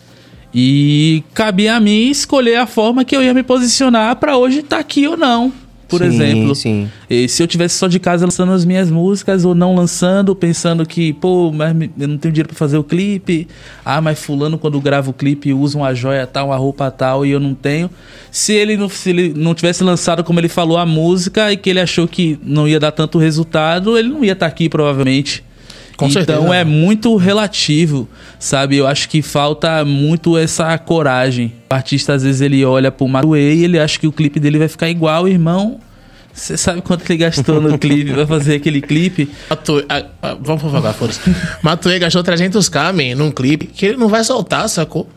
E 0.55 1.23
cabia 1.35 1.77
a 1.77 1.81
mim 1.81 2.11
escolher 2.11 2.57
a 2.57 2.66
forma 2.66 3.05
que 3.05 3.14
eu 3.16 3.23
ia 3.23 3.33
me 3.35 3.43
posicionar 3.43 4.16
pra 4.16 4.37
hoje 4.37 4.61
estar 4.61 4.79
aqui 4.79 5.07
ou 5.07 5.16
não. 5.16 5.53
Por 5.91 6.01
Sim, 6.01 6.07
exemplo, 6.07 6.55
sim. 6.55 6.88
e 7.11 7.28
se 7.28 7.43
eu 7.43 7.49
tivesse 7.49 7.76
só 7.76 7.88
de 7.88 7.99
casa 7.99 8.24
lançando 8.24 8.53
as 8.53 8.64
minhas 8.64 8.88
músicas 8.88 9.45
ou 9.45 9.55
não 9.55 9.74
lançando, 9.74 10.36
pensando 10.36 10.86
que, 10.86 11.12
pô, 11.14 11.51
mas 11.53 11.74
eu 11.99 12.07
não 12.07 12.16
tenho 12.16 12.32
dinheiro 12.32 12.49
pra 12.49 12.57
fazer 12.57 12.78
o 12.78 12.84
clipe. 12.84 13.49
Ah, 13.84 14.01
mas 14.01 14.22
fulano 14.22 14.57
quando 14.57 14.80
grava 14.80 15.11
o 15.11 15.12
clipe 15.12 15.53
usa 15.53 15.76
uma 15.76 15.93
joia 15.93 16.26
tal, 16.26 16.47
uma 16.47 16.57
roupa 16.57 16.91
tal 16.91 17.26
e 17.26 17.30
eu 17.30 17.41
não 17.41 17.55
tenho. 17.55 17.91
Se 18.30 18.53
ele 18.53 18.76
não, 18.76 18.88
se 18.88 19.11
ele 19.11 19.34
não 19.36 19.55
tivesse 19.55 19.82
lançado 19.82 20.22
como 20.22 20.38
ele 20.38 20.49
falou 20.49 20.78
a 20.78 20.86
música 20.86 21.53
e 21.53 21.57
que 21.57 21.68
ele 21.68 21.80
achou 21.80 22.07
que 22.07 22.38
não 22.43 22.68
ia 22.68 22.78
dar 22.78 22.93
tanto 22.93 23.18
resultado, 23.18 23.99
ele 23.99 24.09
não 24.09 24.24
ia 24.24 24.32
estar 24.32 24.47
aqui 24.47 24.68
provavelmente. 24.68 25.43
Com 26.01 26.09
então 26.09 26.24
certeza. 26.24 26.55
é 26.57 26.64
muito 26.64 27.14
relativo, 27.16 28.09
sabe? 28.38 28.76
Eu 28.76 28.86
acho 28.86 29.09
que 29.09 29.20
falta 29.22 29.84
muito 29.84 30.36
essa 30.38 30.76
coragem. 30.78 31.53
O 31.70 31.74
artista 31.74 32.14
às 32.14 32.22
vezes 32.22 32.40
ele 32.40 32.64
olha 32.64 32.90
pro 32.90 33.07
Matuê 33.07 33.55
e 33.55 33.64
ele 33.64 33.78
acha 33.78 33.98
que 33.98 34.07
o 34.07 34.12
clipe 34.12 34.40
dele 34.40 34.59
vai 34.59 34.68
ficar 34.68 34.88
igual, 34.88 35.28
irmão. 35.28 35.78
Você 36.32 36.57
sabe 36.57 36.80
quanto 36.80 37.05
ele 37.11 37.18
gastou 37.18 37.61
no 37.61 37.76
clipe? 37.78 38.12
Vai 38.12 38.24
fazer 38.26 38.55
aquele 38.55 38.80
clipe? 38.80 39.28
Matuê, 39.51 39.84
ah, 39.88 40.05
ah, 40.22 40.36
vamos 40.40 40.62
fofocar, 40.62 40.94
foda-se. 40.94 41.20
Matuê 41.62 41.98
gastou 41.98 42.22
300k, 42.22 42.92
man, 42.92 43.16
num 43.16 43.30
clipe 43.30 43.66
que 43.66 43.84
ele 43.86 43.96
não 43.98 44.09
vai 44.09 44.24
soltar, 44.24 44.68
sacou? 44.68 45.09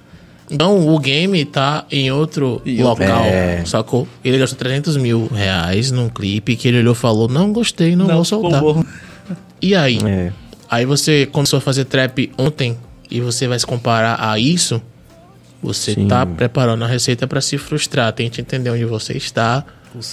Então 0.51 0.89
o 0.89 0.99
game 0.99 1.45
tá 1.45 1.85
em 1.89 2.11
outro 2.11 2.61
E 2.65 2.83
local, 2.83 3.23
É. 3.25 3.63
sacou? 3.65 4.07
Ele 4.23 4.37
gastou 4.37 4.57
300 4.59 4.97
mil 4.97 5.27
reais 5.33 5.89
num 5.91 6.09
clipe 6.09 6.55
que 6.57 6.67
ele 6.67 6.79
olhou 6.79 6.93
e 6.93 6.97
falou: 6.97 7.29
Não 7.29 7.53
gostei, 7.53 7.95
não, 7.95 8.07
vou 8.07 8.25
soltar. 8.25 8.59
bom. 8.59 8.83
E 9.61 9.73
aí? 9.73 9.99
É. 10.05 10.31
Aí 10.73 10.85
você 10.87 11.27
começou 11.27 11.57
a 11.57 11.61
fazer 11.61 11.85
trap 11.85 12.31
ontem 12.35 12.75
e 13.11 13.21
você 13.21 13.47
vai 13.47 13.59
se 13.59 13.65
comparar 13.65 14.17
a 14.19 14.39
isso, 14.39 14.81
você 15.61 15.93
Sim. 15.93 16.07
tá 16.07 16.25
preparando 16.25 16.83
a 16.83 16.87
receita 16.87 17.27
pra 17.27 17.39
se 17.41 17.59
frustrar. 17.59 18.11
Tente 18.11 18.41
entender 18.41 18.71
onde 18.71 18.83
você 18.83 19.13
está, 19.15 19.63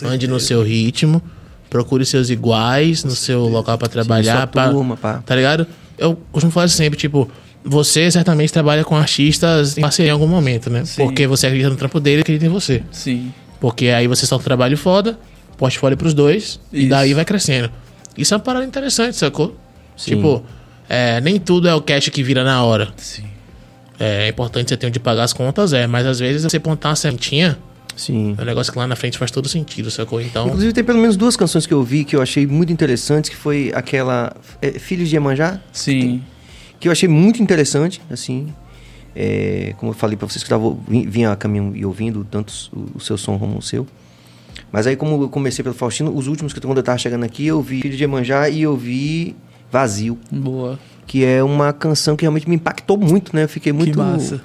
ande 0.05 0.29
no 0.29 0.39
seu 0.39 0.63
ritmo, 0.63 1.23
procure 1.71 2.05
seus 2.05 2.29
iguais 2.29 3.05
no 3.05 3.13
seu 3.13 3.41
local 3.49 3.79
pra 3.79 3.89
trabalhar, 3.89 4.37
sua 4.37 4.47
pra- 4.49 4.69
turma, 4.69 4.99
pá. 4.99 5.23
tá 5.25 5.35
ligado? 5.35 5.67
Eu 5.97 6.15
costumo 6.31 6.53
falar 6.53 6.69
sempre, 6.69 6.99
tipo, 6.99 7.27
você 7.65 8.11
certamente 8.11 8.53
trabalha 8.53 8.85
com 8.85 8.95
artistas 8.95 9.79
em 9.79 9.81
parceria 9.81 10.11
em 10.11 10.13
algum 10.13 10.27
momento, 10.27 10.69
né? 10.69 10.85
Sim. 10.85 11.05
Porque 11.05 11.27
você 11.27 11.47
acredita 11.47 11.71
no 11.71 11.77
trampo 11.77 11.99
dele 11.99 12.19
e 12.19 12.21
acredita 12.21 12.45
em 12.45 12.51
você. 12.51 12.83
Sim. 12.93 13.33
Porque 13.59 13.87
aí 13.89 14.07
você 14.07 14.27
solta 14.27 14.43
um 14.43 14.45
trabalho 14.45 14.77
foda, 14.77 15.19
portfólio 15.57 15.97
pros 15.97 16.13
dois, 16.13 16.61
e 16.71 16.81
Isso. 16.81 16.89
daí 16.91 17.15
vai 17.15 17.25
crescendo. 17.25 17.71
Isso 18.15 18.35
é 18.35 18.37
uma 18.37 18.43
parada 18.43 18.67
interessante, 18.67 19.17
sacou? 19.17 19.57
Sim. 20.01 20.17
Tipo, 20.17 20.43
é, 20.89 21.21
nem 21.21 21.39
tudo 21.39 21.69
é 21.69 21.75
o 21.75 21.81
cash 21.83 22.09
que 22.09 22.23
vira 22.23 22.43
na 22.43 22.65
hora. 22.65 22.89
Sim. 22.97 23.25
É 23.99 24.29
importante 24.29 24.71
você 24.71 24.77
ter 24.79 24.87
onde 24.87 24.99
pagar 24.99 25.25
as 25.25 25.33
contas, 25.35 25.73
é, 25.75 25.87
mas 25.87 26.07
às 26.07 26.19
vezes 26.19 26.43
você 26.43 26.59
plantar 26.59 26.89
uma 26.89 26.97
sementinha 26.97 27.59
Sim. 27.95 28.35
é 28.39 28.43
um 28.43 28.45
negócio 28.47 28.73
que 28.73 28.79
lá 28.79 28.87
na 28.87 28.97
frente 28.97 29.19
faz 29.19 29.31
todo 29.31 29.47
sentido, 29.47 29.91
sacou? 29.91 30.23
Então, 30.23 30.47
Inclusive 30.47 30.73
tem 30.73 30.83
pelo 30.83 30.99
menos 30.99 31.19
duas 31.19 31.37
canções 31.37 31.67
que 31.67 31.75
eu 31.75 31.83
vi 31.83 32.03
que 32.05 32.17
eu 32.17 32.23
achei 32.23 32.47
muito 32.47 32.73
interessantes, 32.73 33.29
que 33.29 33.37
foi 33.37 33.71
aquela 33.75 34.33
é, 34.63 34.71
Filhos 34.79 35.11
de 35.11 35.17
Iemanjá, 35.17 35.61
Sim. 35.71 36.23
que 36.81 36.89
eu 36.89 36.93
achei 36.93 37.09
muito 37.11 37.43
interessante, 37.43 38.01
assim. 38.11 38.49
É, 39.15 39.75
como 39.77 39.91
eu 39.93 39.95
falei 39.95 40.17
pra 40.17 40.27
vocês 40.27 40.43
que 40.43 40.49
tava, 40.49 40.75
vim- 40.89 41.07
vinha 41.07 41.31
a 41.33 41.37
caminho 41.37 41.73
e 41.77 41.85
ouvindo, 41.85 42.25
tanto 42.31 42.55
o, 42.73 42.93
o 42.97 43.01
seu 43.01 43.19
som 43.19 43.39
como 43.39 43.59
o 43.59 43.63
seu. 43.63 43.87
Mas 44.73 44.87
aí, 44.87 44.97
como 44.97 45.23
eu 45.25 45.29
comecei 45.29 45.63
pelo 45.63 45.75
Faustino, 45.75 46.17
os 46.17 46.27
últimos 46.27 46.53
que 46.55 46.61
quando 46.61 46.79
eu 46.79 46.83
tava 46.83 46.97
chegando 46.97 47.25
aqui, 47.25 47.47
eu 47.47 47.61
vi 47.61 47.83
Filhos 47.83 47.99
de 47.99 48.05
Iemanjá 48.05 48.49
e 48.49 48.63
eu 48.63 48.75
vi 48.77 49.35
Vazio, 49.71 50.19
Boa. 50.31 50.79
que 51.07 51.25
é 51.25 51.43
uma 51.43 51.73
canção 51.73 52.17
que 52.17 52.23
realmente 52.23 52.49
me 52.49 52.57
impactou 52.57 52.97
muito, 52.99 53.35
né? 53.35 53.45
Eu 53.45 53.49
fiquei 53.49 53.73
muito. 53.73 53.93
Que 53.93 53.99
massa. 53.99 54.41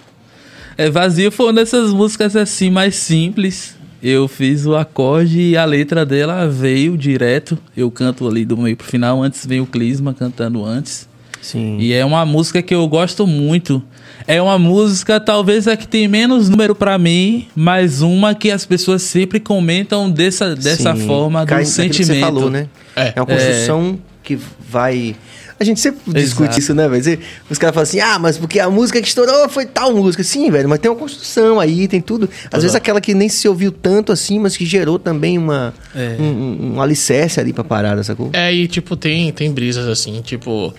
É, 0.77 0.89
Vazio 0.89 1.31
foi 1.31 1.47
uma 1.47 1.53
dessas 1.53 1.91
músicas 1.91 2.35
assim 2.35 2.69
mais 2.69 2.95
simples. 2.95 3.75
Eu 4.03 4.27
fiz 4.27 4.65
o 4.65 4.75
acorde 4.75 5.39
e 5.39 5.57
a 5.57 5.65
letra 5.65 6.05
dela 6.05 6.47
veio 6.47 6.97
direto. 6.97 7.57
Eu 7.75 7.89
canto 7.89 8.27
ali 8.27 8.45
do 8.45 8.55
meio 8.55 8.77
pro 8.77 8.85
final, 8.85 9.23
antes 9.23 9.45
vem 9.45 9.61
o 9.61 9.65
Clisma 9.65 10.13
cantando 10.13 10.63
antes. 10.63 11.07
Sim. 11.41 11.77
E 11.79 11.93
é 11.93 12.03
uma 12.03 12.25
música 12.25 12.61
que 12.61 12.73
eu 12.73 12.87
gosto 12.87 13.25
muito. 13.25 13.81
É 14.27 14.41
uma 14.41 14.57
música, 14.57 15.19
talvez 15.19 15.67
a 15.67 15.77
que 15.77 15.87
tem 15.87 16.07
menos 16.07 16.49
número 16.49 16.73
pra 16.75 16.97
mim, 16.97 17.47
mas 17.55 18.01
uma 18.01 18.33
que 18.33 18.49
as 18.49 18.65
pessoas 18.65 19.03
sempre 19.03 19.39
comentam 19.39 20.09
dessa, 20.09 20.55
dessa 20.55 20.95
Sim. 20.95 21.05
forma 21.05 21.45
Cai 21.45 21.63
do 21.63 21.67
naquilo 21.69 21.89
que 21.89 21.93
sentimento. 22.03 22.13
você 22.15 22.19
falou, 22.19 22.49
né? 22.49 22.67
É. 22.95 23.13
É 23.15 23.21
uma 23.21 23.25
construção 23.27 23.99
que 24.25 24.35
vai. 24.69 25.15
A 25.57 25.63
gente 25.63 25.79
sempre 25.79 26.01
discute 26.13 26.43
Exato. 26.49 26.59
isso, 26.59 26.73
né, 26.75 26.89
velho? 26.89 27.19
Os 27.49 27.57
caras 27.57 27.73
falam 27.73 27.83
assim, 27.83 27.99
ah, 28.01 28.19
mas 28.19 28.37
porque 28.37 28.59
a 28.59 28.69
música 28.69 29.01
que 29.01 29.07
estourou 29.07 29.47
foi 29.47 29.65
tal 29.65 29.93
música. 29.93 30.21
Sim, 30.21 30.51
velho, 30.51 30.67
mas 30.67 30.79
tem 30.79 30.91
uma 30.91 30.97
construção 30.99 31.59
aí, 31.61 31.87
tem 31.87 32.01
tudo. 32.01 32.29
Às 32.51 32.63
vezes 32.63 32.75
aquela 32.75 32.99
que 32.99 33.13
nem 33.13 33.29
se 33.29 33.47
ouviu 33.47 33.71
tanto 33.71 34.11
assim, 34.11 34.37
mas 34.37 34.57
que 34.57 34.65
gerou 34.65 34.99
também 34.99 35.37
uma, 35.37 35.73
É. 35.95 36.17
um, 36.19 36.73
um- 36.75 36.81
alicerce 36.81 37.39
ali 37.39 37.53
pra 37.53 37.63
parada, 37.63 38.03
sacou? 38.03 38.29
É, 38.33 38.53
e 38.53 38.67
tipo, 38.67 38.97
tem, 38.97 39.31
tem 39.31 39.49
brisas 39.49 39.87
assim, 39.87 40.21
tipo, 40.21 40.73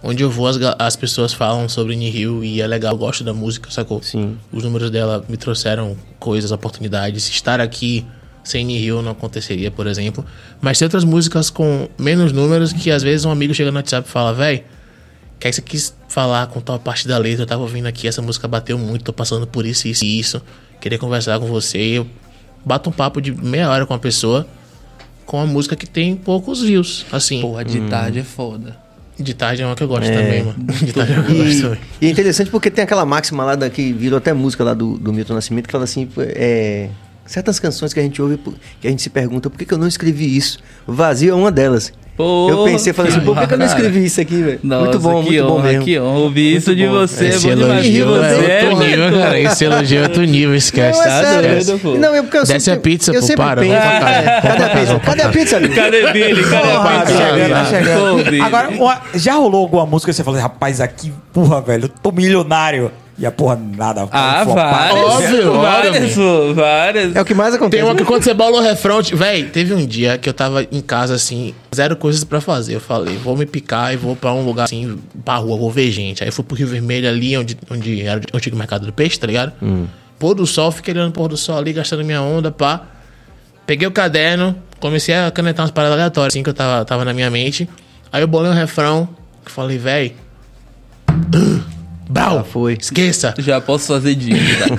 onde 0.00 0.22
eu 0.22 0.30
vou, 0.30 0.46
as, 0.46 0.58
as 0.78 0.94
pessoas 0.94 1.32
falam 1.32 1.68
sobre 1.68 1.96
Nihil 1.96 2.44
e 2.44 2.60
é 2.60 2.66
legal, 2.68 2.92
eu 2.92 2.98
gosto 2.98 3.24
da 3.24 3.34
música, 3.34 3.68
sacou? 3.72 4.00
Sim. 4.00 4.36
Os 4.52 4.62
números 4.62 4.92
dela 4.92 5.24
me 5.28 5.36
trouxeram 5.36 5.96
coisas, 6.20 6.52
oportunidades. 6.52 7.28
Estar 7.28 7.60
aqui 7.60 8.06
sem 8.44 8.64
Nihil 8.64 9.02
não 9.02 9.12
aconteceria, 9.12 9.70
por 9.70 9.86
exemplo. 9.86 10.24
Mas 10.60 10.78
tem 10.78 10.86
outras 10.86 11.02
músicas 11.02 11.50
com 11.50 11.88
menos 11.98 12.30
números 12.32 12.72
que 12.72 12.90
às 12.90 13.02
vezes 13.02 13.24
um 13.24 13.30
amigo 13.30 13.52
chega 13.54 13.70
no 13.72 13.78
WhatsApp 13.78 14.06
e 14.06 14.10
fala, 14.12 14.32
véi, 14.32 14.64
o 15.36 15.38
que 15.40 15.48
é 15.48 15.50
que 15.50 15.56
você 15.56 15.62
quis 15.62 15.94
falar 16.08 16.46
com 16.48 16.60
tal 16.60 16.78
parte 16.78 17.08
da 17.08 17.18
letra? 17.18 17.42
Eu 17.42 17.46
tava 17.46 17.62
ouvindo 17.62 17.86
aqui, 17.86 18.06
essa 18.06 18.22
música 18.22 18.46
bateu 18.46 18.78
muito, 18.78 19.04
tô 19.04 19.12
passando 19.12 19.46
por 19.46 19.66
isso, 19.66 19.88
isso 19.88 20.04
e 20.04 20.20
isso. 20.20 20.42
Queria 20.80 20.98
conversar 20.98 21.40
com 21.40 21.46
você. 21.46 21.78
E 21.78 21.94
eu 21.94 22.06
bato 22.64 22.90
um 22.90 22.92
papo 22.92 23.20
de 23.20 23.32
meia 23.32 23.70
hora 23.70 23.86
com 23.86 23.94
a 23.94 23.98
pessoa 23.98 24.46
com 25.26 25.38
uma 25.38 25.46
música 25.46 25.74
que 25.74 25.86
tem 25.86 26.14
poucos 26.14 26.60
views, 26.62 27.06
assim. 27.10 27.40
Porra, 27.40 27.64
de 27.64 27.80
tarde 27.88 28.18
é 28.18 28.22
foda. 28.22 28.76
De 29.18 29.32
tarde 29.32 29.62
é 29.62 29.66
uma 29.66 29.74
que 29.76 29.82
eu 29.82 29.88
gosto 29.88 30.12
também, 30.12 30.42
mano. 30.42 30.56
De 30.84 30.92
tarde 30.92 31.12
eu 31.12 31.22
gosto 31.22 31.34
E, 31.36 31.62
também. 31.62 31.78
e 32.00 32.06
é 32.06 32.10
interessante 32.10 32.50
porque 32.50 32.68
tem 32.70 32.82
aquela 32.82 33.06
máxima 33.06 33.44
lá 33.44 33.54
da, 33.54 33.70
que 33.70 33.92
virou 33.92 34.18
até 34.18 34.32
música 34.32 34.64
lá 34.64 34.74
do, 34.74 34.98
do 34.98 35.12
Milton 35.12 35.34
Nascimento 35.34 35.66
que 35.66 35.72
fala 35.72 35.84
assim: 35.84 36.08
é, 36.18 36.90
certas 37.26 37.58
canções 37.58 37.92
que 37.92 38.00
a 38.00 38.02
gente 38.02 38.20
ouve, 38.20 38.38
que 38.80 38.86
a 38.86 38.90
gente 38.90 39.02
se 39.02 39.10
pergunta 39.10 39.48
por 39.50 39.58
que, 39.58 39.64
que 39.64 39.74
eu 39.74 39.78
não 39.78 39.88
escrevi 39.88 40.36
isso. 40.36 40.58
Vazio 40.86 41.32
é 41.32 41.34
uma 41.34 41.50
delas. 41.50 41.92
Porra, 42.16 42.52
eu 42.52 42.64
pensei, 42.64 42.92
falei 42.92 43.10
assim, 43.10 43.22
por 43.22 43.36
que, 43.36 43.44
que 43.48 43.54
eu 43.54 43.58
não 43.58 43.66
cara. 43.66 43.76
escrevi 43.76 44.04
isso 44.04 44.20
aqui, 44.20 44.40
velho? 44.40 44.60
Muito 44.62 45.00
bom, 45.00 45.24
que 45.24 45.30
muito 45.30 45.44
bom 45.48 45.54
honra, 45.56 45.62
mesmo. 45.64 45.84
Que 45.84 45.98
honra. 45.98 46.18
Ouvir 46.20 46.56
isso 46.56 46.76
de 46.76 46.86
bom. 46.86 46.92
você 46.92 47.26
Esse 47.26 47.50
é 47.50 47.56
bom 47.56 47.62
elogio 47.62 48.06
você 48.06 48.24
é 48.24 48.60
é 48.60 48.68
outro 48.70 48.84
nível, 48.86 49.02
muito- 49.02 49.18
cara. 49.18 49.40
Esse 49.40 49.64
elogio 49.64 49.98
é 49.98 50.02
outro 50.02 50.22
nível, 50.24 50.54
esquece. 50.54 50.98
Não, 51.00 51.04
é 51.04 51.08
tá? 51.08 51.24
sério. 51.24 51.58
Esquece. 51.58 51.78
pô. 51.80 51.94
Não, 51.96 52.14
é 52.14 52.22
porque 52.22 52.36
eu 52.38 52.44
Desce 52.44 52.60
sempre- 52.60 52.78
a 52.78 52.82
pizza, 52.82 53.10
eu 53.10 53.20
pô, 53.20 53.26
sempre 53.26 53.44
para, 53.44 53.60
penso, 53.62 53.74
casa, 53.74 54.06
é, 54.06 54.40
Cadê 54.40 54.62
a 54.62 54.68
pizza? 54.68 55.00
Cadê 55.00 55.22
a 55.22 55.28
pizza? 55.30 55.60
Cadê 55.68 56.12
Billy? 56.12 56.42
Cadê 56.44 56.68
Porra, 56.68 56.70
a 56.78 56.98
Tá 57.00 57.00
pizza? 57.00 57.16
chegando, 57.18 57.50
tá 57.50 57.64
chegando. 57.64 58.00
Pô, 58.24 58.30
Billy. 58.30 58.40
Agora, 58.40 59.00
já 59.14 59.34
rolou 59.34 59.60
alguma 59.62 59.84
música 59.86 60.12
que 60.12 60.16
você 60.16 60.22
falou, 60.22 60.38
rapaz, 60.40 60.80
aqui, 60.80 61.12
porra, 61.32 61.60
velho, 61.62 61.86
eu 61.86 61.88
tô 61.88 62.12
milionário. 62.12 62.92
E 63.16 63.24
a 63.24 63.30
porra, 63.30 63.56
nada. 63.56 64.08
Ah, 64.10 64.42
várias. 64.42 65.04
Óbvio, 65.04 65.52
várias, 65.52 66.14
várias. 66.54 67.14
É 67.14 67.20
o 67.20 67.24
que 67.24 67.32
mais 67.32 67.54
acontece. 67.54 67.80
Tem 67.80 67.88
uma 67.88 67.96
que 67.96 68.04
quando 68.04 68.24
você 68.24 68.34
bola 68.34 68.58
o 68.58 68.60
refrão, 68.60 69.00
tipo, 69.02 69.16
véi, 69.16 69.44
teve 69.44 69.72
um 69.72 69.86
dia 69.86 70.18
que 70.18 70.28
eu 70.28 70.34
tava 70.34 70.66
em 70.70 70.80
casa 70.80 71.14
assim, 71.14 71.54
zero 71.74 71.96
coisas 71.96 72.24
pra 72.24 72.40
fazer. 72.40 72.74
Eu 72.74 72.80
falei, 72.80 73.16
vou 73.16 73.36
me 73.36 73.46
picar 73.46 73.94
e 73.94 73.96
vou 73.96 74.16
pra 74.16 74.32
um 74.32 74.44
lugar 74.44 74.64
assim, 74.64 74.98
pra 75.24 75.36
rua, 75.36 75.56
vou 75.56 75.70
ver 75.70 75.90
gente. 75.92 76.24
Aí 76.24 76.28
eu 76.28 76.32
fui 76.32 76.44
pro 76.44 76.56
Rio 76.56 76.66
Vermelho 76.66 77.08
ali, 77.08 77.36
onde, 77.36 77.56
onde 77.70 78.02
era 78.02 78.20
o 78.32 78.36
antigo 78.36 78.56
mercado 78.56 78.84
do 78.84 78.92
peixe, 78.92 79.18
tá 79.18 79.26
ligado? 79.28 79.52
Pôr 80.18 80.34
do 80.34 80.46
sol, 80.46 80.72
fiquei 80.72 80.92
olhando 80.92 81.10
o 81.10 81.12
pôr 81.12 81.28
do 81.28 81.36
sol 81.36 81.58
ali, 81.58 81.72
gastando 81.72 82.02
minha 82.04 82.20
onda, 82.20 82.50
pá. 82.50 82.82
Peguei 83.64 83.86
o 83.86 83.92
caderno, 83.92 84.56
comecei 84.80 85.14
a 85.14 85.30
canetar 85.30 85.64
umas 85.64 85.70
paradas 85.70 85.94
aleatórias, 85.94 86.34
assim, 86.34 86.42
que 86.42 86.50
eu 86.50 86.54
tava, 86.54 86.84
tava 86.84 87.04
na 87.04 87.12
minha 87.12 87.30
mente. 87.30 87.68
Aí 88.12 88.22
eu 88.22 88.26
bolei 88.26 88.50
um 88.50 88.54
refrão, 88.54 89.08
que 89.44 89.52
falei, 89.52 89.78
véi. 89.78 90.16
Brau! 92.08 92.38
Já 92.38 92.44
foi. 92.44 92.78
Esqueça! 92.80 93.34
Já 93.38 93.60
posso 93.60 93.88
fazer 93.88 94.14
dívida. 94.14 94.66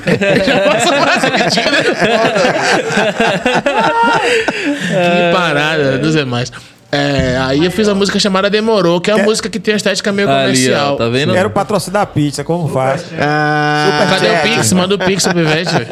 Que 4.96 5.34
parada, 5.34 5.98
dos 5.98 6.14
demais. 6.14 6.52
É, 6.96 7.38
aí 7.38 7.66
eu 7.66 7.72
fiz 7.72 7.88
a 7.88 7.96
música 7.96 8.20
chamada 8.20 8.50
Demorou, 8.50 9.00
que 9.02 9.12
é 9.12 9.16
uma 9.16 9.24
música 9.26 9.50
que 9.50 9.60
tem 9.60 9.74
uma 9.74 9.78
estética 9.78 10.12
meio 10.12 10.30
Ali, 10.30 10.42
comercial. 10.58 10.94
ó, 10.94 10.98
tá 10.98 11.10
vendo? 11.10 11.34
Quero 11.34 11.50
patrocinar 11.50 12.02
a 12.04 12.06
pizza, 12.06 12.44
como 12.44 12.68
faz? 12.68 13.06
Ah, 13.20 14.08
Cadê 14.10 14.26
o 14.28 14.30
Superchat. 14.30 14.56
Pix? 14.56 14.74
Manda 14.74 14.96
o 14.96 14.98
Pix, 15.00 15.24
Superchat. 15.24 15.88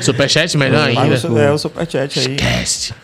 Superchat, 0.00 0.56
melhor 0.58 0.90
Mas 0.94 1.24
ainda. 1.24 1.32
o 1.32 1.38
é 1.38 1.52
o 1.52 1.58
superchat 1.58 2.18
aí. 2.18 2.36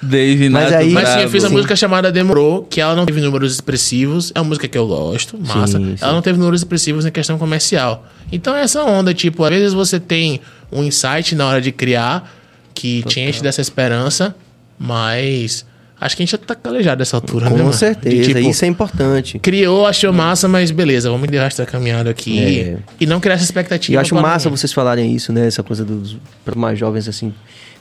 Dave 0.02 0.48
Mas 0.48 0.72
aí- 0.72 0.90
Mas 0.90 1.08
sim, 1.08 1.20
eu 1.20 1.28
fiz 1.30 1.44
a 1.44 1.48
música 1.50 1.76
chamada 1.76 2.10
Demorou, 2.10 2.62
que 2.64 2.80
ela 2.80 2.94
não 2.94 3.06
teve 3.06 3.20
números 3.20 3.52
expressivos. 3.54 4.32
É 4.34 4.40
uma 4.40 4.48
música 4.48 4.66
que 4.66 4.76
eu 4.76 4.86
gosto, 4.86 5.38
massa. 5.38 5.78
Sim, 5.78 5.96
sim. 5.96 6.04
Ela 6.04 6.12
não 6.12 6.22
teve 6.22 6.38
números 6.38 6.60
expressivos 6.60 7.04
em 7.06 7.10
questão 7.10 7.38
comercial. 7.38 8.06
Então 8.32 8.54
é 8.56 8.62
essa 8.62 8.82
onda, 8.82 9.14
tipo, 9.14 9.44
às 9.44 9.50
vezes 9.50 9.72
você 9.72 9.98
tem 10.00 10.40
um 10.72 10.82
insight 10.82 11.34
na 11.34 11.46
hora 11.46 11.60
de 11.60 11.72
criar 11.72 12.30
que 12.74 13.02
te 13.04 13.20
enche 13.20 13.42
dessa 13.42 13.60
esperança, 13.60 14.34
mas 14.78 15.64
acho 16.00 16.16
que 16.16 16.22
a 16.22 16.24
gente 16.24 16.32
já 16.32 16.38
tá 16.38 16.54
calejado 16.54 16.98
dessa 16.98 17.16
altura, 17.16 17.46
né? 17.46 17.50
com 17.50 17.56
mano? 17.58 17.70
De, 17.70 17.76
certeza, 17.76 18.22
tipo, 18.34 18.38
isso 18.50 18.64
é 18.64 18.68
importante. 18.68 19.38
Criou, 19.38 19.86
achou 19.86 20.12
massa, 20.12 20.46
mas 20.48 20.70
beleza, 20.70 21.10
vamos 21.10 21.28
encerrar 21.28 21.46
essa 21.46 21.66
caminhada 21.66 22.10
aqui. 22.10 22.60
É. 22.60 22.76
E 23.00 23.06
não 23.06 23.20
criar 23.20 23.34
essa 23.34 23.44
E 23.44 23.46
expectativa. 23.46 23.96
eu 23.96 24.00
acho 24.00 24.14
massa 24.14 24.48
vocês 24.50 24.72
falarem 24.72 25.14
isso, 25.14 25.32
né? 25.32 25.46
Essa 25.46 25.62
coisa 25.62 25.84
dos 25.84 26.16
para 26.44 26.54
mais 26.54 26.78
jovens 26.78 27.08
assim, 27.08 27.32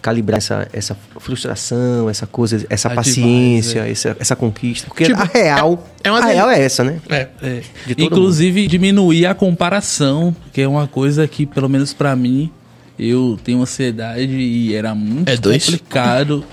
calibrar 0.02 0.38
essa, 0.38 0.68
essa 0.72 0.96
frustração, 1.20 2.10
essa 2.10 2.26
coisa, 2.28 2.66
essa 2.70 2.88
Ah, 2.90 2.96
paciência, 2.96 3.82
demais, 3.82 3.92
essa, 4.06 4.18
essa 4.20 4.36
conquista. 4.36 4.88
Porque 4.88 5.06
Tipo, 5.06 5.20
a 5.22 5.26
real, 5.26 5.88
é- 6.04 6.08
é 6.08 6.12
uma 6.12 6.20
a 6.20 6.26
real 6.26 6.50
é 6.50 6.62
essa, 6.64 6.84
né? 6.84 7.00
É. 7.10 7.28
É. 7.42 7.62
De 7.86 7.96
todo 7.96 8.06
Inclusive 8.06 8.68
diminuir 8.68 9.26
a 9.26 9.34
comparação, 9.34 10.36
que 10.54 10.62
é 10.62 10.68
uma 10.68 10.88
coisa 10.88 11.28
que, 11.28 11.46
pelo 11.46 11.68
menos 11.68 11.94
pra 11.94 12.16
mim, 12.16 12.50
eu 12.98 13.38
tenho 13.44 13.62
ansiedade 13.62 14.32
e 14.32 14.74
era 14.74 14.94
muito 14.96 15.30
É 15.30 15.36
dois? 15.38 15.66
complicado 15.66 16.44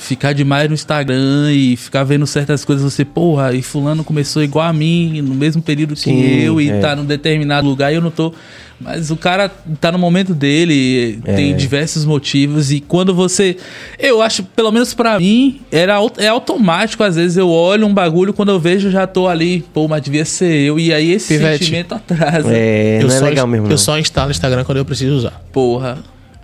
ficar 0.00 0.32
demais 0.32 0.66
no 0.68 0.74
Instagram 0.74 1.52
e 1.52 1.76
ficar 1.76 2.02
vendo 2.04 2.26
certas 2.26 2.64
coisas. 2.64 2.90
Você, 2.92 3.04
porra, 3.04 3.52
e 3.54 3.60
fulano 3.62 4.02
começou 4.02 4.42
igual 4.42 4.66
a 4.66 4.72
mim, 4.72 5.20
no 5.22 5.34
mesmo 5.34 5.60
período 5.62 5.94
que 5.94 6.00
Sim, 6.00 6.40
eu, 6.40 6.60
e 6.60 6.70
é. 6.70 6.80
tá 6.80 6.96
num 6.96 7.04
determinado 7.04 7.68
lugar 7.68 7.92
e 7.92 7.96
eu 7.96 8.00
não 8.00 8.10
tô. 8.10 8.32
Mas 8.80 9.10
o 9.10 9.16
cara 9.16 9.50
tá 9.78 9.92
no 9.92 9.98
momento 9.98 10.32
dele, 10.34 11.18
É. 11.26 11.34
tem 11.34 11.54
diversos 11.54 12.06
motivos, 12.06 12.72
e 12.72 12.80
quando 12.80 13.14
você. 13.14 13.58
Eu 13.98 14.22
acho, 14.22 14.42
pelo 14.42 14.72
menos 14.72 14.94
pra 14.94 15.18
mim, 15.20 15.60
era, 15.70 15.98
é 16.16 16.28
automático. 16.28 17.02
Às 17.04 17.16
vezes 17.16 17.36
eu 17.36 17.50
olho 17.50 17.86
um 17.86 17.92
bagulho, 17.92 18.32
quando 18.32 18.48
eu 18.48 18.58
vejo, 18.58 18.88
eu 18.88 18.92
já 18.92 19.06
tô 19.06 19.28
ali, 19.28 19.62
pô, 19.74 19.86
mas 19.86 20.00
devia 20.02 20.24
ser 20.24 20.50
eu. 20.62 20.78
E 20.80 20.94
aí 20.94 21.12
esse 21.12 21.34
Pivete. 21.36 21.58
sentimento 21.64 21.94
atrasa. 21.94 22.48
É, 22.50 23.00
eu 23.02 23.08
não 23.08 23.14
é 23.14 23.18
só, 23.18 23.24
legal 23.26 23.46
mesmo. 23.46 23.66
Eu 23.66 23.70
não. 23.70 23.76
só 23.78 23.98
instalo 23.98 24.28
o 24.28 24.30
Instagram 24.30 24.64
quando 24.64 24.78
eu 24.78 24.84
preciso 24.86 25.14
usar. 25.14 25.42
Porra. 25.52 25.98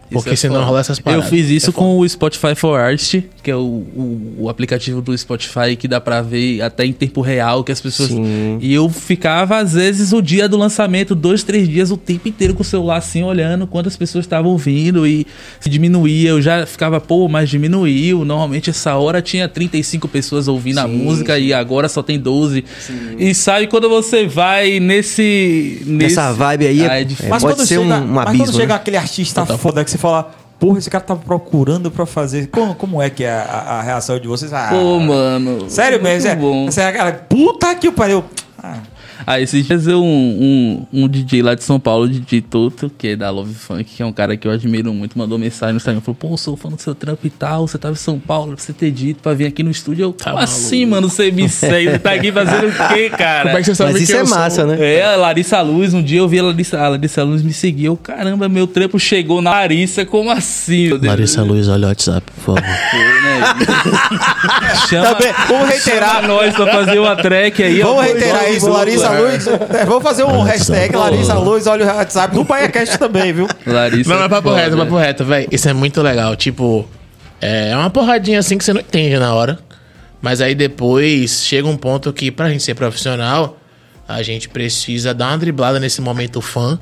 Porque 0.09 0.30
é 0.30 0.36
senão 0.36 0.57
foda. 0.57 0.66
rola 0.66 0.80
essas 0.80 1.00
paradas. 1.00 1.24
Eu 1.24 1.30
fiz 1.30 1.48
isso 1.50 1.70
É 1.70 1.72
foda. 1.72 1.84
com 1.84 1.98
o 1.98 2.09
Spotify 2.09 2.54
for 2.54 2.78
Artist, 2.78 3.24
que 3.47 3.51
é 3.53 3.55
o, 3.55 3.61
o, 3.61 4.34
o 4.40 4.49
aplicativo 4.51 5.01
do 5.01 5.16
Spotify 5.16 5.76
que 5.78 5.86
dá 5.86 6.01
pra 6.01 6.20
ver 6.20 6.61
até 6.62 6.84
em 6.84 6.92
tempo 6.92 7.20
real 7.20 7.62
que 7.62 7.70
as 7.70 7.80
pessoas. 7.80 8.09
Sim. 8.09 8.59
E 8.61 8.74
eu 8.74 8.88
ficava, 8.90 9.59
às 9.59 9.74
vezes, 9.74 10.12
o 10.12 10.20
dia 10.20 10.49
do 10.49 10.57
lançamento, 10.57 11.14
dois, 11.14 11.44
três 11.44 11.68
dias, 11.68 11.92
o 11.92 11.97
tempo 11.97 12.26
inteiro 12.26 12.55
com 12.55 12.62
o 12.62 12.64
celular 12.64 12.97
assim, 12.97 13.22
olhando 13.22 13.64
quantas 13.64 13.97
pessoas 13.97 14.24
estavam 14.24 14.51
ouvindo 14.51 15.07
e 15.07 15.24
se 15.61 15.70
diminuía. 15.70 16.30
Eu 16.30 16.42
já 16.42 16.66
ficava, 16.66 17.01
pô, 17.01 17.28
mas 17.28 17.49
diminuiu. 17.49 18.24
Normalmente 18.24 18.68
essa 18.70 18.97
hora 18.97 19.22
tinha 19.22 19.49
35 19.49 20.09
pessoas 20.09 20.49
ouvindo 20.49 20.78
a 20.78 20.88
Sim, 20.88 20.97
música 20.97 21.38
e 21.38 21.53
agora 21.53 21.88
só 21.88 22.03
tem 22.03 22.18
12. 22.18 22.64
E 23.16 23.32
sabe 23.32 23.68
quando 23.68 23.88
você 23.88 24.26
vai 24.26 24.80
nesse. 24.80 25.82
nesse... 25.86 26.16
Nessa 26.16 26.32
vibe 26.32 26.66
aí, 26.66 26.80
Ah, 26.84 26.99
é- 26.99 27.03
é. 27.03 27.07
Mas 27.28 27.42
Pode 27.44 27.55
quando 27.55 27.66
ser 27.66 27.78
chega, 27.80 27.80
um- 27.97 28.03
um 28.03 28.07
mas 28.09 28.26
abismo, 28.26 28.47
quando 28.47 28.57
chega 28.57 28.74
né? 28.74 28.74
aquele 28.74 28.97
artista 28.97 29.47
foda 29.47 29.84
que 29.84 29.90
você 29.92 29.99
fala, 29.99 30.34
porra, 30.66 30.78
esse 30.78 30.90
cara 30.90 31.04
tava 31.04 31.20
procurando 31.20 31.90
pra 31.90 32.04
fazer. 32.06 32.48
Como, 32.48 32.74
como 32.74 33.00
é 33.00 33.08
que 33.08 33.22
é 33.24 33.30
a, 33.30 33.42
a- 33.78 33.82
reação 33.82 34.18
de 34.18 34.26
vocês? 34.26 34.52
Ah, 34.52 34.68
Pô, 34.70 34.98
mano. 34.98 35.70
Sério 35.70 36.02
mesmo? 36.02 36.28
É, 36.30 36.34
bom. 36.34 36.66
Você 36.66 36.80
é 36.80 36.86
aquela, 36.88 37.12
puta 37.12 37.74
que 37.74 37.86
o 37.88 37.92
pariu. 37.92 38.24
Aí 39.26 39.42
esses 39.44 39.66
dias 39.66 39.86
eu, 39.86 40.02
um, 40.02 40.86
um, 40.92 41.04
um 41.04 41.08
DJ 41.08 41.42
lá 41.42 41.54
de 41.54 41.62
São 41.62 41.78
Paulo, 41.78 42.04
o 42.04 42.08
DJ 42.08 42.40
Toto, 42.42 42.90
que 42.98 43.08
é 43.08 43.16
da 43.16 43.30
Love 43.30 43.54
Funk, 43.54 43.84
que 43.84 44.02
é 44.02 44.06
um 44.06 44.12
cara 44.12 44.36
que 44.36 44.46
eu 44.46 44.52
admiro 44.52 44.92
muito, 44.92 45.16
mandou 45.16 45.38
mensagem 45.38 45.74
no 45.74 45.78
Instagram, 45.78 46.00
falou, 46.00 46.16
pô, 46.16 46.36
sou 46.36 46.56
fã 46.56 46.68
do 46.68 46.80
seu 46.80 46.94
trampo 46.94 47.26
e 47.26 47.30
tal, 47.30 47.66
você 47.66 47.78
tava 47.78 47.94
em 47.94 47.98
São 47.98 48.18
Paulo, 48.18 48.54
pra 48.54 48.62
você 48.62 48.72
ter 48.72 48.90
dito 48.90 49.22
pra 49.22 49.32
vir 49.34 49.46
aqui 49.46 49.62
no 49.62 49.70
estúdio. 49.70 50.04
Eu, 50.04 50.12
como 50.12 50.38
assim, 50.38 50.84
mano, 50.86 51.08
você 51.08 51.30
me 51.30 51.48
segue, 51.48 51.90
você 51.92 51.98
tá 51.98 52.12
aqui 52.12 52.32
fazendo 52.32 52.68
o 52.68 52.88
quê, 52.94 53.10
cara? 53.10 53.42
Como 53.44 53.56
é 53.56 53.60
que 53.60 53.64
você 53.66 53.74
sabe 53.74 53.90
Mas 53.92 53.98
que 53.98 54.04
isso 54.04 54.12
eu 54.14 54.20
é 54.20 54.26
sou? 54.26 54.36
massa, 54.36 54.66
né? 54.66 54.76
É, 54.96 55.04
a 55.04 55.16
Larissa 55.16 55.60
Luz, 55.62 55.94
um 55.94 56.02
dia 56.02 56.18
eu 56.18 56.28
vi 56.28 56.38
a 56.38 56.42
Larissa, 56.42 56.78
a 56.80 56.88
Larissa 56.88 57.22
Luz 57.22 57.42
me 57.42 57.52
seguir. 57.52 57.86
Eu, 57.86 57.96
caramba, 57.96 58.48
meu 58.48 58.66
trampo 58.66 58.98
chegou 58.98 59.40
na 59.40 59.50
Larissa, 59.50 60.04
como 60.04 60.30
assim? 60.30 60.88
meu 60.88 60.98
Deus? 60.98 61.12
Larissa 61.12 61.42
Luiz, 61.42 61.68
olha 61.68 61.86
o 61.86 61.88
WhatsApp, 61.88 62.26
por 62.32 62.56
favor. 62.56 62.62
Chama, 64.88 65.14
Também, 65.14 65.32
vamos 65.48 65.68
reiterar. 65.68 66.14
chama 66.16 66.28
nós 66.28 66.54
pra 66.54 66.66
fazer 66.66 66.98
uma 66.98 67.16
track 67.16 67.62
aí. 67.62 67.82
ó. 67.82 67.86
Vamos 67.88 68.04
reiterar 68.04 68.50
isso, 68.50 68.68
Larissa 68.68 69.05
Luz. 69.11 69.46
É, 69.46 69.84
vamos 69.84 70.02
fazer 70.02 70.24
um 70.24 70.42
hashtag 70.42 70.94
Larissa 70.94 71.34
Luz, 71.34 71.66
olha 71.66 71.84
o 71.84 71.96
WhatsApp 71.96 72.34
do 72.34 72.44
BaiaCast 72.44 72.98
também, 72.98 73.32
viu? 73.32 73.48
Larissa. 73.66 74.11
Não, 74.11 74.20
mas 74.20 74.28
papo 74.28 74.48
foda. 74.48 74.61
reto, 74.61 74.76
papo 74.76 74.96
reto, 74.96 75.24
velho. 75.24 75.48
Isso 75.50 75.68
é 75.68 75.72
muito 75.72 76.02
legal. 76.02 76.36
Tipo, 76.36 76.88
é 77.40 77.76
uma 77.76 77.90
porradinha 77.90 78.38
assim 78.38 78.57
que 78.59 78.64
você 78.64 78.72
não 78.72 78.80
entende 78.80 79.18
na 79.18 79.34
hora. 79.34 79.59
Mas 80.20 80.40
aí 80.40 80.54
depois 80.54 81.44
chega 81.44 81.68
um 81.68 81.76
ponto 81.76 82.12
que, 82.12 82.30
pra 82.30 82.48
gente 82.50 82.62
ser 82.62 82.74
profissional, 82.74 83.59
a 84.09 84.22
gente 84.22 84.48
precisa 84.48 85.12
dar 85.12 85.28
uma 85.28 85.38
driblada 85.38 85.78
nesse 85.78 86.00
momento 86.00 86.40
fã 86.40 86.78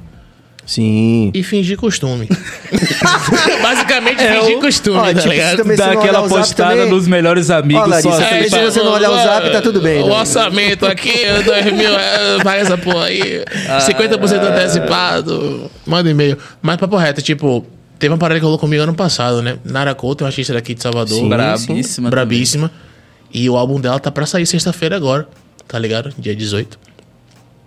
Sim. 0.67 1.31
e 1.35 1.43
fingir 1.43 1.77
costume. 1.77 2.29
Basicamente, 3.63 4.23
É, 4.23 4.41
fingir 4.41 4.57
o- 4.57 4.61
costume, 4.61 4.97
Ó, 4.97 5.03
tá 5.03 5.15
tipo, 5.15 5.29
ligado? 5.29 5.77
Dá 5.77 5.87
não 5.93 6.01
aquela 6.01 6.29
postada 6.29 6.71
também- 6.75 6.89
dos 6.91 7.07
melhores 7.09 7.51
amigos. 7.51 7.89
Larissa, 7.89 8.11
só 8.11 8.17
também 8.25 8.49
se 8.49 8.59
você 8.65 8.81
não 8.83 8.93
olhar 8.93 9.11
o 9.11 9.17
zap, 9.17 9.51
tá 9.51 9.61
tudo 9.63 9.81
bem, 9.81 10.03
O 10.03 10.07
né? 10.09 10.15
orçamento 10.15 10.87
aqui, 10.87 11.13
dois 11.45 11.65
mil, 11.73 11.95
é, 11.95 12.39
vai 12.43 12.61
essa 12.61 12.77
porra 12.79 13.07
aí. 13.07 13.45
Ah. 13.69 13.79
50% 13.81 14.43
antecipado. 14.43 15.71
Manda 15.87 16.09
e-mail. 16.11 16.39
Mas 16.63 16.77
papo 16.77 16.97
reto, 16.97 17.21
tipo, 17.23 17.65
teve 17.99 18.13
uma 18.13 18.19
parada 18.19 18.39
que 18.41 18.45
rolou 18.45 18.59
comigo 18.59 18.83
ano 18.83 18.95
passado, 18.95 19.43
né? 19.43 19.59
Nara 19.65 19.95
Couto, 19.95 20.25
uma 20.25 20.29
artista 20.29 20.53
daqui 20.55 20.75
de 20.75 20.83
Salvador. 20.83 21.19
Sim. 21.19 21.29
Brabíssima. 21.29 22.11
brabíssima. 22.11 22.71
E 23.33 23.49
o 23.51 23.57
álbum 23.57 23.81
dela 23.81 23.99
tá 23.99 24.11
pra 24.11 24.27
sair 24.27 24.47
sexta-feira 24.47 24.97
agora, 24.97 25.27
tá 25.67 25.79
ligado? 25.79 26.13
Dia 26.19 26.35
18. 26.37 26.79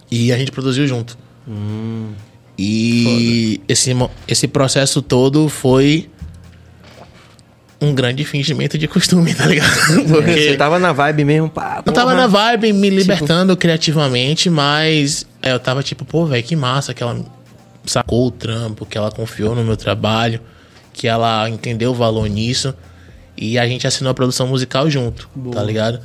E 0.10 0.32
a 0.32 0.38
gente 0.38 0.52
produziu 0.52 0.88
junto. 0.88 1.18
Hum. 1.48 2.12
E 2.58 3.62
esse, 3.68 3.92
esse 4.28 4.48
processo 4.48 5.02
todo 5.02 5.48
foi 5.48 6.10
um 7.80 7.94
grande 7.94 8.26
fingimento 8.26 8.78
de 8.78 8.88
costume, 8.88 9.34
tá 9.36 9.46
ligado? 9.46 9.70
Porque 10.10 10.32
Você 10.32 10.58
tava 10.58 10.80
na 10.80 10.92
vibe 10.92 11.24
mesmo, 11.24 11.50
pá. 11.50 11.84
eu 11.86 11.92
tava 11.92 12.16
na 12.16 12.26
vibe, 12.26 12.68
Tipo 12.68 12.80
me 12.80 12.90
libertando 12.90 13.56
criativamente, 13.56 14.50
mas 14.50 15.26
é, 15.42 15.52
eu 15.52 15.60
tava 15.60 15.84
tipo, 15.84 16.04
pô, 16.04 16.26
velho, 16.26 16.44
que 16.44 16.56
massa 16.56 16.94
que 16.94 17.04
ela 17.04 17.24
sacou 17.86 18.28
o 18.28 18.32
trampo, 18.32 18.86
que 18.86 18.98
ela 18.98 19.12
confiou 19.12 19.54
no 19.54 19.64
meu 19.64 19.78
trabalho, 19.78 20.42
que 20.92 21.08
ela 21.08 21.48
entendeu 21.50 21.92
o 21.92 21.94
valor 21.94 22.28
nisso. 22.28 22.74
E 23.40 23.60
a 23.60 23.68
gente 23.68 23.86
assinou 23.86 24.10
a 24.10 24.14
produção 24.16 24.48
musical 24.48 24.90
junto, 24.90 25.30
tá 25.52 25.62
ligado? 25.62 26.00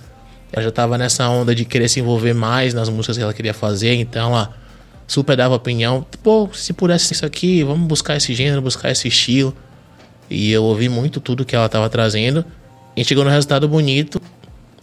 Ela 0.53 0.63
já 0.63 0.71
tava 0.71 0.99
nessa 0.99 1.27
onda 1.31 1.55
de 1.55 1.65
querer 1.65 1.89
se 1.89 1.99
envolver 1.99 2.35
mais 2.35 2.75
nas 2.75 2.91
músicas 2.91 3.17
que 3.17 3.23
ela 3.23 3.33
queria 3.33 3.55
fazer, 3.55 3.95
então 3.95 4.35
ela 4.35 4.55
super 5.13 5.37
dava 5.37 5.55
opinião. 5.55 6.05
Pô, 6.23 6.49
se 6.53 6.73
pudesse 6.73 7.13
isso 7.13 7.27
aqui, 7.27 7.63
vamos 7.63 7.87
buscar 7.87 8.17
esse 8.17 8.35
gênero, 8.35 8.63
buscar 8.63 8.91
esse 8.91 9.07
estilo. 9.09 9.55
E 10.31 10.51
eu 10.51 10.65
ouvi 10.65 10.89
muito 10.89 11.21
tudo 11.21 11.45
que 11.45 11.55
ela 11.55 11.69
tava 11.69 11.89
trazendo. 11.91 12.45
E 12.97 13.05
chegou 13.05 13.25
no 13.25 13.31
resultado 13.31 13.69
bonito. 13.69 14.21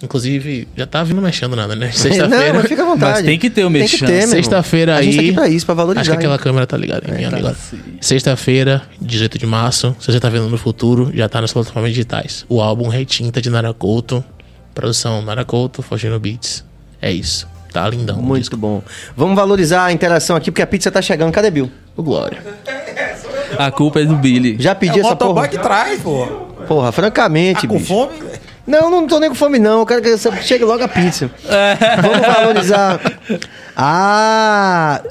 Inclusive, 0.02 0.68
já 0.78 0.86
tá 0.86 1.04
vindo 1.04 1.22
mexendo 1.22 1.56
nada, 1.56 1.76
né? 1.76 1.88
Não, 1.92 1.94
Sexta-feira. 1.94 2.54
mas 2.54 2.68
fica 2.68 2.84
à 2.84 2.86
vontade. 2.86 3.12
Mas 3.18 3.26
tem 3.26 3.38
que 3.38 3.50
ter 3.50 3.66
o 3.66 3.76
irmão. 3.76 3.88
Sexta-feira 4.28 4.96
A 4.96 5.00
aí. 5.00 5.06
gente 5.12 5.16
tá 5.16 5.22
aqui 5.22 5.34
pra 5.34 5.50
isso, 5.50 5.66
pra 5.66 5.76
valorizar, 5.76 6.02
Acho 6.02 6.12
que 6.12 6.16
aquela 6.18 6.36
hein? 6.36 6.40
câmera 6.42 6.68
tá 6.68 6.78
ligada 6.78 7.10
em 7.10 7.18
mim 7.26 7.30
tá. 7.30 7.56
Sexta-feira, 8.00 8.84
18 9.02 9.38
de 9.38 9.46
março. 9.46 9.96
Se 10.00 10.12
você 10.12 10.20
tá 10.20 10.30
vendo 10.30 10.48
no 10.48 10.58
futuro, 10.58 11.12
já 11.14 11.28
tá 11.28 11.42
nas 11.42 11.52
plataformas 11.52 11.92
digitais. 11.92 12.46
O 12.48 12.62
álbum 12.62 12.88
Retinta 12.88 13.42
de 13.42 13.50
Nara 13.50 13.74
Couto. 13.74 14.24
Produção 14.74 15.22
Nara 15.22 15.44
Couto, 15.44 15.82
Fogendo 15.82 16.18
Beats. 16.20 16.64
É 17.02 17.12
isso. 17.12 17.48
Tá 17.72 17.88
lindão. 17.88 18.18
Muito 18.18 18.42
disco. 18.42 18.58
bom. 18.58 18.82
Vamos 19.16 19.36
valorizar 19.36 19.86
a 19.86 19.92
interação 19.92 20.36
aqui, 20.36 20.50
porque 20.52 20.62
a 20.62 20.68
pizza 20.68 20.90
tá 20.92 21.02
chegando. 21.02 21.32
Cadê 21.32 21.52
Bill? 21.52 21.72
O 21.96 22.02
Glória. 22.04 22.42
A 23.58 23.70
culpa 23.72 24.00
é 24.00 24.06
do 24.06 24.16
Billy. 24.16 24.56
Já 24.60 24.72
É 24.72 24.76
pedi 24.76 25.00
o 25.00 25.02
essa 25.02 25.10
motoboy 25.10 25.36
porra? 25.36 25.48
que 25.48 25.58
traz, 25.60 26.02
pô. 26.02 26.26
Porra, 26.68 26.92
francamente, 26.92 27.62
Tá 27.62 27.68
com 27.68 27.78
bicho. 27.78 27.88
fome? 27.88 28.20
Não, 28.66 28.90
não 28.92 29.08
tô 29.08 29.20
nem 29.20 29.30
com 29.30 29.36
fome, 29.36 29.58
não. 29.58 29.80
Eu 29.80 29.86
quero 29.86 30.02
que 30.02 30.16
você 30.16 30.32
chegue 30.44 30.64
logo 30.64 30.84
a 30.84 30.88
pizza. 30.88 31.30
Vamos 32.02 32.20
valorizar. 32.36 33.00
Ah! 33.76 35.02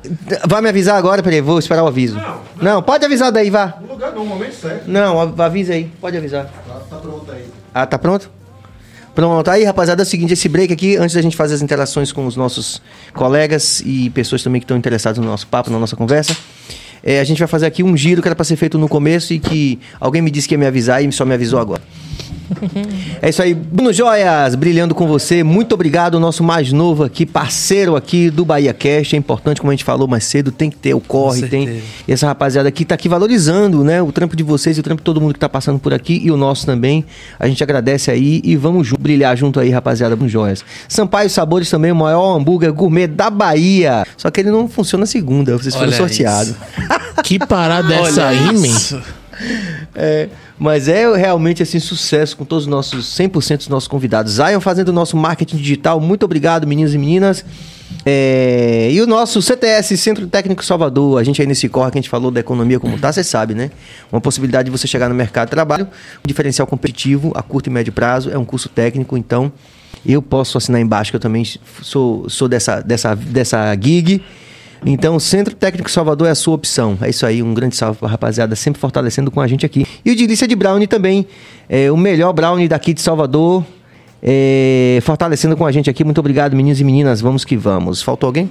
Vai 0.47 0.61
me 0.63 0.69
avisar 0.69 0.97
agora? 0.97 1.23
Peraí, 1.23 1.41
vou 1.41 1.59
esperar 1.59 1.83
o 1.83 1.87
aviso. 1.89 2.21
Não, 2.61 2.83
pode 2.83 3.05
avisar 3.05 3.33
daí, 3.33 3.51
vá. 3.51 3.75
No 3.81 3.89
lugar, 3.95 4.13
no 4.13 4.25
momento 4.25 4.55
certo. 4.55 4.85
Não, 4.89 5.19
av- 5.19 5.41
avisa 5.41 5.73
aí. 5.73 5.91
Pode 6.01 6.17
avisar. 6.17 6.47
Tá 6.91 6.97
pronto 6.97 7.33
aí. 7.33 7.45
Ah, 7.75 7.87
tá 7.87 7.99
pronto? 7.99 8.31
Pronto. 9.19 9.51
Aí, 9.51 9.65
rapaziada, 9.65 10.03
é 10.03 10.05
o 10.05 10.07
seguinte, 10.07 10.33
esse 10.33 10.49
break 10.49 10.73
aqui, 10.73 10.97
antes 10.97 11.17
da 11.17 11.21
gente 11.21 11.37
fazer 11.37 11.53
as 11.53 11.61
interações 11.61 12.13
com 12.13 12.25
os 12.25 12.37
nossos 12.37 12.81
colegas 13.13 13.83
e 13.85 14.11
pessoas 14.11 14.45
também 14.45 14.61
que 14.61 14.65
estão 14.65 14.77
interessadas 14.77 15.19
no 15.19 15.25
nosso 15.25 15.45
papo, 15.49 15.73
na 15.73 15.79
nossa 15.81 15.97
conversa, 15.97 16.37
é, 17.03 17.19
a 17.19 17.25
gente 17.25 17.41
vai 17.41 17.49
fazer 17.49 17.67
aqui 17.67 17.83
um 17.83 17.97
giro 17.97 18.23
que 18.23 18.29
era 18.29 18.37
pra 18.37 18.45
ser 18.45 18.55
feito 18.55 18.79
no 18.79 18.89
começo 18.89 19.35
e 19.35 19.41
que 19.41 19.81
alguém 19.99 20.23
me 20.23 20.31
disse 20.31 20.47
que 20.47 20.55
ia 20.55 20.59
me 20.59 20.67
avisar 20.67 21.03
e 21.03 21.11
só 21.11 21.25
me 21.25 21.35
avisou 21.35 21.59
agora. 21.59 21.83
É 23.21 23.29
isso 23.31 23.43
aí, 23.43 23.55
Bruno 23.55 23.93
Joias, 23.93 24.55
brilhando 24.55 24.95
com 24.95 25.07
você. 25.07 25.43
Muito 25.43 25.75
obrigado, 25.75 26.21
nosso 26.21 26.43
mais 26.43 26.73
novo 26.73 27.05
aqui, 27.05 27.27
parceiro 27.27 27.97
aqui 27.97 28.31
do 28.31 28.45
Bahia 28.45 28.73
Cast. 28.73 29.15
É 29.15 29.19
importante, 29.19 29.61
como 29.61 29.71
a 29.71 29.75
gente 29.75 29.85
falou 29.85 30.07
mais 30.07 30.25
cedo, 30.25 30.53
tem 30.53 30.71
que 30.71 30.77
ter 30.77 30.95
o 30.95 31.01
corre, 31.01 31.43
tem. 31.49 31.83
E 32.07 32.13
essa 32.13 32.27
rapaziada 32.27 32.69
aqui 32.69 32.85
tá 32.85 32.95
aqui 32.95 33.09
valorizando, 33.09 33.83
né? 33.83 34.01
O 34.01 34.13
trampo 34.13 34.37
de 34.37 34.43
vocês 34.43 34.77
e 34.77 34.81
o 34.81 34.83
trampo 34.83 35.01
de 35.01 35.05
todo 35.05 35.21
mundo 35.21 35.35
que 35.35 35.41
tá 35.41 35.49
passando 35.49 35.79
por 35.79 35.93
aqui 35.93 36.21
e 36.23 36.31
o 36.31 36.37
nosso 36.37 36.65
também. 36.65 37.05
A 37.39 37.49
gente 37.49 37.63
agradece 37.63 38.11
aí 38.11 38.41
e 38.45 38.57
vamos 38.57 38.93
brilhar 38.93 39.37
junto 39.37 39.59
aí, 39.59 39.71
rapaziada, 39.71 40.15
Bruno 40.15 40.31
Joias. 40.31 40.65
Sampaio 40.89 41.29
Sabores 41.29 41.69
também, 41.69 41.93
o 41.93 41.97
maior 41.97 42.37
hambúrguer 42.37 42.73
gourmet 42.73 43.07
da 43.07 43.31
Bahia. 43.31 44.07
Só 44.17 44.31
que 44.31 44.41
ele 44.41 44.51
não 44.51 44.69
funciona 44.69 45.07
segunda, 45.07 45.57
vocês 45.57 45.75
foram 45.75 45.89
Olha 45.89 45.97
sorteados. 45.97 46.55
Que 47.23 47.39
parada 47.39 47.93
é 47.95 48.01
essa 48.03 48.27
aí, 48.27 48.53
man? 48.55 49.03
É, 49.95 50.29
mas 50.59 50.89
é 50.89 51.11
realmente 51.17 51.63
assim 51.63 51.79
sucesso 51.79 52.37
com 52.37 52.45
todos 52.45 52.65
os 52.65 52.71
nossos 52.71 53.07
100% 53.17 53.59
dos 53.59 53.69
nossos 53.69 53.89
convidados. 53.89 54.35
Zion 54.35 54.61
fazendo 54.61 54.89
o 54.89 54.93
nosso 54.93 55.17
marketing 55.17 55.57
digital. 55.57 56.01
Muito 56.01 56.25
obrigado, 56.25 56.67
meninos 56.67 56.95
e 56.95 56.99
meninas. 56.99 57.45
É, 58.05 58.89
e 58.93 59.01
o 59.01 59.07
nosso 59.07 59.41
CTS, 59.41 59.97
Centro 59.97 60.27
Técnico 60.27 60.65
Salvador, 60.65 61.19
a 61.19 61.25
gente 61.25 61.41
aí 61.41 61.47
nesse 61.47 61.69
corre 61.69 61.91
que 61.91 61.99
a 61.99 62.01
gente 62.01 62.11
falou 62.11 62.31
da 62.31 62.41
economia 62.41 62.79
como 62.79 62.99
tá, 62.99 63.13
você 63.13 63.25
sabe, 63.25 63.55
né? 63.55 63.71
Uma 64.13 64.21
possibilidade 64.21 64.67
de 64.67 64.71
você 64.71 64.87
chegar 64.87 65.09
no 65.09 65.15
mercado 65.15 65.49
de 65.49 65.53
trabalho, 65.53 65.87
um 66.25 66.27
diferencial 66.27 66.67
competitivo 66.67 67.33
a 67.35 67.43
curto 67.43 67.69
e 67.69 67.71
médio 67.71 67.93
prazo, 67.93 68.31
é 68.31 68.39
um 68.39 68.45
curso 68.45 68.69
técnico, 68.69 69.17
então 69.17 69.53
eu 70.07 70.23
posso 70.23 70.59
assinar 70.59 70.81
embaixo 70.81 71.11
que 71.11 71.17
eu 71.17 71.21
também 71.21 71.45
sou, 71.83 72.29
sou 72.29 72.49
dessa, 72.49 72.81
dessa, 72.81 73.15
dessa 73.15 73.75
gig. 73.75 74.23
Então, 74.87 75.17
o 75.17 75.21
Centro 75.21 75.55
Técnico 75.55 75.91
Salvador 75.91 76.29
é 76.29 76.31
a 76.31 76.35
sua 76.35 76.55
opção. 76.55 76.97
É 77.01 77.11
isso 77.11 77.27
aí, 77.27 77.43
um 77.43 77.53
grande 77.53 77.77
salve 77.77 77.99
pra 77.99 78.09
rapaziada, 78.09 78.55
sempre 78.55 78.81
fortalecendo 78.81 79.31
com 79.31 79.41
a 79.41 79.47
gente 79.47 79.67
aqui. 79.67 79.85
E 80.05 80.13
o 80.13 80.17
Delícia 80.17 80.47
de 80.47 80.55
Brownie 80.55 80.87
também, 80.87 81.27
é 81.69 81.91
o 81.91 81.97
melhor 81.97 82.33
brownie 82.33 82.69
daqui 82.69 82.95
de 82.95 83.01
Salvador, 83.01 83.65
é, 84.23 84.99
fortalecendo 85.03 85.57
com 85.57 85.67
a 85.67 85.73
gente 85.73 85.91
aqui. 85.91 86.05
Muito 86.05 86.19
obrigado, 86.19 86.55
meninos 86.57 86.81
e 86.81 86.85
meninas. 86.85 87.21
Vamos 87.21 87.45
que 87.45 87.57
vamos. 87.57 88.03
Faltou 88.03 88.29
alguém? 88.29 88.51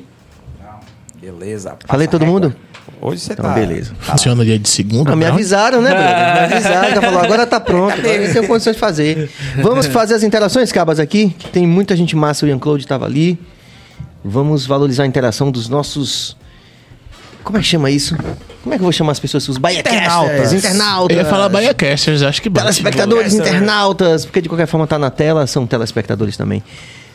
Beleza. 1.22 1.76
Falei 1.86 2.08
todo 2.08 2.24
a 2.24 2.26
mundo? 2.26 2.56
Hoje 3.02 3.22
você 3.22 3.34
Então, 3.34 3.45
tá. 3.45 3.54
beleza. 3.54 3.94
Funciona 3.99 4.44
dia 4.44 4.58
de 4.58 4.68
segunda, 4.70 5.12
Ah, 5.12 5.16
me 5.16 5.26
avisaram, 5.26 5.82
né, 5.82 5.90
brother? 5.90 6.49
Me 6.49 6.56
avisaram, 6.56 6.95
já 6.95 7.02
falou, 7.02 7.20
agora 7.20 7.45
tá 7.45 7.60
pronto, 7.60 7.94
agora 7.94 8.34
tenho 8.34 8.48
condições 8.48 8.76
de 8.76 8.80
fazer. 8.80 9.30
Vamos 9.62 9.86
fazer 9.88 10.16
as 10.16 10.24
interações, 10.24 10.72
cabas, 10.72 10.99
aqui, 10.99 11.30
que 11.38 11.49
tem 11.49 11.68
muita 11.68 11.95
gente 11.95 12.16
massa, 12.16 12.45
o 12.45 12.49
Ian 12.49 12.58
Claude 12.58 12.88
tava 12.88 13.06
ali. 13.06 13.38
Vamos 14.23 14.65
valorizar 14.65 15.03
a 15.03 15.07
interação 15.07 15.52
dos 15.52 15.69
nossos... 15.69 16.35
Como 17.44 17.57
é 17.57 17.61
que 17.61 17.68
chama 17.68 17.89
isso? 17.89 18.14
Como 18.61 18.73
é 18.73 18.77
que 18.77 18.81
eu 18.81 18.85
vou 18.85 18.91
chamar 18.91 19.14
as 19.14 19.19
pessoas? 19.19 19.48
Os 19.48 19.57
baiacasters, 19.57 20.02
Internautas. 20.03 20.53
internautas. 20.53 21.18
Eu 21.18 21.23
ia 21.23 21.30
falar 21.30 21.48
Bahia 21.48 21.73
Casters, 21.73 22.22
acho 22.22 22.41
que 22.41 22.49
bate. 22.49 22.65
Telespectadores, 22.65 23.34
Essa, 23.34 23.41
internautas, 23.49 24.26
porque 24.26 24.41
de 24.41 24.49
qualquer 24.49 24.68
forma 24.68 24.85
tá 24.85 24.99
na 24.99 25.10
tela, 25.10 25.48
são 25.48 25.65
telespectadores 25.65 26.35
também. 26.35 26.61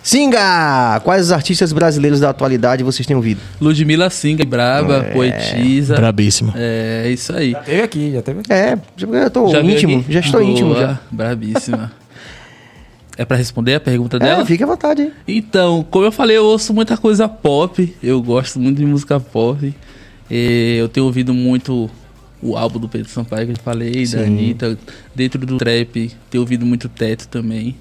Singa! 0.02 1.00
Quais 1.04 1.26
os 1.26 1.32
artistas 1.32 1.72
brasileiros 1.72 2.18
da 2.18 2.30
atualidade 2.30 2.82
vocês 2.82 3.06
têm 3.06 3.14
ouvido? 3.14 3.40
Ludmilla 3.60 4.08
Singa, 4.10 4.44
braba, 4.44 5.04
poetisa. 5.12 5.94
Brabíssima. 5.96 6.54
É, 6.56 7.08
isso 7.10 7.32
aí. 7.36 7.52
Já 7.52 7.60
teve 7.60 7.82
aqui, 7.82 8.12
já 8.12 8.22
teve 8.22 8.40
aqui. 8.40 8.52
É, 8.52 8.78
eu 9.00 9.30
tô 9.30 9.48
Já 9.48 9.60
íntimo, 9.60 10.04
já 10.08 10.20
estou 10.20 10.40
Boa, 10.40 10.50
íntimo 10.52 10.74
já. 10.74 10.98
Brabíssima. 11.10 11.92
é 13.22 13.24
pra 13.24 13.36
responder 13.36 13.74
a 13.74 13.80
pergunta 13.80 14.18
dela? 14.18 14.42
É, 14.42 14.44
fique 14.44 14.62
à 14.62 14.66
vontade 14.66 15.02
aí. 15.02 15.12
Então, 15.26 15.86
como 15.90 16.04
eu 16.04 16.12
falei, 16.12 16.36
eu 16.36 16.44
ouço 16.44 16.74
muita 16.74 16.96
coisa 16.96 17.28
pop. 17.28 17.94
Eu 18.02 18.22
gosto 18.22 18.58
muito 18.60 18.78
de 18.78 18.84
música 18.84 19.18
pop. 19.18 19.74
E 20.30 20.76
eu 20.78 20.88
tenho 20.88 21.06
ouvido 21.06 21.32
muito 21.32 21.90
o 22.42 22.56
álbum 22.56 22.78
do 22.78 22.88
Pedro 22.88 23.08
Sampaio 23.08 23.46
que 23.46 23.52
eu 23.52 23.56
falei, 23.56 23.92
da 23.92 24.06
Sim. 24.06 24.24
Anitta. 24.24 24.78
Dentro 25.14 25.46
do 25.46 25.56
trap, 25.56 26.10
tenho 26.30 26.42
ouvido 26.42 26.66
muito 26.66 26.88
Teto 26.88 27.28
também. 27.28 27.76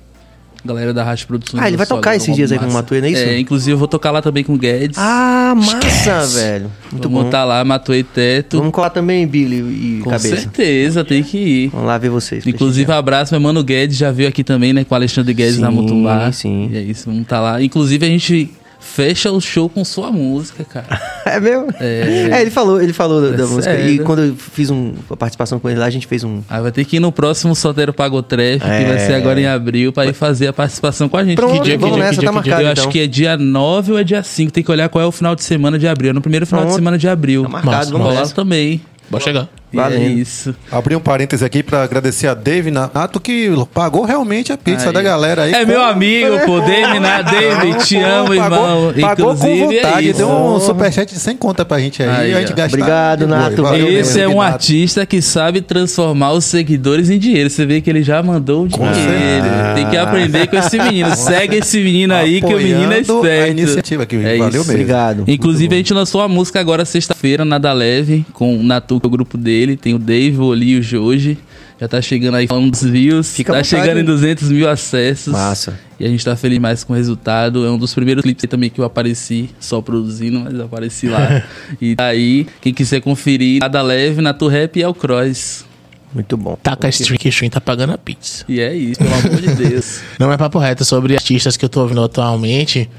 Galera 0.64 0.94
da 0.94 1.04
Rádio 1.04 1.28
Produções. 1.28 1.62
Ah, 1.64 1.68
ele 1.68 1.78
vai 1.78 1.86
tocar 1.88 2.16
esses 2.16 2.36
dias 2.36 2.52
aí 2.52 2.58
álbum 2.58 2.68
com 2.68 2.72
o 2.72 2.74
massa. 2.76 2.84
Matuê, 2.84 3.02
não 3.02 3.08
é 3.08 3.12
isso? 3.12 3.22
É, 3.24 3.40
inclusive 3.40 3.72
eu 3.72 3.78
vou 3.78 3.88
tocar 3.88 4.12
lá 4.12 4.22
também 4.22 4.44
com 4.44 4.54
o 4.54 4.58
Guedes. 4.58 4.98
Ah, 4.98 5.54
massa, 5.56 6.26
velho. 6.28 6.72
Muito 6.92 7.10
Vamos 7.10 7.24
bom. 7.26 7.30
tá 7.30 7.44
lá, 7.44 7.64
Matuê 7.66 8.04
Teto. 8.04 8.58
Vamos 8.58 8.72
colar 8.72 8.92
também, 8.92 9.26
Billy 9.26 9.58
e 9.58 10.02
com 10.04 10.10
Cabeça. 10.12 10.36
certeza, 10.38 11.04
tem 11.04 11.24
que 11.24 11.38
ir. 11.38 11.68
Vamos 11.70 11.88
lá 11.88 11.98
ver 11.98 12.10
vocês. 12.10 12.46
Inclusive, 12.46 12.92
abraço, 12.92 13.34
meu 13.34 13.42
mano 13.42 13.64
Guedes 13.64 13.98
já 13.98 14.12
veio 14.12 14.30
aqui 14.30 14.44
também, 14.44 14.72
né? 14.74 14.84
Com 14.84 14.94
o 14.94 14.98
Alexandre 14.98 15.34
Guedes 15.34 15.56
Sim, 15.56 15.62
na 15.62 15.72
Mutumbá. 15.72 16.32
sim. 16.32 16.70
E 16.72 16.78
é 16.78 16.82
isso, 16.82 17.10
vamos 17.10 17.26
tá 17.28 17.40
lá. 17.40 17.62
Inclusive, 17.62 18.06
a 18.06 18.10
gente 18.10 18.52
fecha 18.94 19.32
o 19.32 19.40
show 19.40 19.70
com 19.70 19.84
sua 19.86 20.12
música, 20.12 20.64
cara. 20.64 20.88
É 21.24 21.40
mesmo? 21.40 21.68
É, 21.80 22.42
ele 22.42 22.50
falou, 22.50 22.82
ele 22.82 22.92
falou 22.94 23.22
da, 23.22 23.38
da 23.38 23.44
É 23.44 23.46
música. 23.46 23.80
E 23.80 24.00
quando 24.00 24.24
eu 24.24 24.36
fiz 24.36 24.70
um, 24.72 24.94
uma 25.08 25.16
participação 25.16 25.60
com 25.60 25.70
ele 25.70 25.80
lá, 25.80 25.86
a 25.86 25.90
gente 25.90 26.08
fez 26.08 26.24
um. 26.24 26.42
Aí 26.50 26.62
vai 26.62 26.72
ter 26.72 26.84
que 26.84 26.98
ir 26.98 27.00
no 27.00 27.12
próximo 27.12 27.56
Solteiro 27.56 27.94
Pagotref, 27.94 28.60
que 28.60 28.68
vai 28.68 28.96
É. 28.96 28.98
ser 28.98 29.14
agora 29.14 29.40
em 29.40 29.46
abril, 29.46 29.94
pra 29.94 30.06
ir 30.08 30.14
fazer 30.14 30.48
a 30.48 30.54
participação 30.54 31.08
com 31.08 31.16
a 31.18 31.24
gente. 31.24 31.36
Pronto, 31.38 31.54
Que 31.58 31.60
dia, 31.62 31.74
que 31.76 31.80
vamos 31.80 31.96
dia, 31.98 32.06
nessa, 32.06 32.20
que 32.20 32.26
tá 32.26 32.32
dia, 32.32 32.42
que 32.42 32.44
dia? 32.44 32.52
marcado 32.56 32.68
Eu 32.68 32.72
então. 32.72 32.84
acho 32.84 32.92
que 32.92 33.00
é 33.00 33.08
dia 33.08 33.38
9 33.38 33.92
ou 33.94 34.00
é 34.00 34.04
dia 34.04 34.24
5. 34.24 34.52
Tem 34.52 34.64
que 34.64 34.72
olhar 34.72 34.90
qual 34.90 35.04
é 35.04 35.08
o 35.08 35.12
final 35.12 35.36
de 35.36 35.44
semana 35.44 35.78
de 35.78 35.88
abril. 35.88 36.10
É 36.10 36.14
no 36.14 36.22
primeiro 36.22 36.46
final 36.48 36.62
Pronto. 36.64 36.72
de 36.74 36.80
semana 36.80 36.98
de 36.98 37.08
abril. 37.08 37.44
Tá 37.44 37.50
marcado, 37.50 37.76
Massa, 37.78 37.92
vamos 37.92 38.14
lá 38.16 38.28
também. 38.30 38.82
Pode 39.12 39.24
chegar. 39.24 39.48
Valendo. 39.74 40.02
É 40.02 40.08
isso. 40.08 40.56
Abri 40.72 40.96
um 40.96 41.00
parêntese 41.00 41.44
aqui 41.46 41.64
pra 41.64 41.84
agradecer 41.84 42.28
a 42.28 42.34
Dave 42.34 42.72
Nato 42.72 43.20
que 43.20 43.50
pagou 43.74 44.04
realmente 44.04 44.52
a 44.52 44.58
pizza 44.58 44.88
Aí. 44.88 44.94
da 44.94 45.02
galera 45.02 45.44
aí. 45.44 45.54
É 45.54 45.62
com- 45.62 45.68
meu 45.72 45.82
amigo, 45.84 46.40
pô. 46.46 46.60
David, 46.62 47.00
né? 47.00 47.24
David, 47.24 47.86
te 47.86 47.96
Pô, 47.96 48.06
amo, 48.06 48.36
pagou, 48.36 48.36
irmão. 48.36 48.94
Pagou 49.02 49.26
com 49.36 49.48
Inclusive, 49.48 49.76
vontade, 49.78 50.08
é 50.08 50.10
isso. 50.10 50.18
deu 50.18 50.30
um 50.30 50.60
superchat 50.60 51.14
de 51.14 51.20
100 51.20 51.38
conta 51.38 51.64
pra 51.66 51.80
gente 51.80 52.04
aí. 52.04 52.10
Aí, 52.10 52.34
a 52.34 52.40
gente 52.42 52.54
gastar. 52.54 52.66
Obrigado. 52.78 53.28
Nato. 53.28 53.64
Valeu 53.64 53.88
Esse 53.92 54.20
é 54.20 54.28
um 54.28 54.38
Nato. 54.38 54.54
artista 54.54 55.06
que 55.06 55.22
sabe 55.22 55.62
transformar 55.62 56.32
os 56.34 56.46
seguidores 56.46 57.10
em 57.10 57.18
dinheiro. 57.18 57.50
Você 57.50 57.66
vê 57.66 57.82
que 57.82 57.90
ele 57.90 58.04
já 58.04 58.22
mandou 58.22 58.64
o 58.64 58.68
dinheiro. 58.68 58.94
certeza. 58.96 59.74
Tem 59.76 59.90
que 59.90 59.98
aprender 59.98 60.48
com 60.48 60.58
esse 60.58 60.78
menino. 60.78 61.14
Segue 61.16 61.58
esse 61.58 61.78
menino 61.82 62.14
aí, 62.14 62.40
que 62.42 62.54
o 62.54 62.58
menino 62.58 62.92
é 62.94 63.00
Apoiando 63.00 63.14
a 63.14 63.28
esperto. 63.28 63.52
iniciativa 63.52 64.04
aqui. 64.04 64.16
É 64.18 64.38
Valeu 64.38 64.48
isso. 64.48 64.58
mesmo. 64.58 64.72
Obrigado. 64.74 65.24
Inclusive, 65.28 65.74
a 65.76 65.78
gente 65.78 65.94
lançou 65.94 66.22
uma 66.22 66.28
música 66.28 66.60
agora 66.60 66.84
sexta-feira, 66.86 67.46
Nada 67.46 67.72
Leve, 67.74 68.26
com 68.34 68.56
o 68.58 68.64
Natu, 68.64 69.00
que 69.00 69.06
é 69.06 69.08
o 69.08 69.12
grupo 69.12 69.38
dele. 69.38 69.61
Tem 69.78 69.94
o 69.94 70.00
Dave, 70.00 70.38
o 70.38 70.46
Oli 70.46 70.72
e 70.72 70.80
o 70.80 70.84
Joji. 70.84 71.38
Já 71.80 71.88
tá 71.88 72.00
chegando 72.00 72.36
aí 72.36 72.46
falando 72.46 72.70
dos 72.70 72.84
views. 72.84 73.36
Fica 73.36 73.54
tá 73.54 73.60
vontade. 73.60 73.82
chegando 73.82 74.00
em 74.00 74.04
200 74.04 74.50
mil 74.52 74.70
acessos. 74.70 75.34
Massa. 75.34 75.80
E 76.00 76.06
a 76.06 76.08
gente 76.08 76.24
tá 76.24 76.36
feliz 76.36 76.60
mais 76.60 76.84
com 76.84 76.94
o 76.94 76.96
resultado. 76.96 77.66
É 77.66 77.72
um 77.72 77.78
dos 77.78 77.94
primeiros 77.94 78.22
clipes 78.22 78.44
aí 78.44 78.48
também 78.48 78.70
que 78.70 78.80
eu 78.80 78.86
apareci, 78.86 79.50
só 79.60 79.82
produzindo, 79.82 80.40
mas 80.40 80.54
eu 80.54 80.66
apareci 80.66 81.08
lá. 81.08 81.44
e 81.82 81.96
aí, 81.98 82.46
quem 82.62 82.72
quiser 82.72 83.02
conferir, 83.02 83.62
Nada 83.62 83.82
Leve, 83.82 84.22
Natu 84.22 84.48
Rap 84.48 84.78
e 84.78 84.84
El 84.84 84.94
Cross. 84.94 85.66
Muito 86.14 86.38
bom. 86.38 86.58
Taca 86.62 86.88
a 86.88 86.90
stream 86.90 87.18
que 87.18 87.28
o 87.28 87.30
stream 87.30 87.50
tá 87.50 87.60
pagando 87.60 87.94
a 87.94 87.98
pizza. 87.98 88.46
E 88.48 88.60
é 88.60 88.76
isso, 88.76 89.00
pelo 89.00 89.14
amor 89.14 89.42
de 89.42 89.56
Deus. 89.56 90.02
Não 90.20 90.32
é 90.32 90.38
papo 90.38 90.60
reto 90.60 90.86
sobre 90.86 91.16
artistas 91.16 91.58
que 91.58 91.66
eu 91.66 91.70
tô 91.70 91.82
ouvindo 91.82 92.04
atualmente. 92.04 92.90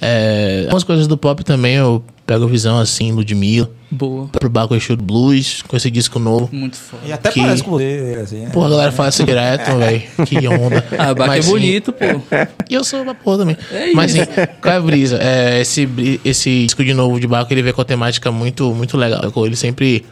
É, 0.00 0.62
algumas 0.64 0.84
coisas 0.84 1.06
do 1.06 1.16
pop 1.16 1.44
também 1.44 1.74
eu 1.74 2.02
pego 2.32 2.46
visão 2.46 2.78
assim, 2.78 3.12
Ludmilla. 3.12 3.70
Boa. 3.90 4.26
Pro 4.28 4.48
Baco 4.48 4.74
do 4.74 4.96
Blues, 5.02 5.60
com 5.68 5.76
esse 5.76 5.90
disco 5.90 6.18
novo. 6.18 6.48
Muito 6.50 6.76
foda. 6.78 7.02
E 7.06 7.12
até 7.12 7.30
Que- 7.30 7.40
parece 7.40 7.62
com 7.62 7.72
você, 7.72 8.18
assim, 8.22 8.40
né? 8.44 8.50
Pô, 8.50 8.64
a 8.64 8.70
galera 8.70 8.90
fala 8.90 9.10
isso 9.10 9.22
direto, 9.22 9.70
velho. 9.76 10.02
Que 10.26 10.48
onda. 10.48 10.82
Ah, 10.98 11.12
Baco 11.12 11.22
é 11.24 11.26
Mas, 11.26 11.44
sim, 11.44 11.50
bonito, 11.50 11.92
pô. 11.92 12.06
E 12.70 12.74
eu 12.74 12.82
sou 12.84 13.02
uma 13.02 13.14
porra 13.14 13.38
também. 13.38 13.56
É 13.70 13.92
Mas 13.92 14.14
isso. 14.14 14.22
assim, 14.22 14.32
qual 14.62 14.74
é 14.74 14.76
a 14.78 14.80
brisa? 14.80 15.18
É, 15.20 15.60
esse, 15.60 15.86
esse 16.24 16.64
disco 16.64 16.82
de 16.82 16.94
novo 16.94 17.20
de 17.20 17.26
Baco, 17.26 17.52
ele 17.52 17.62
vem 17.62 17.72
com 17.74 17.82
a 17.82 17.84
temática 17.84 18.32
muito, 18.32 18.72
muito 18.74 18.96
legal. 18.96 19.20
Ele 19.44 19.56
sempre, 19.56 20.06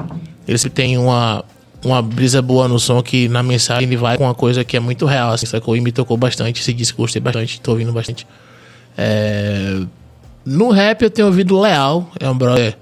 ele 0.47 0.59
sempre 0.59 0.75
tem 0.83 0.99
uma, 0.99 1.43
uma 1.83 2.03
brisa 2.03 2.43
boa 2.43 2.69
no 2.69 2.79
som 2.79 3.03
que 3.03 3.29
na 3.31 3.43
mensagem 3.43 3.85
ele 3.85 3.97
vai 3.97 4.19
com 4.19 4.25
uma 4.25 4.35
coisa 4.35 4.63
que 4.63 4.77
é 4.77 4.81
muito 4.81 5.07
real, 5.07 5.33
assim, 5.33 5.47
sacou? 5.47 5.75
E 5.75 5.81
me 5.81 5.91
tocou 5.91 6.19
bastante. 6.19 6.61
Esse 6.61 6.75
disco 6.75 7.01
eu 7.01 7.05
gostei 7.05 7.23
bastante, 7.23 7.59
tô 7.63 7.71
ouvindo 7.71 7.93
bastante. 7.95 8.27
É, 8.99 9.81
no 10.45 10.71
rap 10.71 11.03
eu 11.03 11.11
tenho 11.11 11.29
ouvido 11.29 11.59
Leal, 11.59 12.11
é 12.19 12.29
um 12.29 12.37
brother 12.37 12.77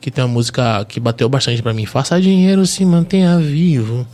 que 0.00 0.10
tem 0.10 0.24
uma 0.24 0.32
música 0.32 0.84
que 0.84 1.00
bateu 1.00 1.28
bastante 1.28 1.62
pra 1.62 1.74
mim. 1.74 1.84
Faça 1.84 2.20
dinheiro, 2.20 2.64
se 2.66 2.84
mantenha 2.84 3.38
vivo. 3.38 4.06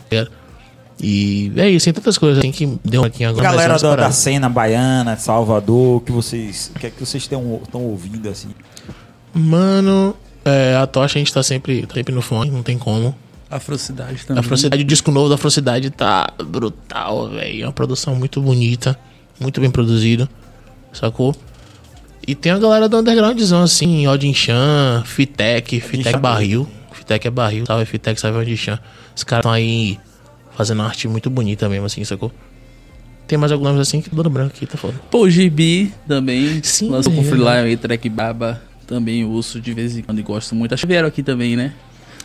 E 1.00 1.52
é 1.56 1.68
isso, 1.68 1.84
tem 1.84 1.92
tantas 1.92 2.16
coisas 2.16 2.38
assim 2.38 2.52
que 2.52 2.78
deu 2.84 3.02
um 3.02 3.04
aqui 3.04 3.24
agora. 3.24 3.42
Galera 3.42 3.78
da, 3.78 3.96
da 3.96 4.10
cena 4.10 4.48
baiana, 4.48 5.16
Salvador, 5.16 6.00
que 6.02 6.12
vocês, 6.12 6.70
o 6.74 6.78
que 6.78 6.86
é 6.86 6.90
que 6.90 7.04
vocês 7.04 7.22
estão 7.22 7.60
ouvindo 7.74 8.28
assim? 8.28 8.48
Mano, 9.32 10.16
é, 10.44 10.76
a 10.76 10.86
tocha 10.86 11.18
a 11.18 11.20
gente 11.20 11.32
tá 11.32 11.42
sempre, 11.42 11.86
tá 11.86 11.94
sempre 11.94 12.14
no 12.14 12.22
fone, 12.22 12.50
não 12.50 12.62
tem 12.62 12.78
como. 12.78 13.14
Afrocidade 13.50 14.20
A 14.22 14.26
também. 14.26 14.40
Afrocidade, 14.40 14.82
o 14.82 14.86
disco 14.86 15.10
novo 15.10 15.28
da 15.28 15.34
Afrocidade 15.34 15.90
tá 15.90 16.32
brutal, 16.44 17.28
velho. 17.28 17.62
É 17.62 17.66
uma 17.66 17.72
produção 17.72 18.14
muito 18.14 18.40
bonita, 18.40 18.98
muito 19.38 19.60
bem 19.60 19.70
produzido, 19.70 20.28
sacou? 20.92 21.34
E 22.26 22.34
tem 22.34 22.52
a 22.52 22.58
galera 22.58 22.88
do 22.88 22.98
undergroundzão, 22.98 23.62
assim, 23.62 24.06
Odin 24.06 24.32
Chan, 24.32 25.02
Fitec, 25.04 25.80
Fitec. 25.80 26.18
Barril. 26.18 26.66
Fitec 26.92 27.26
é 27.26 27.30
barril, 27.30 27.66
salve 27.66 27.84
Fitec, 27.84 28.18
salve 28.18 28.38
Odin 28.38 28.56
Chan. 28.56 28.78
Os 29.14 29.22
caras 29.22 29.42
estão 29.42 29.52
aí 29.52 29.98
fazendo 30.56 30.82
arte 30.82 31.06
muito 31.06 31.28
bonita 31.28 31.68
mesmo, 31.68 31.84
assim, 31.84 32.02
sacou? 32.04 32.32
Tem 33.26 33.38
mais 33.38 33.52
alguns 33.52 33.66
nomes 33.66 33.80
assim 33.80 34.00
que 34.00 34.14
Dono 34.14 34.30
Branco 34.30 34.54
aqui 34.54 34.66
tá 34.66 34.76
foda. 34.76 34.94
Pô, 35.10 35.28
Gibi 35.28 35.92
também. 36.06 36.60
Sim, 36.62 36.90
lançou 36.90 37.12
com 37.12 37.18
é 37.18 37.22
o 37.22 37.24
Freelime 37.24 37.68
aí, 37.68 37.76
Track 37.76 38.08
Baba. 38.08 38.60
Também 38.86 39.24
ouço 39.24 39.60
de 39.60 39.72
vez 39.72 39.96
em 39.96 40.02
quando 40.02 40.18
e 40.18 40.22
gosto 40.22 40.54
muito. 40.54 40.74
Acho 40.74 40.82
que 40.82 40.86
vieram 40.86 41.08
aqui 41.08 41.22
também, 41.22 41.56
né? 41.56 41.72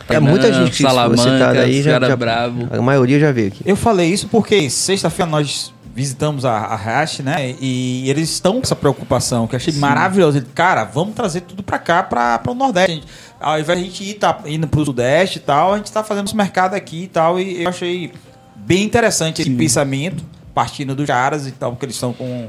É 0.08 0.20
muita 0.20 0.48
Tainã, 0.48 0.64
gente 0.64 0.76
que 0.76 0.82
Salamanca, 0.82 1.22
citada 1.22 1.60
aí 1.60 1.82
já, 1.82 1.92
cara 1.92 2.08
já 2.08 2.16
bravo. 2.16 2.68
A 2.70 2.82
maioria 2.82 3.18
já 3.18 3.32
veio 3.32 3.48
aqui. 3.48 3.62
Eu 3.64 3.76
falei 3.76 4.12
isso 4.12 4.28
porque 4.28 4.68
sexta-feira 4.68 5.30
nós 5.30 5.72
visitamos 5.94 6.44
a, 6.44 6.56
a 6.58 6.76
Hash, 6.76 7.20
né? 7.20 7.54
E 7.60 8.08
eles 8.08 8.30
estão 8.30 8.54
com 8.54 8.60
essa 8.62 8.76
preocupação, 8.76 9.46
que 9.46 9.54
eu 9.54 9.58
achei 9.58 9.74
maravilhoso. 9.74 10.38
Ele, 10.38 10.46
Cara, 10.54 10.84
vamos 10.84 11.14
trazer 11.14 11.42
tudo 11.42 11.62
pra 11.62 11.78
cá, 11.78 12.02
pra, 12.02 12.38
pra 12.38 12.52
o 12.52 12.54
Nordeste. 12.54 12.92
Gente- 12.94 13.06
ao 13.40 13.58
invés 13.58 13.78
de 13.78 13.84
a 13.84 13.88
gente 13.88 14.04
ir 14.04 14.14
tá, 14.14 14.38
indo 14.46 14.68
pro 14.68 14.84
Sudeste 14.84 15.38
e 15.38 15.40
tal, 15.40 15.72
a 15.72 15.76
gente 15.78 15.90
tá 15.90 16.04
fazendo 16.04 16.26
esse 16.26 16.36
mercado 16.36 16.74
aqui 16.74 17.04
e 17.04 17.08
tal. 17.08 17.40
E 17.40 17.62
eu 17.62 17.68
achei 17.68 18.12
bem 18.54 18.82
interessante 18.84 19.40
esse 19.42 19.50
pensamento, 19.50 20.22
partindo 20.54 20.94
dos 20.94 21.06
caras 21.06 21.46
e 21.46 21.52
tal, 21.52 21.72
porque 21.72 21.86
eles 21.86 21.94
estão 21.96 22.12
com. 22.12 22.48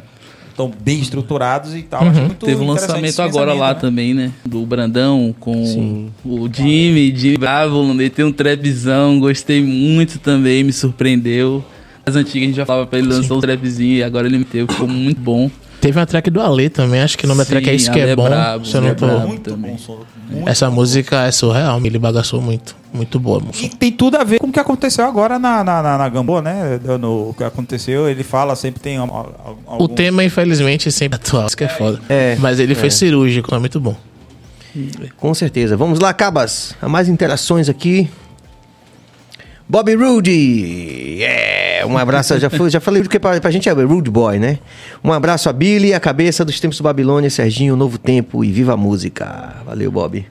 estão 0.49 0.69
bem 0.81 0.99
estruturados 0.99 1.73
e 1.75 1.81
tal. 1.83 2.03
Muito 2.03 2.45
Teve 2.45 2.61
um 2.61 2.67
lançamento 2.67 3.21
agora 3.21 3.53
lá 3.53 3.73
né? 3.73 3.79
também, 3.79 4.13
né? 4.13 4.31
Do 4.45 4.65
Brandão 4.65 5.33
com 5.39 6.09
o 6.25 6.49
Jimmy, 6.53 7.15
Jimmy 7.15 7.37
Bravo, 7.37 7.83
meteu 7.93 8.27
um 8.27 8.31
trapzão, 8.33 9.17
gostei 9.19 9.63
muito 9.63 10.19
também, 10.19 10.63
me 10.63 10.73
surpreendeu. 10.73 11.63
As 12.05 12.15
antigas 12.15 12.43
a 12.43 12.47
gente 12.47 12.55
já 12.55 12.65
falava 12.65 12.87
pra 12.87 12.99
ele 12.99 13.07
lançar 13.07 13.33
um 13.35 13.39
trapzinho 13.39 13.97
e 13.97 14.03
agora 14.03 14.27
ele 14.27 14.37
meteu, 14.39 14.67
ficou 14.67 14.87
muito 14.87 15.19
bom. 15.21 15.49
Teve 15.79 15.97
uma 15.99 16.05
track 16.05 16.29
do 16.29 16.39
Ale 16.39 16.69
também, 16.69 17.01
acho 17.01 17.17
que 17.17 17.25
o 17.25 17.27
nome 17.27 17.39
da 17.39 17.45
track 17.45 17.67
é 17.69 17.73
Isso 17.73 17.91
Que 17.91 17.99
É 17.99 18.09
é 18.09 18.15
Bom. 18.15 18.25
brabo, 18.25 18.65
se 18.65 18.75
eu 18.75 18.81
não 18.81 18.89
é 18.89 18.93
tô... 18.93 19.07
brabo. 19.07 19.27
Muito 19.27 19.55
bom 19.57 19.67
muito 20.29 20.47
Essa 20.49 20.67
bom. 20.69 20.75
música 20.75 21.23
é 21.25 21.31
surreal, 21.31 21.79
ele 21.83 21.97
bagaçou 21.97 22.39
muito. 22.39 22.75
Muito 22.93 23.19
boa, 23.19 23.39
moço. 23.39 23.65
E 23.65 23.69
tem 23.69 23.91
tudo 23.91 24.17
a 24.17 24.23
ver 24.23 24.37
com 24.39 24.47
o 24.47 24.51
que 24.51 24.59
aconteceu 24.59 25.05
agora 25.05 25.39
na, 25.39 25.63
na, 25.63 25.81
na, 25.81 25.97
na 25.97 26.09
Gamboa, 26.09 26.41
né? 26.41 26.79
No, 26.99 27.29
o 27.29 27.33
que 27.35 27.43
aconteceu, 27.43 28.07
ele 28.07 28.23
fala, 28.23 28.55
sempre 28.55 28.79
tem 28.81 28.97
al- 28.97 29.09
al- 29.09 29.59
algum... 29.65 29.83
O 29.85 29.87
tema, 29.87 30.23
infelizmente, 30.23 30.87
é 30.87 30.91
sempre 30.91 31.15
atual. 31.15 31.47
Isso 31.47 31.57
que 31.57 31.63
é 31.63 31.67
foda. 31.69 31.99
É, 32.09 32.35
Mas 32.39 32.59
ele 32.59 32.75
foi 32.75 32.87
é. 32.87 32.91
cirúrgico, 32.91 33.53
é 33.55 33.59
muito 33.59 33.79
bom. 33.79 33.95
Com 35.17 35.33
certeza. 35.33 35.75
Vamos 35.75 35.99
lá, 35.99 36.13
Cabas. 36.13 36.75
Há 36.81 36.87
mais 36.87 37.09
interações 37.09 37.67
aqui. 37.69 38.07
Bob 39.67 39.93
Rude. 39.95 41.23
É, 41.81 41.85
um 41.85 41.97
abraço. 41.97 42.37
Já, 42.39 42.49
foi, 42.49 42.69
já 42.69 42.79
falei 42.79 43.01
porque 43.01 43.17
pra, 43.17 43.41
pra 43.41 43.49
gente 43.49 43.67
é 43.67 43.71
Rude 43.71 44.11
Boy, 44.11 44.37
né? 44.37 44.59
Um 45.03 45.11
abraço 45.11 45.49
a 45.49 45.53
Billy, 45.53 45.95
a 45.95 45.99
cabeça 45.99 46.45
dos 46.45 46.59
tempos 46.59 46.77
do 46.77 46.83
Babilônia, 46.83 47.29
Serginho, 47.29 47.75
Novo 47.75 47.97
Tempo 47.97 48.45
e 48.45 48.51
Viva 48.51 48.73
a 48.73 48.77
Música. 48.77 49.55
Valeu, 49.65 49.91
Bob. 49.91 50.23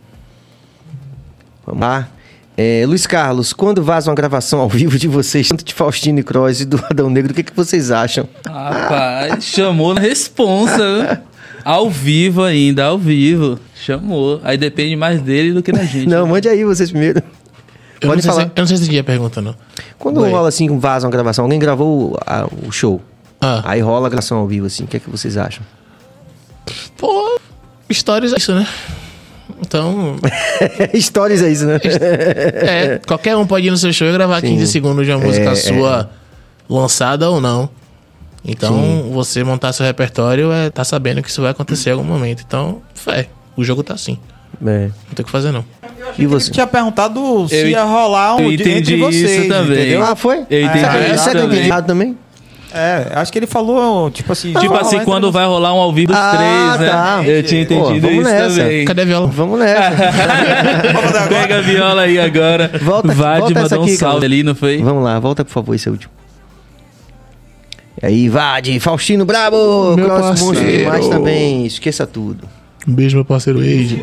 Vamos 1.66 1.80
lá. 1.80 2.08
É, 2.56 2.84
Luiz 2.86 3.04
Carlos, 3.06 3.52
quando 3.52 3.82
vaza 3.82 4.10
uma 4.10 4.14
gravação 4.14 4.60
ao 4.60 4.68
vivo 4.68 4.96
de 4.96 5.08
vocês, 5.08 5.48
tanto 5.48 5.64
de 5.64 5.74
Faustino 5.74 6.20
e 6.20 6.22
Cross 6.22 6.60
e 6.60 6.66
do 6.66 6.80
Adão 6.88 7.10
Negro, 7.10 7.32
o 7.32 7.34
que, 7.34 7.42
que 7.42 7.56
vocês 7.56 7.90
acham? 7.90 8.28
Rapaz, 8.46 9.44
chamou 9.44 9.94
na 9.94 10.00
responsa? 10.00 11.22
Ao 11.64 11.90
vivo 11.90 12.44
ainda, 12.44 12.84
ao 12.84 12.98
vivo. 12.98 13.58
Chamou. 13.74 14.40
Aí 14.44 14.56
depende 14.56 14.94
mais 14.94 15.20
dele 15.20 15.52
do 15.52 15.62
que 15.62 15.72
da 15.72 15.84
gente. 15.84 16.06
Não, 16.06 16.26
mande 16.26 16.48
aí 16.48 16.64
vocês 16.64 16.90
primeiro. 16.90 17.22
Eu 18.00 18.08
Pode 18.08 18.16
não, 18.16 18.22
sei 18.22 18.30
falar. 18.30 18.42
se, 18.44 18.46
eu 18.56 18.60
não 18.62 18.66
sei 18.66 18.76
se 18.78 18.82
entendi 18.84 18.98
a 18.98 19.04
pergunta, 19.04 19.42
não. 19.42 19.54
Quando 19.98 20.20
rola 20.24 20.48
assim, 20.48 20.78
vaza 20.78 21.06
uma 21.06 21.10
gravação, 21.12 21.44
alguém 21.44 21.58
gravou 21.58 22.18
a- 22.26 22.48
o 22.66 22.72
show. 22.72 23.00
Ah, 23.40 23.62
Aí 23.64 23.80
rola 23.80 24.06
a 24.06 24.10
gravação 24.10 24.38
ao 24.38 24.46
vivo, 24.46 24.66
assim. 24.66 24.84
O 24.84 24.86
que 24.86 24.96
é 24.96 25.00
que 25.00 25.10
vocês 25.10 25.36
acham? 25.36 25.62
pô, 26.96 27.38
histórias 27.88 28.32
é 28.32 28.36
isso, 28.36 28.54
né? 28.54 28.66
Então, 29.60 30.16
Stories 30.98 31.42
é 31.42 31.50
isso, 31.50 31.66
né? 31.66 31.78
é, 31.82 33.00
qualquer 33.06 33.36
um 33.36 33.46
pode 33.46 33.66
ir 33.66 33.70
no 33.70 33.76
seu 33.76 33.92
show 33.92 34.06
e 34.08 34.12
gravar 34.12 34.40
15 34.40 34.66
segundos 34.66 35.04
de 35.04 35.12
uma 35.12 35.18
música 35.24 35.50
É, 35.50 35.54
sua 35.54 36.10
lançada 36.68 37.28
ou 37.30 37.40
não. 37.40 37.68
Então, 38.44 39.10
você 39.12 39.44
montar 39.44 39.72
seu 39.72 39.84
repertório 39.84 40.50
é 40.50 40.70
tá 40.70 40.82
sabendo 40.84 41.22
que 41.22 41.28
isso 41.28 41.42
vai 41.42 41.50
acontecer 41.50 41.90
em 41.90 41.92
algum 41.92 42.04
momento. 42.04 42.42
Então, 42.46 42.80
fé, 42.94 43.28
o 43.56 43.62
jogo 43.64 43.82
tá 43.82 43.92
assim. 43.94 44.18
É. 44.66 44.86
Não 44.88 45.14
tem 45.14 45.22
o 45.22 45.24
que 45.24 45.30
fazer, 45.30 45.52
não. 45.52 45.64
E 46.18 46.26
você? 46.26 46.50
tinha 46.50 46.66
perguntado 46.66 47.48
se 47.48 47.54
Eu 47.56 47.68
ia 47.68 47.82
rolar 47.84 48.36
um 48.36 48.40
eu 48.40 48.48
de- 48.50 48.54
entendi 48.56 48.78
entre 48.94 48.96
vocês, 48.96 49.30
isso 49.30 49.48
também. 49.48 49.78
entendeu? 49.78 50.02
Ah, 50.04 50.14
foi? 50.14 50.38
Eu 50.50 50.62
entendi 50.62 50.80
que 50.84 50.84
eu 50.84 51.10
entendi 51.24 51.32
também. 51.32 51.66
errado 51.66 51.86
também? 51.86 52.18
É, 52.72 53.08
acho 53.16 53.32
que 53.32 53.38
ele 53.38 53.48
falou, 53.48 54.10
tipo 54.12 54.30
assim. 54.32 54.52
tipo 54.52 54.74
assim, 54.76 55.00
quando 55.00 55.26
entre- 55.28 55.38
vai 55.40 55.46
rolar 55.46 55.74
um 55.74 55.78
ao 55.78 55.92
vivo 55.92 56.12
dos 56.12 56.16
Ah, 56.20 56.36
três, 56.36 56.80
né? 56.80 56.88
tá. 56.96 57.22
Eu 57.24 57.42
tinha 57.42 57.66
Pô, 57.66 57.74
entendido 57.74 58.06
vamos 58.06 58.22
isso 58.24 58.30
nessa. 58.32 58.60
também. 58.60 58.84
Cadê 58.84 59.02
a 59.02 59.04
viola? 59.06 59.26
Vamos 59.26 59.58
nessa. 59.58 59.90
Pega 61.28 61.58
a 61.58 61.60
viola 61.62 62.02
aí 62.02 62.20
agora. 62.20 62.70
Volta 62.80 63.08
Vade 63.12 63.40
volta 63.40 63.60
mandou 63.62 63.80
um 63.80 63.82
aqui, 63.84 63.96
salve 63.96 64.24
ali, 64.26 64.42
não 64.44 64.54
foi? 64.54 64.78
Vamos 64.82 65.02
lá, 65.02 65.18
volta 65.18 65.44
por 65.44 65.50
favor 65.50 65.74
esse 65.74 65.88
último. 65.90 66.12
E 68.02 68.06
aí, 68.06 68.28
Vade, 68.28 68.78
Faustino 68.78 69.24
Brabo, 69.24 69.96
Meu 69.96 70.06
Cross 70.06 70.40
Monstro 70.40 70.64
demais 70.64 71.08
também, 71.08 71.66
esqueça 71.66 72.06
tudo. 72.06 72.48
Um 72.88 72.94
beijo, 72.94 73.16
meu 73.16 73.24
parceiro 73.24 73.60
Age. 73.60 74.02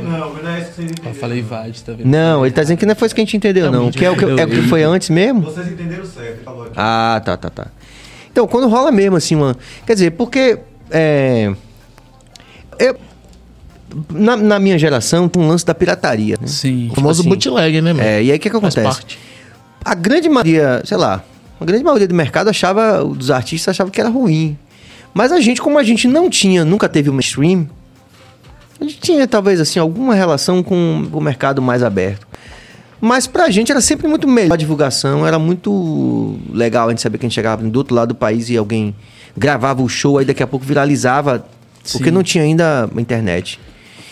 Eu 1.05 1.13
falei 1.15 1.41
Vade, 1.41 1.83
tá 1.83 1.93
vendo? 1.93 2.07
Não, 2.07 2.45
ele 2.45 2.53
tá 2.53 2.61
dizendo 2.61 2.77
que 2.77 2.85
não 2.85 2.95
foi 2.95 3.07
isso 3.07 3.15
que 3.15 3.21
a 3.21 3.23
gente 3.23 3.35
entendeu, 3.37 3.71
não. 3.71 3.91
Que 3.91 4.05
é 4.05 4.11
o 4.11 4.15
que, 4.15 4.23
é 4.23 4.45
o 4.45 4.47
que 4.47 4.61
foi 4.63 4.83
antes 4.83 5.09
mesmo? 5.09 5.41
Vocês 5.41 5.67
entenderam 5.71 6.05
certo, 6.05 6.35
ele 6.35 6.43
falou 6.43 6.63
aqui. 6.63 6.73
Ah, 6.75 7.21
tá, 7.25 7.35
tá, 7.35 7.49
tá. 7.49 7.67
Então, 8.31 8.47
quando 8.47 8.67
rola 8.67 8.91
mesmo 8.91 9.15
assim, 9.15 9.35
mano. 9.35 9.57
Quer 9.85 9.93
dizer, 9.93 10.11
porque. 10.11 10.59
É, 10.91 11.51
eu, 12.79 12.95
na, 14.13 14.37
na 14.37 14.59
minha 14.59 14.77
geração, 14.77 15.27
tem 15.27 15.41
um 15.41 15.47
lance 15.47 15.65
da 15.65 15.73
pirataria, 15.73 16.37
né? 16.39 16.47
Sim. 16.47 16.89
O 16.91 16.95
famoso 16.95 17.21
assim, 17.21 17.29
bootleg, 17.29 17.81
né, 17.81 17.93
mano? 17.93 18.07
É, 18.07 18.23
e 18.23 18.31
aí 18.31 18.37
o 18.37 18.39
que, 18.39 18.49
que 18.49 18.59
Faz 18.59 18.77
acontece? 18.77 19.01
parte. 19.01 19.19
A 19.83 19.95
grande 19.95 20.29
maioria, 20.29 20.81
sei 20.85 20.97
lá, 20.97 21.23
a 21.59 21.65
grande 21.65 21.83
maioria 21.83 22.07
do 22.07 22.13
mercado 22.13 22.49
achava, 22.49 23.03
dos 23.03 23.31
artistas 23.31 23.73
achava 23.73 23.89
que 23.89 23.99
era 23.99 24.09
ruim. 24.09 24.57
Mas 25.13 25.31
a 25.31 25.39
gente, 25.39 25.59
como 25.61 25.79
a 25.79 25.83
gente 25.83 26.07
não 26.07 26.29
tinha, 26.29 26.63
nunca 26.63 26.87
teve 26.87 27.09
uma 27.09 27.21
stream, 27.21 27.67
a 28.79 28.83
gente 28.83 28.99
tinha 28.99 29.27
talvez 29.27 29.59
assim 29.59 29.79
alguma 29.79 30.13
relação 30.13 30.61
com 30.61 31.07
o 31.11 31.21
mercado 31.21 31.61
mais 31.61 31.83
aberto. 31.83 32.27
Mas 32.99 33.27
pra 33.27 33.49
gente 33.49 33.71
era 33.71 33.81
sempre 33.81 34.07
muito 34.07 34.27
melhor 34.27 34.53
a 34.53 34.57
divulgação, 34.57 35.25
era 35.25 35.37
muito 35.37 36.37
legal 36.51 36.87
a 36.87 36.91
gente 36.91 37.01
saber 37.01 37.17
que 37.17 37.25
a 37.25 37.29
gente 37.29 37.35
chegava 37.35 37.63
do 37.63 37.77
outro 37.77 37.93
lado 37.93 38.09
do 38.09 38.15
país 38.15 38.49
e 38.49 38.57
alguém 38.57 38.95
gravava 39.37 39.83
o 39.83 39.89
show, 39.89 40.17
aí 40.17 40.25
daqui 40.25 40.41
a 40.41 40.47
pouco 40.47 40.65
viralizava, 40.65 41.45
porque 41.91 42.05
Sim. 42.05 42.11
não 42.11 42.23
tinha 42.23 42.43
ainda 42.43 42.89
internet. 42.97 43.59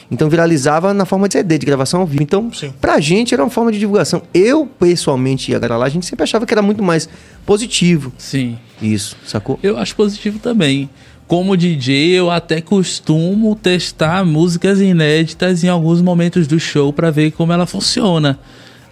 Então 0.09 0.29
viralizava 0.29 0.93
na 0.93 1.03
forma 1.03 1.27
de 1.27 1.33
CD, 1.33 1.57
de 1.57 1.65
gravação 1.65 2.01
ao 2.01 2.05
vivo. 2.05 2.21
Então, 2.21 2.53
Sim. 2.53 2.71
pra 2.79 2.99
gente 2.99 3.33
era 3.33 3.43
uma 3.43 3.49
forma 3.49 3.71
de 3.71 3.79
divulgação. 3.79 4.21
Eu, 4.33 4.67
pessoalmente, 4.67 5.51
e 5.51 5.55
a 5.55 5.59
galera 5.59 5.77
lá, 5.77 5.85
a 5.87 5.89
gente 5.89 6.05
sempre 6.05 6.23
achava 6.23 6.45
que 6.45 6.53
era 6.53 6.61
muito 6.61 6.83
mais 6.83 7.09
positivo 7.43 8.13
Sim. 8.17 8.57
isso, 8.79 9.17
sacou? 9.25 9.59
Eu 9.63 9.77
acho 9.77 9.95
positivo 9.95 10.37
também. 10.37 10.89
Como 11.27 11.57
DJ, 11.57 12.11
eu 12.11 12.29
até 12.29 12.61
costumo 12.61 13.55
testar 13.55 14.23
músicas 14.23 14.79
inéditas 14.79 15.63
em 15.63 15.67
alguns 15.67 16.01
momentos 16.01 16.45
do 16.45 16.59
show 16.59 16.93
para 16.93 17.09
ver 17.09 17.31
como 17.31 17.51
ela 17.51 17.65
funciona. 17.65 18.39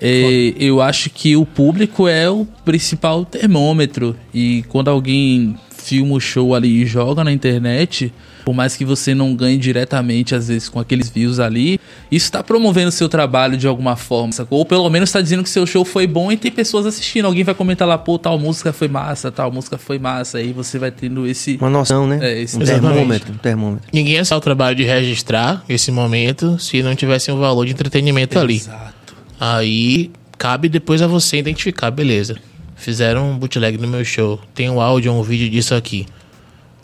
É, 0.01 0.53
eu 0.57 0.81
acho 0.81 1.09
que 1.11 1.35
o 1.35 1.45
público 1.45 2.07
é 2.07 2.29
o 2.29 2.45
principal 2.65 3.23
termômetro. 3.23 4.15
E 4.33 4.63
quando 4.67 4.89
alguém 4.89 5.55
filma 5.69 6.15
o 6.15 6.19
show 6.19 6.55
ali 6.55 6.81
e 6.81 6.85
joga 6.85 7.23
na 7.23 7.31
internet, 7.31 8.11
por 8.43 8.53
mais 8.53 8.75
que 8.75 8.83
você 8.83 9.15
não 9.15 9.35
ganhe 9.35 9.57
diretamente, 9.57 10.35
às 10.35 10.47
vezes, 10.47 10.69
com 10.69 10.79
aqueles 10.79 11.09
views 11.09 11.39
ali, 11.39 11.79
isso 12.11 12.25
está 12.25 12.43
promovendo 12.43 12.89
o 12.89 12.91
seu 12.91 13.07
trabalho 13.07 13.57
de 13.57 13.67
alguma 13.67 13.95
forma, 13.95 14.31
sacou? 14.31 14.59
Ou 14.59 14.65
pelo 14.65 14.89
menos 14.89 15.09
está 15.09 15.21
dizendo 15.21 15.43
que 15.43 15.49
seu 15.49 15.65
show 15.65 15.85
foi 15.85 16.05
bom 16.05 16.31
e 16.31 16.37
tem 16.37 16.51
pessoas 16.51 16.85
assistindo. 16.85 17.25
Alguém 17.25 17.43
vai 17.43 17.55
comentar 17.55 17.87
lá, 17.87 17.97
pô, 17.97 18.19
tal 18.19 18.37
música 18.37 18.73
foi 18.73 18.87
massa, 18.87 19.31
tal 19.31 19.51
música 19.51 19.77
foi 19.77 19.97
massa. 19.97 20.37
Aí 20.37 20.51
você 20.51 20.77
vai 20.77 20.91
tendo 20.91 21.25
esse. 21.25 21.57
Uma 21.59 21.69
noção, 21.69 22.05
né? 22.05 22.19
É, 22.21 22.41
isso 22.41 22.57
um 22.57 22.65
termômetro, 22.65 23.33
um 23.33 23.37
termômetro. 23.37 23.87
Ninguém 23.93 24.15
ia 24.15 24.25
ser 24.25 24.35
o 24.35 24.41
trabalho 24.41 24.75
de 24.75 24.83
registrar 24.83 25.63
esse 25.67 25.91
momento 25.91 26.59
se 26.59 26.83
não 26.83 26.95
tivesse 26.95 27.31
um 27.31 27.39
valor 27.39 27.65
de 27.65 27.71
entretenimento 27.71 28.37
ali. 28.37 28.57
Exato. 28.57 29.15
Aí 29.39 30.11
cabe 30.37 30.69
depois 30.69 31.01
a 31.01 31.07
você 31.07 31.37
identificar, 31.37 31.91
beleza. 31.91 32.35
Fizeram 32.75 33.31
um 33.31 33.37
bootleg 33.37 33.77
no 33.77 33.87
meu 33.87 34.03
show, 34.03 34.39
tem 34.53 34.69
um 34.69 34.81
áudio, 34.81 35.13
um 35.13 35.23
vídeo 35.23 35.49
disso 35.49 35.73
aqui. 35.73 36.05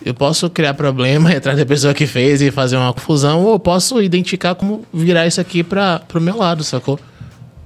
Eu 0.05 0.13
posso 0.13 0.49
criar 0.49 0.73
problema 0.73 1.31
e 1.31 1.35
atrás 1.35 1.57
da 1.57 1.65
pessoa 1.65 1.93
que 1.93 2.07
fez 2.07 2.41
e 2.41 2.51
fazer 2.51 2.77
uma 2.77 2.93
confusão, 2.93 3.43
ou 3.43 3.53
eu 3.53 3.59
posso 3.59 4.01
identificar 4.01 4.55
como 4.55 4.85
virar 4.93 5.27
isso 5.27 5.41
aqui 5.41 5.63
para 5.63 5.99
pro 5.99 6.21
meu 6.21 6.37
lado, 6.37 6.63
sacou? 6.63 6.97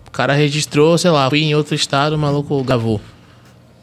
O 0.08 0.12
cara 0.12 0.34
registrou, 0.34 0.98
sei 0.98 1.12
lá, 1.12 1.30
fui 1.30 1.42
em 1.44 1.56
outro 1.56 1.76
estado, 1.76 2.14
o 2.14 2.18
maluco 2.18 2.64
gravou. 2.64 3.00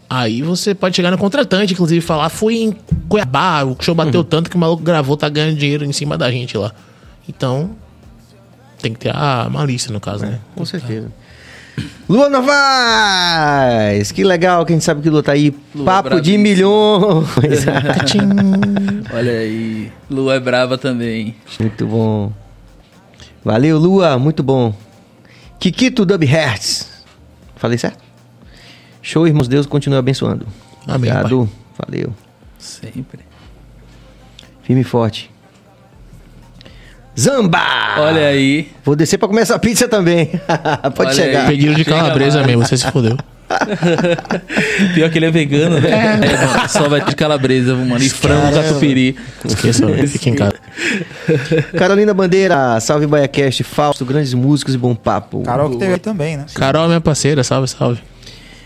Aí 0.08 0.42
você 0.42 0.74
pode 0.74 0.96
chegar 0.96 1.12
no 1.12 1.18
contratante, 1.18 1.72
inclusive, 1.72 1.98
e 1.98 2.00
falar, 2.00 2.28
fui 2.28 2.56
em 2.56 2.76
Cuiabá, 3.08 3.62
o 3.62 3.76
show 3.80 3.94
bateu 3.94 4.24
tanto 4.24 4.50
que 4.50 4.56
o 4.56 4.58
maluco 4.58 4.82
gravou, 4.82 5.16
tá 5.16 5.28
ganhando 5.28 5.56
dinheiro 5.56 5.84
em 5.84 5.92
cima 5.92 6.18
da 6.18 6.28
gente 6.30 6.58
lá. 6.58 6.72
Então, 7.28 7.70
tem 8.82 8.92
que 8.92 8.98
ter 8.98 9.14
a 9.14 9.48
malícia, 9.48 9.92
no 9.92 10.00
caso, 10.00 10.24
né? 10.24 10.40
Com 10.56 10.64
certeza. 10.64 11.12
Lua 12.08 12.28
Novaes! 12.28 14.10
Que 14.12 14.24
legal 14.24 14.64
que 14.66 14.72
a 14.72 14.76
gente 14.76 14.84
sabe 14.84 15.00
que 15.02 15.10
Lua 15.10 15.22
tá 15.22 15.32
aí. 15.32 15.54
Lua 15.74 15.84
Papo 15.84 16.20
de 16.20 16.32
bravíssima. 16.36 16.42
milhões! 16.42 17.66
Olha 19.14 19.32
aí. 19.32 19.92
Lua 20.10 20.34
é 20.34 20.40
brava 20.40 20.76
também. 20.78 21.34
muito 21.58 21.86
bom. 21.86 22.32
Valeu, 23.44 23.78
Lua, 23.78 24.18
muito 24.18 24.42
bom. 24.42 24.74
Kikito 25.58 26.04
Dub 26.04 26.24
Hertz. 26.24 26.88
Falei 27.56 27.78
certo? 27.78 27.98
Show, 29.02 29.26
irmãos. 29.26 29.48
Deus 29.48 29.66
continue 29.66 29.98
abençoando. 29.98 30.46
Amém, 30.86 31.10
Obrigado. 31.10 31.48
Valeu. 31.78 32.14
Sempre. 32.58 33.20
Firme 34.62 34.82
e 34.82 34.84
forte. 34.84 35.30
Zamba! 37.18 37.60
Olha 37.98 38.28
aí. 38.28 38.68
Vou 38.84 38.94
descer 38.96 39.18
pra 39.18 39.28
comer 39.28 39.42
essa 39.42 39.58
pizza 39.58 39.88
também. 39.88 40.26
Pode 40.94 41.10
Olha 41.10 41.12
chegar. 41.12 41.40
aí. 41.42 41.46
Pediram 41.48 41.74
de 41.74 41.84
Chega 41.84 41.96
calabresa 41.96 42.36
mais. 42.38 42.46
mesmo, 42.46 42.66
você 42.66 42.76
se 42.76 42.90
fodeu. 42.90 43.16
Pior 44.94 45.10
que 45.10 45.18
ele 45.18 45.26
é 45.26 45.30
vegano, 45.30 45.80
né? 45.80 45.90
É, 45.90 46.16
mano, 46.16 46.68
só 46.68 46.88
vai 46.88 47.04
ter 47.04 47.14
calabresa, 47.16 47.74
mano. 47.74 47.98
E 48.02 48.08
frango 48.08 48.54
catupiry. 48.54 49.16
Esqueça, 49.44 49.86
fica 50.06 50.30
em 50.30 50.34
casa. 50.36 50.54
Carolina 51.76 52.14
Bandeira, 52.14 52.78
salve 52.80 53.06
BaiaCast, 53.08 53.64
Fausto, 53.64 54.04
grandes 54.04 54.32
músicos 54.34 54.74
e 54.74 54.78
bom 54.78 54.94
papo. 54.94 55.42
Carol 55.42 55.70
que 55.70 55.78
teve 55.78 55.94
aí 55.94 55.98
também, 55.98 56.36
né? 56.36 56.46
Carol, 56.54 56.86
minha 56.86 57.00
parceira, 57.00 57.42
salve, 57.42 57.66
salve. 57.66 58.00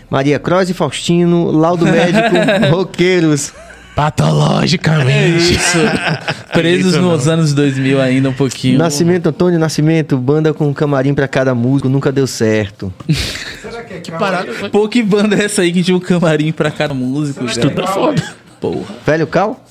Maria 0.07 0.37
Cross 0.37 0.69
e 0.69 0.73
Faustino, 0.75 1.49
Laudo 1.51 1.85
Médico, 1.85 2.35
Roqueiros. 2.69 3.53
Patologicamente. 3.95 5.53
Isso. 5.53 5.77
Presos 6.51 6.93
Isso 6.93 7.01
nos 7.01 7.27
anos 7.27 7.53
2000 7.53 8.01
ainda 8.01 8.29
um 8.29 8.33
pouquinho. 8.33 8.77
Nascimento 8.77 9.27
Antônio 9.27 9.57
Nascimento, 9.57 10.17
banda 10.17 10.53
com 10.53 10.67
um 10.67 10.73
camarim 10.73 11.13
pra 11.13 11.27
cada 11.27 11.55
músico, 11.55 11.87
nunca 11.87 12.11
deu 12.11 12.27
certo. 12.27 12.93
que 14.03 14.11
parada 14.11 14.53
foi. 14.53 14.69
Pô, 14.69 14.87
que 14.87 15.01
banda 15.01 15.35
é 15.35 15.45
essa 15.45 15.61
aí 15.61 15.71
que 15.71 15.81
tinha 15.81 15.95
um 15.95 15.99
camarim 15.99 16.51
pra 16.51 16.69
cada 16.69 16.93
músico? 16.93 17.45
Cara? 17.45 17.83
é 17.83 17.87
foda. 17.87 18.35
Porra. 18.59 18.95
Velho 19.05 19.27
Cal? 19.27 19.63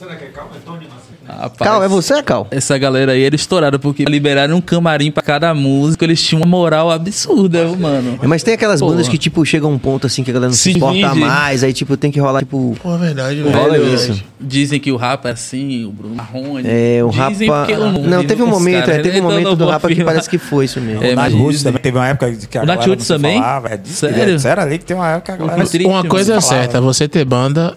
Rapaz, 1.27 1.71
Cal, 1.71 1.83
é 1.83 1.89
você, 1.89 2.23
Cal? 2.23 2.47
Essa 2.51 2.77
galera 2.79 3.13
aí 3.13 3.23
era 3.25 3.35
estourada 3.35 3.79
porque 3.79 4.05
liberaram 4.05 4.57
um 4.57 4.61
camarim 4.61 5.11
pra 5.11 5.23
cada 5.23 5.55
músico, 5.55 6.05
eles 6.05 6.23
tinham 6.23 6.43
uma 6.43 6.49
moral 6.49 6.91
absurda, 6.91 7.67
mano. 7.79 8.19
É, 8.23 8.27
Mas 8.27 8.43
tem 8.43 8.55
aquelas 8.55 8.81
Porra. 8.81 8.93
bandas 8.93 9.09
que, 9.09 9.17
tipo, 9.19 9.45
chega 9.45 9.67
a 9.67 9.69
um 9.69 9.79
ponto 9.79 10.07
assim 10.07 10.23
que 10.23 10.31
a 10.31 10.35
galera 10.35 10.49
não 10.51 10.55
se, 10.57 10.63
Se 10.65 10.71
importa 10.73 11.15
mais, 11.15 11.65
aí, 11.65 11.73
tipo, 11.73 11.97
tem 11.97 12.11
que 12.11 12.21
rolar, 12.21 12.41
tipo. 12.41 12.77
Pô, 12.83 12.95
é 12.95 12.99
verdade, 12.99 13.43
Rola 13.43 13.73
velho. 13.79 13.95
isso. 13.95 14.23
Dizem 14.41 14.79
que 14.79 14.93
o 14.93 14.97
rapa 14.97 15.31
é 15.31 15.33
assim, 15.33 15.85
o 15.85 15.91
Bruno 15.91 16.15
Marrone. 16.15 16.65
É, 16.67 17.01
o 17.03 17.09
Dizem 17.09 17.49
Rapa. 17.49 17.73
Não, 17.79 18.19
vivo 18.19 18.25
teve 18.29 18.43
um 18.43 18.47
momento, 18.47 18.91
é, 18.91 18.99
teve 18.99 19.21
um 19.21 19.23
momento 19.23 19.41
Então 19.41 19.53
eu 19.53 19.57
do 19.57 19.67
Rapa 19.67 19.89
que 19.89 20.05
parece 20.05 20.29
que 20.29 20.37
foi 20.39 20.67
isso 20.67 20.81
mesmo. 20.81 21.03
É, 21.03 21.13
o 21.13 21.17
Nath 21.17 21.33
Roots 21.33 21.63
também 21.63 21.81
teve 21.81 21.97
uma 21.97 22.09
época 22.09 22.33
que 22.33 22.59
a 22.59 22.63
O 22.63 22.67
Nath 22.67 22.77
galera 22.81 22.97
não 22.97 23.01
se 23.03 23.09
também? 23.09 23.39
falava. 23.39 23.69
é, 23.69 23.77
diz- 23.77 23.93
Sério? 23.97 24.35
Disseram 24.37 24.63
ali 24.63 24.79
que 24.79 24.85
tem 24.85 24.97
uma 24.97 25.09
época 25.11 25.25
que 25.37 25.43
a 25.43 25.47
galera... 25.47 25.89
Uma 25.89 26.05
coisa 26.05 26.35
é 26.35 26.41
certa, 26.41 26.81
você 26.81 27.09
ter 27.09 27.25
banda 27.25 27.75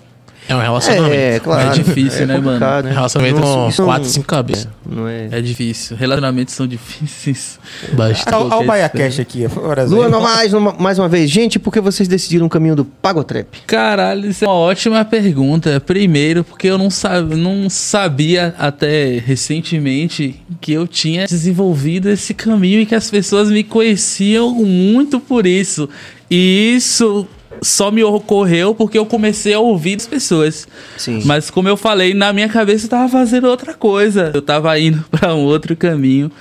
é 0.48 0.56
um 0.56 0.60
relacionamento. 0.60 1.14
É, 1.14 1.40
claro. 1.40 1.70
É 1.70 1.74
difícil, 1.74 2.26
né, 2.28 2.34
mano? 2.36 2.46
complicado, 2.52 2.86
Relacionamento 2.86 3.42
com 3.42 3.48
não- 3.48 3.86
quatro, 3.86 4.10
cinco 4.10 4.28
cabeças. 4.28 4.68
Não 4.86 5.08
é. 5.08 5.28
É 5.32 5.42
difícil. 5.42 5.96
Relacionamentos 5.98 6.54
são 6.54 6.66
difíceis. 6.68 7.60
Bastante. 7.94 8.36
Olha 8.36 8.56
o 8.58 8.66
BaiaCast 8.66 9.22
aqui, 9.22 9.48
por 9.50 9.78
exemplo. 9.78 9.96
Lua, 9.98 10.10
não, 10.10 10.22
mais, 10.22 10.54
uma- 10.54 10.74
mais 10.74 10.98
uma 11.00 11.08
vez. 11.10 11.30
Gente, 11.30 11.60
por 11.60 11.72
que 11.74 11.82
vocês 11.82 12.08
decidiram 12.08 12.46
o 12.46 12.50
caminho 12.50 12.76
do 12.76 12.86
Pagotrap? 12.86 13.48
Caralho, 13.68 14.30
isso 14.30 14.46
é 14.46 14.48
uma 14.48 14.56
ótima 14.56 15.04
pergunta. 15.06 15.80
Primeiro, 15.80 16.44
porque 16.44 16.68
eu 16.68 16.78
não, 16.78 16.90
sa 16.90 17.22
não 17.22 17.70
sabia 17.70 18.56
até 18.58 19.22
recentemente 19.26 20.36
que 20.62 20.72
eu 20.74 20.88
tinha 20.88 21.26
desenvolvido 21.28 22.10
esse 22.10 22.34
caminho 22.34 22.82
e 22.82 22.86
que 22.86 22.96
as 22.96 23.10
pessoas 23.10 23.50
me 23.50 23.64
conheciam 23.64 24.54
muito 24.54 25.20
por 25.20 25.46
isso. 25.46 25.90
E 26.30 26.76
isso 26.76 27.28
só 27.62 27.92
me 27.92 28.04
ocorreu 28.04 28.74
porque 28.76 28.98
eu 28.98 29.06
comecei 29.06 29.54
a 29.54 29.60
ouvir 29.60 29.96
as 29.96 30.08
pessoas. 30.08 30.68
Sim. 30.98 31.22
Mas 31.26 31.50
como 31.50 31.68
eu 31.68 31.78
falei, 31.78 32.14
na 32.14 32.32
minha 32.34 32.50
cabeça 32.50 32.86
eu 32.86 32.90
tava 32.90 33.10
fazendo 33.10 33.48
outra 33.48 33.74
coisa. 33.74 34.32
Eu 34.34 34.42
tava 34.42 34.78
indo 34.80 35.04
pra 35.12 35.34
um 35.34 35.44
outro 35.44 35.76
caminho. 35.76 36.32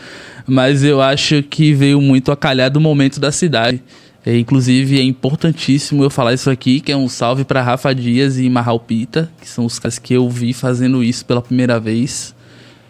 Mas 0.47 0.85
eu 0.85 1.03
acho 1.03 1.43
que 1.43 1.73
veio 1.73 2.01
muito 2.01 2.31
a 2.31 2.37
calhar 2.37 2.71
do 2.71 2.81
momento 2.81 3.19
da 3.19 3.33
cidade. 3.33 3.83
É, 4.25 4.37
inclusive, 4.37 4.99
é 4.99 5.03
importantíssimo 5.03 6.03
eu 6.03 6.11
falar 6.11 6.35
isso 6.35 6.51
aqui, 6.51 6.81
que 6.81 6.91
é 6.91 6.97
um 6.97 7.09
salve 7.09 7.45
pra 7.45 7.63
Rafa 7.63 7.95
Dias 7.95 8.39
e 8.39 8.49
Marral 8.51 8.81
Pita, 8.81 9.31
que 9.41 9.49
são 9.49 9.65
os 9.65 9.79
caras 9.79 10.01
que 10.01 10.15
eu 10.15 10.29
vi 10.29 10.53
fazendo 10.53 11.03
isso 11.03 11.25
pela 11.25 11.41
primeira 11.41 11.79
vez. 11.79 12.35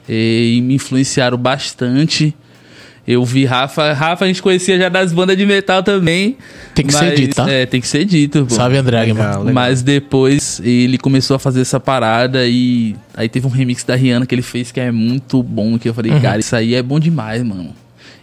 É, 0.09 0.13
E 0.15 0.61
me 0.63 0.75
influenciaram 0.75 1.37
bastante. 1.37 2.35
Eu 3.07 3.25
vi 3.25 3.45
Rafa, 3.45 3.93
Rafa 3.93 4.25
a 4.25 4.29
gente 4.29 4.43
conhecia 4.43 4.77
já 4.77 4.89
das 4.89 5.13
bandas 5.13 5.37
de 5.37 5.47
metal 5.47 5.83
também. 5.83 6.37
Tem 6.75 6.85
que 6.85 6.93
ser 6.93 7.15
dito, 7.15 7.37
tá? 7.37 7.49
É, 7.49 7.65
tem 7.65 7.81
que 7.81 7.87
ser 7.87 8.05
dito, 8.05 8.45
pô. 8.47 8.55
Salve 8.55 8.77
André, 8.77 9.07
mano. 9.13 9.15
legal. 9.15 9.45
Mas 9.53 9.81
depois 9.81 10.61
ele 10.65 10.99
começou 10.99 11.37
a 11.37 11.39
fazer 11.39 11.61
essa 11.61 11.79
parada 11.79 12.47
e 12.47 12.97
aí 13.15 13.29
teve 13.29 13.47
um 13.47 13.51
remix 13.51 13.85
da 13.85 13.95
Rihanna 13.95 14.27
que 14.27 14.35
ele 14.35 14.43
fez 14.43 14.73
que 14.73 14.81
é 14.81 14.91
muito 14.91 15.41
bom, 15.43 15.79
que 15.79 15.89
eu 15.89 15.95
falei, 15.95 16.19
cara, 16.21 16.41
isso 16.41 16.57
aí 16.57 16.75
é 16.75 16.83
bom 16.83 16.99
demais, 16.99 17.45
mano. 17.45 17.73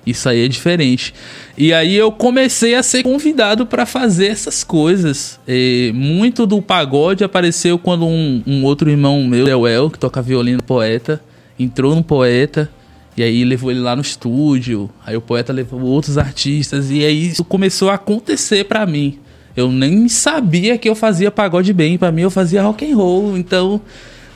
Isso 0.05 0.27
aí 0.27 0.43
é 0.43 0.47
diferente. 0.49 1.14
E 1.57 1.72
aí 1.72 1.95
eu 1.95 2.11
comecei 2.11 2.76
a 2.76 2.84
ser 2.84 3.03
convidado 3.03 3.65
pra 3.65 3.85
fazer 3.85 4.27
essas 4.27 4.64
coisas. 4.64 5.39
E 5.47 5.93
muito 5.95 6.45
do 6.45 6.61
pagode 6.61 7.23
apareceu 7.23 7.80
quando 7.80 8.05
um, 8.05 8.43
um 8.45 8.64
outro 8.65 8.89
irmão 8.89 9.26
meu, 9.26 9.45
Leuel, 9.45 9.89
que 9.89 9.97
toca 9.97 10.22
violino 10.22 10.61
poeta, 10.61 11.22
entrou 11.57 11.95
no 11.95 12.03
poeta. 12.03 12.69
E 13.15 13.23
aí 13.23 13.44
levou 13.44 13.72
ele 13.72 13.80
lá 13.80 13.95
no 13.95 14.02
estúdio. 14.02 14.90
Aí 15.06 15.15
o 15.15 15.22
poeta 15.22 15.53
levou 15.53 15.81
outros 15.81 16.18
artistas. 16.18 16.90
E 16.90 17.03
aí 17.06 17.27
isso 17.27 17.44
começou 17.44 17.90
a 17.90 17.95
acontecer 17.95 18.65
pra 18.65 18.85
mim. 18.85 19.19
Eu 19.56 19.72
nem 19.72 20.10
sabia 20.10 20.77
que 20.77 20.90
eu 20.90 20.95
fazia 20.95 21.30
pagode 21.30 21.72
bem. 21.73 21.98
Pra 21.98 22.11
mim 22.11 22.22
eu 22.22 22.31
fazia 22.31 22.64
rock 22.64 22.91
and 22.91 22.95
roll. 22.95 23.38
Então 23.38 23.80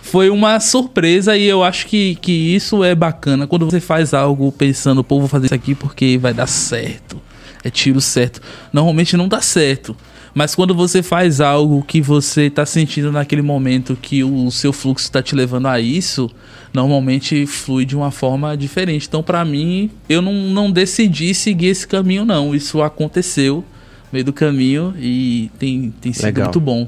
foi 0.01 0.29
uma 0.29 0.59
surpresa 0.59 1.35
e 1.35 1.43
eu 1.43 1.63
acho 1.63 1.87
que, 1.87 2.15
que 2.15 2.31
isso 2.31 2.83
é 2.83 2.95
bacana. 2.95 3.47
Quando 3.47 3.65
você 3.65 3.79
faz 3.79 4.13
algo 4.13 4.51
pensando, 4.51 5.03
pô, 5.03 5.19
vou 5.19 5.27
fazer 5.27 5.47
isso 5.47 5.55
aqui 5.55 5.75
porque 5.75 6.17
vai 6.17 6.33
dar 6.33 6.47
certo. 6.47 7.19
É 7.63 7.69
tiro 7.69 7.99
certo. 7.99 8.41
Normalmente 8.71 9.17
não 9.17 9.27
dá 9.27 9.41
certo. 9.41 9.97
Mas 10.37 10.53
quando 10.53 10.75
você 10.75 11.01
faz 11.01 11.41
algo 11.41 11.81
que 11.81 11.99
você 11.99 12.47
tá 12.47 12.63
sentindo 12.63 13.11
naquele 13.11 13.41
momento 13.41 13.97
que 13.99 14.23
o 14.23 14.51
seu 14.51 14.71
fluxo 14.71 15.11
tá 15.11 15.19
te 15.19 15.33
levando 15.33 15.65
a 15.65 15.79
isso, 15.79 16.29
normalmente 16.71 17.47
flui 17.47 17.85
de 17.85 17.95
uma 17.95 18.11
forma 18.11 18.55
diferente. 18.55 19.07
Então, 19.07 19.23
pra 19.23 19.43
mim, 19.43 19.89
eu 20.07 20.21
não, 20.21 20.31
não 20.31 20.71
decidi 20.71 21.33
seguir 21.33 21.69
esse 21.69 21.87
caminho, 21.87 22.23
não. 22.23 22.53
Isso 22.53 22.83
aconteceu 22.83 23.55
no 23.55 24.09
meio 24.13 24.25
do 24.25 24.31
caminho 24.31 24.93
e 24.99 25.49
tem, 25.57 25.91
tem 25.99 26.13
sido 26.13 26.25
Legal. 26.25 26.45
muito 26.45 26.59
bom. 26.59 26.87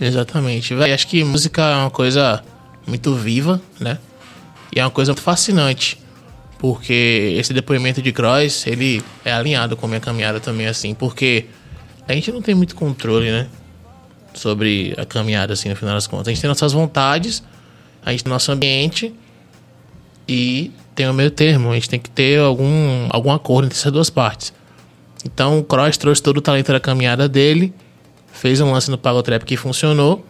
Exatamente. 0.00 0.74
Véi, 0.74 0.92
acho 0.92 1.06
que 1.06 1.22
música 1.22 1.62
é 1.62 1.76
uma 1.76 1.90
coisa 1.90 2.42
muito 2.88 3.14
viva, 3.14 3.62
né? 3.78 3.98
E 4.74 4.80
é 4.80 4.84
uma 4.84 4.90
coisa 4.90 5.12
muito 5.12 5.22
fascinante. 5.22 5.96
Porque 6.58 7.36
esse 7.38 7.52
depoimento 7.52 8.02
de 8.02 8.10
Cross, 8.10 8.66
ele 8.66 9.00
é 9.24 9.32
alinhado 9.32 9.76
com 9.76 9.86
a 9.86 9.88
minha 9.88 10.00
caminhada 10.00 10.40
também, 10.40 10.66
assim. 10.66 10.92
Porque 10.92 11.46
a 12.06 12.12
gente 12.12 12.30
não 12.32 12.42
tem 12.42 12.54
muito 12.54 12.74
controle, 12.74 13.30
né? 13.30 13.48
Sobre 14.34 14.94
a 14.98 15.04
caminhada, 15.04 15.52
assim, 15.52 15.68
no 15.68 15.76
final 15.76 15.94
das 15.94 16.06
contas. 16.06 16.28
A 16.28 16.30
gente 16.32 16.40
tem 16.40 16.48
nossas 16.48 16.72
vontades, 16.72 17.42
a 18.04 18.10
gente 18.10 18.24
tem 18.24 18.32
nosso 18.32 18.50
ambiente 18.50 19.14
e 20.28 20.70
tem 20.94 21.08
o 21.08 21.14
meio 21.14 21.30
termo. 21.30 21.70
A 21.70 21.74
gente 21.74 21.88
tem 21.88 22.00
que 22.00 22.10
ter 22.10 22.40
algum, 22.40 23.06
algum 23.10 23.32
acordo 23.32 23.66
entre 23.66 23.78
essas 23.78 23.92
duas 23.92 24.10
partes. 24.10 24.52
Então 25.24 25.58
o 25.58 25.64
Cross 25.64 25.96
trouxe 25.96 26.22
todo 26.22 26.38
o 26.38 26.40
talento 26.40 26.70
da 26.70 26.80
caminhada 26.80 27.28
dele, 27.28 27.72
fez 28.32 28.60
um 28.60 28.72
lance 28.72 28.90
no 28.90 28.98
Pagotrap 28.98 29.42
que 29.44 29.56
funcionou, 29.56 30.24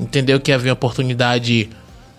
entendeu 0.00 0.40
que 0.40 0.50
havia 0.50 0.72
oportunidade 0.72 1.68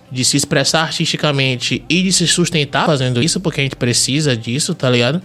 de 0.09 0.23
se 0.23 0.37
expressar 0.37 0.83
artisticamente 0.83 1.83
e 1.89 2.03
de 2.03 2.13
se 2.13 2.25
sustentar 2.27 2.85
fazendo 2.85 3.21
isso, 3.21 3.41
porque 3.41 3.59
a 3.59 3.63
gente 3.63 3.75
precisa 3.75 4.37
disso, 4.37 4.73
tá 4.73 4.89
ligado? 4.89 5.21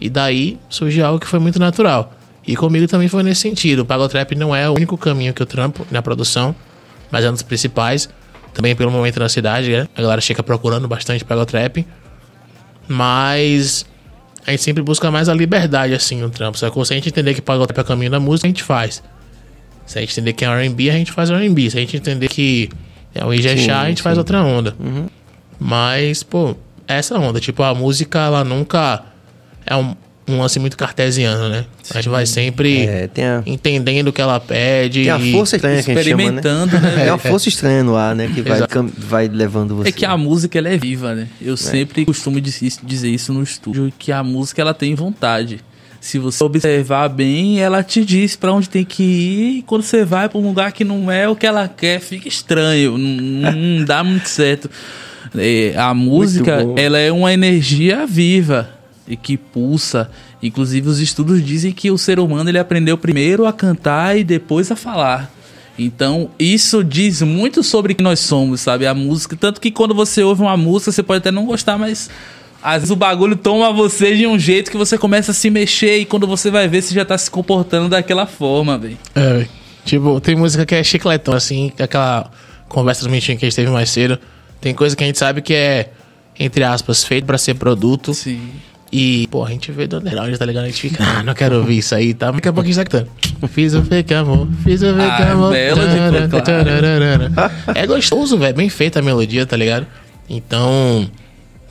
E 0.00 0.08
daí 0.08 0.58
surgiu 0.70 1.04
algo 1.04 1.20
que 1.20 1.26
foi 1.26 1.38
muito 1.38 1.58
natural. 1.58 2.14
E 2.50 2.56
comigo 2.56 2.88
também 2.88 3.06
foi 3.06 3.22
nesse 3.22 3.42
sentido. 3.42 3.82
O 3.82 3.84
Pagotrap 3.86 4.32
não 4.32 4.52
é 4.52 4.68
o 4.68 4.74
único 4.74 4.98
caminho 4.98 5.32
que 5.32 5.40
eu 5.40 5.46
trampo 5.46 5.86
na 5.88 6.02
produção, 6.02 6.52
mas 7.08 7.24
é 7.24 7.30
um 7.30 7.32
dos 7.32 7.42
principais. 7.42 8.08
Também 8.52 8.74
pelo 8.74 8.90
momento 8.90 9.20
na 9.20 9.28
cidade, 9.28 9.70
né? 9.70 9.86
A 9.94 10.02
galera 10.02 10.20
chega 10.20 10.42
procurando 10.42 10.88
bastante 10.88 11.24
Pagotrap. 11.24 11.86
Mas 12.88 13.86
a 14.44 14.50
gente 14.50 14.64
sempre 14.64 14.82
busca 14.82 15.12
mais 15.12 15.28
a 15.28 15.34
liberdade, 15.34 15.94
assim, 15.94 16.20
no 16.20 16.28
trampo. 16.28 16.58
Só 16.58 16.68
que 16.70 16.84
se 16.84 16.92
a 16.92 16.96
gente 16.96 17.08
entender 17.08 17.34
que 17.34 17.40
Pagotrap 17.40 17.78
é 17.78 17.82
o 17.82 17.84
caminho 17.84 18.10
da 18.10 18.18
música, 18.18 18.48
a 18.48 18.50
gente 18.50 18.64
faz. 18.64 19.00
Se 19.86 19.98
a 19.98 20.00
gente 20.00 20.10
entender 20.10 20.32
que 20.32 20.44
é 20.44 20.48
R&B, 20.48 20.90
a 20.90 20.94
gente 20.94 21.12
faz 21.12 21.30
R&B. 21.30 21.70
Se 21.70 21.78
a 21.78 21.80
gente 21.80 21.96
entender 21.98 22.26
que 22.26 22.68
é 23.14 23.24
o 23.24 23.32
Ijexá, 23.32 23.82
a 23.82 23.88
gente 23.88 23.98
sim. 23.98 24.02
faz 24.02 24.18
outra 24.18 24.42
onda. 24.42 24.74
Mas, 25.56 26.24
pô, 26.24 26.56
essa 26.88 27.16
onda. 27.16 27.38
Tipo, 27.38 27.62
a 27.62 27.72
música, 27.76 28.18
ela 28.18 28.42
nunca 28.42 29.04
é 29.64 29.76
um, 29.76 29.94
um 30.34 30.40
lance 30.40 30.58
muito 30.58 30.76
cartesiano, 30.76 31.48
né? 31.48 31.64
A 31.90 31.94
gente 31.96 32.08
vai 32.08 32.24
sempre 32.26 32.86
É, 32.86 33.06
tem 33.08 33.24
a, 33.24 33.42
entendendo 33.46 34.08
o 34.08 34.12
que 34.12 34.20
ela 34.20 34.38
pede. 34.40 35.02
tem 35.02 35.10
a 35.10 35.18
e- 35.18 35.32
força 35.32 35.56
estranha 35.56 35.82
que 35.82 35.90
a 35.90 35.94
gente 35.94 36.04
chama, 36.08 36.16
né? 36.16 36.28
Experimentando, 36.40 36.80
né? 36.80 36.94
É 37.06 37.12
uma 37.12 37.18
força 37.18 37.48
estranha 37.48 37.82
no 37.84 37.96
ar, 37.96 38.14
né? 38.14 38.30
Que 38.34 38.42
vai, 38.42 38.60
vai 38.98 39.28
levando 39.28 39.76
você. 39.76 39.88
É 39.88 39.92
que 39.92 40.04
a 40.06 40.16
música 40.16 40.58
ela 40.58 40.68
é 40.68 40.76
viva, 40.76 41.14
né? 41.14 41.28
Eu 41.40 41.56
sempre 41.56 42.04
costumo 42.04 42.40
diz- 42.40 42.78
dizer 42.82 43.08
isso 43.10 43.32
no 43.32 43.42
estúdio, 43.42 43.92
que 43.98 44.12
a 44.12 44.22
música 44.22 44.60
ela 44.62 44.74
tem 44.74 44.94
vontade. 44.94 45.60
Se 46.00 46.18
você 46.18 46.42
observar 46.42 47.08
bem, 47.10 47.60
ela 47.60 47.82
te 47.82 48.02
diz 48.06 48.34
pra 48.34 48.50
onde 48.52 48.70
tem 48.70 48.86
que 48.86 49.02
ir. 49.02 49.58
E 49.58 49.62
quando 49.62 49.82
você 49.82 50.02
vai 50.02 50.30
pra 50.30 50.38
um 50.38 50.42
lugar 50.42 50.72
que 50.72 50.82
não 50.82 51.10
é 51.12 51.28
o 51.28 51.36
que 51.36 51.46
ela 51.46 51.68
quer, 51.68 52.00
fica 52.00 52.26
estranho. 52.26 52.96
Não, 52.96 53.52
não 53.52 53.84
dá 53.84 54.02
muito 54.02 54.26
certo. 54.26 54.70
É, 55.36 55.74
a 55.76 55.92
música, 55.92 56.66
ela 56.76 56.98
é 56.98 57.12
uma 57.12 57.32
energia 57.32 58.06
viva 58.06 58.68
e 59.10 59.16
que 59.16 59.36
pulsa. 59.36 60.10
Inclusive, 60.42 60.88
os 60.88 61.00
estudos 61.00 61.44
dizem 61.44 61.72
que 61.72 61.90
o 61.90 61.98
ser 61.98 62.20
humano 62.20 62.48
ele 62.48 62.58
aprendeu 62.58 62.96
primeiro 62.96 63.44
a 63.44 63.52
cantar 63.52 64.16
e 64.16 64.22
depois 64.22 64.70
a 64.70 64.76
falar. 64.76 65.30
Então, 65.76 66.30
isso 66.38 66.84
diz 66.84 67.20
muito 67.22 67.62
sobre 67.62 67.94
quem 67.94 68.04
nós 68.04 68.20
somos, 68.20 68.60
sabe? 68.60 68.86
A 68.86 68.94
música. 68.94 69.36
Tanto 69.36 69.60
que 69.60 69.70
quando 69.70 69.94
você 69.94 70.22
ouve 70.22 70.42
uma 70.42 70.56
música, 70.56 70.92
você 70.92 71.02
pode 71.02 71.18
até 71.18 71.30
não 71.30 71.46
gostar, 71.46 71.76
mas 71.76 72.08
às 72.62 72.74
vezes 72.74 72.90
o 72.90 72.96
bagulho 72.96 73.34
toma 73.34 73.72
você 73.72 74.14
de 74.14 74.26
um 74.26 74.38
jeito 74.38 74.70
que 74.70 74.76
você 74.76 74.98
começa 74.98 75.30
a 75.30 75.34
se 75.34 75.48
mexer 75.50 75.98
e 75.98 76.04
quando 76.04 76.26
você 76.26 76.50
vai 76.50 76.68
ver, 76.68 76.82
você 76.82 76.94
já 76.94 77.04
tá 77.04 77.16
se 77.16 77.30
comportando 77.30 77.88
daquela 77.88 78.26
forma, 78.26 78.76
velho. 78.76 78.98
É, 79.14 79.46
tipo, 79.84 80.20
tem 80.20 80.36
música 80.36 80.66
que 80.66 80.74
é 80.74 80.84
chicletão, 80.84 81.34
assim, 81.34 81.72
aquela 81.78 82.30
conversa 82.68 83.02
do 83.02 83.10
Mentinho 83.10 83.38
que 83.38 83.46
a 83.46 83.48
gente 83.48 83.56
teve 83.56 83.70
mais 83.70 83.90
cedo. 83.90 84.18
Tem 84.60 84.74
coisa 84.74 84.94
que 84.94 85.02
a 85.02 85.06
gente 85.06 85.18
sabe 85.18 85.40
que 85.40 85.54
é, 85.54 85.90
entre 86.38 86.62
aspas, 86.62 87.02
feito 87.02 87.24
pra 87.24 87.38
ser 87.38 87.54
produto. 87.54 88.12
Sim. 88.12 88.50
E, 88.92 89.28
pô, 89.28 89.44
a 89.44 89.48
gente 89.50 89.70
vê 89.70 89.86
do 89.86 89.98
underground, 89.98 90.34
tá 90.36 90.44
ligado? 90.44 90.64
A 90.64 90.66
gente 90.66 90.80
fica, 90.80 91.04
ah, 91.04 91.22
não 91.22 91.32
quero 91.32 91.58
ouvir 91.58 91.78
isso 91.78 91.94
aí, 91.94 92.12
tá? 92.12 92.30
Daqui 92.32 92.48
a 92.48 92.52
pouco 92.52 92.68
a 92.68 92.72
gente 92.72 92.84
tá 92.84 92.84
cantando. 92.84 93.10
Fiz 93.48 93.72
o 93.74 93.82
fake 93.82 94.12
amor, 94.14 94.48
fiz 94.64 94.82
o 94.82 94.86
fake 94.86 95.00
Ah, 95.00 95.32
amor. 95.32 95.52
melody, 95.52 96.28
claro. 96.28 97.32
É 97.74 97.86
gostoso, 97.86 98.36
velho, 98.36 98.54
bem 98.56 98.68
feita 98.68 98.98
a 98.98 99.02
melodia, 99.02 99.46
tá 99.46 99.56
ligado? 99.56 99.86
Então, 100.28 101.08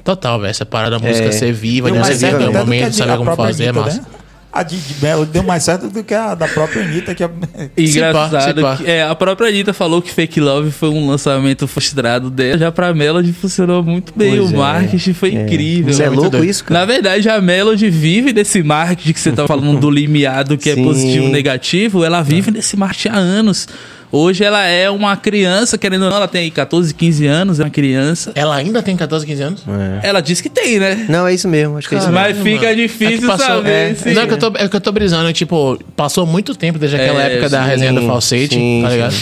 total, 0.04 0.40
velho, 0.40 0.50
essa 0.52 0.66
parada 0.66 0.98
da 0.98 1.06
música 1.08 1.28
É. 1.28 1.32
ser 1.32 1.52
viva, 1.54 1.92
de 1.92 1.98
mais 2.00 2.14
você 2.14 2.20
certo 2.20 2.38
viver 2.40 2.50
o 2.50 2.54
momento, 2.54 2.90
de- 2.92 2.96
saber 2.96 3.12
a 3.14 3.18
como 3.18 3.36
fazer, 3.36 3.66
é 3.66 3.72
massa. 3.72 3.98
né? 4.02 4.08
A 4.52 4.64
de, 4.64 4.78
de 4.78 4.96
Melody 5.06 5.32
deu 5.32 5.44
mais 5.44 5.62
certo 5.64 5.90
do 5.90 6.04
que 6.04 6.14
a 6.14 6.34
da 6.34 6.48
própria 6.48 6.84
Anitta, 6.84 7.14
que 7.14 7.24
é... 7.24 7.30
Engraçado 7.78 8.30
Se 8.30 8.32
pá, 8.32 8.42
se 8.42 8.54
pá. 8.54 8.84
que 8.84 8.90
é, 8.90 9.04
a 9.04 9.14
própria 9.14 9.48
Anitta 9.48 9.74
falou 9.74 10.02
que 10.02 10.12
Fake 10.12 10.40
Love 10.42 10.72
foi 10.72 10.90
um 10.90 11.08
lançamento 11.08 11.68
frustrado 11.68 12.32
dela. 12.32 12.58
Já 12.58 12.72
pra 12.72 12.92
Melody 12.94 13.32
funcionou 13.32 13.84
muito 13.84 14.12
bem. 14.16 14.38
Pois 14.38 14.52
o 14.52 14.56
é. 14.56 14.58
marketing 14.58 15.14
foi 15.14 15.36
É. 15.36 15.44
incrível. 15.44 15.92
Isso 15.92 16.02
é 16.02 16.10
louco 16.10 16.32
doido. 16.32 16.46
isso, 16.46 16.64
cara? 16.64 16.80
Na 16.80 16.86
verdade, 16.86 17.30
a 17.30 17.40
Melody 17.40 17.90
vive 17.92 18.34
desse 18.34 18.64
marketing 18.64 19.14
que 19.14 19.20
você 19.20 19.32
tá 19.32 19.46
falando 19.46 19.80
do 19.80 19.90
limiado, 19.92 20.58
que 20.58 20.64
Sim. 20.74 20.82
é 20.82 20.84
positivo 20.84 21.28
e 21.28 21.32
negativo. 21.32 22.04
Ela 22.04 22.24
vive 22.24 22.50
desse 22.50 22.76
marketing 22.76 23.10
há 23.10 23.18
anos. 23.18 23.68
Hoje 24.12 24.44
ela 24.44 24.66
é 24.66 24.90
uma 24.90 25.16
criança, 25.16 25.78
querendo 25.78 26.04
ou 26.06 26.10
não, 26.10 26.18
ela 26.18 26.28
tem 26.28 26.42
aí 26.42 26.52
14, 26.52 26.94
15 26.96 27.28
anos, 27.28 27.60
é 27.60 27.64
uma 27.64 27.70
criança. 27.70 28.32
Ela 28.34 28.56
ainda 28.56 28.82
tem 28.82 28.98
14, 28.98 29.24
15 29.26 29.42
anos? 29.44 29.64
É. 30.04 30.08
Ela 30.08 30.20
diz 30.20 30.42
que 30.42 30.50
tem, 30.50 30.80
né? 30.80 31.06
Não, 31.08 31.28
é 31.28 31.34
isso 31.34 31.48
mesmo. 31.48 31.78
Acho 31.78 31.88
que 31.88 31.94
é 31.94 32.00
isso 32.00 32.08
mesmo. 32.10 32.20
Mas 32.20 32.38
fica 32.40 32.64
mano. 32.66 32.76
difícil 32.76 33.16
É 33.16 33.20
que 33.20 33.28
passou- 33.28 33.46
saber. 33.58 33.70
é. 33.92 33.94
se- 33.94 34.14
Não, 34.14 34.22
é 34.24 34.28
que, 34.28 34.34
eu 34.34 34.38
tô, 34.40 34.48
é 34.56 34.68
que 34.68 34.76
eu 34.76 34.82
tô 34.82 34.92
brisando, 34.92 35.32
tipo, 35.32 35.78
passou 35.96 36.26
muito 36.26 36.56
tempo 36.56 36.80
desde 36.80 36.98
aquela 36.98 37.22
É, 37.24 37.34
época 37.34 37.50
da 37.50 37.64
sim, 37.64 37.70
resenha 37.70 37.94
do 37.94 38.02
falsete, 38.08 38.56
sim, 38.56 38.80
tá 38.82 38.90
sim. 38.90 38.96
ligado? 38.96 39.16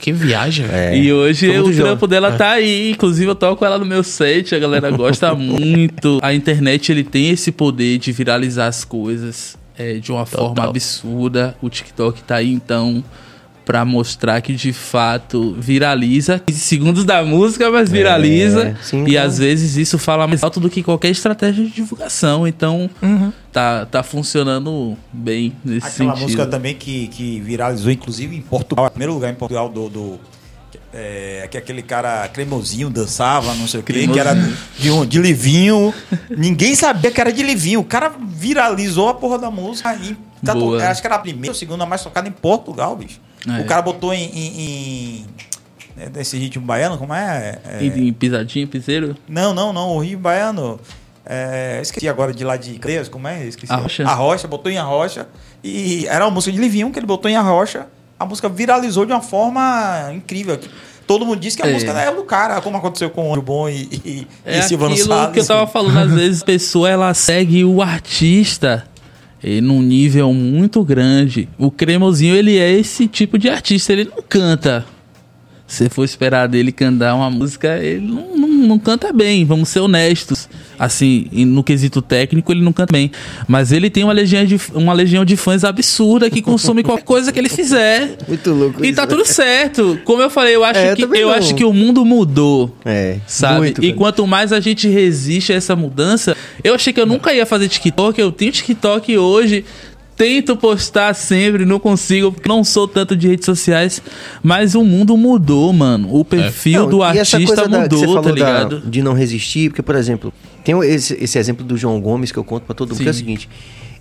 Que 0.00 0.12
viagem, 0.12 0.66
velho. 0.66 0.94
É. 0.94 0.98
E 0.98 1.12
hoje 1.12 1.58
o 1.58 1.74
trampo 1.74 2.06
dela 2.06 2.32
tá 2.32 2.52
aí. 2.52 2.92
Inclusive, 2.92 3.28
eu 3.30 3.34
toco 3.34 3.64
ela 3.64 3.76
no 3.78 3.84
meu 3.84 4.02
set, 4.02 4.54
a 4.54 4.58
galera 4.58 4.90
gosta 4.90 5.34
muito. 5.36 6.20
A 6.22 6.32
internet 6.32 6.90
ele 6.92 7.02
tem 7.04 7.30
esse 7.30 7.50
poder 7.52 7.98
de 7.98 8.12
viralizar 8.12 8.68
as 8.68 8.84
coisas 8.84 9.58
é, 9.76 9.94
de 9.94 10.10
uma 10.12 10.24
forma 10.24 10.64
absurda. 10.64 11.56
O 11.60 11.68
TikTok 11.68 12.22
tá 12.22 12.36
aí, 12.36 12.52
então, 12.52 13.02
pra 13.66 13.84
mostrar 13.84 14.40
que 14.40 14.54
de 14.54 14.72
fato 14.72 15.56
viraliza. 15.58 16.38
15 16.46 16.60
segundos 16.60 17.04
da 17.04 17.24
música, 17.24 17.68
mas 17.68 17.90
viraliza. 17.90 18.76
sim, 18.80 19.02
e 19.04 19.10
claro. 19.10 19.26
às 19.26 19.38
vezes 19.38 19.76
isso 19.76 19.98
fala 19.98 20.24
mais 20.28 20.44
alto 20.44 20.60
do 20.60 20.70
que 20.70 20.84
qualquer 20.84 21.10
estratégia 21.10 21.64
de 21.64 21.70
divulgação. 21.72 22.46
Então, 22.46 22.88
tá, 23.52 23.84
tá 23.84 24.04
funcionando 24.04 24.96
bem 25.12 25.52
nesse 25.64 25.88
Aquela 25.88 26.12
sentido. 26.12 26.22
música 26.22 26.46
também 26.46 26.76
que, 26.76 27.08
que 27.08 27.40
viralizou, 27.40 27.90
inclusive, 27.90 28.36
em 28.36 28.40
Portugal. 28.40 28.86
Em 28.86 28.90
primeiro 28.90 29.12
lugar 29.14 29.32
em 29.32 29.34
Portugal, 29.34 29.68
do... 29.68 29.88
do 29.90 30.20
é, 30.92 31.46
que 31.50 31.58
aquele 31.58 31.82
cara 31.82 32.26
cremosinho 32.28 32.88
dançava, 32.88 33.52
não 33.54 33.66
sei 33.66 33.80
o 33.80 33.82
quê, 33.82 34.06
que 34.08 34.18
era 34.18 34.34
de, 34.78 34.90
um, 34.90 35.04
de 35.04 35.18
Livinho. 35.20 35.92
Ninguém 36.30 36.74
sabia 36.74 37.10
que 37.10 37.20
era 37.20 37.32
de 37.32 37.42
Livinho. 37.42 37.80
O 37.80 37.84
cara 37.84 38.12
viralizou 38.28 39.08
a 39.08 39.14
porra 39.14 39.38
da 39.38 39.50
música. 39.50 39.94
E 39.96 40.16
tá 40.44 40.54
to- 40.54 40.76
acho 40.76 41.00
que 41.00 41.06
era 41.06 41.16
a 41.16 41.18
primeira 41.18 41.50
ou 41.50 41.54
segunda 41.54 41.84
mais 41.84 42.02
tocada 42.02 42.28
em 42.28 42.32
Portugal, 42.32 42.96
bicho. 42.96 43.20
É. 43.48 43.60
O 43.60 43.64
cara 43.66 43.82
botou 43.82 44.12
em... 44.12 44.24
em, 44.24 45.24
em 45.98 46.10
desse 46.12 46.36
ritmo 46.36 46.64
baiano, 46.64 46.98
como 46.98 47.14
é? 47.14 47.58
É, 47.64 47.84
Em, 47.84 48.12
pisadinha, 48.12 48.66
piseiro? 48.66 49.16
Não, 49.26 49.54
não, 49.54 49.72
não. 49.72 49.96
O 49.96 49.98
Rio 50.00 50.18
Baiano. 50.18 50.78
É, 51.24 51.78
esqueci 51.82 52.06
agora 52.08 52.32
de 52.34 52.44
lá 52.44 52.56
de 52.56 52.78
Creias, 52.78 53.08
como 53.08 53.26
é? 53.26 53.44
Esqueci. 53.46 53.72
Arrocha. 53.72 54.04
Arrocha, 54.06 54.46
botou 54.46 54.70
em 54.70 54.76
Arrocha. 54.78 55.26
E 55.64 56.06
era 56.06 56.24
uma 56.26 56.30
música 56.30 56.52
de 56.52 56.58
Livinho 56.60 56.90
que 56.92 56.98
ele 56.98 57.06
botou 57.06 57.30
em 57.30 57.34
Arrocha. 57.36 57.86
A 58.18 58.26
música 58.26 58.48
viralizou 58.48 59.04
de 59.06 59.12
uma 59.12 59.22
forma 59.22 60.10
incrível. 60.14 60.58
Todo 61.06 61.24
mundo 61.24 61.40
disse 61.40 61.56
que 61.56 61.62
a 61.62 61.68
É. 61.68 61.72
música 61.72 61.92
é 61.92 62.14
do 62.14 62.24
cara, 62.24 62.60
como 62.60 62.76
aconteceu 62.76 63.08
com 63.10 63.32
o 63.32 63.40
Bom 63.42 63.68
e, 63.68 63.88
e, 64.04 64.26
É 64.44 64.58
e 64.58 64.62
Silvano 64.62 64.92
aquilo 64.92 65.08
Salles. 65.08 65.32
que 65.32 65.40
eu 65.40 65.46
tava 65.46 65.66
falando, 65.66 65.96
às 65.98 66.12
vezes 66.12 66.42
a 66.42 66.44
pessoa 66.44 66.88
ela 66.90 67.14
segue 67.14 67.64
o 67.64 67.80
artista 67.80 68.86
eh, 69.42 69.60
num 69.60 69.82
nível 69.82 70.32
muito 70.32 70.82
grande. 70.84 71.48
O 71.58 71.70
Cremosinho, 71.70 72.34
ele 72.34 72.56
é 72.56 72.70
esse 72.72 73.06
tipo 73.06 73.38
de 73.38 73.48
artista, 73.48 73.92
ele 73.92 74.04
não 74.04 74.22
canta. 74.28 74.84
Se 75.66 75.88
for 75.88 76.04
esperar 76.04 76.46
dele 76.46 76.70
cantar 76.70 77.14
uma 77.16 77.28
música, 77.28 77.76
ele 77.78 78.06
não, 78.06 78.36
não, 78.36 78.48
não 78.48 78.78
canta 78.78 79.12
bem, 79.12 79.44
vamos 79.44 79.68
ser 79.68 79.80
honestos. 79.80 80.48
Assim, 80.78 81.26
no 81.32 81.64
quesito 81.64 82.00
técnico, 82.00 82.52
ele 82.52 82.60
não 82.62 82.72
canta 82.72 82.92
bem. 82.92 83.10
Mas 83.48 83.72
ele 83.72 83.90
tem 83.90 84.04
uma 84.04 84.12
legião 84.12 84.44
de, 84.44 84.60
uma 84.74 84.92
legião 84.92 85.24
de 85.24 85.36
fãs 85.36 85.64
absurda 85.64 86.30
que 86.30 86.40
consome 86.40 86.84
qualquer 86.84 87.02
coisa 87.04 87.32
que 87.32 87.38
ele 87.40 87.48
fizer. 87.48 88.16
Muito 88.28 88.50
louco 88.52 88.84
E 88.84 88.88
isso, 88.88 88.96
tá 88.96 89.02
né? 89.02 89.08
tudo 89.08 89.24
certo. 89.24 89.98
Como 90.04 90.22
eu 90.22 90.30
falei, 90.30 90.54
eu 90.54 90.62
acho, 90.62 90.78
É, 90.78 90.92
eu 90.92 90.96
que, 90.96 91.02
eu 91.18 91.28
não. 91.28 91.34
acho 91.34 91.54
que 91.54 91.64
o 91.64 91.72
mundo 91.72 92.04
mudou 92.04 92.72
É, 92.84 93.16
sabe? 93.26 93.58
muito, 93.58 93.84
e 93.84 93.92
quanto 93.92 94.24
mais 94.26 94.52
a 94.52 94.60
gente 94.60 94.86
resiste 94.88 95.52
a 95.52 95.56
essa 95.56 95.74
mudança, 95.74 96.36
eu 96.62 96.74
achei 96.74 96.92
que 96.92 97.00
eu 97.00 97.06
nunca 97.06 97.34
ia 97.34 97.44
fazer 97.44 97.68
TikTok, 97.68 98.20
eu 98.20 98.30
tenho 98.30 98.52
TikTok 98.52 99.18
hoje. 99.18 99.64
Tento 100.16 100.56
postar 100.56 101.14
sempre, 101.14 101.66
não 101.66 101.78
consigo, 101.78 102.32
porque 102.32 102.48
não 102.48 102.64
sou 102.64 102.88
tanto 102.88 103.14
de 103.14 103.28
redes 103.28 103.44
sociais, 103.44 104.00
mas 104.42 104.74
o 104.74 104.82
mundo 104.82 105.14
mudou, 105.16 105.70
mano. 105.74 106.08
O 106.10 106.24
perfil 106.24 106.82
Não, 106.84 106.88
do 106.88 107.02
artista 107.02 107.38
coisa 107.44 107.68
da- 107.68 107.80
mudou, 107.80 108.00
tá 108.00 108.06
falou 108.06 108.22
da- 108.22 108.30
ligado? 108.32 108.80
de 108.80 109.02
não 109.02 109.12
resistir, 109.12 109.68
porque, 109.68 109.82
por 109.82 109.94
exemplo, 109.94 110.32
tem 110.64 110.74
esse, 110.84 111.12
esse 111.22 111.38
exemplo 111.38 111.64
do 111.66 111.76
João 111.76 112.00
Gomes 112.00 112.32
que 112.32 112.38
eu 112.38 112.44
conto 112.44 112.62
pra 112.64 112.74
todo 112.74 112.90
mundo, 112.92 113.02
que 113.02 113.08
é 113.08 113.10
o 113.10 113.14
Sim. 113.14 113.18
seguinte: 113.20 113.48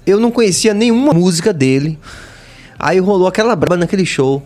eu 0.08 0.18
não 0.18 0.32
conhecia 0.32 0.74
nenhuma 0.74 1.12
música 1.14 1.52
dele, 1.52 2.00
aí 2.80 2.98
rolou 3.00 3.28
aquela 3.28 3.54
braba 3.54 3.76
naquele 3.76 4.06
show. 4.06 4.42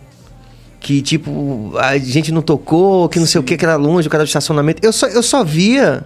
Que, 0.80 1.02
tipo, 1.02 1.72
a 1.78 1.98
gente 1.98 2.32
não 2.32 2.40
tocou, 2.42 3.06
que 3.08 3.18
não 3.20 3.26
sei 3.26 3.38
o 3.38 3.44
que, 3.44 3.54
que 3.56 3.64
era 3.64 3.76
longe, 3.76 4.08
o 4.08 4.10
cara 4.10 4.24
do 4.24 4.26
estacionamento. 4.26 4.84
Eu 4.84 4.92
só, 4.94 5.06
eu 5.08 5.22
só 5.22 5.44
via 5.44 6.02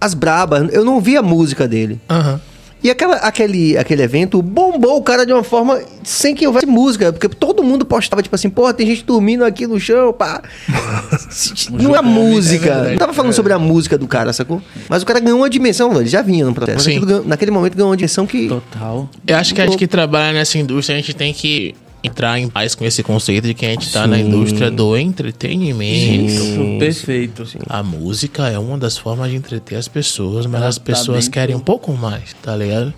as 0.00 0.14
brabas, 0.14 0.72
eu 0.72 0.84
não 0.84 1.00
via 1.00 1.18
a 1.18 1.22
música 1.22 1.66
dele. 1.68 2.00
Aham. 2.08 2.40
E 2.82 2.90
aquela, 2.90 3.16
aquele, 3.16 3.76
aquele 3.76 4.02
evento 4.02 4.40
bombou 4.40 4.96
o 4.96 5.02
cara 5.02 5.26
de 5.26 5.32
uma 5.32 5.44
forma 5.44 5.80
sem 6.02 6.34
que 6.34 6.46
houvesse 6.46 6.66
música. 6.66 7.12
Porque 7.12 7.28
todo 7.28 7.62
mundo 7.62 7.84
postava, 7.84 8.22
tipo 8.22 8.34
assim, 8.34 8.48
porra, 8.48 8.72
tem 8.72 8.86
gente 8.86 9.04
dormindo 9.04 9.44
aqui 9.44 9.66
no 9.66 9.78
chão, 9.78 10.12
pá. 10.12 10.42
não 11.70 11.94
é 11.94 12.00
música. 12.00 12.70
é 12.70 12.90
não 12.92 12.98
tava 12.98 13.12
falando 13.12 13.32
sobre 13.32 13.52
a 13.52 13.58
música 13.58 13.98
do 13.98 14.06
cara, 14.06 14.32
sacou? 14.32 14.62
Mas 14.88 15.02
o 15.02 15.06
cara 15.06 15.20
ganhou 15.20 15.38
uma 15.40 15.50
dimensão, 15.50 15.92
ele 16.00 16.08
já 16.08 16.22
vinha 16.22 16.44
no 16.44 16.54
processo. 16.54 16.88
Ganhou- 16.88 17.24
naquele 17.24 17.50
momento 17.50 17.74
ganhou 17.74 17.90
uma 17.90 17.96
dimensão 17.96 18.26
que. 18.26 18.48
Total. 18.48 19.08
Eu 19.26 19.36
acho 19.36 19.54
que 19.54 19.60
a 19.60 19.66
gente 19.66 19.76
que 19.76 19.86
trabalha 19.86 20.32
nessa 20.32 20.58
indústria, 20.58 20.96
a 20.96 21.00
gente 21.00 21.14
tem 21.14 21.32
que 21.34 21.74
entrar 22.02 22.38
em 22.38 22.48
paz 22.48 22.74
com 22.74 22.84
esse 22.84 23.02
conceito 23.02 23.46
de 23.46 23.54
que 23.54 23.66
a 23.66 23.70
gente 23.70 23.92
tá 23.92 24.06
na 24.06 24.18
indústria 24.18 24.70
do 24.70 24.96
entretenimento. 24.96 26.32
Isso, 26.32 26.78
perfeito. 26.78 27.44
A 27.68 27.82
música 27.82 28.48
é 28.48 28.58
uma 28.58 28.78
das 28.78 28.96
formas 28.96 29.30
de 29.30 29.36
entreter 29.36 29.76
as 29.76 29.88
pessoas, 29.88 30.46
mas 30.46 30.60
Ela 30.60 30.68
as 30.68 30.78
tá 30.78 30.84
pessoas 30.84 31.24
bem 31.26 31.30
querem 31.32 31.56
um 31.56 31.60
pouco 31.60 31.92
mais, 31.92 32.34
tá 32.42 32.56
ligado? 32.56 32.92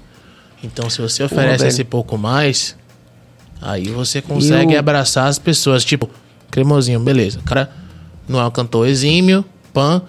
Então, 0.63 0.89
se 0.89 1.01
você 1.01 1.25
oferece 1.25 1.59
velho. 1.59 1.69
esse 1.69 1.83
pouco 1.85 2.17
mais, 2.17 2.77
aí 3.61 3.89
você 3.89 4.23
consegue 4.23 4.75
eu- 4.75 4.79
abraçar 4.79 5.27
as 5.27 5.39
pessoas. 5.39 5.85
Tipo, 5.85 6.09
cremosinho, 6.51 7.01
beleza. 7.01 7.41
O 7.41 7.43
cara 7.43 7.71
não 8.29 8.39
é 8.41 8.47
um 8.47 8.51
cantor 8.51 8.87
exímio, 8.87 9.45
pan, 9.73 10.03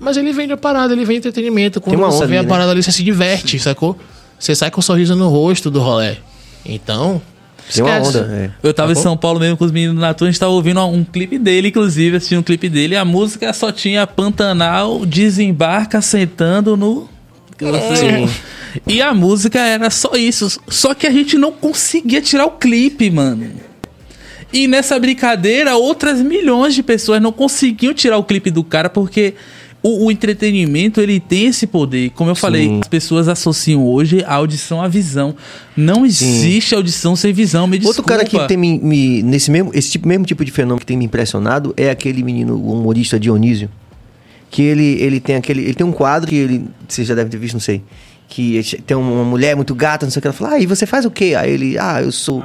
mas 0.00 0.16
ele 0.16 0.32
vende 0.32 0.52
a 0.54 0.56
parada, 0.56 0.94
ele 0.94 1.04
vende 1.04 1.18
entretenimento. 1.18 1.80
Quando 1.80 1.98
uma 1.98 2.10
você 2.10 2.26
vê 2.26 2.38
ali, 2.38 2.38
a 2.38 2.42
né? 2.44 2.48
parada 2.48 2.70
ali, 2.70 2.82
você 2.82 2.90
se 2.90 3.02
diverte, 3.04 3.58
sacou? 3.58 3.98
Você 4.38 4.54
sai 4.54 4.70
com 4.70 4.80
um 4.80 4.82
sorriso 4.82 5.14
no 5.14 5.28
rosto 5.28 5.70
do 5.70 5.80
rolê. 5.80 6.16
Então, 6.64 7.20
Tem 7.72 7.84
uma 7.84 7.98
onda. 7.98 8.28
É. 8.32 8.50
Eu 8.66 8.72
tava 8.74 8.92
em 8.92 8.94
Sacou? 8.94 9.10
São 9.10 9.16
Paulo 9.16 9.40
mesmo 9.40 9.56
com 9.56 9.64
os 9.64 9.72
meninos 9.72 9.96
na 10.00 10.12
tour, 10.14 10.28
a 10.28 10.30
gente 10.30 10.40
tava 10.40 10.52
ouvindo 10.52 10.84
um 10.86 11.04
clipe 11.04 11.38
dele, 11.38 11.68
inclusive, 11.68 12.16
assistindo 12.16 12.38
um 12.40 12.42
clipe 12.42 12.68
dele, 12.68 12.94
e 12.94 12.96
a 12.96 13.04
música 13.04 13.52
só 13.52 13.70
tinha 13.72 14.06
Pantanal, 14.06 15.04
desembarca 15.06 16.00
sentando 16.02 16.76
no. 16.76 17.08
que 17.56 17.64
você- 17.64 18.28
E 18.86 19.00
a 19.02 19.12
música 19.14 19.60
era 19.60 19.90
só 19.90 20.12
isso. 20.16 20.60
Só 20.68 20.94
que 20.94 21.06
a 21.06 21.10
gente 21.10 21.36
não 21.38 21.52
conseguia 21.52 22.20
tirar 22.22 22.46
o 22.46 22.52
clipe, 22.52 23.10
mano. 23.10 23.46
E 24.52 24.66
nessa 24.66 24.98
brincadeira, 24.98 25.76
outras 25.76 26.20
milhões 26.20 26.74
de 26.74 26.82
pessoas 26.82 27.22
não 27.22 27.32
conseguiam 27.32 27.94
tirar 27.94 28.18
o 28.18 28.24
clipe 28.24 28.50
do 28.50 28.62
cara 28.64 28.90
porque 28.90 29.34
o, 29.82 30.06
o 30.06 30.10
entretenimento 30.10 31.00
ele 31.00 31.18
tem 31.18 31.46
esse 31.46 31.66
poder. 31.66 32.10
Como 32.10 32.30
eu 32.30 32.34
falei, 32.34 32.78
as 32.80 32.88
pessoas 32.88 33.28
associam 33.28 33.84
hoje 33.86 34.22
a 34.24 34.34
audição 34.34 34.80
à 34.80 34.88
visão. 34.88 35.34
Não 35.76 36.06
existe 36.06 36.74
audição 36.74 37.16
sem 37.16 37.32
visão. 37.32 37.66
Me 37.66 37.80
Outro 37.84 38.02
cara 38.02 38.24
que 38.24 38.36
tem 38.46 38.56
me, 38.56 38.78
me- 38.78 39.22
nesse 39.22 39.50
mesmo, 39.50 39.70
esse 39.74 39.90
tipo, 39.90 40.06
mesmo 40.06 40.24
tipo 40.24 40.44
de 40.44 40.50
fenômeno 40.50 40.78
que 40.80 40.86
tem 40.86 40.96
me 40.96 41.04
impressionado 41.04 41.74
é 41.76 41.90
aquele 41.90 42.22
menino, 42.22 42.54
o 42.54 42.72
humorista 42.72 43.18
Dionísio. 43.18 43.68
Que 44.50 44.62
ele, 44.62 44.84
ele 45.00 45.18
tem 45.18 45.36
aquele. 45.36 45.62
Ele 45.62 45.74
tem 45.74 45.86
um 45.86 45.92
quadro 45.92 46.28
que 46.28 46.34
ele. 46.36 46.66
Vocês 46.86 47.08
já 47.08 47.14
devem 47.14 47.30
ter 47.30 47.38
visto, 47.38 47.54
não 47.54 47.60
sei. 47.60 47.82
Que 48.34 48.62
tem 48.86 48.96
uma 48.96 49.24
mulher 49.24 49.54
muito 49.54 49.74
gata, 49.74 50.06
não 50.06 50.10
sei 50.10 50.20
o 50.20 50.22
que. 50.22 50.28
Ela 50.28 50.32
fala, 50.32 50.52
ah, 50.54 50.58
e 50.58 50.64
você 50.64 50.86
faz 50.86 51.04
o 51.04 51.10
quê? 51.10 51.34
Aí 51.38 51.52
ele, 51.52 51.76
ah, 51.78 52.00
eu 52.00 52.10
sou. 52.10 52.42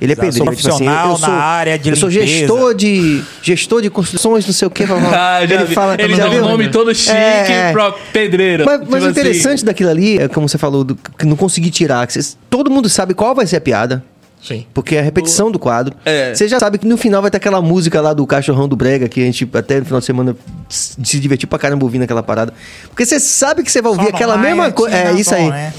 ele 0.00 0.12
é 0.12 0.14
Sou 0.14 0.24
pedreiro. 0.24 0.32
tipo 0.32 0.50
assim, 0.50 0.84
profissional 0.84 1.10
eu 1.10 1.16
sou, 1.16 1.28
na 1.28 1.34
área 1.34 1.76
de 1.76 1.88
Eu 1.90 1.96
sou 1.96 2.08
limpeza." 2.08 2.26
gestor 2.32 2.74
de. 2.74 3.22
gestor 3.42 3.82
de 3.82 3.90
construções, 3.90 4.46
não 4.46 4.52
sei 4.54 4.68
o 4.68 4.70
quê. 4.70 4.84
Ah, 5.12 5.42
ele 5.42 5.58
vi. 5.64 5.74
fala. 5.74 5.96
ele 5.98 6.14
dá 6.16 6.28
viu? 6.28 6.44
um 6.44 6.48
nome 6.48 6.68
todo 6.68 6.94
chique 6.94 7.10
É, 7.10 7.70
é. 7.70 7.72
pro 7.72 7.92
pedreiro. 8.12 8.64
Mas, 8.64 8.78
Tipo 8.78 8.92
mas 8.92 9.02
o 9.02 9.06
assim. 9.08 9.20
interessante 9.20 9.64
daquilo 9.64 9.90
ali 9.90 10.16
é 10.18 10.28
como 10.28 10.48
você 10.48 10.58
falou, 10.58 10.84
do, 10.84 10.94
que 10.94 11.26
não 11.26 11.34
consegui 11.36 11.70
tirar. 11.70 12.06
Que 12.06 12.12
vocês- 12.12 12.38
todo 12.48 12.70
mundo 12.70 12.88
sabe 12.88 13.12
qual 13.12 13.34
vai 13.34 13.48
ser 13.48 13.56
a 13.56 13.60
piada. 13.60 14.04
Sim. 14.42 14.64
Porque 14.72 14.94
é 14.94 15.00
a 15.00 15.02
repetição 15.02 15.50
do 15.50 15.58
quadro. 15.58 15.96
É. 16.04 16.34
Você 16.34 16.46
já 16.46 16.60
sabe 16.60 16.78
que 16.78 16.86
no 16.86 16.96
final 16.96 17.20
vai 17.20 17.30
ter 17.30 17.38
aquela 17.38 17.60
música 17.60 18.00
lá 18.00 18.12
do 18.12 18.24
cachorrão 18.26 18.68
do 18.68 18.76
Brega, 18.76 19.08
que 19.08 19.20
a 19.20 19.24
gente 19.24 19.48
até 19.54 19.80
no 19.80 19.84
final 19.84 20.00
de 20.00 20.06
semana 20.06 20.36
se 20.68 21.18
divertiu 21.18 21.48
pra 21.48 21.58
caramba 21.58 21.84
ouvindo 21.84 22.02
aquela 22.02 22.22
parada. 22.22 22.54
Porque 22.88 23.04
você 23.04 23.18
sabe 23.18 23.62
que 23.64 23.70
você 23.72 23.82
vai 23.82 23.90
ouvir 23.90 24.04
Só 24.04 24.10
aquela 24.10 24.36
mesma 24.38 24.70
coisa. 24.70 24.96
É 24.96 25.12
na 25.12 25.18
isso 25.18 25.30
tom, 25.30 25.36
aí. 25.36 25.50
né? 25.50 25.74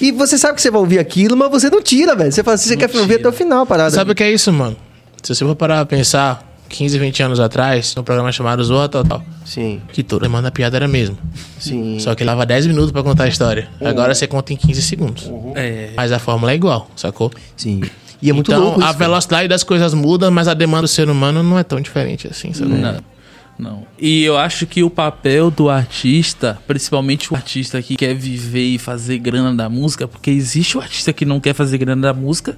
E 0.00 0.12
você 0.12 0.38
sabe 0.38 0.54
que 0.54 0.62
você 0.62 0.70
vai 0.70 0.80
ouvir 0.80 0.98
aquilo, 0.98 1.36
mas 1.36 1.50
você 1.50 1.68
não 1.70 1.82
tira, 1.82 2.14
velho. 2.14 2.30
Você 2.30 2.42
fala 2.42 2.54
assim, 2.54 2.68
você 2.68 2.76
quer 2.76 2.90
ouvir 2.96 3.16
até 3.16 3.28
o 3.28 3.32
final 3.32 3.62
a 3.62 3.66
parada. 3.66 3.90
Sabe 3.90 4.12
o 4.12 4.14
que 4.14 4.22
é 4.22 4.30
isso, 4.30 4.52
mano? 4.52 4.76
Se 5.22 5.34
você 5.34 5.44
for 5.44 5.54
parar 5.54 5.84
pra 5.86 5.96
pensar, 5.96 6.44
15, 6.68 6.98
20 6.98 7.22
anos 7.22 7.40
atrás, 7.40 7.94
um 7.96 8.02
programa 8.02 8.32
chamado 8.32 8.64
Zoa 8.64 8.88
Total, 8.88 9.22
Sim, 9.44 9.80
que 9.92 10.02
toda 10.02 10.24
semana 10.24 10.48
a 10.48 10.50
piada 10.50 10.76
era 10.76 10.86
a 10.86 10.88
mesma. 10.88 11.16
sim. 11.58 11.98
Só 12.00 12.14
que 12.14 12.24
leva 12.24 12.44
10 12.46 12.66
minutos 12.66 12.90
pra 12.90 13.02
contar 13.02 13.24
a 13.24 13.28
história. 13.28 13.68
Agora 13.80 14.14
você 14.14 14.26
conta 14.26 14.52
em 14.52 14.56
15 14.56 14.82
segundos. 14.82 15.30
É. 15.54 15.90
Mas 15.94 16.10
a 16.10 16.18
fórmula 16.18 16.50
é 16.52 16.54
igual, 16.56 16.90
sacou? 16.96 17.30
Sim. 17.56 17.82
E 18.22 18.30
é 18.30 18.32
muito 18.32 18.50
então, 18.52 18.62
louco 18.62 18.78
isso, 18.78 18.88
a 18.88 18.92
cara. 18.92 19.04
velocidade 19.04 19.48
das 19.48 19.64
coisas 19.64 19.92
muda, 19.92 20.30
mas 20.30 20.46
a 20.46 20.54
demanda 20.54 20.82
do 20.82 20.88
ser 20.88 21.10
humano 21.10 21.42
não 21.42 21.58
é 21.58 21.64
tão 21.64 21.80
diferente 21.80 22.28
assim, 22.28 22.52
sacou? 22.52 22.74
Não. 22.74 23.12
Não. 23.58 23.86
E 23.98 24.24
eu 24.24 24.36
acho 24.36 24.66
que 24.66 24.82
o 24.82 24.88
papel 24.88 25.50
do 25.50 25.68
artista, 25.68 26.58
principalmente 26.66 27.32
o 27.32 27.36
artista 27.36 27.80
que 27.82 27.96
quer 27.96 28.14
viver 28.14 28.64
e 28.64 28.78
fazer 28.78 29.18
grana 29.18 29.54
da 29.54 29.68
música, 29.68 30.08
porque 30.08 30.30
existe 30.30 30.76
o 30.78 30.80
artista 30.80 31.12
que 31.12 31.24
não 31.24 31.38
quer 31.38 31.54
fazer 31.54 31.78
grana 31.78 32.02
da 32.02 32.14
música, 32.14 32.56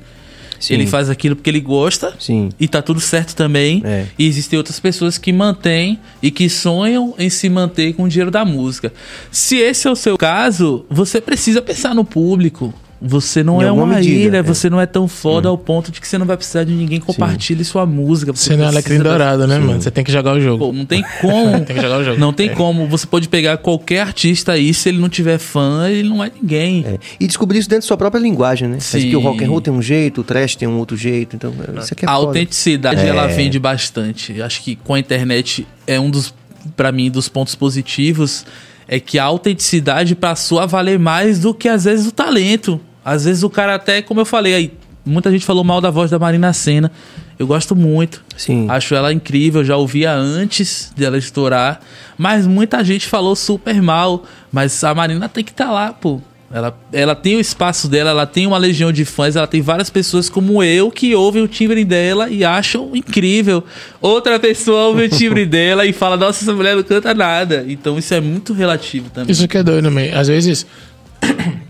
Sim. 0.59 0.75
ele 0.75 0.87
faz 0.87 1.11
aquilo 1.11 1.37
porque 1.37 1.51
ele 1.51 1.61
gosta. 1.61 2.15
Sim. 2.19 2.51
E 2.59 2.67
tá 2.69 2.81
tudo 2.81 3.01
certo 3.01 3.35
também. 3.35 3.83
É. 3.85 4.07
E 4.19 4.27
existem 4.27 4.57
outras 4.57 4.81
pessoas 4.81 5.19
que 5.19 5.33
mantêm 5.33 5.99
e 6.23 6.31
que 6.31 6.49
sonham 6.49 7.15
em 7.19 7.29
se 7.29 7.49
manter 7.49 7.93
com 7.95 8.05
o 8.05 8.09
dinheiro 8.09 8.31
da 8.31 8.45
música. 8.45 8.93
Se 9.31 9.57
esse 9.57 9.87
é 9.87 9.91
o 9.91 9.97
seu 9.97 10.17
caso, 10.17 10.87
você 10.89 11.21
precisa 11.21 11.61
pensar 11.61 11.95
no 11.95 12.05
público. 12.05 12.73
Você 13.07 13.43
não 13.43 13.61
Em 13.61 13.67
é 13.67 13.71
uma 13.71 13.87
medida, 13.87 14.15
ilha, 14.29 14.37
é. 14.39 14.43
você 14.43 14.71
não 14.71 14.81
é 14.81 14.87
tão 14.87 15.07
foda 15.07 15.49
ao 15.49 15.59
ponto 15.59 15.93
de 15.93 16.01
que 16.01 16.09
você 16.09 16.17
não 16.17 16.25
vai 16.25 16.37
precisar 16.39 16.65
de 16.65 16.73
ninguém 16.73 16.99
compartilhe 16.99 17.63
sua 17.65 17.85
música. 17.85 18.33
Você 18.33 18.57
não 18.57 18.65
é 18.65 18.69
alecrim 18.69 18.99
dourado, 18.99 19.47
né, 19.47 19.59
mano? 19.59 19.81
Você 19.83 19.91
tem 19.91 20.03
que 20.03 20.11
jogar 20.11 20.33
o 20.35 20.41
jogo. 20.41 20.67
Pô, 20.67 20.73
não 20.73 20.87
tem 20.87 21.05
como. 21.21 21.61
Tem 21.65 21.77
que 21.77 21.83
jogar 21.83 21.99
o 21.99 22.05
jogo. 22.05 22.19
Não 22.19 22.33
tem 22.33 22.49
É. 22.49 22.55
como. 22.55 22.87
Você 22.89 23.07
pode 23.07 23.29
pegar 23.29 23.59
qualquer 23.59 24.01
artista 24.01 24.53
aí, 24.53 24.73
se 24.73 24.89
ele 24.89 24.99
não 24.99 25.09
tiver 25.11 25.39
fã, 25.39 25.89
ele 25.91 26.09
não 26.09 26.25
é 26.25 26.31
ninguém. 26.35 26.85
É. 26.87 26.99
E 27.21 27.27
descobrir 27.27 27.59
isso 27.59 27.69
dentro 27.69 27.83
da 27.85 27.89
sua 27.89 27.97
própria 27.97 28.21
linguagem, 28.21 28.69
né? 28.69 28.75
Mas 28.77 28.85
Sim. 28.85 29.11
que 29.11 29.17
o 29.17 29.21
rock 29.21 29.45
and 29.45 29.49
roll 29.49 29.61
tem 29.61 29.73
um 29.73 29.83
jeito, 29.83 30.23
o 30.23 30.25
trash 30.25 30.57
tem 30.57 30.67
um 30.67 30.79
outro 30.79 30.97
jeito. 30.97 31.37
Então, 31.37 31.53
isso 31.79 31.93
aqui 31.93 32.05
é 32.05 32.09
a 32.09 32.13
foda. 32.15 32.27
autenticidade 32.29 33.01
É. 33.01 33.07
ela 33.09 33.27
vende 33.27 33.59
bastante. 33.59 34.41
Acho 34.41 34.63
que 34.63 34.77
com 34.77 34.95
a 34.95 34.99
internet 34.99 35.67
é 35.87 36.01
um 36.01 36.09
dos, 36.11 36.33
para 36.77 36.91
mim, 36.91 37.11
dos 37.11 37.29
pontos 37.29 37.55
positivos 37.55 38.47
é 38.87 39.01
que 39.01 39.19
a 39.19 39.25
autenticidade 39.25 40.15
passou 40.15 40.59
a 40.61 40.67
valer 40.67 40.99
mais 40.99 41.39
do 41.41 41.55
que 41.55 41.69
às 41.69 41.85
vezes 41.85 42.07
o 42.07 42.13
talento. 42.13 42.79
Às 43.05 43.25
vezes 43.25 43.43
o 43.43 43.51
cara 43.51 43.75
até, 43.75 44.01
como 44.01 44.21
eu 44.21 44.25
falei 44.25 44.55
aí, 44.55 44.73
muita 45.05 45.31
gente 45.31 45.45
falou 45.45 45.63
mal 45.63 45.81
da 45.81 45.91
voz 45.91 46.11
da 46.11 46.19
Marina 46.19 46.53
Senna. 46.53 46.91
Eu 47.39 47.47
gosto 47.47 47.75
muito. 47.75 48.25
Sim. 48.37 48.67
Acho 48.71 48.95
ela 48.95 49.13
incrível, 49.13 49.65
já 49.65 49.77
ouvia 49.77 50.13
antes 50.15 50.93
dela 50.97 51.19
estourar, 51.19 51.81
mas 52.17 52.47
muita 52.47 52.83
gente 52.85 53.07
falou 53.07 53.35
super 53.35 53.83
mal, 53.83 54.25
mas 54.53 54.83
a 54.85 54.95
Marina 54.95 55.29
tem 55.29 55.45
que 55.45 55.51
estar 55.51 55.71
lá, 55.71 55.93
pô. 55.93 56.21
Ela, 56.53 56.79
ela 56.93 57.17
tem 57.17 57.35
o 57.35 57.41
espaço 57.41 57.89
dela, 57.89 58.11
ela 58.11 58.27
tem 58.27 58.47
uma 58.47 58.57
legião 58.57 58.93
de 58.93 59.05
fãs, 59.05 59.35
ela 59.35 59.47
tem 59.47 59.61
várias 59.61 59.91
pessoas 59.91 60.29
como 60.29 60.63
eu 60.63 60.89
que 60.89 61.13
ouvem 61.13 61.43
o 61.43 61.49
timbre 61.49 61.85
dela 61.85 62.31
e 62.31 62.45
acham 62.45 62.95
incrível. 62.95 63.65
Outra 64.01 64.39
pessoa 64.39 64.85
ouve 64.85 65.03
o 65.03 65.09
timbre 65.09 65.45
dela 65.47 65.85
e 65.85 65.93
fala, 65.93 66.17
nossa, 66.17 66.45
essa 66.45 66.53
mulher 66.53 66.77
não 66.77 66.85
canta 66.85 67.13
nada. 67.13 67.65
Então 67.67 67.99
isso 67.99 68.15
é 68.15 68.21
muito 68.21 68.53
relativo 68.53 69.11
também. 69.11 69.33
Isso 69.33 69.49
que 69.49 69.59
é 69.59 69.65
doido, 69.65 69.91
man. 69.91 70.03
Às 70.15 70.29
vezes. 70.29 70.65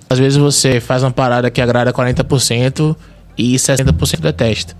Às 0.09 0.19
vezes 0.19 0.37
você 0.39 0.81
faz 0.81 1.03
uma 1.03 1.11
parada 1.11 1.51
que 1.51 1.61
agrada 1.61 1.93
40% 1.93 2.97
e 3.37 3.55
60% 3.57 4.21
detesta. 4.21 4.77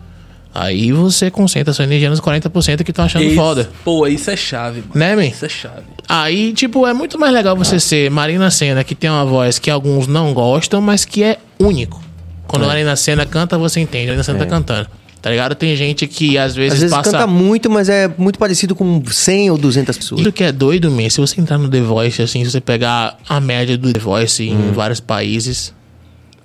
Aí 0.55 0.93
você 0.93 1.33
concentra 1.33 1.73
sua 1.73 1.85
energia 1.85 2.09
nos 2.09 2.21
40% 2.21 2.85
que 2.85 2.93
estão 2.93 3.05
achando 3.05 3.25
Isso- 3.25 3.35
foda. 3.35 3.69
Pô, 3.85 4.07
isso 4.07 4.31
é 4.31 4.37
chave, 4.37 4.81
mano. 4.83 4.93
Né, 4.95 5.17
man? 5.17 5.25
Isso 5.25 5.45
é 5.45 5.49
chave. 5.49 5.83
Aí, 6.09 6.53
tipo, 6.53 6.87
é 6.87 6.93
muito 6.95 7.19
mais 7.19 7.33
legal 7.33 7.57
você 7.57 7.81
ser 7.81 8.09
Marina 8.11 8.49
Senna, 8.53 8.85
que 8.85 8.95
tem 8.95 9.11
uma 9.11 9.25
voz 9.25 9.59
que 9.59 9.69
alguns 9.69 10.07
não 10.07 10.33
gostam, 10.33 10.81
mas 10.81 11.05
que 11.05 11.25
é 11.25 11.39
único. 11.59 12.01
Quando 12.47 12.65
a 12.65 12.69
Marina 12.69 12.95
Senna 12.95 13.27
canta, 13.27 13.59
você 13.59 13.81
entende. 13.81 14.05
A 14.05 14.07
Marina 14.09 14.23
Senna 14.23 14.39
tá 14.39 14.47
cantando. 14.47 14.89
Tá 15.25 15.31
ligado? 15.31 15.55
Tem 15.55 15.75
gente 15.75 16.07
que 16.07 16.37
às 16.37 16.55
vezes, 16.55 16.75
Às 16.75 16.81
vezes 16.81 16.95
passa. 16.95 17.11
canta 17.13 17.27
muito, 17.27 17.71
mas 17.71 17.89
é 17.89 18.11
muito 18.19 18.39
parecido 18.39 18.75
com 18.75 19.03
100 19.07 19.53
ou 19.53 19.57
200 19.57 19.97
pessoas. 19.97 20.21
Isso 20.21 20.31
que 20.31 20.45
é 20.45 20.53
doido, 20.53 20.91
man, 20.91 21.09
se 21.09 21.19
você 21.19 21.41
entrar 21.41 21.57
no 21.57 21.67
The 21.67 21.81
Voice, 21.81 22.21
assim, 22.21 22.45
se 22.45 22.51
você 22.51 22.61
pegar 22.61 23.17
a 23.27 23.41
média 23.41 23.79
do 23.79 23.91
The 23.91 23.99
Voice 23.99 24.45
em 24.47 24.71
vários 24.73 25.01
países, 25.01 25.73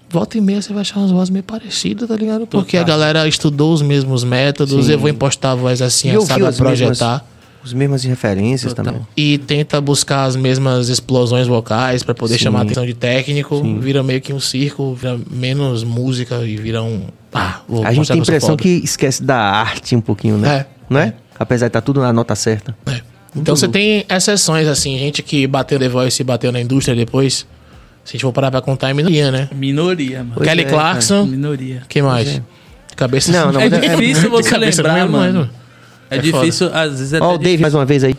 volta 0.10 0.38
e 0.38 0.42
meia 0.42 0.62
você 0.62 0.72
vai 0.72 0.80
achar 0.80 1.02
umas 1.02 1.12
vozes 1.12 1.30
meio 1.30 1.44
parecidas, 1.44 2.08
tá 2.08 2.16
ligado? 2.16 2.48
Porque 2.48 2.78
a 2.78 2.84
galera 2.84 3.28
estudou 3.28 3.74
os 3.74 3.82
mesmos 3.82 4.24
métodos, 4.24 4.86
Sim. 4.86 4.94
eu 4.94 4.98
vou 5.00 5.10
impostar 5.10 5.52
a 5.52 5.56
voz 5.56 5.82
assim, 5.82 6.12
E 6.14 6.18
ouviu 6.18 6.46
sabe 6.46 6.56
projetar. 6.56 6.90
mesmas- 6.90 7.22
As 7.70 7.74
mesmas 7.74 8.04
referências 8.04 8.74
Total. 8.74 8.94
também. 8.94 9.08
E 9.16 9.38
tenta 9.38 9.80
buscar 9.80 10.24
as 10.24 10.36
mesmas 10.36 10.90
explosões 10.90 11.46
vocais 11.48 12.02
pra 12.02 12.16
poder 12.16 12.34
Sim. 12.40 12.46
chamar 12.46 12.60
a 12.60 12.62
atenção 12.64 12.84
de 12.84 12.96
técnico. 12.96 13.62
Vira 13.80 14.02
meio 14.02 14.20
que 14.20 14.34
um 14.34 14.40
circo, 14.40 14.96
vira 14.96 15.20
menos 15.30 15.84
música 15.84 16.38
e 16.44 16.58
vira 16.58 16.82
um. 16.82 17.04
Ah, 17.32 17.60
vou 17.68 17.86
A 17.86 17.94
gente 17.94 18.08
tem 18.08 18.18
a 18.18 18.20
impressão 18.20 18.50
foda. 18.50 18.64
que 18.64 18.70
esquece 18.84 19.22
da 19.22 19.38
arte 19.38 19.96
um 19.96 20.02
pouquinho, 20.02 20.38
né? 20.38 20.50
É. 20.62 20.66
Não 20.90 21.00
é? 21.00 21.14
Apesar 21.38 21.68
de 21.68 21.70
estar 21.70 21.82
tudo 21.82 22.02
na 22.02 22.12
nota 22.12 22.34
certa. 22.34 22.76
É. 22.88 23.02
Então 23.36 23.56
você 23.56 23.68
tem 23.68 24.04
exceções, 24.10 24.68
assim, 24.68 24.98
gente 24.98 25.22
que 25.22 25.46
bateu 25.46 25.78
The 25.78 25.88
Voice 25.90 26.20
e 26.20 26.26
bateu 26.26 26.52
na 26.52 26.60
indústria 26.60 26.96
depois. 26.96 27.46
Se 28.04 28.10
a 28.10 28.12
gente 28.14 28.22
for 28.24 28.34
parar 28.34 28.50
pra 28.50 28.62
contar, 28.62 28.90
é 28.90 28.94
minoria, 28.96 29.30
né? 29.30 29.48
Minoria, 29.54 30.20
mano. 30.24 30.32
Pois 30.38 30.50
Kelly 30.50 30.62
é, 30.64 30.66
Clarkson. 30.66 31.26
Minoria. 31.26 31.84
Quem 31.88 32.02
mais? 32.02 32.42
Cabeça 32.96 33.32
Não, 33.32 33.52
não, 33.52 33.62
É 33.62 33.70
mas 33.70 33.84
é- 33.84 33.90
difícil 33.96 34.32
você 34.32 34.50
Cabeça 34.50 34.82
lembrar, 34.82 35.00
é, 35.00 35.06
mano. 35.06 35.50
É, 36.10 36.18
É 36.18 36.20
difícil, 36.20 36.70
às 36.74 36.92
vezes 36.92 37.14
é 37.14 37.20
Ó, 37.20 37.36
o 37.36 37.38
Dave 37.38 37.62
mais 37.62 37.74
uma 37.74 37.86
vez 37.86 38.04
aí. 38.04 38.16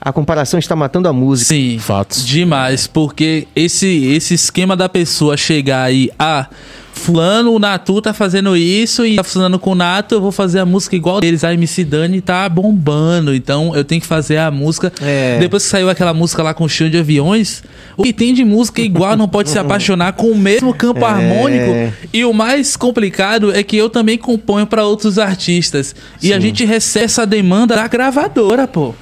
A 0.00 0.12
comparação 0.12 0.58
está 0.58 0.76
matando 0.76 1.08
a 1.08 1.12
música. 1.12 1.48
Sim. 1.54 1.78
Fatos. 1.78 2.26
Demais, 2.26 2.86
porque 2.86 3.48
esse, 3.56 4.06
esse 4.06 4.34
esquema 4.34 4.76
da 4.76 4.88
pessoa 4.88 5.36
chegar 5.36 5.82
aí, 5.84 6.10
ah, 6.18 6.46
fulano, 6.94 7.52
o 7.52 7.58
Natu 7.58 8.00
tá 8.00 8.12
fazendo 8.14 8.56
isso 8.56 9.04
e 9.04 9.16
tá 9.16 9.24
funcionando 9.24 9.58
com 9.58 9.72
o 9.72 9.74
Nato, 9.74 10.14
eu 10.14 10.20
vou 10.20 10.32
fazer 10.32 10.60
a 10.60 10.64
música 10.66 10.96
igual 10.96 11.20
deles. 11.20 11.44
A 11.44 11.52
MC 11.52 11.84
Dani 11.84 12.20
tá 12.20 12.48
bombando, 12.48 13.34
então 13.34 13.74
eu 13.76 13.84
tenho 13.84 14.00
que 14.00 14.06
fazer 14.06 14.38
a 14.38 14.50
música. 14.50 14.92
É. 15.02 15.38
Depois 15.38 15.64
que 15.64 15.68
saiu 15.70 15.90
aquela 15.90 16.14
música 16.14 16.42
lá 16.42 16.54
com 16.54 16.64
o 16.64 16.68
chão 16.68 16.88
de 16.88 16.96
aviões, 16.98 17.62
o 17.96 18.02
que 18.04 18.12
tem 18.12 18.32
de 18.32 18.44
música 18.44 18.80
igual 18.80 19.16
não 19.16 19.28
pode 19.28 19.50
se 19.50 19.58
apaixonar 19.58 20.12
com 20.14 20.28
o 20.30 20.36
mesmo 20.36 20.72
campo 20.72 21.04
É. 21.04 21.08
harmônico. 21.08 21.92
E 22.12 22.24
o 22.24 22.32
mais 22.32 22.76
complicado 22.76 23.54
é 23.54 23.62
que 23.62 23.76
eu 23.76 23.90
também 23.90 24.16
componho 24.16 24.66
pra 24.66 24.84
outros 24.84 25.18
artistas. 25.18 25.94
E 26.22 26.32
a 26.32 26.40
gente 26.40 26.64
recebe 26.64 27.04
essa 27.04 27.26
demanda 27.26 27.74
da 27.76 27.86
gravadora, 27.88 28.66
pô. 28.66 28.94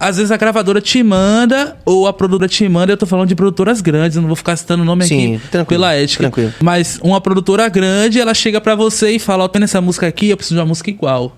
Às 0.00 0.16
vezes 0.16 0.30
a 0.30 0.36
gravadora 0.36 0.80
te 0.80 1.02
manda, 1.02 1.76
ou 1.84 2.06
a 2.06 2.12
produtora 2.12 2.48
te 2.48 2.68
manda, 2.68 2.92
eu 2.92 2.96
tô 2.96 3.04
falando 3.04 3.28
de 3.28 3.34
produtoras 3.34 3.80
grandes, 3.80 4.16
não 4.16 4.26
vou 4.28 4.36
ficar 4.36 4.56
citando 4.56 4.82
o 4.82 4.86
nome 4.86 5.04
Sim, 5.04 5.36
aqui 5.36 5.48
tranquilo, 5.48 5.66
pela 5.82 5.92
ética. 5.94 6.22
tranquilo. 6.24 6.54
Mas 6.62 7.00
uma 7.02 7.20
produtora 7.20 7.68
grande, 7.68 8.20
ela 8.20 8.32
chega 8.32 8.60
pra 8.60 8.76
você 8.76 9.10
e 9.10 9.18
fala, 9.18 9.44
ó, 9.44 9.48
tem 9.48 9.62
essa 9.62 9.80
música 9.80 10.06
aqui, 10.06 10.28
eu 10.28 10.36
preciso 10.36 10.54
de 10.54 10.60
uma 10.60 10.66
música 10.66 10.88
igual. 10.88 11.36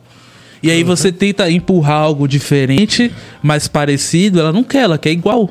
E 0.62 0.68
Uhum. 0.68 0.74
aí 0.74 0.84
você 0.84 1.10
tenta 1.10 1.50
empurrar 1.50 2.02
algo 2.02 2.28
diferente, 2.28 3.10
mais 3.42 3.66
parecido, 3.66 4.38
ela 4.40 4.52
não 4.52 4.62
quer, 4.62 4.80
ela 4.82 4.98
quer 4.98 5.10
igual. 5.10 5.48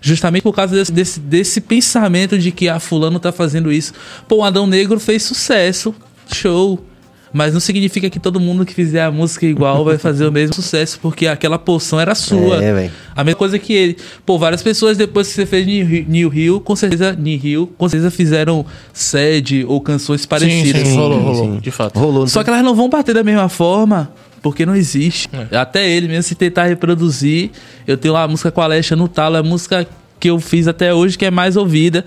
Justamente 0.00 0.42
por 0.42 0.54
causa 0.54 0.76
desse, 0.76 0.92
desse, 0.92 1.18
desse 1.18 1.60
pensamento 1.60 2.38
de 2.38 2.52
que 2.52 2.68
a 2.68 2.78
fulano 2.78 3.18
tá 3.18 3.32
fazendo 3.32 3.72
isso. 3.72 3.92
Pô, 4.28 4.36
o 4.36 4.44
Adão 4.44 4.66
Negro 4.66 5.00
fez 5.00 5.22
sucesso, 5.24 5.92
show. 6.32 6.78
Mas 7.36 7.52
não 7.52 7.58
significa 7.58 8.08
que 8.08 8.20
todo 8.20 8.38
mundo 8.38 8.64
que 8.64 8.72
fizer 8.72 9.02
a 9.02 9.10
música 9.10 9.44
igual 9.44 9.84
vai 9.84 9.98
fazer 9.98 10.24
o 10.24 10.30
mesmo 10.30 10.54
sucesso, 10.54 11.00
porque 11.02 11.26
aquela 11.26 11.58
porção 11.58 11.98
era 11.98 12.14
sua. 12.14 12.62
É, 12.62 12.72
velho. 12.72 12.92
A 13.16 13.24
mesma 13.24 13.36
coisa 13.36 13.58
que 13.58 13.72
ele. 13.72 13.96
Pô, 14.24 14.38
várias 14.38 14.62
pessoas 14.62 14.96
depois 14.96 15.26
que 15.26 15.34
você 15.34 15.44
fez 15.44 15.66
New 15.66 16.28
Rio- 16.28 16.60
com 16.60 16.76
certeza, 16.76 17.12
New 17.18 17.36
Rio, 17.36 17.66
com 17.76 17.88
certeza 17.88 18.08
fizeram 18.12 18.64
sede 18.92 19.64
ou 19.66 19.80
canções 19.80 20.24
parecidas. 20.24 20.86
sim, 20.86 20.96
rolou, 20.96 21.18
rolou, 21.18 21.54
sim. 21.54 21.58
de 21.60 21.70
fato. 21.72 21.98
Rolou. 21.98 22.28
Só 22.28 22.44
que 22.44 22.50
elas 22.50 22.62
não 22.62 22.72
vão 22.74 22.88
bater 22.88 23.12
da 23.12 23.24
mesma 23.24 23.48
forma, 23.48 24.12
porque 24.40 24.64
não 24.64 24.76
existe. 24.76 25.28
É. 25.50 25.56
Até 25.56 25.90
ele 25.90 26.06
mesmo 26.06 26.22
se 26.22 26.36
tentar 26.36 26.66
reproduzir. 26.66 27.50
Eu 27.84 27.96
tenho 27.96 28.14
lá 28.14 28.22
a 28.22 28.28
música 28.28 28.52
com 28.52 28.60
a 28.60 28.64
Alexa 28.64 28.94
no 28.94 29.08
talo, 29.08 29.34
é 29.36 29.40
a 29.40 29.42
música 29.42 29.84
que 30.20 30.30
eu 30.30 30.38
fiz 30.38 30.68
até 30.68 30.94
hoje, 30.94 31.18
que 31.18 31.24
é 31.24 31.30
mais 31.32 31.56
ouvida. 31.56 32.04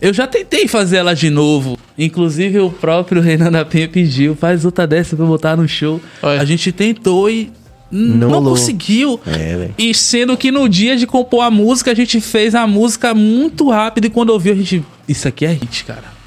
Eu 0.00 0.12
já 0.14 0.26
tentei 0.26 0.68
fazer 0.68 0.98
ela 0.98 1.14
de 1.14 1.28
novo. 1.30 1.78
Inclusive 1.96 2.60
o 2.60 2.70
próprio 2.70 3.20
Renan 3.20 3.50
da 3.50 3.64
Penha 3.64 3.88
pediu, 3.88 4.36
faz 4.36 4.64
outra 4.64 4.86
dessa 4.86 5.16
pra 5.16 5.24
eu 5.24 5.28
botar 5.28 5.56
no 5.56 5.66
show. 5.66 6.00
Olha. 6.22 6.40
A 6.40 6.44
gente 6.44 6.70
tentou 6.70 7.28
e 7.28 7.50
Não 7.90 8.30
não, 8.30 8.44
conseguiu. 8.44 9.20
É, 9.26 9.56
velho. 9.56 9.74
E 9.76 9.92
sendo 9.94 10.36
que 10.36 10.52
no 10.52 10.68
dia 10.68 10.96
de 10.96 11.06
compor 11.06 11.42
a 11.42 11.50
música, 11.50 11.90
a 11.90 11.94
gente 11.94 12.20
fez 12.20 12.54
a 12.54 12.66
música 12.66 13.14
muito 13.14 13.68
rápido 13.70 14.06
e 14.06 14.10
quando 14.10 14.30
ouviu, 14.30 14.52
a 14.52 14.56
gente. 14.56 14.84
Isso 15.08 15.26
aqui 15.26 15.44
é 15.44 15.52
hit, 15.52 15.84
cara. 15.84 16.17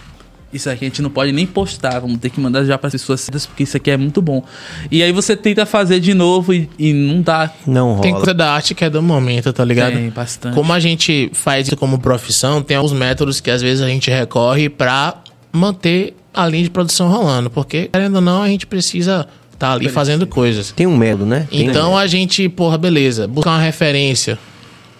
Isso 0.53 0.69
aqui 0.69 0.85
a 0.85 0.87
gente 0.87 1.01
não 1.01 1.09
pode 1.09 1.31
nem 1.31 1.45
postar, 1.45 1.99
vamos 1.99 2.17
ter 2.19 2.29
que 2.29 2.39
mandar 2.39 2.65
já 2.65 2.77
para 2.77 2.87
as 2.87 2.91
pessoas 2.91 3.21
certas, 3.21 3.45
porque 3.45 3.63
isso 3.63 3.77
aqui 3.77 3.89
é 3.91 3.97
muito 3.97 4.21
bom. 4.21 4.43
E 4.89 5.01
aí 5.01 5.11
você 5.11 5.35
tenta 5.35 5.65
fazer 5.65 5.99
de 5.99 6.13
novo 6.13 6.53
e, 6.53 6.69
e 6.77 6.93
não 6.93 7.21
dá. 7.21 7.51
Não 7.65 7.99
Tem 7.99 8.11
rola. 8.11 8.23
coisa 8.23 8.33
da 8.33 8.51
arte 8.53 8.75
que 8.75 8.83
é 8.83 8.89
do 8.89 9.01
momento, 9.01 9.53
tá 9.53 9.63
ligado? 9.63 9.93
Tem 9.93 10.09
bastante. 10.09 10.53
Como 10.53 10.73
a 10.73 10.79
gente 10.79 11.31
faz 11.33 11.67
isso 11.67 11.77
como 11.77 11.97
profissão, 11.99 12.61
tem 12.61 12.77
alguns 12.77 12.93
métodos 12.93 13.39
que 13.39 13.49
às 13.49 13.61
vezes 13.61 13.81
a 13.81 13.87
gente 13.87 14.09
recorre 14.11 14.69
pra 14.69 15.15
manter 15.51 16.15
a 16.33 16.47
linha 16.47 16.63
de 16.63 16.69
produção 16.69 17.09
rolando. 17.09 17.49
Porque, 17.49 17.87
querendo 17.87 18.15
ou 18.15 18.21
não, 18.21 18.41
a 18.43 18.47
gente 18.47 18.65
precisa 18.67 19.27
estar 19.53 19.73
ali 19.73 19.89
fazendo 19.89 20.25
coisas. 20.25 20.71
Tem 20.71 20.87
um 20.87 20.97
método, 20.97 21.25
né? 21.25 21.47
Tem 21.49 21.67
um 21.67 21.71
Então 21.71 21.97
a 21.97 22.07
gente, 22.07 22.47
porra, 22.49 22.77
beleza, 22.77 23.27
buscar 23.27 23.51
uma 23.51 23.61
referência. 23.61 24.37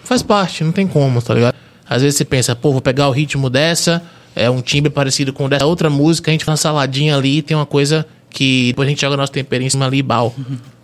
Faz 0.04 0.22
parte, 0.22 0.64
não 0.64 0.72
tem 0.72 0.86
como, 0.86 1.20
tá 1.20 1.34
ligado? 1.34 1.54
Às 1.88 2.02
vezes 2.02 2.16
você 2.16 2.24
pensa, 2.24 2.54
pô, 2.56 2.72
vou 2.72 2.80
pegar 2.80 3.08
o 3.08 3.10
ritmo 3.10 3.50
dessa, 3.50 4.02
é 4.34 4.48
um 4.50 4.60
timbre 4.60 4.90
parecido 4.90 5.32
com 5.32 5.44
o 5.44 5.48
dessa 5.48 5.66
outra 5.66 5.90
música, 5.90 6.30
a 6.30 6.32
gente 6.32 6.44
faz 6.44 6.58
uma 6.58 6.62
saladinha 6.62 7.16
ali, 7.16 7.42
tem 7.42 7.56
uma 7.56 7.66
coisa 7.66 8.06
que 8.30 8.68
depois 8.68 8.86
a 8.86 8.90
gente 8.90 9.00
joga 9.00 9.16
nosso 9.16 9.32
tempero 9.32 9.62
em 9.62 9.70
cima 9.70 9.86
ali, 9.86 10.02
bal. 10.02 10.34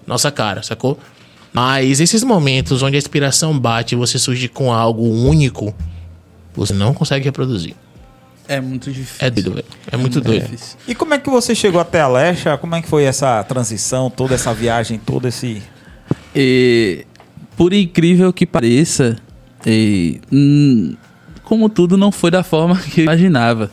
Nossa 0.06 0.30
cara, 0.30 0.62
sacou? 0.62 0.98
Mas 1.52 2.00
esses 2.00 2.22
momentos 2.22 2.82
onde 2.82 2.96
a 2.96 2.98
inspiração 2.98 3.58
bate 3.58 3.94
e 3.94 3.98
você 3.98 4.18
surge 4.18 4.48
com 4.48 4.72
algo 4.72 5.02
único, 5.02 5.74
você 6.54 6.74
não 6.74 6.92
consegue 6.92 7.24
reproduzir. 7.24 7.74
É 8.46 8.60
muito 8.60 8.90
difícil. 8.90 9.26
É 9.26 9.30
doido, 9.30 9.52
velho. 9.52 9.66
É 9.92 9.96
muito 9.96 10.20
doido. 10.20 10.42
difícil. 10.44 10.78
E 10.88 10.94
como 10.94 11.12
é 11.12 11.18
que 11.18 11.28
você 11.28 11.54
chegou 11.54 11.80
até 11.80 12.00
a 12.00 12.08
Lecha? 12.08 12.56
Como 12.56 12.74
é 12.74 12.80
que 12.80 12.88
foi 12.88 13.04
essa 13.04 13.44
transição, 13.44 14.08
toda 14.08 14.34
essa 14.34 14.54
viagem, 14.54 14.98
todo 14.98 15.28
esse. 15.28 15.62
E, 16.34 17.04
por 17.56 17.74
incrível 17.74 18.32
que 18.32 18.46
pareça, 18.46 19.16
e, 19.66 20.20
hum, 20.32 20.96
como 21.48 21.70
tudo 21.70 21.96
não 21.96 22.12
foi 22.12 22.30
da 22.30 22.42
forma 22.42 22.76
que 22.92 23.00
eu 23.00 23.04
imaginava. 23.04 23.70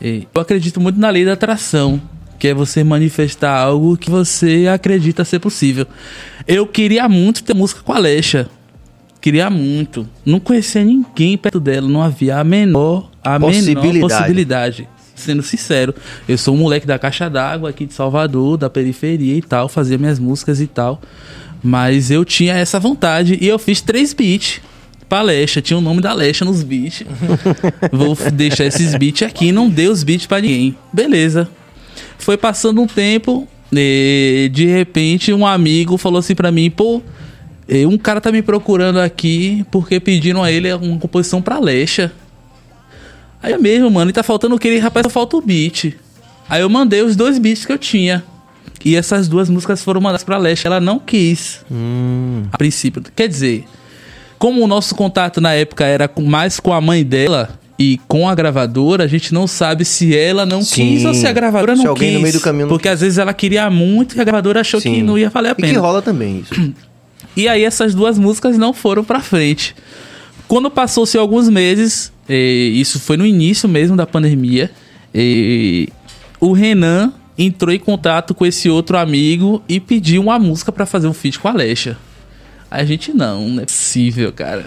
E, 0.00 0.26
eu 0.34 0.40
acredito 0.40 0.80
muito 0.80 0.98
na 0.98 1.10
lei 1.10 1.26
da 1.26 1.34
atração, 1.34 2.00
que 2.38 2.48
é 2.48 2.54
você 2.54 2.82
manifestar 2.82 3.54
algo 3.54 3.98
que 3.98 4.10
você 4.10 4.66
acredita 4.72 5.22
ser 5.22 5.38
possível. 5.38 5.86
Eu 6.48 6.66
queria 6.66 7.06
muito 7.10 7.44
ter 7.44 7.52
música 7.54 7.82
com 7.82 7.92
a 7.92 7.96
Alexa. 7.96 8.48
Queria 9.20 9.50
muito. 9.50 10.08
Não 10.24 10.40
conhecia 10.40 10.82
ninguém 10.82 11.36
perto 11.36 11.60
dela, 11.60 11.86
não 11.86 12.02
havia 12.02 12.38
a 12.38 12.42
menor, 12.42 13.10
a 13.22 13.38
Possibilidade. 13.38 13.92
menor 13.92 14.08
possibilidade. 14.08 14.88
Sendo 15.14 15.42
sincero, 15.42 15.94
eu 16.26 16.38
sou 16.38 16.54
um 16.54 16.58
moleque 16.58 16.86
da 16.86 16.98
caixa 16.98 17.28
d'água 17.28 17.68
aqui 17.68 17.84
de 17.84 17.92
Salvador, 17.92 18.56
da 18.56 18.70
periferia 18.70 19.36
e 19.36 19.42
tal, 19.42 19.68
fazia 19.68 19.98
minhas 19.98 20.18
músicas 20.18 20.60
e 20.60 20.66
tal. 20.66 21.00
Mas 21.62 22.10
eu 22.10 22.24
tinha 22.24 22.54
essa 22.54 22.80
vontade 22.80 23.38
e 23.40 23.46
eu 23.46 23.58
fiz 23.58 23.82
três 23.82 24.14
beats 24.14 24.60
Alexa. 25.20 25.60
Tinha 25.60 25.78
o 25.78 25.80
nome 25.80 26.00
da 26.00 26.10
Alexa 26.10 26.44
nos 26.44 26.62
beats. 26.62 27.04
Vou 27.92 28.16
deixar 28.32 28.64
esses 28.64 28.94
beats 28.94 29.22
aqui. 29.22 29.52
Não 29.52 29.68
dei 29.68 29.88
os 29.88 30.02
beats 30.02 30.26
pra 30.26 30.40
ninguém. 30.40 30.76
Beleza. 30.92 31.48
Foi 32.18 32.36
passando 32.36 32.80
um 32.80 32.86
tempo. 32.86 33.46
E 33.72 34.50
de 34.52 34.66
repente, 34.66 35.32
um 35.32 35.46
amigo 35.46 35.96
falou 35.96 36.18
assim 36.18 36.34
pra 36.34 36.52
mim: 36.52 36.70
pô, 36.70 37.02
um 37.88 37.96
cara 37.96 38.20
tá 38.20 38.30
me 38.30 38.42
procurando 38.42 39.00
aqui 39.00 39.64
porque 39.70 39.98
pediram 39.98 40.42
a 40.42 40.52
ele 40.52 40.72
uma 40.72 40.98
composição 40.98 41.40
pra 41.40 41.56
Alexa. 41.56 42.12
Aí 43.42 43.56
mesmo, 43.58 43.90
mano, 43.90 44.10
e 44.10 44.12
tá 44.12 44.22
faltando 44.22 44.54
o 44.54 44.58
que? 44.58 44.68
Ele, 44.68 44.78
rapaz, 44.78 45.04
só 45.04 45.10
falta 45.10 45.36
o 45.36 45.40
beat. 45.40 45.94
Aí 46.48 46.60
eu 46.60 46.68
mandei 46.68 47.02
os 47.02 47.16
dois 47.16 47.38
beats 47.38 47.64
que 47.64 47.72
eu 47.72 47.78
tinha. 47.78 48.22
E 48.84 48.94
essas 48.94 49.26
duas 49.28 49.48
músicas 49.48 49.82
foram 49.82 50.00
mandadas 50.00 50.24
pra 50.24 50.36
Leste. 50.36 50.66
Ela 50.66 50.80
não 50.80 50.98
quis. 50.98 51.64
A 52.52 52.58
princípio. 52.58 53.02
Quer 53.14 53.28
dizer, 53.28 53.64
como 54.42 54.60
o 54.60 54.66
nosso 54.66 54.96
contato 54.96 55.40
na 55.40 55.52
época 55.52 55.84
era 55.84 56.10
mais 56.20 56.58
com 56.58 56.72
a 56.72 56.80
mãe 56.80 57.04
dela, 57.04 57.60
E 57.78 57.96
com 58.08 58.28
a 58.28 58.34
gravadora, 58.34 59.04
a 59.04 59.06
gente 59.06 59.32
não 59.32 59.46
sabe 59.46 59.84
se 59.84 60.16
ela 60.16 60.44
não 60.44 60.62
Sim. 60.62 60.88
quis 60.96 61.04
ou 61.04 61.14
se 61.14 61.28
a 61.28 61.32
gravadora 61.32 61.76
Se 61.76 61.82
não 61.84 61.90
alguém 61.90 62.08
quis. 62.08 62.16
no 62.16 62.22
meio 62.22 62.34
do 62.34 62.40
caminho 62.40 62.66
porque 62.68 62.88
às 62.88 63.00
vezes 63.00 63.18
ela 63.18 63.32
queria 63.32 63.70
muito 63.70 64.16
e 64.16 64.20
a 64.20 64.24
gravadora 64.24 64.60
achou 64.62 64.80
que 64.80 64.88
Sim. 64.88 65.02
não 65.04 65.16
ia 65.16 65.30
valer 65.30 65.50
a 65.50 65.52
E 65.52 65.54
que 65.54 65.62
pena. 65.62 65.78
rola 65.80 66.02
também 66.02 66.40
isso. 66.40 66.54
E 67.36 67.46
aí 67.48 67.64
essas 67.64 67.94
duas 67.94 68.18
músicas 68.18 68.58
não 68.58 68.72
foram 68.74 69.04
pra 69.04 69.20
frente. 69.20 69.74
Quando 70.48 70.68
passou-se 70.70 71.16
alguns 71.16 71.48
meses, 71.48 72.12
isso 72.28 72.98
foi 72.98 73.16
no 73.16 73.24
início 73.24 73.68
mesmo 73.68 73.96
da 73.96 74.06
pandemia, 74.06 74.70
o 76.40 76.52
Renan 76.52 77.12
entrou 77.38 77.72
em 77.72 77.78
contato 77.78 78.34
com 78.34 78.44
esse 78.44 78.68
outro 78.68 78.98
amigo 78.98 79.62
e 79.68 79.78
pediu 79.80 80.20
uma 80.20 80.38
música 80.38 80.70
pra 80.72 80.84
fazer 80.84 81.06
um 81.06 81.12
feat 81.14 81.38
com 81.38 81.48
a 81.48 81.52
Alexa. 81.52 81.96
A 82.72 82.86
gente, 82.86 83.12
não, 83.12 83.50
não 83.50 83.62
é 83.62 83.66
possível, 83.66 84.32
cara. 84.32 84.64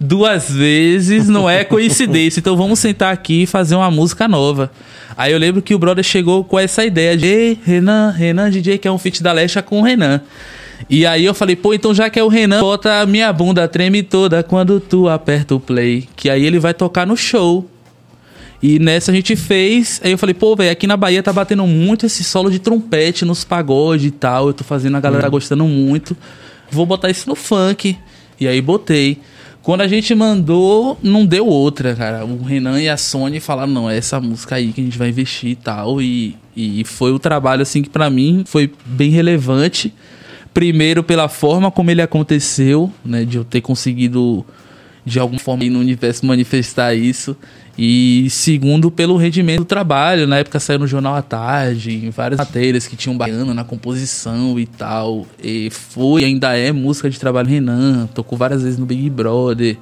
Duas 0.00 0.48
vezes 0.48 1.28
não 1.28 1.50
é 1.50 1.64
coincidência, 1.64 2.38
então 2.38 2.56
vamos 2.56 2.78
sentar 2.78 3.12
aqui 3.12 3.42
e 3.42 3.46
fazer 3.46 3.74
uma 3.74 3.90
música 3.90 4.28
nova. 4.28 4.70
Aí 5.16 5.32
eu 5.32 5.38
lembro 5.40 5.60
que 5.60 5.74
o 5.74 5.78
brother 5.78 6.04
chegou 6.04 6.44
com 6.44 6.56
essa 6.56 6.84
ideia 6.84 7.16
de 7.16 7.26
"Ei, 7.26 7.58
Renan, 7.64 8.10
Renan 8.12 8.48
DJ, 8.48 8.78
que 8.78 8.86
é 8.86 8.92
um 8.92 8.96
feat 8.96 9.24
da 9.24 9.30
Alexa 9.30 9.60
com 9.60 9.80
o 9.80 9.82
Renan. 9.82 10.20
E 10.88 11.04
aí 11.04 11.24
eu 11.24 11.34
falei, 11.34 11.56
pô, 11.56 11.74
então 11.74 11.92
já 11.92 12.08
que 12.08 12.16
é 12.16 12.22
o 12.22 12.28
Renan, 12.28 12.60
bota 12.60 13.00
a 13.00 13.06
minha 13.06 13.32
bunda 13.32 13.66
treme 13.66 14.04
toda 14.04 14.44
quando 14.44 14.78
tu 14.78 15.08
aperta 15.08 15.56
o 15.56 15.58
play. 15.58 16.08
Que 16.14 16.30
aí 16.30 16.46
ele 16.46 16.60
vai 16.60 16.72
tocar 16.72 17.04
no 17.04 17.16
show. 17.16 17.68
E 18.62 18.78
nessa 18.78 19.10
a 19.10 19.14
gente 19.14 19.34
fez. 19.34 20.00
Aí 20.04 20.12
eu 20.12 20.18
falei, 20.18 20.34
pô, 20.34 20.54
velho, 20.54 20.70
aqui 20.70 20.86
na 20.86 20.96
Bahia 20.96 21.24
tá 21.24 21.32
batendo 21.32 21.66
muito 21.66 22.06
esse 22.06 22.22
solo 22.22 22.52
de 22.52 22.60
trompete 22.60 23.24
nos 23.24 23.42
pagodes 23.42 24.06
e 24.06 24.10
tal. 24.12 24.46
Eu 24.46 24.52
tô 24.52 24.62
fazendo, 24.62 24.96
a 24.96 25.00
galera 25.00 25.22
tá 25.22 25.28
gostando 25.28 25.64
muito. 25.64 26.16
Vou 26.70 26.86
botar 26.86 27.10
isso 27.10 27.28
no 27.28 27.34
funk. 27.34 27.96
E 28.40 28.46
aí 28.46 28.60
botei. 28.60 29.18
Quando 29.62 29.82
a 29.82 29.88
gente 29.88 30.14
mandou, 30.14 30.98
não 31.02 31.26
deu 31.26 31.46
outra, 31.46 31.94
cara. 31.94 32.24
O 32.24 32.42
Renan 32.42 32.80
e 32.80 32.88
a 32.88 32.96
Sony 32.96 33.38
falaram, 33.38 33.70
não, 33.70 33.90
é 33.90 33.98
essa 33.98 34.18
música 34.20 34.54
aí 34.54 34.72
que 34.72 34.80
a 34.80 34.84
gente 34.84 34.96
vai 34.96 35.10
investir 35.10 35.50
e 35.50 35.56
tal. 35.56 36.00
E, 36.00 36.36
e 36.56 36.84
foi 36.84 37.12
o 37.12 37.18
trabalho, 37.18 37.62
assim, 37.62 37.82
que 37.82 37.90
pra 37.90 38.08
mim 38.08 38.44
foi 38.46 38.72
bem 38.86 39.10
relevante. 39.10 39.92
Primeiro, 40.54 41.02
pela 41.02 41.28
forma 41.28 41.70
como 41.70 41.90
ele 41.90 42.00
aconteceu, 42.00 42.90
né? 43.04 43.24
De 43.24 43.36
eu 43.36 43.44
ter 43.44 43.60
conseguido, 43.60 44.42
de 45.04 45.18
alguma 45.18 45.38
forma, 45.38 45.64
no 45.64 45.80
universo 45.80 46.24
manifestar 46.24 46.94
isso. 46.94 47.36
E 47.78 48.28
segundo, 48.28 48.90
pelo 48.90 49.16
rendimento 49.16 49.58
do 49.58 49.64
trabalho. 49.64 50.26
Na 50.26 50.38
época 50.38 50.58
saiu 50.58 50.80
no 50.80 50.86
Jornal 50.88 51.14
à 51.14 51.22
Tarde, 51.22 51.94
em 51.94 52.10
várias 52.10 52.38
matérias 52.38 52.88
que 52.88 52.96
tinham 52.96 53.16
baiano 53.16 53.54
na 53.54 53.62
composição 53.62 54.58
e 54.58 54.66
tal. 54.66 55.24
E 55.40 55.70
foi, 55.70 56.24
ainda 56.24 56.56
é 56.56 56.72
música 56.72 57.08
de 57.08 57.20
trabalho 57.20 57.48
Renan. 57.48 58.08
Tocou 58.12 58.36
várias 58.36 58.64
vezes 58.64 58.78
no 58.78 58.84
Big 58.84 59.08
Brother. 59.08 59.76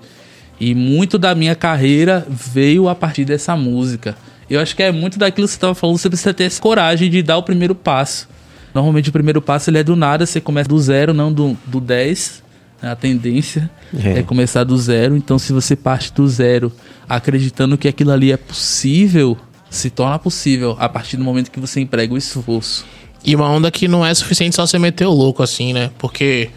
E 0.60 0.74
muito 0.74 1.16
da 1.16 1.34
minha 1.34 1.54
carreira 1.54 2.26
veio 2.28 2.86
a 2.86 2.94
partir 2.94 3.24
dessa 3.24 3.56
música. 3.56 4.14
Eu 4.48 4.60
acho 4.60 4.76
que 4.76 4.82
é 4.82 4.92
muito 4.92 5.18
daquilo 5.18 5.46
que 5.46 5.52
você 5.52 5.56
estava 5.56 5.74
falando, 5.74 5.96
você 5.96 6.08
precisa 6.08 6.34
ter 6.34 6.44
essa 6.44 6.60
coragem 6.60 7.10
de 7.10 7.22
dar 7.22 7.38
o 7.38 7.42
primeiro 7.42 7.74
passo. 7.74 8.28
Normalmente 8.74 9.08
o 9.08 9.12
primeiro 9.12 9.40
passo 9.40 9.70
ele 9.70 9.78
é 9.78 9.82
do 9.82 9.96
nada, 9.96 10.26
você 10.26 10.38
começa 10.38 10.68
do 10.68 10.78
zero, 10.78 11.14
não 11.14 11.32
do, 11.32 11.56
do 11.66 11.80
10. 11.80 12.42
A 12.82 12.94
tendência 12.94 13.70
É. 14.04 14.18
é. 14.18 14.22
começar 14.22 14.64
do 14.64 14.76
zero. 14.76 15.16
Então, 15.16 15.38
se 15.38 15.52
você 15.52 15.74
parte 15.74 16.12
do 16.12 16.26
zero 16.28 16.70
acreditando 17.08 17.78
que 17.78 17.88
aquilo 17.88 18.12
ali 18.12 18.32
é 18.32 18.36
possível, 18.36 19.36
se 19.70 19.90
torna 19.90 20.18
possível 20.18 20.76
a 20.78 20.88
partir 20.88 21.16
do 21.16 21.24
momento 21.24 21.50
que 21.50 21.60
você 21.60 21.80
emprega 21.80 22.12
o 22.12 22.16
esforço. 22.16 22.84
E 23.24 23.34
uma 23.34 23.48
onda 23.50 23.70
que 23.70 23.88
não 23.88 24.04
é 24.04 24.14
suficiente 24.14 24.54
só 24.54 24.66
você 24.66 24.78
meter 24.78 25.06
o 25.06 25.12
louco 25.12 25.42
assim, 25.42 25.72
né? 25.72 25.90
Porque 25.98 26.50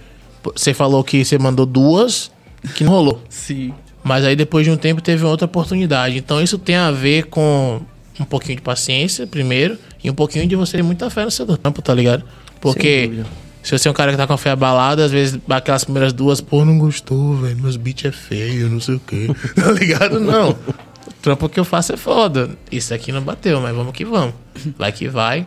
você 0.44 0.74
falou 0.74 1.04
que 1.04 1.24
você 1.26 1.38
mandou 1.38 1.66
duas 1.66 2.32
que 2.76 2.84
não 2.84 2.92
rolou. 2.92 3.24
Sim. 3.30 3.74
Mas 4.04 4.24
aí 4.24 4.36
depois 4.36 4.66
de 4.66 4.72
um 4.72 4.78
tempo 4.78 5.02
teve 5.02 5.24
outra 5.26 5.46
oportunidade. 5.46 6.18
Então 6.18 6.42
isso 6.42 6.58
tem 6.58 6.76
a 6.76 6.92
ver 6.92 7.26
com 7.26 7.82
um 8.20 8.26
pouquinho 8.26 8.58
de 8.58 8.62
paciência, 8.62 9.26
primeiro, 9.26 9.78
e 10.04 10.10
um 10.10 10.14
pouquinho 10.14 10.46
de 10.46 10.56
você 10.56 10.78
ter 10.78 10.84
muita 10.84 11.10
fé 11.10 11.26
no 11.26 11.32
seu 11.32 11.46
trampo, 11.58 11.82
tá 11.82 11.94
ligado? 11.94 12.24
Porque. 12.60 13.24
Se 13.62 13.78
você 13.78 13.88
é 13.88 13.92
um 13.92 13.94
cara 13.94 14.12
que 14.12 14.18
tá 14.18 14.26
com 14.26 14.34
a 14.34 14.38
fé 14.38 14.52
abalada, 14.52 15.06
às 15.06 15.12
vezes 15.12 15.40
aquelas 15.50 15.84
primeiras 15.84 16.14
duas, 16.14 16.42
pô, 16.42 16.64
não 16.66 16.78
gostou, 16.78 17.36
velho, 17.38 17.58
meus 17.58 17.76
beats 17.76 18.06
é 18.06 18.12
feio, 18.12 18.70
não 18.70 18.80
sei 18.80 18.96
o 18.96 19.00
quê. 19.00 19.28
Tá 19.56 19.72
ligado? 19.72 20.20
Não. 20.20 20.52
O 20.52 21.22
trampo 21.22 21.50
que 21.50 21.60
eu 21.60 21.66
faço 21.66 21.92
é 21.94 21.98
foda. 21.98 22.52
Isso 22.72 22.94
aqui 22.94 23.12
não 23.12 23.22
bateu, 23.22 23.60
mas 23.60 23.76
vamos 23.76 23.92
que 23.94 24.06
vamos. 24.06 24.34
Vai 24.78 24.92
que 24.92 25.08
vai. 25.10 25.46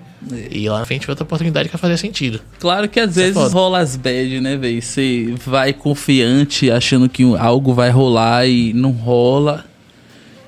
E 0.51 0.69
lá 0.69 0.81
na 0.81 0.85
frente 0.85 1.07
vai 1.07 1.13
outra 1.13 1.25
oportunidade 1.25 1.69
que 1.69 1.73
vai 1.75 1.81
fazer 1.81 1.97
sentido. 1.97 2.41
Claro 2.59 2.89
que 2.89 3.01
às 3.01 3.13
Isso 3.13 3.21
é 3.21 3.23
vezes 3.23 3.39
foda. 3.39 3.55
rola 3.55 3.79
as 3.79 3.97
bad, 3.97 4.41
né, 4.41 4.57
velho? 4.57 4.83
Você 4.83 5.35
vai 5.47 5.73
confiante, 5.73 6.71
achando 6.71 7.09
que 7.09 7.23
algo 7.39 7.73
vai 7.73 7.91
rolar 7.91 8.47
e 8.47 8.73
não 8.75 8.91
rola. 8.91 9.65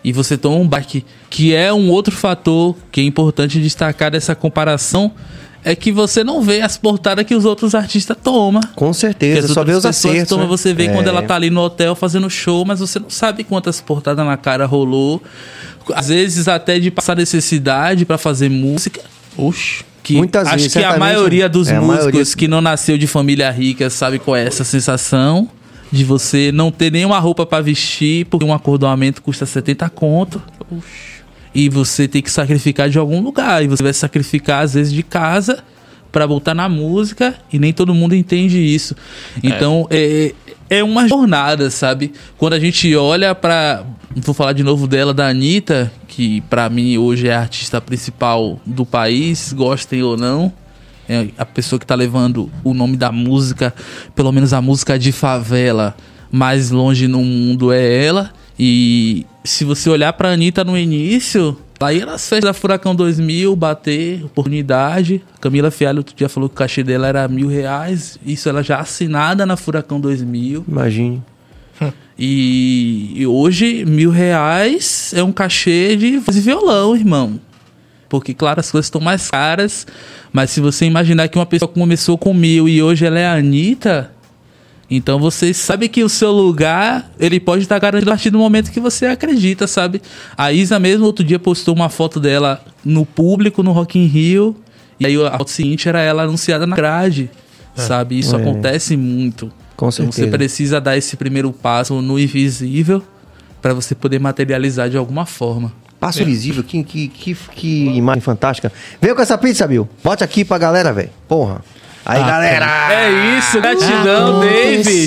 E 0.02 0.12
você 0.12 0.36
toma 0.36 0.56
um 0.56 0.68
baque. 0.68 1.04
Que 1.30 1.54
é 1.54 1.72
um 1.72 1.88
outro 1.90 2.14
fator 2.14 2.76
que 2.92 3.00
é 3.00 3.04
importante 3.04 3.58
destacar 3.60 4.10
dessa 4.10 4.34
comparação. 4.34 5.10
É 5.64 5.74
que 5.74 5.90
você 5.90 6.22
não 6.22 6.42
vê 6.42 6.60
as 6.60 6.76
portadas 6.76 7.24
que 7.24 7.34
os 7.34 7.44
outros 7.46 7.74
artistas 7.74 8.16
tomam. 8.22 8.60
Com 8.76 8.92
certeza, 8.92 9.48
só 9.54 9.64
vê 9.64 9.72
os 9.72 9.86
acertos. 9.86 10.28
tomam, 10.28 10.44
né? 10.44 10.50
você 10.50 10.74
vê 10.74 10.84
É. 10.84 10.88
quando 10.92 11.08
ela 11.08 11.22
tá 11.22 11.34
ali 11.36 11.48
no 11.48 11.62
hotel 11.62 11.94
fazendo 11.94 12.28
show, 12.28 12.64
mas 12.66 12.80
você 12.80 12.98
não 12.98 13.08
sabe 13.08 13.44
quantas 13.44 13.80
portadas 13.80 14.24
na 14.26 14.36
cara 14.36 14.66
rolou. 14.66 15.22
Às 15.94 16.08
vezes 16.08 16.48
até 16.48 16.78
de 16.78 16.90
passar 16.90 17.16
necessidade 17.16 18.04
pra 18.04 18.18
fazer 18.18 18.48
música. 18.50 19.00
Oxi. 19.36 19.82
Que 20.02 20.16
Muitas 20.16 20.46
acho 20.48 20.56
vezes, 20.56 20.72
que 20.74 20.84
a 20.84 20.98
maioria 20.98 21.48
dos 21.48 21.68
é, 21.68 21.80
músicos 21.80 22.04
maioria- 22.12 22.36
que 22.36 22.46
não 22.46 22.60
nasceu 22.60 22.98
de 22.98 23.06
família 23.06 23.50
rica 23.50 23.88
sabe 23.88 24.18
qual 24.18 24.36
é 24.36 24.46
essa 24.46 24.62
sensação 24.62 25.48
de 25.90 26.04
você 26.04 26.52
não 26.52 26.70
ter 26.70 26.92
nenhuma 26.92 27.18
roupa 27.18 27.46
pra 27.46 27.62
vestir, 27.62 28.26
porque 28.26 28.44
um 28.44 28.52
acordoamento 28.52 29.22
custa 29.22 29.46
70 29.46 29.88
conto. 29.88 30.42
E 31.54 31.68
você 31.68 32.08
tem 32.08 32.20
que 32.20 32.30
sacrificar 32.30 32.88
de 32.88 32.98
algum 32.98 33.20
lugar. 33.20 33.62
E 33.62 33.68
você 33.68 33.82
vai 33.82 33.92
sacrificar, 33.92 34.62
às 34.62 34.74
vezes, 34.74 34.92
de 34.92 35.02
casa 35.02 35.62
pra 36.10 36.26
voltar 36.26 36.54
na 36.54 36.68
música. 36.68 37.34
E 37.52 37.58
nem 37.58 37.72
todo 37.72 37.94
mundo 37.94 38.14
entende 38.14 38.58
isso. 38.58 38.96
Então, 39.42 39.86
é, 39.90 40.34
é 40.68 40.82
uma 40.82 41.08
jornada, 41.08 41.70
sabe? 41.70 42.12
Quando 42.36 42.54
a 42.54 42.60
gente 42.60 42.94
olha 42.96 43.34
pra. 43.34 43.84
Vou 44.16 44.34
falar 44.34 44.52
de 44.52 44.62
novo 44.62 44.86
dela, 44.86 45.12
da 45.12 45.28
Anitta, 45.28 45.92
que 46.06 46.40
pra 46.42 46.68
mim 46.68 46.96
hoje 46.96 47.28
é 47.28 47.34
a 47.34 47.40
artista 47.40 47.80
principal 47.80 48.60
do 48.64 48.86
país, 48.86 49.52
gostem 49.52 50.02
ou 50.02 50.16
não. 50.16 50.52
É 51.08 51.26
a 51.36 51.44
pessoa 51.44 51.78
que 51.78 51.84
tá 51.84 51.94
levando 51.94 52.50
o 52.62 52.72
nome 52.72 52.96
da 52.96 53.12
música, 53.12 53.74
pelo 54.14 54.32
menos 54.32 54.52
a 54.52 54.62
música 54.62 54.98
de 54.98 55.12
favela, 55.12 55.94
mais 56.30 56.70
longe 56.70 57.06
no 57.08 57.22
mundo 57.22 57.72
é 57.72 58.04
ela. 58.04 58.32
E 58.58 59.26
se 59.42 59.64
você 59.64 59.90
olhar 59.90 60.12
pra 60.12 60.32
Anitta 60.32 60.64
no 60.64 60.78
início, 60.78 61.58
tá 61.78 61.88
aí 61.88 62.04
nas 62.04 62.28
festas 62.28 62.50
da 62.50 62.54
Furacão 62.54 62.94
2000, 62.94 63.54
bater, 63.56 64.24
oportunidade. 64.24 65.22
Camila 65.40 65.70
Fialho 65.70 65.98
outro 65.98 66.14
dia 66.14 66.28
falou 66.28 66.48
que 66.48 66.54
o 66.54 66.58
cachê 66.58 66.82
dela 66.82 67.06
era 67.08 67.26
mil 67.28 67.48
reais. 67.48 68.18
Isso 68.24 68.48
ela 68.48 68.62
já 68.62 68.78
assinada 68.78 69.44
na 69.44 69.56
Furacão 69.56 70.00
2000. 70.00 70.64
Imagine. 70.68 71.22
E, 72.18 73.12
e 73.16 73.26
hoje, 73.26 73.84
mil 73.84 74.10
reais 74.10 75.12
é 75.16 75.22
um 75.22 75.32
cachê 75.32 75.96
de 75.96 76.20
violão, 76.40 76.94
irmão. 76.94 77.40
Porque, 78.08 78.32
claro, 78.32 78.60
as 78.60 78.70
coisas 78.70 78.86
estão 78.86 79.00
mais 79.00 79.28
caras. 79.30 79.86
Mas 80.32 80.50
se 80.50 80.60
você 80.60 80.86
imaginar 80.86 81.28
que 81.28 81.36
uma 81.36 81.46
pessoa 81.46 81.68
começou 81.68 82.16
com 82.16 82.32
mil 82.32 82.68
e 82.68 82.80
hoje 82.82 83.04
ela 83.04 83.18
é 83.18 83.26
a 83.26 83.34
Anitta, 83.34 84.13
então 84.90 85.18
você 85.18 85.52
sabe 85.54 85.88
que 85.88 86.04
o 86.04 86.08
seu 86.08 86.30
lugar, 86.30 87.10
ele 87.18 87.40
pode 87.40 87.62
estar 87.62 87.78
garantido 87.78 88.10
a 88.10 88.14
partir 88.14 88.30
do 88.30 88.38
momento 88.38 88.70
que 88.70 88.80
você 88.80 89.06
acredita, 89.06 89.66
sabe? 89.66 90.00
A 90.36 90.52
Isa 90.52 90.78
mesmo 90.78 91.06
outro 91.06 91.24
dia 91.24 91.38
postou 91.38 91.74
uma 91.74 91.88
foto 91.88 92.20
dela 92.20 92.62
no 92.84 93.04
público, 93.06 93.62
no 93.62 93.72
Rock 93.72 93.98
in 93.98 94.06
Rio. 94.06 94.56
E 95.00 95.06
aí 95.06 95.16
a 95.26 95.38
foto 95.38 95.50
seguinte 95.50 95.88
era 95.88 96.00
ela 96.00 96.22
anunciada 96.22 96.66
na 96.66 96.76
grade, 96.76 97.30
sabe? 97.74 98.18
Isso 98.18 98.36
É. 98.36 98.40
acontece 98.40 98.96
muito. 98.96 99.46
Com 99.76 99.88
Então 99.88 99.90
você 99.90 100.12
certeza. 100.12 100.36
precisa 100.36 100.80
dar 100.80 100.96
esse 100.96 101.16
primeiro 101.16 101.50
passo 101.52 102.00
no 102.00 102.18
invisível 102.18 103.02
para 103.60 103.74
você 103.74 103.94
poder 103.94 104.20
materializar 104.20 104.88
de 104.88 104.96
alguma 104.96 105.26
forma. 105.26 105.72
Passo 105.98 106.22
visível, 106.24 106.62
que, 106.62 106.84
que, 106.84 107.08
que, 107.08 107.34
que 107.56 107.84
imagem 107.96 108.20
fantástica. 108.20 108.70
Veio 109.00 109.16
com 109.16 109.22
essa 109.22 109.38
pizza, 109.38 109.66
Bill. 109.66 109.88
Bote 110.02 110.22
aqui 110.22 110.44
pra 110.44 110.58
galera, 110.58 110.92
velho. 110.92 111.08
Porra. 111.26 111.62
Aí, 112.06 112.20
Ah, 112.22 112.26
galera! 112.26 112.66
É 112.92 113.38
isso, 113.38 113.60
gratidão, 113.60 114.40
Dave. 114.40 115.06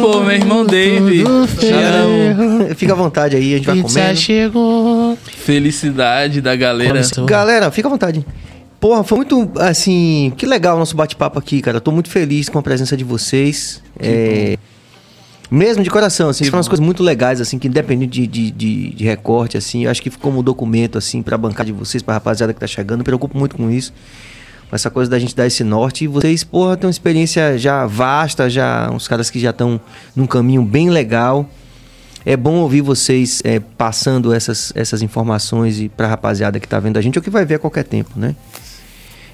Pô, 0.00 0.20
meu 0.20 0.32
irmão 0.32 0.64
Dave. 0.66 1.24
Fica 2.76 2.92
à 2.92 2.96
vontade 2.96 3.36
aí, 3.36 3.54
a 3.54 3.56
gente 3.56 3.66
vai 3.66 3.80
comendo. 3.80 4.16
chegou. 4.16 5.18
Felicidade 5.24 6.40
da 6.40 6.54
galera. 6.54 7.00
Galera, 7.26 7.70
fica 7.70 7.88
à 7.88 7.90
vontade. 7.90 8.24
Porra, 8.78 9.02
foi 9.02 9.16
muito, 9.16 9.50
assim, 9.58 10.32
que 10.36 10.44
legal 10.44 10.76
o 10.76 10.78
nosso 10.78 10.94
bate-papo 10.94 11.38
aqui, 11.38 11.62
cara. 11.62 11.78
Eu 11.78 11.80
tô 11.80 11.90
muito 11.90 12.10
feliz 12.10 12.50
com 12.50 12.58
a 12.58 12.62
presença 12.62 12.94
de 12.94 13.04
vocês. 13.04 13.82
É, 13.98 14.58
mesmo 15.50 15.82
de 15.82 15.88
coração, 15.88 16.28
assim, 16.28 16.44
foram 16.44 16.58
umas 16.58 16.68
coisas 16.68 16.84
muito 16.84 17.02
legais, 17.02 17.40
assim, 17.40 17.58
que 17.58 17.66
independente 17.68 18.10
de, 18.20 18.26
de, 18.26 18.50
de, 18.50 18.90
de 18.90 19.04
recorte, 19.04 19.56
assim, 19.56 19.84
eu 19.84 19.90
acho 19.90 20.02
que 20.02 20.10
ficou 20.10 20.30
como 20.30 20.42
documento, 20.42 20.98
assim, 20.98 21.22
pra 21.22 21.38
bancar 21.38 21.64
de 21.64 21.72
vocês, 21.72 22.02
pra 22.02 22.12
rapaziada 22.12 22.52
que 22.52 22.60
tá 22.60 22.66
chegando. 22.66 22.98
Me 22.98 23.04
preocupo 23.04 23.38
muito 23.38 23.56
com 23.56 23.70
isso. 23.70 23.90
Com 24.70 24.74
essa 24.76 24.90
coisa 24.90 25.10
da 25.10 25.18
gente 25.18 25.34
dar 25.36 25.46
esse 25.46 25.62
norte. 25.62 26.04
E 26.04 26.06
vocês, 26.06 26.42
porra, 26.42 26.76
têm 26.76 26.86
uma 26.86 26.90
experiência 26.90 27.56
já 27.58 27.86
vasta, 27.86 28.48
já, 28.50 28.90
uns 28.90 29.06
caras 29.06 29.30
que 29.30 29.38
já 29.38 29.50
estão 29.50 29.80
num 30.16 30.26
caminho 30.26 30.62
bem 30.64 30.90
legal. 30.90 31.48
é 32.26 32.36
bom 32.36 32.54
ouvir 32.56 32.80
vocês 32.80 33.40
é, 33.44 33.60
passando 33.60 34.32
essas, 34.32 34.72
essas 34.74 35.02
informações 35.02 35.78
e 35.78 35.88
pra 35.88 36.08
rapaziada 36.08 36.58
que 36.58 36.66
tá 36.66 36.80
vendo 36.80 36.96
a 36.96 37.02
gente, 37.02 37.18
ou 37.18 37.22
que 37.22 37.28
vai 37.30 37.44
ver 37.44 37.56
a 37.56 37.58
qualquer 37.58 37.84
tempo, 37.84 38.12
né? 38.18 38.34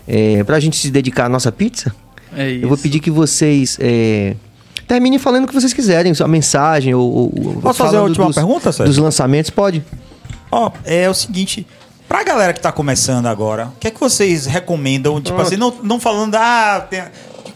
É, 0.08 0.42
pra 0.44 0.58
gente 0.58 0.76
se 0.76 0.90
dedicar 0.90 1.26
à 1.26 1.28
nossa 1.28 1.52
pizza, 1.52 1.94
É 2.36 2.50
isso. 2.50 2.64
eu 2.64 2.68
vou 2.68 2.76
pedir 2.76 2.98
que 2.98 3.10
vocês 3.10 3.76
é, 3.80 4.34
terminem 4.88 5.20
falando 5.20 5.44
o 5.44 5.46
que 5.46 5.54
vocês 5.54 5.72
quiserem, 5.72 6.12
sua 6.14 6.26
mensagem 6.26 6.92
ou... 6.94 7.30
ou- 7.36 7.60
Posso 7.62 7.78
fazer 7.78 7.96
a 7.98 8.02
última 8.02 8.26
dos- 8.26 8.34
pergunta, 8.34 8.72
Sérgio? 8.72 8.86
Dos 8.92 8.98
lançamentos, 8.98 9.50
pode? 9.50 9.84
Ó, 10.50 10.72
é 10.84 11.08
o 11.08 11.14
seguinte, 11.14 11.64
pra 12.10 12.24
galera 12.24 12.52
que 12.52 12.58
tá 12.58 12.72
começando 12.72 13.26
agora, 13.26 13.66
o 13.66 13.78
que 13.78 13.86
é 13.86 13.90
que 13.92 14.00
vocês 14.00 14.44
recomendam? 14.44 15.20
Tipo 15.20 15.40
assim, 15.40 15.56
não, 15.56 15.72
não 15.80 16.00
falando, 16.00 16.34
ah, 16.34 16.84
tem, 16.90 17.04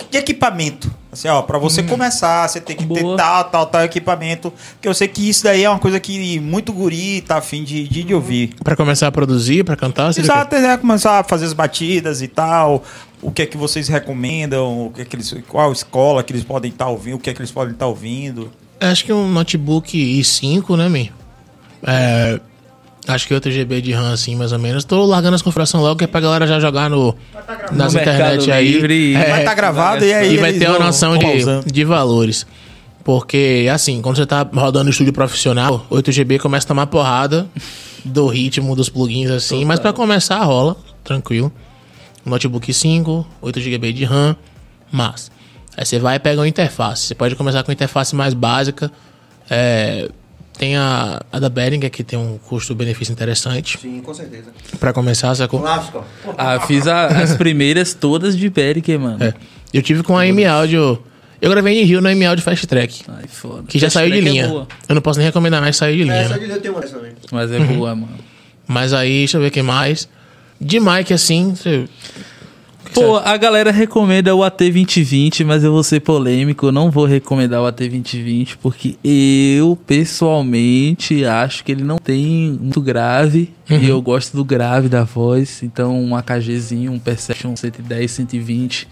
de 0.09 0.17
equipamento. 0.17 0.95
Assim, 1.11 1.27
ó, 1.27 1.43
pra 1.43 1.59
você 1.59 1.83
começar, 1.83 2.49
você 2.49 2.61
tem 2.61 2.77
que 2.77 2.87
ter 2.87 3.03
Boa. 3.03 3.17
tal, 3.17 3.45
tal, 3.45 3.67
tal 3.67 3.83
equipamento. 3.83 4.53
Porque 4.75 4.87
eu 4.87 4.95
sei 4.95 5.09
que 5.09 5.29
isso 5.29 5.43
daí 5.43 5.65
é 5.65 5.69
uma 5.69 5.81
coisa 5.81 5.99
que 5.99 6.39
muito 6.39 6.73
guri 6.73 7.21
tá 7.21 7.39
afim 7.39 7.65
de, 7.65 7.89
de, 7.89 8.05
de 8.05 8.15
ouvir. 8.15 8.55
Pra 8.63 8.77
começar 8.77 9.09
a 9.09 9.13
produzir, 9.13 9.65
pra 9.65 9.75
cantar, 9.75 10.13
você 10.13 10.21
Exato, 10.21 10.55
né? 10.55 10.77
Começar 10.77 11.19
a 11.19 11.25
fazer 11.25 11.47
as 11.47 11.53
batidas 11.53 12.23
e 12.23 12.29
tal. 12.29 12.85
O 13.21 13.33
que 13.33 13.43
é 13.43 13.47
que 13.47 13.57
vocês 13.57 13.89
recomendam? 13.89 14.87
O 14.87 14.93
que 14.93 15.03
é 15.03 15.05
que 15.05 15.17
eles, 15.17 15.35
qual 15.49 15.73
escola 15.73 16.23
que 16.23 16.33
eles 16.33 16.45
podem 16.45 16.71
estar 16.71 16.87
ouvindo? 16.87 17.17
O 17.17 17.19
que 17.19 17.29
é 17.29 17.35
que 17.35 17.41
eles 17.41 17.51
podem 17.51 17.73
estar 17.73 17.89
ouvindo? 17.89 18.53
Acho 18.81 19.05
que 19.05 19.13
um 19.13 19.29
notebook 19.29 19.99
i5, 19.99 20.77
né, 20.77 20.89
mi? 20.89 21.13
É, 21.85 22.41
acho 23.07 23.27
que 23.27 23.35
8 23.35 23.51
GB 23.51 23.81
de 23.81 23.93
RAM, 23.93 24.13
assim, 24.13 24.35
mais 24.37 24.53
ou 24.53 24.59
menos. 24.59 24.85
Tô 24.85 25.05
largando 25.05 25.35
as 25.35 25.43
configurações 25.43 25.83
logo, 25.83 25.97
que 25.97 26.05
é 26.05 26.07
pra 26.07 26.21
galera 26.21 26.47
já 26.47 26.59
jogar 26.59 26.89
no, 26.89 27.15
nas 27.73 27.95
No 27.95 28.01
internet 28.01 28.51
aí. 28.51 28.73
Livre. 28.73 29.15
É, 29.15 29.31
vai 29.31 29.41
estar 29.41 29.55
gravado 29.55 30.05
e 30.05 30.13
aí 30.13 30.35
e 30.35 30.37
vai 30.39 30.53
ter 30.53 30.69
uma 30.69 30.79
noção 30.79 31.17
de, 31.17 31.73
de 31.73 31.85
valores. 31.85 32.47
Porque, 33.03 33.69
assim, 33.73 34.01
quando 34.01 34.17
você 34.17 34.25
tá 34.25 34.49
rodando 34.55 34.85
no 34.85 34.91
estúdio 34.91 35.13
profissional, 35.13 35.87
8 35.91 36.11
GB 36.11 36.39
começa 36.39 36.67
a 36.67 36.69
tomar 36.69 36.87
porrada 36.87 37.47
do 38.05 38.27
ritmo 38.27 38.75
dos 38.75 38.89
plugins, 38.89 39.31
assim. 39.31 39.65
Mas 39.65 39.79
pra 39.79 39.93
começar, 39.93 40.43
rola, 40.43 40.77
tranquilo. 41.03 41.53
Notebook 42.25 42.73
5, 42.73 43.27
8 43.43 43.61
GB 43.61 43.93
de 43.93 44.05
RAM, 44.05 44.35
mas. 44.91 45.31
Aí 45.77 45.85
você 45.85 45.99
vai 45.99 46.17
e 46.17 46.19
pega 46.19 46.41
uma 46.41 46.49
interface. 46.49 47.07
Você 47.07 47.15
pode 47.15 47.35
começar 47.37 47.63
com 47.63 47.71
a 47.71 47.75
interface 47.75 48.15
mais 48.17 48.33
básica. 48.33 48.91
É, 49.51 50.09
tem 50.59 50.77
a, 50.77 51.21
a 51.33 51.39
da 51.39 51.49
Behringer, 51.49 51.91
que 51.91 52.03
tem 52.05 52.19
um 52.19 52.39
custo-benefício 52.39 53.13
interessante. 53.13 53.79
Sim, 53.81 54.01
com 54.01 54.15
certeza. 54.15 54.51
Pra 54.79 54.93
começar, 54.93 55.35
sacou? 55.35 55.61
Clássico. 55.61 56.05
Ah, 56.39 56.61
fiz 56.61 56.87
a- 56.87 57.07
as 57.09 57.37
primeiras 57.37 57.93
todas 57.95 58.37
de 58.37 58.49
Behringer, 58.49 58.99
mano. 59.01 59.23
É. 59.25 59.35
Eu 59.73 59.83
tive 59.83 60.03
com 60.03 60.17
a 60.17 60.27
M-Audio. 60.27 61.03
Eu 61.43 61.51
gravei 61.51 61.83
em 61.83 61.85
Rio 61.85 62.01
no 62.01 62.09
M-Audio 62.09 62.43
Fast 62.45 62.67
Track. 62.67 63.03
Ai, 63.09 63.25
foda. 63.27 63.65
Que 63.69 63.79
já 63.79 63.87
Fast 63.89 63.95
saiu 63.99 64.13
de 64.13 64.19
é 64.19 64.21
linha. 64.21 64.49
boa, 64.49 64.69
eu 64.89 64.95
não 64.95 65.03
posso 65.03 65.19
nem 65.19 65.27
recomendar 65.27 65.61
mais 65.61 65.77
sair 65.77 65.97
de 65.99 66.05
linha. 66.05 66.15
Essa 66.15 66.37
né? 66.39 66.47
de 66.47 66.51
eu 66.53 66.61
tenho 66.61 66.75
uma 66.75 66.83
também. 66.83 67.13
mas 67.31 67.51
é 67.53 67.59
Uhum. 67.59 67.67
boa, 67.77 67.95
mano. 67.95 68.15
Mas 68.67 68.93
aí, 68.95 69.19
deixa 69.19 69.37
eu 69.37 69.41
ver 69.43 69.49
o 69.49 69.51
que 69.51 69.61
mais. 69.63 70.09
De 70.61 70.79
mic, 70.81 71.13
assim. 71.13 71.55
Você... 71.55 71.87
Pô, 72.95 73.17
a 73.17 73.37
galera 73.37 73.71
recomenda 73.71 74.35
o 74.35 74.41
AT2020, 74.41 75.45
mas 75.45 75.65
eu 75.65 75.73
vou 75.73 75.83
ser 75.83 76.01
polêmico. 76.01 76.67
Eu 76.67 76.73
não 76.73 76.91
vou 76.91 77.05
recomendar 77.05 77.61
o 77.63 77.67
AT2020 77.71 78.57
porque 78.63 78.97
eu, 79.05 79.77
pessoalmente, 79.87 81.25
acho 81.25 81.65
que 81.65 81.73
ele 81.73 81.83
não 81.85 81.99
tem 81.99 82.59
muito 82.61 82.81
grave. 82.81 83.53
E 83.71 83.89
eu 83.89 84.01
gosto 84.01 84.37
do 84.37 84.45
grave 84.45 84.89
da 84.89 85.05
voz. 85.05 85.63
Então, 85.63 86.03
um 86.03 86.15
AKGzinho, 86.17 86.93
um 86.93 86.99
Perception 86.99 87.57
110, 87.57 88.11
120, 88.11 88.89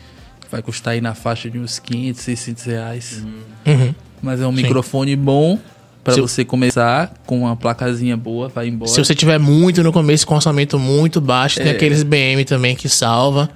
vai 0.50 0.62
custar 0.62 0.94
aí 0.94 1.00
na 1.00 1.14
faixa 1.14 1.48
de 1.50 1.58
uns 1.58 1.78
500, 1.78 2.20
600 2.20 2.64
reais. 2.64 3.24
Uhum. 3.66 3.94
Mas 4.22 4.40
é 4.40 4.46
um 4.46 4.52
microfone 4.52 5.14
bom 5.16 5.58
pra 6.04 6.14
Se- 6.14 6.20
você 6.20 6.44
começar 6.44 7.12
com 7.26 7.40
uma 7.40 7.56
placazinha 7.56 8.16
boa, 8.16 8.48
vai 8.48 8.68
embora. 8.68 8.90
Se 8.90 9.02
você 9.04 9.14
tiver 9.14 9.38
muito 9.38 9.82
no 9.82 9.92
começo, 9.92 10.26
com 10.26 10.34
orçamento 10.34 10.78
muito 10.78 11.20
baixo, 11.20 11.58
tem 11.58 11.68
É. 11.68 11.70
aqueles 11.70 12.02
BM 12.02 12.44
também 12.44 12.74
que 12.74 12.88
salva. 12.88 13.48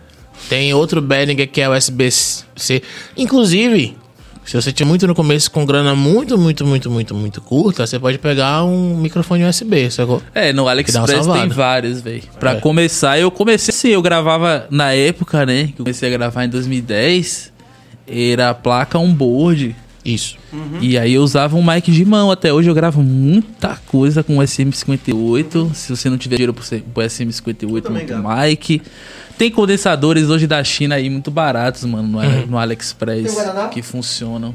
Tem 0.48 0.72
outro 0.74 1.00
Behringer 1.00 1.48
que 1.50 1.60
é 1.60 1.68
USB-C. 1.68 2.82
Inclusive, 3.16 3.96
se 4.44 4.54
você 4.54 4.70
tiver 4.72 4.86
muito 4.88 5.06
no 5.06 5.14
começo 5.14 5.50
com 5.50 5.66
grana 5.66 5.94
muito, 5.96 6.38
muito, 6.38 6.64
muito, 6.64 6.88
muito, 6.90 7.14
muito 7.14 7.40
curta, 7.40 7.84
você 7.86 7.98
pode 7.98 8.18
pegar 8.18 8.62
um 8.64 8.96
microfone 8.96 9.44
USB, 9.44 9.90
sacou? 9.90 10.22
É, 10.34 10.52
no 10.52 10.68
AliExpress 10.68 11.26
tem 11.26 11.48
vários, 11.48 12.00
velho. 12.00 12.22
Pra 12.38 12.52
É. 12.52 12.60
começar, 12.60 13.18
eu 13.18 13.30
comecei 13.30 13.74
assim, 13.74 13.88
eu 13.88 14.02
gravava 14.02 14.66
na 14.70 14.92
época, 14.92 15.44
né? 15.44 15.64
Que 15.74 15.80
eu 15.80 15.84
comecei 15.84 16.08
a 16.08 16.12
gravar 16.12 16.44
em 16.44 16.48
2010. 16.48 17.52
Era 18.06 18.50
a 18.50 18.54
placa 18.54 18.98
on-board. 18.98 19.74
Isso. 20.04 20.36
E 20.80 20.96
aí 20.96 21.14
eu 21.14 21.22
usava 21.22 21.56
um 21.56 21.62
mic 21.66 21.90
de 21.90 22.04
mão. 22.04 22.30
Até 22.30 22.52
hoje 22.52 22.70
eu 22.70 22.74
gravo 22.74 23.02
muita 23.02 23.76
coisa 23.88 24.22
com 24.22 24.38
o 24.38 24.40
SM58. 24.40 25.74
Se 25.74 25.90
você 25.96 26.08
não 26.08 26.16
tiver 26.16 26.36
dinheiro 26.36 26.54
pro 26.54 26.62
ser- 26.64 26.82
pro 26.94 27.02
SM58 27.02 27.82
também 27.82 28.02
no 28.02 28.08
gravo. 28.22 28.28
mic. 28.48 28.80
Tem 29.38 29.50
condensadores 29.50 30.28
hoje 30.30 30.46
da 30.46 30.62
China 30.64 30.94
aí 30.94 31.10
muito 31.10 31.30
baratos, 31.30 31.84
mano, 31.84 32.08
no, 32.08 32.18
Uhum. 32.18 32.46
no 32.48 32.58
AliExpress. 32.58 33.36
Que 33.72 33.82
funcionam. 33.82 34.54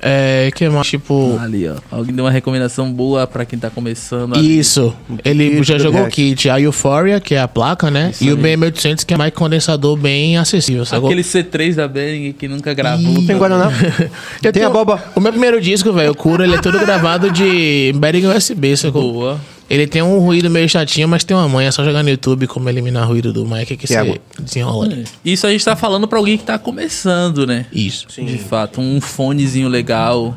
É, 0.00 0.52
que 0.54 0.68
mais, 0.68 0.86
tipo... 0.86 1.36
Ali, 1.40 1.68
ó. 1.68 1.74
Alguém 1.90 2.14
deu 2.14 2.24
uma 2.24 2.30
recomendação 2.30 2.88
boa 2.92 3.26
pra 3.26 3.44
quem 3.44 3.58
tá 3.58 3.68
começando. 3.68 4.36
a- 4.36 4.38
Isso. 4.38 4.94
Ele 5.24 5.50
kit 5.56 5.64
já 5.64 5.76
jogou 5.78 6.02
o 6.04 6.08
kit. 6.08 6.48
A 6.48 6.60
Euphoria, 6.60 7.18
que 7.18 7.34
é 7.34 7.40
a 7.40 7.48
placa, 7.48 7.90
né? 7.90 8.12
e 8.20 8.30
o 8.30 8.36
BM800, 8.38 9.04
que 9.04 9.14
é 9.14 9.16
mais 9.16 9.34
condensador 9.34 9.96
bem 9.96 10.36
acessível, 10.36 10.84
sacou? 10.84 11.08
Aquele 11.08 11.22
C3 11.24 11.74
da 11.74 11.88
Behringer 11.88 12.32
que 12.34 12.46
nunca 12.46 12.72
gravou. 12.74 13.12
Ih. 13.18 13.26
Tem 13.26 13.36
Guaraná? 13.36 13.72
Eu 14.40 14.40
Tem 14.40 14.52
tenho- 14.52 14.68
a 14.68 14.70
boba. 14.70 15.02
O 15.16 15.20
meu 15.20 15.32
primeiro 15.32 15.60
disco, 15.60 15.92
velho, 15.92 16.12
o 16.12 16.16
Cura, 16.16 16.44
ele 16.44 16.54
é 16.54 16.60
todo 16.60 16.78
gravado 16.78 17.28
de 17.32 17.92
Behringer 17.96 18.36
USB, 18.36 18.76
sacou? 18.76 19.12
Boa. 19.12 19.40
Ele 19.70 19.86
tem 19.86 20.00
um 20.02 20.18
ruído 20.18 20.48
meio 20.48 20.66
chatinho, 20.68 21.06
mas 21.06 21.24
tem 21.24 21.36
uma 21.36 21.46
manha. 21.48 21.68
É 21.68 21.72
só 21.72 21.84
jogar 21.84 22.02
no 22.02 22.08
YouTube 22.08 22.46
como 22.46 22.68
eliminar 22.70 23.06
ruído 23.06 23.32
do 23.32 23.44
mic 23.46 23.76
que 23.76 23.86
você 23.86 24.18
desenrola. 24.40 24.86
ali. 24.86 25.04
Isso 25.24 25.46
a 25.46 25.50
gente 25.50 25.62
tá 25.64 25.76
falando 25.76 26.08
pra 26.08 26.18
alguém 26.18 26.38
que 26.38 26.44
tá 26.44 26.58
começando, 26.58 27.46
né? 27.46 27.66
Isso. 27.72 28.06
De 28.08 28.38
fato, 28.38 28.80
um 28.80 28.98
fonezinho 29.00 29.68
legal 29.68 30.34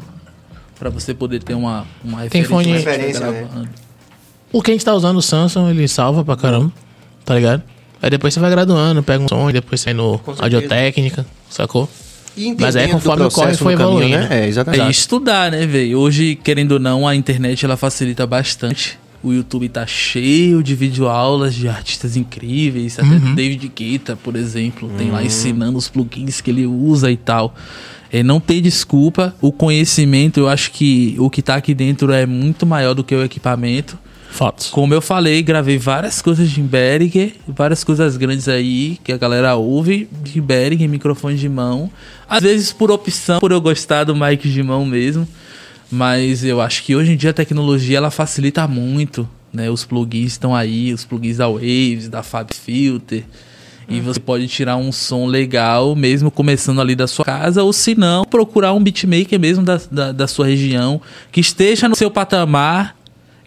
pra 0.77 0.89
você 0.89 1.13
poder 1.13 1.41
ter 1.43 1.53
uma, 1.53 1.85
uma 2.03 2.27
Tem 2.27 2.41
referência. 2.41 2.49
fone- 2.49 2.71
estiver 2.73 2.91
Referência, 2.91 3.25
né? 3.31 3.47
gravando. 3.49 3.69
O 4.51 4.61
que 4.61 4.71
a 4.71 4.73
gente 4.73 4.83
tá 4.83 4.93
usando, 4.93 5.15
o 5.17 5.21
Samsung, 5.21 5.69
ele 5.69 5.87
salva 5.87 6.25
pra 6.25 6.35
caramba, 6.35 6.69
tá 7.23 7.33
ligado? 7.35 7.63
Aí 8.01 8.09
depois 8.09 8.33
você 8.33 8.39
vai 8.41 8.49
graduando, 8.49 9.01
pega 9.01 9.23
um 9.23 9.27
som 9.29 9.49
e 9.49 9.53
depois 9.53 9.79
sai 9.79 9.93
no 9.93 10.19
audiotécnica, 10.39 11.25
sacou? 11.49 11.87
Mas 12.59 12.75
aí, 12.75 12.83
entendendo 12.85 12.91
conforme 12.93 13.25
o 13.25 13.29
corre 13.29 13.41
processo 13.47 13.63
foi 13.63 13.73
no 13.75 13.79
caminho, 13.79 13.99
evoluindo. 14.03 14.29
né? 14.29 14.43
É, 14.43 14.47
exatamente. 14.47 14.81
É 14.83 14.89
estudar, 14.89 15.51
né, 15.51 15.65
velho? 15.65 15.99
Hoje, 15.99 16.35
querendo 16.35 16.73
ou 16.73 16.79
não, 16.79 17.07
a 17.07 17.15
internet 17.15 17.63
ela 17.63 17.77
facilita 17.77 18.25
bastante. 18.27 18.99
O 19.23 19.31
YouTube 19.31 19.69
tá 19.69 19.85
cheio 19.85 20.63
de 20.63 20.75
videoaulas 20.75 21.53
de 21.53 21.67
artistas 21.67 22.17
incríveis, 22.17 22.97
até 22.97 23.19
do 23.19 23.35
David 23.35 23.71
Guetta, 23.75 24.15
por 24.15 24.35
exemplo, 24.35 24.89
tem 24.97 25.11
lá 25.11 25.23
ensinando 25.23 25.77
os 25.77 25.87
plugins 25.87 26.41
que 26.41 26.49
ele 26.49 26.65
usa 26.65 27.11
e 27.11 27.17
tal. 27.17 27.53
É, 28.11 28.23
não 28.23 28.39
tem 28.39 28.61
desculpa, 28.61 29.33
o 29.39 29.51
conhecimento, 29.51 30.39
eu 30.39 30.49
acho 30.49 30.71
que 30.71 31.15
o 31.19 31.29
que 31.29 31.41
tá 31.41 31.55
aqui 31.55 31.73
dentro 31.73 32.11
é 32.11 32.25
muito 32.25 32.65
maior 32.65 32.93
do 32.93 33.03
que 33.03 33.15
o 33.15 33.23
equipamento. 33.23 33.97
Fotos. 34.31 34.69
Como 34.69 34.93
eu 34.93 35.01
falei, 35.01 35.43
gravei 35.43 35.77
várias 35.77 36.21
coisas 36.21 36.49
de 36.49 36.61
Behringer, 36.61 37.33
várias 37.47 37.83
coisas 37.83 38.15
grandes 38.15 38.47
aí 38.47 38.97
que 39.03 39.11
a 39.11 39.17
galera 39.17 39.55
ouve 39.55 40.07
de 40.23 40.39
Behringer, 40.39 40.89
microfone 40.89 41.35
de 41.35 41.49
mão. 41.49 41.91
Às 42.27 42.41
vezes 42.41 42.71
por 42.71 42.89
opção, 42.89 43.39
por 43.39 43.51
eu 43.51 43.59
gostar 43.59 44.05
do 44.05 44.15
mic 44.15 44.49
de 44.49 44.63
mão 44.63 44.85
mesmo. 44.85 45.27
Mas 45.91 46.43
eu 46.43 46.61
acho 46.61 46.83
que 46.83 46.95
hoje 46.95 47.11
em 47.11 47.17
dia 47.17 47.31
a 47.31 47.33
tecnologia 47.33 47.97
ela 47.97 48.09
facilita 48.09 48.67
muito, 48.67 49.27
né? 49.53 49.69
Os 49.69 49.83
plugins 49.83 50.31
estão 50.31 50.55
aí, 50.55 50.93
os 50.93 51.03
plugins 51.03 51.37
da 51.37 51.49
Waves, 51.49 52.07
da 52.07 52.23
Fab 52.23 52.49
Filter. 52.53 53.25
E 53.89 53.99
você 53.99 54.21
pode 54.21 54.47
tirar 54.47 54.77
um 54.77 54.89
som 54.89 55.25
legal, 55.25 55.97
mesmo 55.97 56.31
começando 56.31 56.79
ali 56.79 56.95
da 56.95 57.07
sua 57.07 57.25
casa, 57.25 57.61
ou 57.61 57.73
se 57.73 57.93
não, 57.93 58.23
procurar 58.23 58.71
um 58.71 58.81
beatmaker 58.81 59.37
mesmo 59.37 59.65
da, 59.65 59.81
da, 59.91 60.11
da 60.13 60.27
sua 60.27 60.45
região, 60.45 61.01
que 61.29 61.41
esteja 61.41 61.89
no 61.89 61.95
seu 61.95 62.09
patamar 62.09 62.95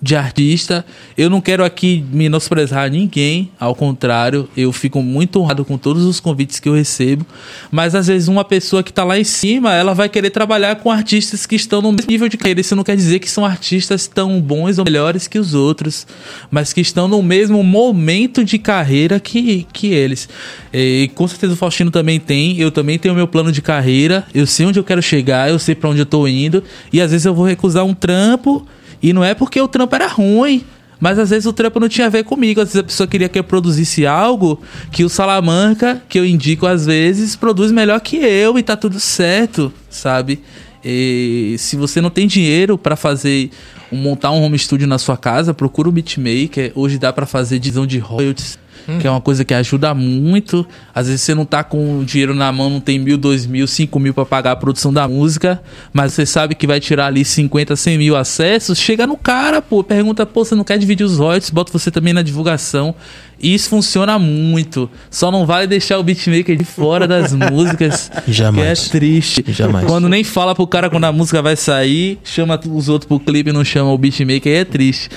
de 0.04 0.14
artista. 0.14 0.84
Eu 1.16 1.30
não 1.30 1.40
quero 1.40 1.64
aqui 1.64 2.04
menosprezar 2.12 2.90
ninguém, 2.90 3.50
ao 3.58 3.74
contrário, 3.74 4.46
eu 4.54 4.70
fico 4.70 5.02
muito 5.02 5.40
honrado 5.40 5.64
com 5.64 5.78
todos 5.78 6.04
os 6.04 6.20
convites 6.20 6.60
que 6.60 6.68
eu 6.68 6.74
recebo, 6.74 7.24
mas 7.72 7.94
às 7.94 8.08
vezes 8.08 8.28
uma 8.28 8.44
pessoa 8.44 8.82
que 8.82 8.92
tá 8.92 9.02
lá 9.02 9.18
em 9.18 9.24
cima, 9.24 9.72
ela 9.72 9.94
vai 9.94 10.10
querer 10.10 10.28
trabalhar 10.28 10.76
com 10.76 10.90
artistas 10.90 11.46
que 11.46 11.56
estão 11.56 11.80
no 11.80 11.90
mesmo 11.90 12.10
nível 12.10 12.28
de 12.28 12.36
carreira. 12.36 12.60
Isso 12.60 12.76
não 12.76 12.84
quer 12.84 12.96
dizer 12.96 13.18
que 13.18 13.30
são 13.30 13.46
artistas 13.46 14.06
tão 14.06 14.42
bons 14.42 14.78
ou 14.78 14.84
melhores 14.84 15.26
que 15.26 15.38
os 15.38 15.54
outros, 15.54 16.06
mas 16.50 16.74
que 16.74 16.82
estão 16.82 17.08
no 17.08 17.22
mesmo 17.22 17.62
momento 17.64 18.44
de 18.44 18.58
carreira 18.58 19.18
que, 19.18 19.66
que 19.72 19.86
eles. 19.86 20.28
E 20.70 21.10
com 21.14 21.26
certeza 21.26 21.54
o 21.54 21.56
Faustino 21.56 21.90
também 21.90 22.20
tem, 22.20 22.60
eu 22.60 22.70
também 22.70 22.98
tenho 22.98 23.14
meu 23.14 23.26
plano 23.26 23.50
de 23.50 23.62
carreira, 23.62 24.26
eu 24.34 24.46
sei 24.46 24.66
onde 24.66 24.78
eu 24.78 24.84
quero 24.84 25.00
chegar, 25.00 25.48
eu 25.48 25.58
sei 25.58 25.74
para 25.74 25.88
onde 25.88 26.00
eu 26.00 26.06
tô 26.06 26.28
indo, 26.28 26.62
e 26.92 27.00
às 27.00 27.10
vezes 27.10 27.24
eu 27.24 27.34
vou 27.34 27.46
recusar 27.46 27.86
um 27.86 27.94
trampo 27.94 28.66
e 29.04 29.12
não 29.12 29.22
é 29.22 29.34
porque 29.34 29.60
o 29.60 29.68
trampo 29.68 29.94
era 29.94 30.06
ruim, 30.06 30.64
mas 30.98 31.18
às 31.18 31.28
vezes 31.28 31.44
o 31.44 31.52
trampo 31.52 31.78
não 31.78 31.90
tinha 31.90 32.06
a 32.06 32.10
ver 32.10 32.24
comigo. 32.24 32.58
Às 32.58 32.68
vezes 32.68 32.80
a 32.80 32.84
pessoa 32.84 33.06
queria 33.06 33.28
que 33.28 33.38
eu 33.38 33.44
produzisse 33.44 34.06
algo 34.06 34.62
que 34.90 35.04
o 35.04 35.10
Salamanca, 35.10 36.02
que 36.08 36.18
eu 36.18 36.24
indico 36.24 36.66
às 36.66 36.86
vezes, 36.86 37.36
produz 37.36 37.70
melhor 37.70 38.00
que 38.00 38.16
eu 38.16 38.58
e 38.58 38.62
tá 38.62 38.78
tudo 38.78 38.98
certo, 38.98 39.70
sabe? 39.90 40.40
E 40.82 41.54
se 41.58 41.76
você 41.76 42.00
não 42.00 42.08
tem 42.08 42.26
dinheiro 42.26 42.78
pra 42.78 42.96
fazer 42.96 43.50
montar 43.92 44.30
um 44.30 44.42
home 44.42 44.58
studio 44.58 44.86
na 44.86 44.96
sua 44.96 45.18
casa, 45.18 45.52
procura 45.52 45.90
o 45.90 45.92
beatmaker. 45.92 46.72
Hoje 46.74 46.98
dá 46.98 47.12
pra 47.12 47.26
fazer 47.26 47.58
divisão 47.58 47.86
de 47.86 47.98
royalties, 47.98 48.58
que 49.00 49.06
é 49.06 49.10
uma 49.10 49.20
coisa 49.20 49.44
que 49.44 49.54
ajuda 49.54 49.94
muito. 49.94 50.66
Às 50.94 51.06
vezes 51.06 51.22
você 51.22 51.34
não 51.34 51.44
tá 51.44 51.64
com 51.64 52.04
dinheiro 52.04 52.34
na 52.34 52.50
mão, 52.52 52.70
não 52.70 52.80
tem 52.80 52.98
mil, 52.98 53.16
dois 53.16 53.46
mil, 53.46 53.66
cinco 53.66 53.98
mil 53.98 54.14
pra 54.14 54.24
pagar 54.24 54.52
a 54.52 54.56
produção 54.56 54.92
da 54.92 55.06
música, 55.08 55.62
mas 55.92 56.12
você 56.12 56.26
sabe 56.26 56.54
que 56.54 56.66
vai 56.66 56.80
tirar 56.80 57.06
ali 57.06 57.24
50, 57.24 57.76
100 57.76 57.98
mil 57.98 58.16
acessos. 58.16 58.78
Chega 58.78 59.06
no 59.06 59.16
cara, 59.16 59.62
pô, 59.62 59.82
pergunta, 59.82 60.26
pô, 60.26 60.44
você 60.44 60.54
não 60.54 60.64
quer 60.64 60.78
dividir 60.78 61.04
os 61.04 61.18
royalties? 61.18 61.50
Bota 61.50 61.72
você 61.72 61.90
também 61.90 62.12
na 62.12 62.22
divulgação. 62.22 62.94
E 63.40 63.54
isso 63.54 63.68
funciona 63.68 64.18
muito. 64.18 64.90
Só 65.10 65.30
não 65.30 65.44
vale 65.44 65.66
deixar 65.66 65.98
o 65.98 66.02
beatmaker 66.02 66.56
de 66.56 66.64
fora 66.64 67.06
das 67.06 67.32
músicas. 67.34 68.10
Jamais. 68.26 68.80
Que 68.82 68.86
é 68.86 68.90
triste. 69.00 69.44
Jamais. 69.48 69.86
Quando 69.86 70.08
nem 70.08 70.24
fala 70.24 70.54
pro 70.54 70.66
cara 70.66 70.88
quando 70.88 71.04
a 71.04 71.12
música 71.12 71.42
vai 71.42 71.56
sair, 71.56 72.18
chama 72.24 72.58
os 72.70 72.88
outros 72.88 73.08
pro 73.08 73.20
clipe 73.20 73.50
e 73.50 73.52
não 73.52 73.64
chama 73.64 73.92
o 73.92 73.98
beatmaker, 73.98 74.52
aí 74.52 74.58
é 74.58 74.64
triste. 74.64 75.10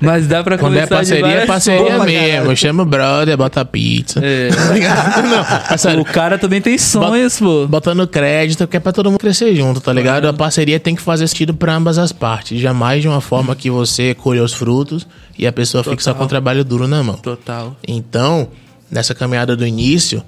Mas 0.00 0.26
dá 0.26 0.42
pra 0.42 0.56
Quando 0.58 0.76
é 0.76 0.86
começar 0.86 1.02
de 1.02 1.20
parceria, 1.20 1.42
é 1.42 1.46
parceria 1.46 1.86
formas, 1.86 2.06
mesmo. 2.06 2.56
Chama 2.56 2.82
o 2.82 2.86
brother, 2.86 3.36
bota 3.36 3.64
pizza. 3.64 4.20
É. 4.22 4.48
não, 5.22 5.74
é 5.74 5.76
sério. 5.76 6.00
O 6.00 6.04
cara 6.04 6.38
também 6.38 6.60
tem 6.60 6.78
sonhos, 6.78 7.38
pô. 7.38 7.66
Botando 7.66 8.06
crédito, 8.06 8.66
que 8.66 8.76
é 8.76 8.80
pra 8.80 8.92
todo 8.92 9.10
mundo 9.10 9.20
crescer 9.20 9.54
junto, 9.54 9.80
tá 9.80 9.92
ligado? 9.92 10.26
A 10.26 10.32
parceria 10.32 10.78
tem 10.78 10.94
que 10.94 11.02
fazer 11.02 11.26
sentido 11.28 11.54
pra 11.54 11.74
ambas 11.74 11.98
as 11.98 12.12
partes. 12.12 12.60
Jamais 12.60 13.02
de 13.02 13.08
uma 13.08 13.20
forma 13.20 13.54
que 13.54 13.70
você 13.70 14.14
colhe 14.14 14.40
os 14.40 14.52
frutos 14.52 15.06
e 15.38 15.46
a 15.46 15.52
pessoa 15.52 15.82
fique 15.82 16.02
só 16.02 16.14
com 16.14 16.24
o 16.24 16.28
trabalho 16.28 16.64
duro 16.64 16.86
na 16.86 17.02
mão. 17.02 17.16
Total. 17.16 17.76
Então, 17.86 18.48
nessa 18.90 19.14
caminhada 19.14 19.56
do 19.56 19.66
início, 19.66 20.22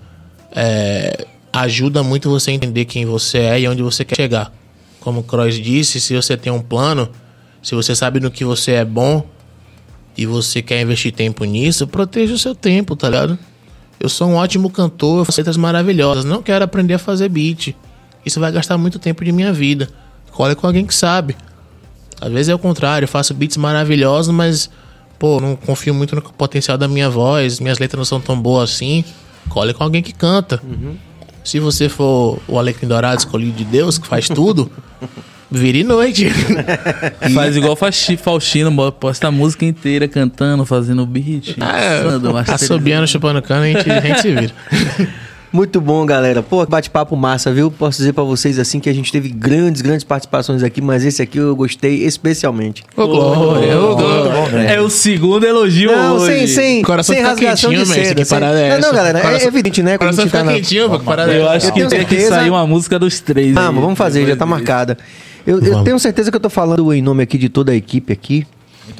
é, 0.54 1.26
ajuda 1.52 2.02
muito 2.02 2.28
você 2.28 2.50
a 2.50 2.54
entender 2.54 2.84
quem 2.84 3.06
você 3.06 3.38
é 3.38 3.60
e 3.60 3.68
onde 3.68 3.82
você 3.82 4.04
quer 4.04 4.16
chegar. 4.16 4.52
Como 5.00 5.20
o 5.20 5.22
Cross 5.22 5.54
disse, 5.54 6.00
se 6.00 6.14
você 6.14 6.36
tem 6.36 6.52
um 6.52 6.60
plano, 6.60 7.08
se 7.62 7.74
você 7.74 7.94
sabe 7.94 8.20
no 8.20 8.30
que 8.30 8.44
você 8.44 8.72
é 8.72 8.84
bom 8.84 9.24
e 10.16 10.26
você 10.26 10.62
quer 10.62 10.80
investir 10.80 11.12
tempo 11.12 11.44
nisso, 11.44 11.86
proteja 11.86 12.34
o 12.34 12.38
seu 12.38 12.54
tempo, 12.54 12.96
tá 12.96 13.08
ligado? 13.08 13.38
Eu 13.98 14.08
sou 14.08 14.28
um 14.28 14.34
ótimo 14.34 14.70
cantor, 14.70 15.20
eu 15.20 15.24
faço 15.24 15.40
letras 15.40 15.56
maravilhosas, 15.56 16.24
não 16.24 16.42
quero 16.42 16.64
aprender 16.64 16.94
a 16.94 16.98
fazer 16.98 17.28
beat. 17.28 17.74
Isso 18.24 18.40
vai 18.40 18.50
gastar 18.50 18.76
muito 18.76 18.98
tempo 18.98 19.24
de 19.24 19.32
minha 19.32 19.52
vida. 19.52 19.88
Cole 20.32 20.54
com 20.54 20.66
alguém 20.66 20.84
que 20.84 20.94
sabe. 20.94 21.36
Às 22.20 22.32
vezes 22.32 22.48
é 22.48 22.54
o 22.54 22.58
contrário, 22.58 23.04
eu 23.04 23.08
faço 23.08 23.32
beats 23.32 23.56
maravilhosos, 23.56 24.34
mas, 24.34 24.70
pô, 25.18 25.40
não 25.40 25.56
confio 25.56 25.94
muito 25.94 26.14
no 26.14 26.22
potencial 26.22 26.76
da 26.78 26.86
minha 26.88 27.08
voz, 27.10 27.60
minhas 27.60 27.78
letras 27.78 27.98
não 27.98 28.04
são 28.04 28.20
tão 28.20 28.38
boas 28.40 28.70
assim. 28.70 29.04
Cole 29.48 29.72
com 29.74 29.84
alguém 29.84 30.02
que 30.02 30.12
canta. 30.12 30.60
Se 31.44 31.60
você 31.60 31.88
for 31.88 32.40
o 32.48 32.58
Alecrim 32.58 32.88
Dourado 32.88 33.18
escolhido 33.18 33.52
de 33.52 33.64
Deus, 33.64 33.98
que 33.98 34.06
faz 34.08 34.28
tudo, 34.28 34.70
vire 35.50 35.84
noite. 35.84 36.28
Faz 37.32 37.56
igual 37.56 37.76
Faustino, 37.76 38.92
posta 38.92 39.28
a 39.28 39.30
música 39.30 39.64
inteira 39.64 40.08
cantando, 40.08 40.66
fazendo 40.66 41.06
beat. 41.06 41.56
mixando, 41.56 41.62
É, 41.64 42.32
masterizando. 42.32 42.38
assobiando, 42.52 43.06
chupando 43.06 43.40
cana, 43.40 43.62
a 43.62 43.68
gente, 43.68 43.88
a 43.90 44.00
gente 44.00 44.20
se 44.22 44.32
vira. 44.34 44.52
Muito 45.56 45.80
bom, 45.80 46.04
galera. 46.04 46.42
Pô, 46.42 46.66
bate-papo 46.66 47.16
massa, 47.16 47.50
viu? 47.50 47.70
Posso 47.70 47.96
dizer 47.96 48.12
pra 48.12 48.22
vocês 48.22 48.58
assim 48.58 48.78
que 48.78 48.90
a 48.90 48.92
gente 48.92 49.10
teve 49.10 49.30
grandes, 49.30 49.80
grandes 49.80 50.04
participações 50.04 50.62
aqui, 50.62 50.82
mas 50.82 51.02
esse 51.02 51.22
aqui 51.22 51.38
eu 51.38 51.56
gostei 51.56 52.04
especialmente. 52.04 52.84
Ô, 52.94 53.06
Glória, 53.06 53.80
ô, 53.80 53.96
Glória. 53.96 54.58
É 54.58 54.78
o 54.82 54.90
segundo 54.90 55.46
elogio 55.46 55.90
Não, 55.90 56.16
hoje. 56.16 56.26
sem, 56.26 56.46
sem, 56.46 56.82
Coração 56.82 57.14
sem 57.14 57.24
fica 57.24 57.30
rasgação 57.30 57.70
de 57.70 57.86
seda. 57.86 58.14
que 58.16 58.24
sem- 58.26 58.38
parada 58.38 58.58
é 58.60 58.78
não, 58.78 58.88
não, 58.88 58.94
galera, 58.94 59.18
é 59.18 59.22
Coração- 59.22 59.48
evidente, 59.48 59.82
né? 59.82 59.96
Coração 59.96 60.24
tá 60.24 60.30
fica 60.30 60.44
na... 60.44 60.52
quentinho, 60.52 60.90
que 60.98 61.04
parada 61.06 61.32
é 61.32 61.38
Eu 61.40 61.48
acho 61.48 61.72
que 61.72 61.86
tem 61.86 62.04
que 62.04 62.20
sair 62.20 62.50
uma 62.50 62.66
música 62.66 62.98
dos 62.98 63.18
três. 63.20 63.54
Vamos, 63.54 63.76
aí, 63.76 63.80
vamos 63.80 63.96
fazer, 63.96 64.26
já 64.26 64.36
tá 64.36 64.44
marcada. 64.44 64.98
Eu, 65.46 65.58
eu 65.60 65.82
tenho 65.84 65.98
certeza 65.98 66.30
que 66.30 66.36
eu 66.36 66.40
tô 66.40 66.50
falando 66.50 66.92
em 66.92 67.00
nome 67.00 67.22
aqui 67.22 67.38
de 67.38 67.48
toda 67.48 67.72
a 67.72 67.74
equipe 67.74 68.12
aqui. 68.12 68.46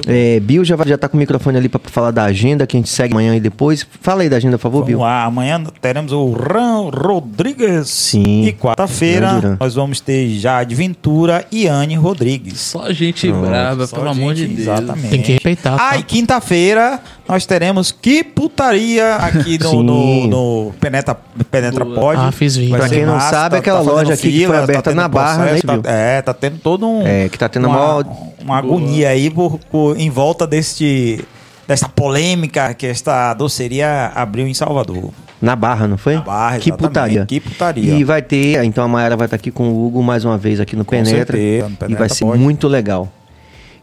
É, 0.05 0.39
Bill 0.39 0.63
já, 0.65 0.75
vai- 0.75 0.87
já 0.87 0.97
tá 0.97 1.07
com 1.09 1.17
o 1.17 1.19
microfone 1.19 1.57
ali 1.57 1.69
pra 1.69 1.79
falar 1.85 2.11
da 2.11 2.23
agenda, 2.23 2.65
que 2.67 2.75
a 2.77 2.79
gente 2.79 2.89
segue 2.89 3.13
amanhã 3.13 3.35
e 3.35 3.39
depois. 3.39 3.85
Fala 4.01 4.21
aí 4.21 4.29
da 4.29 4.37
agenda, 4.37 4.57
por 4.57 4.63
favor, 4.63 4.77
Vamos 4.79 4.87
Bill. 4.87 4.99
lá, 4.99 5.23
amanhã 5.25 5.63
teremos 5.81 6.11
o 6.11 6.31
Ran 6.33 6.89
Rodrigues. 6.93 7.89
Sim. 7.89 8.45
E 8.45 8.53
quarta-feira 8.53 9.57
nós 9.59 9.75
vamos 9.75 9.99
ter 9.99 10.27
Jade 10.39 10.73
Ventura 10.75 11.45
e 11.51 11.67
Anne 11.67 11.95
Rodrigues. 11.95 12.59
Só 12.59 12.91
gente 12.93 13.31
brava, 13.31 13.87
Só 13.87 13.95
pelo 13.97 14.09
amor 14.09 14.33
de 14.33 14.41
gente- 14.47 14.55
Deus. 14.55 14.67
Exatamente. 14.67 15.09
Tem 15.09 15.21
que 15.21 15.31
respeitar. 15.33 15.77
tá? 15.77 15.89
Ah, 15.91 15.97
e 15.97 16.03
quinta-feira 16.03 16.99
nós 17.27 17.45
teremos 17.45 17.91
Que 17.91 18.23
Putaria 18.23 19.15
aqui 19.15 19.57
no, 19.61 19.83
no, 19.83 20.27
no 20.27 20.73
Penetra, 20.79 21.15
Penetra. 21.51 21.85
Pod. 21.85 22.19
Ah, 22.19 22.31
fiz 22.31 22.55
vídeo. 22.55 22.75
Pra 22.77 22.87
quem 22.89 23.05
não 23.05 23.15
massa, 23.15 23.29
sabe, 23.29 23.55
tá- 23.55 23.59
aquela 23.59 23.83
tá 23.83 23.91
loja 23.91 24.13
aqui 24.13 24.21
que 24.31 24.45
foi 24.45 24.55
fila, 24.55 24.63
aberta 24.63 24.89
tendo 24.89 24.95
na 24.95 25.07
Barra, 25.07 25.45
né, 25.45 25.59
processo, 25.59 25.81
tá- 25.81 25.89
É, 25.91 26.21
tá 26.21 26.33
tendo 26.33 26.59
todo 26.59 26.87
um... 26.87 27.05
É, 27.05 27.29
que 27.29 27.37
tá 27.37 27.49
tendo 27.49 27.67
uma, 27.67 28.05
uma 28.41 28.57
agonia 28.57 29.09
aí 29.09 29.29
por, 29.29 29.59
por- 29.71 29.99
em 29.99 30.09
volta 30.09 30.47
deste, 30.47 31.23
dessa 31.67 31.87
polêmica 31.89 32.73
que 32.73 32.85
esta 32.85 33.33
doceria 33.33 34.11
abriu 34.15 34.47
em 34.47 34.53
Salvador. 34.53 35.11
Na 35.39 35.55
Barra, 35.55 35.87
não 35.87 35.97
foi? 35.97 36.15
Na 36.15 36.21
Barra, 36.21 36.57
Que 36.59 36.69
exatamente. 36.69 36.87
putaria. 36.87 37.25
Que 37.27 37.39
putaria. 37.39 37.93
E 37.93 38.03
vai 38.03 38.21
ter, 38.23 38.63
então 38.63 38.83
a 38.83 38.87
Mayara 38.87 39.15
vai 39.15 39.27
estar 39.27 39.35
aqui 39.35 39.51
com 39.51 39.69
o 39.69 39.85
Hugo 39.85 40.01
mais 40.01 40.25
uma 40.25 40.37
vez 40.37 40.59
aqui 40.59 40.75
no 40.75 40.83
Penetra. 40.83 41.15
certeza, 41.37 41.67
no 41.69 41.73
e 41.75 41.77
Penetra 41.77 41.99
vai 41.99 42.09
ser 42.09 42.25
pode. 42.25 42.41
muito 42.41 42.67
legal. 42.67 43.11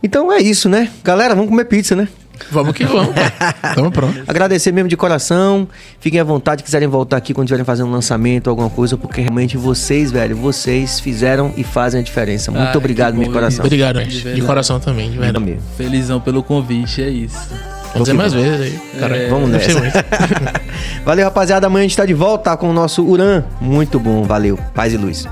Então 0.03 0.33
é 0.33 0.39
isso, 0.39 0.69
né? 0.69 0.91
Galera, 1.05 1.35
vamos 1.35 1.49
comer 1.51 1.65
pizza, 1.67 1.95
né? 1.95 2.09
Vamos 2.51 2.73
que 2.75 2.85
vamos. 2.85 3.15
Tamo 3.75 3.91
pronto. 3.91 4.23
Agradecer 4.27 4.73
mesmo 4.73 4.89
de 4.89 4.97
coração. 4.97 5.69
Fiquem 6.01 6.21
à 6.21 6.25
vontade, 6.25 6.63
quiserem 6.63 6.89
voltar 6.89 7.17
aqui 7.17 7.33
quando 7.33 7.47
estiverem 7.47 7.65
fazendo 7.65 7.89
um 7.89 7.93
lançamento, 7.93 8.51
alguma 8.51 8.69
coisa, 8.71 8.97
porque 8.97 9.21
realmente 9.21 9.57
vocês, 9.57 10.11
velho, 10.11 10.37
vocês 10.37 11.01
fizeram 11.01 11.53
e 11.57 11.65
fazem 11.65 12.01
a 12.01 12.03
diferença. 12.03 12.51
Muito 12.51 12.75
Ah, 12.75 12.79
obrigado, 12.79 13.15
meu 13.17 13.31
coração. 13.31 13.65
Obrigado, 13.65 14.03
De 14.03 14.11
gente. 14.11 14.35
De 14.35 14.43
coração 14.43 14.81
também, 14.81 15.11
de 15.11 15.19
verdade. 15.19 15.45
Mesmo. 15.45 15.63
Felizão 15.77 16.21
pelo 16.21 16.43
convite, 16.43 17.03
é 17.03 17.09
isso. 17.09 17.37
Vamos 17.93 18.09
fazer 18.09 18.13
mais 18.15 18.33
vezes 18.33 18.61
aí. 18.61 18.99
Cara, 18.99 19.29
Vamos 19.31 19.51
gostei 19.53 19.75
nessa. 19.81 20.05
Valeu, 21.05 21.25
rapaziada. 21.25 21.67
Amanhã 21.69 21.85
a 21.85 21.89
gente 21.89 21.97
tá 21.97 22.05
de 22.05 22.15
volta 22.15 22.57
com 22.57 22.69
o 22.69 22.73
nosso 22.73 23.05
Uran. 23.05 23.45
Muito 23.61 24.01
bom, 24.01 24.25
valeu. 24.25 24.59
Paz 24.75 24.93
e 24.93 24.97
luz. 24.97 25.29